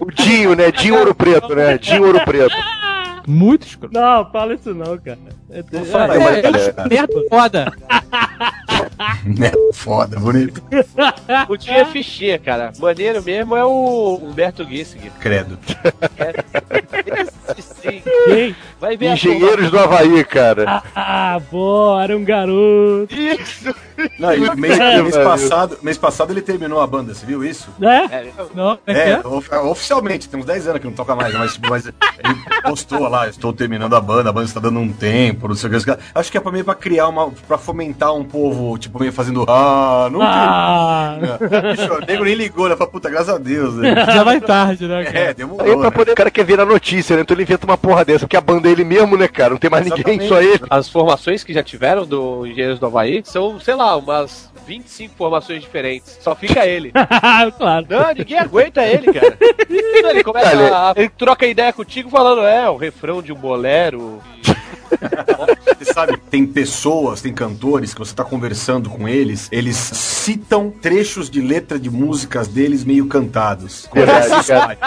o 0.00 0.10
Dinho, 0.10 0.54
né? 0.54 0.72
Dinho 0.72 0.98
Ouro 0.98 1.14
Preto, 1.14 1.54
né? 1.54 1.78
Dinho 1.78 2.04
Ouro 2.04 2.20
Preto. 2.24 2.54
Muito 3.26 3.66
escroto. 3.66 3.92
Não, 3.94 4.30
fala 4.30 4.54
isso 4.54 4.72
não, 4.74 4.96
cara. 4.98 5.18
É, 5.50 5.62
fala, 5.84 6.14
é, 6.14 6.18
mas- 6.50 6.68
É, 6.68 6.74
é, 6.76 6.88
merda 6.88 7.14
foda. 7.28 7.72
Né? 9.24 9.52
Foda, 9.72 10.18
bonito. 10.18 10.62
O 11.48 11.56
dia 11.56 11.78
é 11.78 11.84
fichinha, 11.84 12.38
cara. 12.38 12.72
Maneiro 12.78 13.22
mesmo 13.22 13.56
é 13.56 13.64
o 13.64 14.20
Humberto 14.22 14.64
Gissing. 14.64 15.10
Credo. 15.20 15.58
Esse 17.58 17.74
sim. 17.74 18.02
Quem? 18.26 18.56
Vai 18.86 18.96
ver 18.96 19.12
Engenheiros 19.14 19.70
do 19.70 19.78
Havaí, 19.80 20.22
cara. 20.24 20.82
Ah, 20.94 21.40
boa, 21.50 22.02
era 22.04 22.16
um 22.16 22.24
garoto. 22.24 23.08
Isso! 23.12 23.74
Não, 24.18 24.32
e 24.32 24.38
mês, 24.56 24.78
É, 24.78 25.02
mês 25.02 25.16
passado, 25.16 25.78
mês 25.82 25.98
passado 25.98 26.30
ele 26.32 26.40
terminou 26.42 26.80
a 26.80 26.86
banda, 26.86 27.14
você 27.14 27.26
viu 27.26 27.42
isso? 27.42 27.68
Né? 27.78 28.06
É, 28.12 28.26
Não, 28.54 28.78
é, 28.86 28.94
que 28.94 29.00
É, 29.00 29.10
é? 29.10 29.26
of- 29.26 29.52
oficialmente, 29.54 30.28
tem 30.28 30.38
uns 30.38 30.46
10 30.46 30.68
anos 30.68 30.80
que 30.80 30.86
não 30.86 30.92
toca 30.94 31.16
mais, 31.16 31.34
mas, 31.34 31.54
tipo, 31.54 31.68
mas 31.68 31.86
ele 31.86 31.94
postou 32.62 33.08
lá, 33.08 33.26
estou 33.28 33.52
terminando 33.52 33.96
a 33.96 34.00
banda, 34.00 34.30
a 34.30 34.32
banda 34.32 34.46
está 34.46 34.60
dando 34.60 34.78
um 34.78 34.92
tempo, 34.92 35.48
não 35.48 35.54
sei 35.56 35.68
o 35.68 35.80
que. 35.80 35.96
Acho 36.14 36.30
que 36.30 36.38
é 36.38 36.40
pra 36.40 36.52
meio 36.52 36.64
pra 36.64 36.74
criar 36.74 37.08
uma. 37.08 37.30
pra 37.48 37.58
fomentar 37.58 38.14
um 38.14 38.22
povo, 38.22 38.78
tipo, 38.78 39.00
meio 39.00 39.12
fazendo. 39.12 39.44
Ah, 39.48 40.08
não 40.12 40.20
Ah, 40.22 41.16
termina." 41.48 41.72
Bicho, 41.72 41.94
o 41.94 42.06
nego 42.06 42.24
nem 42.24 42.34
ligou, 42.34 42.68
né? 42.68 42.76
Falei, 42.76 42.92
puta, 42.92 43.10
graças 43.10 43.30
a 43.34 43.38
Deus, 43.38 43.74
né? 43.74 43.94
Já 44.14 44.22
vai 44.22 44.40
tarde, 44.40 44.86
né, 44.86 45.04
cara? 45.04 45.18
É, 45.18 45.28
Aí 45.28 45.34
demorou. 45.34 45.64
pra 45.78 45.90
né? 45.90 45.90
poder, 45.90 46.12
o 46.12 46.14
cara 46.14 46.30
quer 46.30 46.44
ver 46.44 46.60
a 46.60 46.66
notícia, 46.66 47.16
né? 47.16 47.22
Então 47.22 47.34
ele 47.34 47.42
inventa 47.42 47.64
uma 47.66 47.78
porra 47.78 48.04
dessa, 48.04 48.20
porque 48.20 48.36
a 48.36 48.40
banda 48.42 48.68
é 48.68 48.72
ele 48.76 48.84
mesmo, 48.84 49.16
né, 49.16 49.26
cara? 49.26 49.50
Não 49.50 49.58
tem 49.58 49.70
mais 49.70 49.84
ninguém, 49.84 50.16
Exatamente. 50.16 50.28
só 50.28 50.40
ele. 50.40 50.64
As 50.70 50.88
formações 50.88 51.42
que 51.42 51.52
já 51.52 51.62
tiveram 51.62 52.06
do 52.06 52.46
Engenheiros 52.46 52.78
do 52.78 52.86
Havaí 52.86 53.22
são, 53.24 53.58
sei 53.58 53.74
lá, 53.74 53.96
umas 53.96 54.50
25 54.66 55.14
formações 55.16 55.62
diferentes. 55.62 56.18
Só 56.20 56.34
fica 56.34 56.66
ele. 56.66 56.92
claro. 57.56 57.86
Não, 57.88 58.14
ninguém 58.14 58.38
aguenta 58.38 58.86
ele, 58.86 59.12
cara. 59.12 59.36
Ele 59.68 60.22
começa 60.22 60.50
a, 60.50 60.94
Ele 60.96 61.08
troca 61.08 61.46
ideia 61.46 61.72
contigo 61.72 62.08
falando, 62.08 62.42
é, 62.42 62.68
o 62.70 62.76
refrão 62.76 63.20
de 63.20 63.32
um 63.32 63.36
bolero. 63.36 64.22
Você 65.78 65.92
sabe, 65.92 66.16
tem 66.30 66.46
pessoas, 66.46 67.20
tem 67.20 67.32
cantores 67.32 67.92
que 67.92 67.98
você 67.98 68.14
tá 68.14 68.24
conversando 68.24 68.88
com 68.90 69.08
eles, 69.08 69.48
eles 69.52 69.76
citam 69.76 70.70
trechos 70.70 71.28
de 71.30 71.40
letra 71.40 71.78
de 71.78 71.90
músicas 71.90 72.48
deles 72.48 72.84
meio 72.84 73.06
cantados. 73.06 73.88
Verdade, 73.92 74.46
cara. 74.46 74.78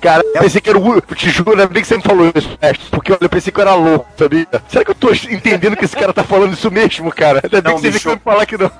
Cara, 0.00 0.22
eu 0.34 0.40
pensei 0.40 0.60
que 0.60 0.70
era 0.70 0.78
o. 0.78 0.94
Eu 0.94 1.00
te 1.16 1.28
juro, 1.30 1.50
ainda 1.50 1.66
bem 1.66 1.82
que 1.82 1.88
você 1.88 1.96
me 1.96 2.02
falou 2.02 2.30
isso, 2.34 2.56
é, 2.60 2.72
porque 2.90 3.12
eu 3.12 3.28
pensei 3.28 3.52
que 3.52 3.58
eu 3.58 3.62
era 3.62 3.74
louco, 3.74 4.06
sabia? 4.16 4.46
Será 4.68 4.84
que 4.84 4.90
eu 4.90 4.94
tô 4.94 5.10
entendendo 5.12 5.76
que 5.76 5.84
esse 5.84 5.96
cara 5.96 6.12
tá 6.12 6.22
falando 6.22 6.52
isso 6.52 6.70
mesmo, 6.70 7.10
cara? 7.12 7.40
Ainda 7.42 7.60
bem 7.60 7.72
Não, 7.74 7.80
que 7.80 7.90
você 7.90 7.98
veio 7.98 8.16
me 8.16 8.22
falar 8.22 8.46
que 8.46 8.56
não. 8.56 8.70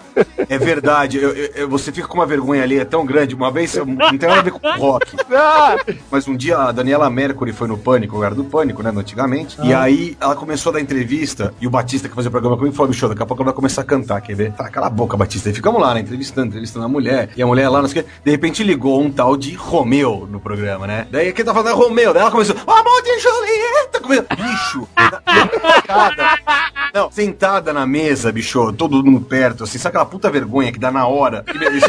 É 0.49 0.59
verdade, 0.59 1.19
eu- 1.19 1.33
eu- 1.35 1.69
você 1.69 1.91
fica 1.91 2.07
com 2.07 2.15
uma 2.19 2.27
vergonha 2.27 2.63
ali, 2.63 2.79
é 2.79 2.85
tão 2.85 3.05
grande. 3.05 3.35
Uma 3.35 3.51
vez, 3.51 3.75
eu- 3.75 3.85
não 3.87 3.97
tem 4.17 4.29
nada 4.29 4.41
a 4.41 4.43
ver 4.43 4.53
com 4.53 4.71
rock. 4.79 5.17
Mas 6.11 6.29
um 6.29 6.37
dia 6.37 6.57
a 6.59 6.73
Daniela 6.73 7.09
Mercury 7.11 7.53
foi 7.53 7.67
no 7.67 7.77
Pânico, 7.77 8.17
eu 8.17 8.25
era 8.25 8.35
do 8.35 8.45
Pânico, 8.45 8.83
né, 8.83 8.93
antigamente. 8.95 9.57
E 9.63 9.75
aí 9.75 10.17
ela 10.23 10.37
começou 10.37 10.71
a 10.71 10.75
dar 10.75 10.81
entrevista, 10.81 11.53
e 11.61 11.67
o 11.67 11.71
Batista 11.71 12.09
que 12.09 12.15
fazia 12.15 12.29
o 12.29 12.33
programa 12.33 12.57
comigo 12.57 12.75
falou, 12.75 12.91
bicho, 12.91 13.09
daqui 13.09 13.23
a 13.23 13.27
pouco 13.27 13.43
ela 13.43 13.51
vai 13.51 13.57
começar 13.57 13.83
a 13.83 13.85
cantar, 13.85 14.21
quer 14.21 14.35
ver? 14.35 14.53
Fala, 14.55 14.71
cala 14.71 14.87
a 14.87 14.91
boca, 14.91 15.17
Batista. 15.17 15.51
E 15.51 15.55
ficamos 15.55 15.81
lá, 15.81 15.95
né, 15.95 16.01
entrevistando, 16.01 16.49
entrevistando 16.49 16.85
a 16.85 16.89
mulher. 16.89 17.31
E 17.37 17.43
a 17.43 17.47
mulher 17.47 17.69
lá, 17.69 17.83
não 17.83 17.89
sei 17.89 18.03
o 18.03 18.05
quê. 18.05 18.11
De 18.25 18.31
repente 18.31 18.63
ligou 18.63 19.03
um 19.03 19.11
tal 19.11 19.37
de 19.37 19.55
Romeu 19.55 20.29
no 20.31 20.41
programa, 20.41 20.87
né? 20.87 21.07
Daí 21.11 21.33
quem 21.33 21.45
tá 21.45 21.53
falando 21.53 21.71
é 21.71 21.73
Romeu. 21.73 22.15
Daí 22.15 22.23
ela 22.23 22.31
começou, 22.31 22.57
amor 22.67 23.03
de 23.03 23.19
Julieta. 23.19 24.01
Bicho. 24.37 24.89
Não, 26.93 27.11
sentada 27.11 27.73
na 27.73 27.87
mesa, 27.87 28.31
bicho, 28.31 28.71
todo 28.75 29.03
mundo 29.03 29.21
perto, 29.21 29.65
assim, 29.65 29.79
sabe 29.79 29.91
aquela 29.97 30.05
puta 30.05 30.31
vergonha 30.31 30.71
que 30.71 30.79
dá 30.79 30.91
na 30.91 31.07
hora? 31.07 31.43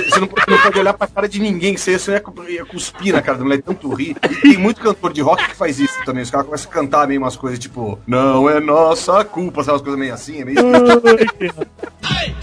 Você 0.10 0.20
não, 0.20 0.28
pode- 0.28 0.50
não 0.50 0.58
pode 0.60 0.80
olhar 0.80 0.94
pra 0.94 1.08
cara 1.08 1.28
de 1.28 1.40
ninguém, 1.42 1.76
você, 1.76 2.00
você 2.00 2.22
ia, 2.48 2.66
cuspir 2.66 3.14
na 3.14 3.22
cara 3.22 3.38
da 3.38 3.44
mulher, 3.44 3.62
tanto 3.62 3.94
rir. 3.94 4.16
E 4.24 4.36
tem 4.36 4.58
muito 4.58 4.80
cantor 4.80 5.12
de 5.12 5.22
rock 5.22 5.46
que 5.50 5.56
faz 5.56 5.78
isso 5.80 5.94
também. 6.06 6.24
Os 6.24 6.32
caras 6.32 6.46
começam 6.46 6.72
a 6.72 6.74
cantar 6.74 7.08
meio 7.08 7.20
umas 7.20 7.36
coisas 7.36 7.60
tipo, 7.60 8.00
não 8.08 8.50
é 8.50 8.60
nossa 8.62 9.26
culpa, 9.26 9.62
sabe 9.64 9.74
umas 9.74 9.82
coisas 9.82 10.00
meio 10.00 10.14
assim, 10.14 10.42
é 10.42 10.46
meio. 10.46 10.58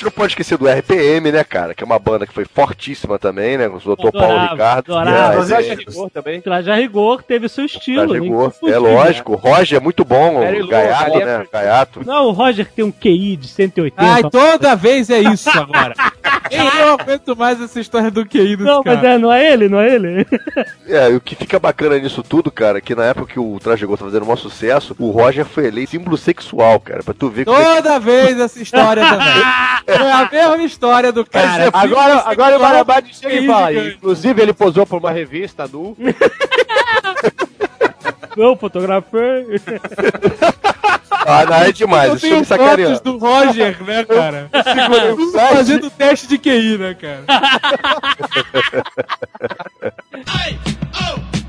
A 0.00 0.02
gente 0.02 0.04
não 0.04 0.12
pode 0.12 0.32
esquecer 0.32 0.56
do 0.56 0.66
RPM, 0.66 1.30
né, 1.30 1.44
cara? 1.44 1.74
Que 1.74 1.84
é 1.84 1.86
uma 1.86 1.98
banda 1.98 2.26
que 2.26 2.32
foi 2.32 2.46
fortíssima 2.46 3.18
também, 3.18 3.58
né? 3.58 3.68
Com 3.68 3.76
o 3.76 3.96
Dr. 3.96 4.10
Paulo 4.10 4.40
Ricardo. 4.48 4.94
adorava. 4.94 5.34
É, 5.34 5.36
Mas 5.36 5.50
é- 5.50 5.74
Rigor 5.74 6.08
também. 6.08 6.40
Traje 6.40 6.70
a 6.70 6.74
rigor 6.74 7.22
teve 7.22 7.50
seu 7.50 7.66
estilo. 7.66 8.06
Traje 8.06 8.20
nem 8.20 8.30
Rigor. 8.30 8.50
É 8.62 8.70
né? 8.70 8.78
lógico. 8.78 9.32
O 9.34 9.36
Roger 9.36 9.76
é 9.76 9.80
muito 9.80 10.02
bom. 10.02 10.38
O 10.40 10.68
Gaiato, 10.68 11.18
né? 11.18 11.44
Gaiato. 11.52 12.00
Não, 12.06 12.28
o 12.28 12.30
Roger 12.30 12.66
tem 12.74 12.82
um 12.82 12.90
QI 12.90 13.36
de 13.36 13.46
180. 13.46 14.02
Ai, 14.02 14.22
toda 14.30 14.74
vez 14.74 15.10
é 15.10 15.18
isso 15.18 15.50
agora. 15.50 15.92
Eu 16.50 16.64
não 16.64 16.94
aguento 16.94 17.36
mais 17.36 17.60
essa 17.60 17.78
história 17.78 18.10
do 18.10 18.26
QI 18.26 18.56
dos 18.56 18.66
Não, 18.66 18.82
mas 18.84 18.96
caras. 18.96 19.04
é, 19.10 19.18
não 19.18 19.32
é 19.32 19.52
ele, 19.52 19.68
não 19.68 19.78
é 19.78 19.94
ele. 19.94 20.26
É, 20.88 21.08
e 21.08 21.14
o 21.14 21.20
que 21.20 21.36
fica 21.36 21.56
bacana 21.60 21.96
nisso 22.00 22.20
tudo, 22.20 22.50
cara, 22.50 22.78
é 22.78 22.80
que 22.80 22.96
na 22.96 23.04
época 23.04 23.32
que 23.34 23.38
o 23.38 23.58
Traje 23.60 23.82
Rigor 23.82 23.96
tá 23.96 24.04
fazendo 24.04 24.22
o 24.22 24.26
maior 24.26 24.36
sucesso, 24.36 24.96
o 24.98 25.10
Roger 25.10 25.44
foi 25.44 25.66
eleito 25.66 25.92
símbolo 25.92 26.16
sexual, 26.16 26.80
cara. 26.80 27.02
Pra 27.04 27.14
tu 27.14 27.28
ver 27.28 27.44
como 27.44 27.56
é 27.56 27.76
que 27.76 27.82
Toda 27.82 28.00
vez 28.00 28.40
essa 28.40 28.60
história 28.60 29.04
também. 29.04 29.42
É 29.90 30.12
a 30.12 30.28
mesma 30.30 30.64
história 30.64 31.12
do 31.12 31.24
cara. 31.24 31.70
Agora, 31.72 32.22
agora 32.26 32.56
o 32.56 32.60
Barabadi 32.60 33.14
chega 33.14 33.34
e 33.34 33.46
fala. 33.46 33.72
gigante. 33.72 33.96
Inclusive, 33.96 34.42
ele 34.42 34.52
posou 34.52 34.86
por 34.86 34.98
uma 34.98 35.10
revista 35.10 35.66
nu. 35.66 35.96
Eu 38.36 38.56
fotografei. 38.56 39.46
Ah, 41.26 41.44
não, 41.44 41.54
é 41.56 41.72
demais. 41.72 42.10
Eu 42.12 42.20
tenho 42.20 42.34
fotos 42.44 42.48
sacaneando. 42.48 43.00
do 43.00 43.18
Roger, 43.18 43.82
né, 43.82 44.04
cara? 44.04 44.48
Tudo 45.16 45.32
fazendo 45.32 45.90
teste 45.90 46.26
de 46.26 46.38
QI, 46.38 46.78
né, 46.78 46.94
cara? 46.94 47.24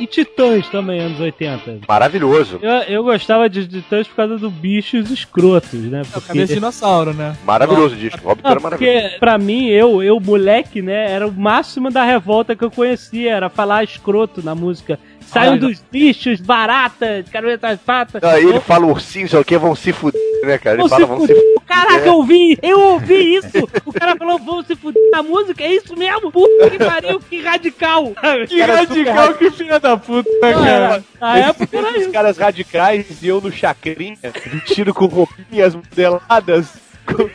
E 0.00 0.06
Titãs 0.06 0.66
também, 0.68 0.98
anos 0.98 1.20
80. 1.20 1.80
Maravilhoso. 1.86 2.58
Eu, 2.62 2.70
eu 2.84 3.04
gostava 3.04 3.50
de 3.50 3.68
Titãs 3.68 4.08
por 4.08 4.16
causa 4.16 4.38
do 4.38 4.48
bichos 4.50 5.10
escrotos, 5.10 5.80
né? 5.80 6.00
É 6.14 6.18
o 6.18 6.22
cabeça 6.22 6.54
dinossauro, 6.54 7.12
né? 7.12 7.36
Maravilhoso 7.44 7.94
o 7.94 7.98
disco. 7.98 8.26
Robin 8.26 8.42
Não, 8.42 8.50
era 8.50 8.60
maravilhoso. 8.60 9.02
porque 9.02 9.18
pra 9.18 9.36
mim, 9.36 9.66
eu, 9.66 10.02
eu, 10.02 10.18
moleque, 10.18 10.80
né, 10.80 11.10
era 11.12 11.26
o 11.26 11.32
máximo 11.32 11.90
da 11.90 12.02
revolta 12.02 12.56
que 12.56 12.64
eu 12.64 12.70
conhecia, 12.70 13.30
era 13.30 13.50
falar 13.50 13.84
escroto 13.84 14.42
na 14.42 14.54
música. 14.54 14.98
Saiam 15.32 15.56
dos 15.58 15.80
bichos, 15.90 16.40
baratas, 16.40 17.28
carotas 17.30 17.78
patas. 17.80 18.22
Aí 18.22 18.44
ele 18.44 18.60
fala 18.60 18.86
ursinho, 18.86 19.28
sei 19.28 19.38
o 19.38 19.44
que, 19.44 19.56
vão 19.56 19.74
se 19.74 19.92
fuder, 19.92 20.20
né, 20.44 20.58
cara? 20.58 20.76
Ele 20.76 20.82
Vão 20.82 20.88
fala, 20.88 21.02
se 21.02 21.08
vão 21.08 21.20
se 21.20 21.34
fuder. 21.34 21.54
Caraca, 21.66 22.06
eu 22.06 22.14
ouvi! 22.14 22.58
Eu 22.62 22.80
ouvi 22.80 23.36
isso! 23.36 23.68
O 23.86 23.92
cara 23.92 24.16
falou, 24.16 24.38
vamos 24.38 24.66
se 24.66 24.74
fuder 24.74 25.00
na 25.12 25.22
música, 25.22 25.62
é 25.62 25.72
isso 25.74 25.96
mesmo? 25.96 26.32
Puta 26.32 26.68
que 26.70 26.78
pariu, 26.78 27.20
que 27.20 27.40
radical! 27.42 28.12
Que 28.48 28.60
radical, 28.60 29.34
que 29.34 29.50
filha 29.52 29.78
da 29.78 29.96
puta, 29.96 30.28
né, 30.42 30.52
cara? 30.52 31.04
Na 31.20 31.38
época 31.38 31.78
era 31.78 31.90
Os 31.90 31.96
isso. 32.02 32.12
caras 32.12 32.38
radicais 32.38 33.22
iam 33.22 33.40
no 33.40 33.52
chacrinha, 33.52 34.16
vestido 34.46 34.92
com 34.92 35.06
roupinhas 35.06 35.74
modeladas, 35.74 36.68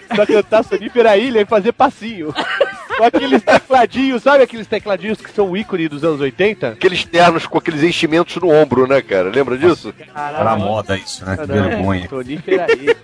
pra 0.08 0.26
cantar 0.26 0.64
Sonífera 0.64 1.18
Ilha 1.18 1.42
e 1.42 1.46
fazer 1.46 1.72
passinho. 1.72 2.34
Com 2.98 3.04
aqueles 3.04 3.44
tecladinhos, 3.44 4.24
sabe 4.24 4.44
aqueles 4.44 4.68
tecladinhos 4.68 5.20
que 5.20 5.32
são 5.32 5.52
o 5.52 5.58
ícone 5.58 5.88
dos 5.88 6.04
anos 6.04 6.22
80? 6.22 6.70
Aqueles 6.70 7.04
ternos 7.04 7.46
com 7.46 7.58
aqueles 7.58 7.84
enchimentos 7.84 8.36
no 8.38 8.50
ombro, 8.50 8.88
né, 8.88 9.02
cara? 9.02 9.30
Lembra 9.30 9.58
disso? 9.58 9.94
Era 10.16 10.56
moda 10.56 10.98
isso, 10.98 11.26
né? 11.26 11.38
Que 11.38 11.46
vergonha. 11.46 12.10
Sonífera 12.10 12.68
Ilha. 12.72 12.96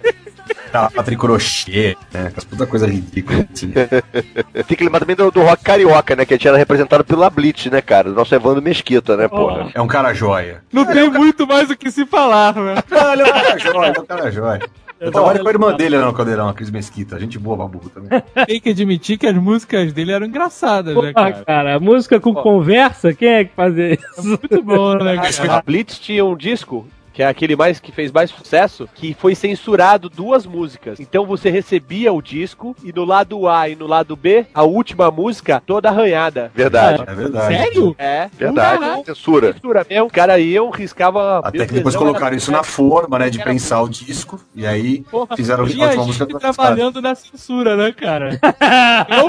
Tava 0.71 0.89
Patrick 0.89 1.19
Crochet, 1.19 1.97
né? 2.13 2.31
As 2.35 2.43
puta 2.45 2.65
coisa 2.65 2.87
ridícula. 2.87 3.45
Assim. 3.53 3.73
Tem 4.67 4.77
que 4.77 4.83
lembrar 4.83 5.01
também 5.01 5.15
do, 5.15 5.29
do 5.29 5.41
rock 5.41 5.63
carioca, 5.63 6.15
né? 6.15 6.25
Que 6.25 6.33
a 6.33 6.37
gente 6.37 6.47
era 6.47 6.57
representado 6.57 7.03
pela 7.03 7.29
Blitz, 7.29 7.65
né, 7.65 7.81
cara? 7.81 8.09
Do 8.09 8.15
nosso 8.15 8.33
Evandro 8.33 8.61
Mesquita, 8.61 9.17
né, 9.17 9.27
porra? 9.27 9.69
É 9.73 9.81
um 9.81 9.87
cara 9.87 10.13
joia. 10.13 10.63
Não 10.71 10.85
tem 10.85 11.09
muito 11.09 11.45
mais 11.45 11.69
o 11.69 11.75
que 11.75 11.91
se 11.91 12.05
falar, 12.05 12.55
né? 12.55 12.75
Não, 12.89 13.13
ele 13.13 13.21
é 13.21 13.25
um 13.25 13.31
cara 13.31 13.57
joia, 13.57 13.93
é 13.95 13.99
um 13.99 14.05
cara 14.05 14.31
joia. 14.31 14.61
Eu 15.01 15.11
trabalho 15.11 15.41
com 15.41 15.47
a 15.47 15.51
irmã 15.51 15.73
dele 15.73 15.97
lá 15.97 16.05
no 16.05 16.13
Caldeirão, 16.13 16.47
a 16.47 16.53
Cris 16.53 16.69
Mesquita. 16.69 17.19
Gente 17.19 17.39
boa, 17.39 17.57
babu 17.57 17.89
também. 17.89 18.21
Tem 18.45 18.61
que 18.61 18.69
admitir 18.69 19.17
que 19.17 19.25
as 19.25 19.35
músicas 19.35 19.91
dele 19.91 20.11
eram 20.11 20.27
engraçadas, 20.27 20.93
né, 20.95 21.11
Porra, 21.11 21.13
cara? 21.13 21.43
cara, 21.43 21.79
música 21.79 22.19
com 22.19 22.35
conversa, 22.35 23.11
quem 23.11 23.27
é 23.27 23.45
que 23.45 23.55
fazia 23.55 23.93
isso? 23.93 24.23
Muito 24.23 24.61
bom, 24.61 24.93
né, 24.95 25.15
cara? 25.33 25.57
A 25.57 25.61
Blitz 25.63 25.97
tinha 25.97 26.23
um 26.23 26.37
disco 26.37 26.87
que 27.21 27.23
é 27.23 27.27
aquele 27.27 27.55
mais 27.55 27.79
que 27.79 27.91
fez 27.91 28.11
mais 28.11 28.31
sucesso, 28.31 28.89
que 28.95 29.13
foi 29.13 29.35
censurado 29.35 30.09
duas 30.09 30.47
músicas. 30.47 30.99
Então 30.99 31.23
você 31.23 31.51
recebia 31.51 32.11
o 32.11 32.19
disco 32.19 32.75
e 32.83 32.91
no 32.91 33.05
lado 33.05 33.47
A 33.47 33.69
e 33.69 33.75
no 33.75 33.85
lado 33.85 34.15
B, 34.15 34.47
a 34.51 34.63
última 34.63 35.11
música 35.11 35.61
toda 35.63 35.87
arranhada. 35.89 36.51
Verdade. 36.55 37.03
É 37.05 37.13
verdade. 37.13 37.55
Sério? 37.55 37.95
É. 37.99 38.27
Verdade. 38.35 39.05
Censura. 39.05 39.53
Censura 39.53 39.85
mesmo. 39.87 40.07
O 40.07 40.09
cara 40.09 40.39
iam, 40.39 40.71
riscava. 40.71 41.41
Até 41.43 41.67
que 41.67 41.75
depois 41.75 41.95
colocaram 41.95 42.35
isso 42.35 42.51
na 42.51 42.63
forma, 42.63 43.19
né? 43.19 43.29
De 43.29 43.37
prensar 43.37 43.83
o 43.83 43.89
disco. 43.89 44.41
E 44.55 44.65
aí 44.65 45.01
Porra, 45.01 45.35
fizeram 45.35 45.59
a 45.59 45.67
última 45.67 45.93
música 45.97 46.25
trabalhando 46.25 47.03
na 47.03 47.13
censura, 47.13 47.75
né, 47.75 47.91
cara? 47.91 48.39
Não, 49.07 49.27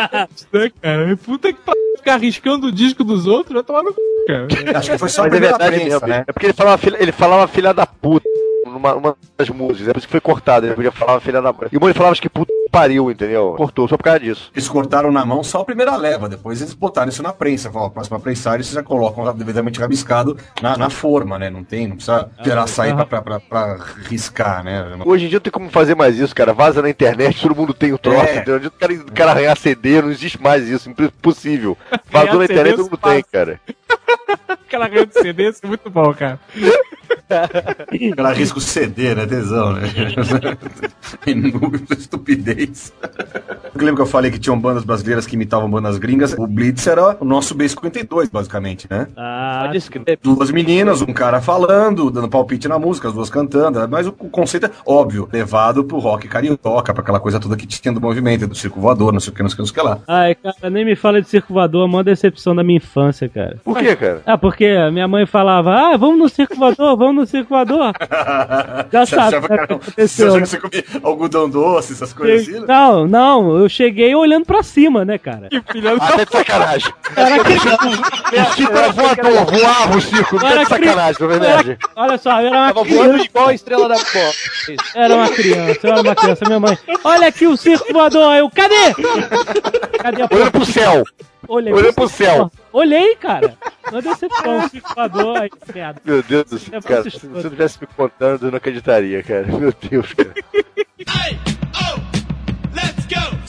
né, 0.60 0.72
cara? 0.80 1.16
Puta 1.18 1.52
que 1.52 1.58
pariu. 1.60 1.82
Ficar 2.02 2.14
arriscando 2.14 2.66
o 2.66 2.72
disco 2.72 3.04
dos 3.04 3.28
outros, 3.28 3.54
vai 3.54 3.62
tomar 3.62 3.82
no 3.84 3.92
c, 3.92 3.96
cara. 4.26 4.78
Acho 4.78 4.90
que 4.90 4.98
foi 4.98 5.08
só 5.08 5.22
a 5.22 5.24
Mas 5.24 5.34
é 5.34 5.36
primeira 5.36 5.56
verdade 5.58 5.76
prensa, 5.76 5.94
mesmo. 6.00 6.08
né? 6.08 6.24
É 6.26 6.32
porque 6.32 6.46
ele 6.46 6.52
falava, 6.52 6.78
filha, 6.78 6.96
ele 7.00 7.12
falava 7.12 7.46
filha 7.46 7.72
da 7.72 7.81
puta 7.86 8.28
numa 8.66 8.94
uma 8.94 9.16
das 9.36 9.48
músicas. 9.48 9.88
É 9.88 9.92
por 9.92 9.98
isso 9.98 10.06
que 10.06 10.12
foi 10.12 10.20
cortado. 10.20 10.66
Ele 10.66 10.74
podia 10.74 10.92
falar 10.92 11.20
filha 11.20 11.40
da 11.40 11.52
puta. 11.52 11.68
E 11.72 11.76
o 11.76 11.80
Mano 11.80 11.94
falava 11.94 12.14
que 12.16 12.28
puta 12.28 12.51
pariu, 12.72 13.10
entendeu? 13.10 13.54
Cortou 13.56 13.86
só 13.86 13.96
por 13.98 14.02
causa 14.02 14.20
disso. 14.20 14.50
Eles 14.54 14.66
cortaram 14.68 15.12
na 15.12 15.24
mão 15.26 15.44
só 15.44 15.60
a 15.60 15.64
primeira 15.64 15.94
leva, 15.96 16.26
depois 16.28 16.60
eles 16.62 16.72
botaram 16.72 17.10
isso 17.10 17.22
na 17.22 17.32
prensa. 17.32 17.70
Falaram, 17.70 17.90
a 17.90 17.94
próxima 17.94 18.18
prensagem 18.18 18.62
vocês 18.62 18.74
já 18.74 18.82
colocam 18.82 19.30
devidamente 19.34 19.78
rabiscado 19.78 20.36
na, 20.60 20.76
na 20.78 20.88
forma, 20.90 21.38
né? 21.38 21.50
Não 21.50 21.62
tem, 21.62 21.86
não 21.86 21.96
precisa 21.96 22.30
esperar 22.38 22.66
sair 22.66 22.94
pra, 22.94 23.04
pra, 23.04 23.20
pra, 23.22 23.40
pra 23.40 23.76
riscar, 24.08 24.64
né? 24.64 24.82
Hoje 25.04 25.26
em 25.26 25.28
dia 25.28 25.36
não 25.36 25.42
tem 25.42 25.52
como 25.52 25.68
fazer 25.70 25.94
mais 25.94 26.18
isso, 26.18 26.34
cara. 26.34 26.54
Vaza 26.54 26.80
na 26.80 26.88
internet, 26.88 27.42
todo 27.42 27.54
mundo 27.54 27.74
tem 27.74 27.92
o 27.92 27.98
troço, 27.98 28.24
É. 28.24 28.36
entendeu? 28.38 28.68
O 28.68 28.70
cara, 28.70 28.92
o 28.94 29.12
cara 29.12 29.30
arranhar 29.32 29.56
CD, 29.58 30.00
não 30.00 30.10
existe 30.10 30.40
mais 30.42 30.66
isso. 30.68 30.88
Impossível. 30.90 31.76
Vazou 32.10 32.38
na 32.38 32.44
internet, 32.46 32.76
todo 32.76 32.84
mundo 32.84 32.96
tem, 32.96 33.22
cara. 33.30 33.60
Aquela 34.48 34.88
grande 34.88 35.12
CD, 35.12 35.50
isso 35.50 35.60
é 35.62 35.66
muito 35.66 35.90
bom, 35.90 36.14
cara. 36.14 36.40
Ela 38.16 38.32
risca 38.32 38.58
o 38.58 38.60
CD, 38.60 39.14
né? 39.14 39.26
Tesão, 39.26 39.72
né? 39.74 39.82
Estupidez. 41.98 42.61
Eu 42.62 43.80
lembro 43.80 43.96
que 43.96 44.02
eu 44.02 44.06
falei 44.06 44.30
que 44.30 44.38
tinham 44.38 44.58
bandas 44.58 44.84
brasileiras 44.84 45.26
que 45.26 45.34
imitavam 45.34 45.70
bandas 45.70 45.98
gringas. 45.98 46.34
O 46.38 46.46
Blitz 46.46 46.86
era 46.86 47.16
o 47.20 47.24
nosso 47.24 47.54
B52, 47.54 48.30
basicamente, 48.30 48.86
né? 48.90 49.08
Ah. 49.16 49.70
Duas 50.22 50.50
meninas, 50.50 51.02
um 51.02 51.12
cara 51.12 51.40
falando, 51.40 52.10
dando 52.10 52.28
palpite 52.28 52.68
na 52.68 52.78
música, 52.78 53.08
as 53.08 53.14
duas 53.14 53.30
cantando. 53.30 53.86
Mas 53.88 54.06
o, 54.06 54.12
conceito 54.12 54.66
é 54.66 54.70
óbvio, 54.86 55.28
levado 55.32 55.84
pro 55.84 55.98
rock 55.98 56.28
carioca, 56.28 56.92
pra 56.92 57.02
aquela 57.02 57.20
coisa 57.20 57.40
toda 57.40 57.56
que 57.56 57.66
tinha 57.66 57.92
do 57.92 58.00
movimento, 58.00 58.46
do 58.46 58.54
circo 58.54 58.80
voador, 58.80 59.12
não 59.12 59.20
sei 59.20 59.32
o 59.32 59.36
que, 59.36 59.42
não 59.42 59.48
sei 59.48 59.54
o 59.54 59.56
que, 59.56 59.62
não 59.62 59.66
sei 59.66 59.72
o 59.72 59.74
que 59.74 59.88
lá. 59.88 59.98
Ai, 60.06 60.34
cara, 60.34 60.70
nem 60.70 60.84
me 60.84 60.96
fala 60.96 61.20
de 61.20 61.28
circo 61.28 61.52
voador, 61.52 61.84
a 61.84 61.88
maior 61.88 62.02
decepção 62.02 62.54
da 62.54 62.62
minha 62.62 62.76
infância, 62.76 63.28
cara. 63.28 63.58
Por 63.64 63.78
quê, 63.78 63.96
cara? 63.96 64.22
Ah, 64.26 64.38
porque 64.38 64.66
minha 64.90 65.08
mãe 65.08 65.26
falava, 65.26 65.72
ah, 65.72 65.96
vamos 65.96 66.18
no 66.18 66.28
circo 66.28 66.56
voador, 66.56 66.96
vamos 66.96 67.14
no 67.16 67.26
circo 67.26 67.50
voador. 67.50 67.92
Já 68.92 69.06
Você 69.06 69.16
sabe 69.16 69.36
achava 69.36 69.46
o 69.46 69.48
que 69.48 69.54
aconteceu, 69.54 70.06
Você 70.06 70.22
achava 70.22 70.36
né? 70.36 70.42
que 70.42 70.48
você 70.48 70.58
comia 70.58 70.84
algodão 71.02 71.48
doce, 71.48 71.92
essas 71.92 72.12
coisas 72.12 72.51
Não, 72.60 73.06
não, 73.06 73.56
eu 73.58 73.68
cheguei 73.68 74.14
olhando 74.14 74.44
pra 74.46 74.62
cima, 74.62 75.04
né, 75.04 75.18
cara? 75.18 75.48
Filha 75.70 75.96
da 75.96 76.04
Ah, 76.04 76.12
tá 76.12 76.24
de 76.24 76.30
sacanagem. 76.30 76.92
Era 77.16 77.44
que- 77.44 77.52
O 77.52 78.54
circo 78.54 78.76
era 78.76 78.88
voador, 78.92 79.44
voava 79.60 79.96
o 79.96 80.00
circo, 80.00 80.34
não 80.36 80.42
tá 80.42 80.50
Era 80.50 80.62
de 80.62 80.68
sacanagem, 80.68 81.16
não 81.20 81.26
é 81.26 81.30
verdade? 81.38 81.78
Olha 81.96 82.18
só, 82.18 82.40
eu 82.40 82.46
era 82.48 82.56
uma 82.56 82.68
Tava 82.68 82.84
voando 82.84 83.08
criança. 83.10 83.24
igual 83.24 83.48
a 83.48 83.54
estrela 83.54 83.88
da 83.88 83.96
pó. 83.96 84.74
Era 84.94 85.14
uma 85.14 85.28
criança, 85.28 85.80
eu 85.82 85.92
era 85.92 86.02
uma 86.02 86.14
criança, 86.14 86.44
minha 86.46 86.60
mãe. 86.60 86.78
Olha 87.04 87.26
aqui 87.28 87.46
o 87.46 87.56
circo 87.56 87.92
voador, 87.92 88.34
eu, 88.34 88.50
cadê? 88.50 88.94
Cadê 89.98 90.22
a 90.22 90.28
Olhando 90.30 90.50
pro 90.52 90.64
céu. 90.64 91.04
Olhei 91.48 91.72
olhando 91.72 91.94
pro 91.94 92.08
céu. 92.08 92.50
Olhei, 92.72 93.16
cara. 93.16 93.54
Uma 93.90 94.00
decepção, 94.00 94.58
o 94.64 94.68
circo 94.68 94.94
voador, 94.94 95.38
aí, 95.42 95.50
merda. 95.74 96.00
Meu 96.04 96.22
Deus 96.22 96.44
do 96.44 96.58
céu, 96.58 96.78
É 96.78 96.80
cara. 96.80 97.02
Se 97.10 97.26
você 97.26 97.50
tivesse 97.50 97.78
me 97.80 97.86
contando, 97.96 98.46
eu 98.46 98.50
não 98.52 98.56
acreditaria, 98.58 99.22
cara. 99.24 99.44
Meu 99.48 99.74
Deus, 99.90 100.06
cara. 100.14 100.32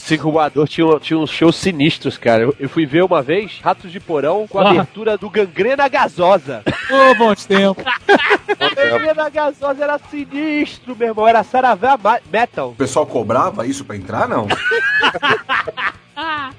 Circo 0.04 0.30
Voador 0.30 0.68
tinha, 0.68 1.00
tinha 1.00 1.18
uns 1.18 1.30
shows 1.30 1.56
sinistros, 1.56 2.18
cara. 2.18 2.42
Eu, 2.42 2.54
eu 2.60 2.68
fui 2.68 2.84
ver 2.84 3.02
uma 3.02 3.22
vez 3.22 3.58
Ratos 3.62 3.90
de 3.90 3.98
Porão 3.98 4.46
com 4.46 4.58
a 4.58 4.66
Ah. 4.66 4.70
abertura 4.72 5.16
do 5.16 5.30
Gangrena 5.30 5.88
Gasosa. 5.88 6.62
Ô, 6.90 7.14
bons 7.14 7.46
tempos. 7.46 7.82
Gangrena 8.76 9.30
Gasosa 9.30 9.82
era 9.82 9.98
sinistro, 10.10 10.94
meu 10.94 11.08
irmão. 11.08 11.26
Era 11.26 11.42
Saravá 11.42 11.98
Metal. 12.30 12.68
O 12.70 12.74
pessoal 12.74 13.06
cobrava 13.06 13.66
isso 13.66 13.82
pra 13.82 13.96
entrar, 13.96 14.28
não? 14.28 14.46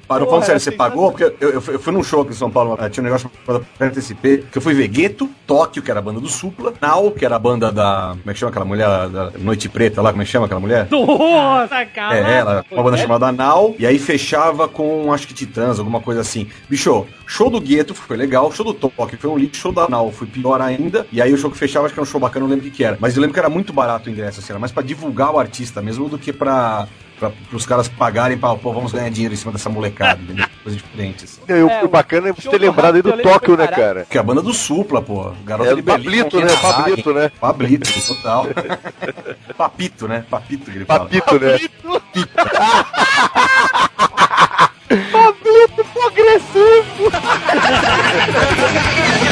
Parou, 0.08 0.28
falando 0.28 0.44
sério, 0.46 0.60
você 0.60 0.72
pagou? 0.72 1.12
Porque 1.12 1.24
eu, 1.40 1.50
eu, 1.52 1.62
fui- 1.62 1.76
eu 1.76 1.80
fui 1.80 1.94
num 1.94 2.04
show 2.04 2.22
aqui 2.22 2.32
em 2.32 2.36
São 2.36 2.52
Paulo, 2.52 2.78
tinha 2.90 3.02
um 3.02 3.06
negócio 3.06 3.32
pra 3.46 3.62
antecipar, 3.88 4.40
que 4.52 4.58
eu 4.58 4.62
fui 4.62 4.74
ver 4.74 4.88
Gueto, 4.88 5.30
Tóquio, 5.48 5.82
que 5.82 5.90
era 5.90 6.00
a 6.00 6.04
banda 6.04 6.20
do 6.20 6.28
Supla, 6.28 6.74
Nau, 6.82 7.12
que 7.12 7.26
era 7.26 7.36
a 7.36 7.40
banda 7.40 7.72
da. 7.72 8.16
Como 8.20 8.30
é 8.30 8.34
que 8.34 8.40
chama 8.40 8.50
aquela 8.50 8.66
mulher? 8.66 8.88
Da 9.10 9.32
Noite 9.40 9.70
Preta 9.70 10.02
lá, 10.02 10.12
como 10.12 10.22
é 10.22 10.26
que 10.26 10.32
chama 10.32 10.46
aquela 10.46 10.60
mulher? 10.60 10.88
Nossa, 10.92 11.86
cara. 11.86 12.18
É, 12.18 12.38
ela, 12.40 12.66
uma 12.72 12.84
banda 12.84 12.98
chamada 12.98 13.32
Nau, 13.32 13.76
e 13.80 13.86
aí 13.86 13.98
fechava 14.00 14.68
com, 14.68 15.12
acho 15.14 15.28
que 15.28 15.34
Titãs, 15.34 15.80
alguma 15.80 16.00
coisa 16.02 16.22
assim. 16.22 16.48
Bicho, 16.70 17.06
show 17.26 17.50
do 17.50 17.60
Gueto 17.62 17.94
foi 17.94 18.18
legal, 18.18 18.52
show 18.52 18.66
do 18.66 18.74
Tóquio 18.74 19.18
foi 19.20 19.30
um 19.30 19.38
lixo, 19.38 19.62
show 19.62 19.72
da 19.72 19.88
Nau 19.88 20.12
foi 20.12 20.28
pior 20.28 20.62
ainda, 20.62 21.06
e 21.12 21.22
aí 21.22 21.34
o 21.34 21.38
show 21.38 21.50
que 21.50 21.58
fechava, 21.58 21.86
acho 21.86 21.94
que 21.94 22.00
era 22.00 22.08
um 22.08 22.12
show 22.12 22.20
bacana, 22.20 22.44
eu 22.46 22.48
não 22.50 22.56
lembro 22.56 22.68
o 22.68 22.72
que 22.72 22.78
que 22.78 22.84
era. 22.84 22.98
Mas 23.00 23.16
eu 23.16 23.22
lembro 23.22 23.34
que 23.34 23.40
era 23.40 23.50
muito 23.50 23.72
barato 23.74 24.10
o 24.10 24.12
ingresso, 24.12 24.40
assim, 24.40 24.52
era 24.52 24.60
mais 24.60 24.72
pra 24.72 24.84
divulgar 24.84 25.32
o 25.34 25.40
artista 25.40 25.82
mesmo 25.82 26.10
do 26.10 26.18
que 26.18 26.32
pra... 26.34 26.88
Pra, 27.20 27.32
os 27.54 27.66
caras 27.66 27.88
pagarem 27.88 28.38
pra, 28.38 28.56
pô, 28.56 28.74
vamos 28.74 28.92
ganhar 28.92 29.10
dinheiro 29.10 29.34
em 29.34 29.38
cima 29.38 29.54
dessa 29.54 29.70
molecada, 29.70 30.22
entendeu? 30.22 30.46
Coisa 30.64 30.78
diferente, 30.78 31.24
assim. 31.24 31.42
O, 31.48 31.70
É, 31.70 31.84
o 31.84 31.88
bacana 31.88 32.30
é 32.30 32.34
você 32.34 32.50
ter 32.50 32.60
do 32.60 32.66
lembrado 32.66 32.96
aí 32.96 33.02
do 33.02 33.10
lembro 33.10 33.24
Tóquio, 33.24 33.56
né, 33.56 33.68
cara? 33.68 34.06
Que 34.10 34.18
é 34.18 34.20
a 34.20 34.24
banda 34.24 34.42
do 34.42 34.54
Supla, 34.54 35.02
pô. 35.02 35.32
Garota 35.46 35.72
É 35.72 35.76
de. 35.76 35.82
Pablito, 35.82 36.40
né? 36.40 36.48
Pablito, 36.62 37.14
né? 37.14 37.32
Pablito, 37.40 38.02
total. 38.08 38.48
Papito, 39.58 40.08
né? 40.08 40.26
Papito 40.30 40.72
que 40.72 40.78
ele 40.78 40.86
fala. 40.86 41.02
Papito, 41.02 41.40
né? 41.40 41.58
Pablito 45.12 45.86
progressivo! 45.94 47.12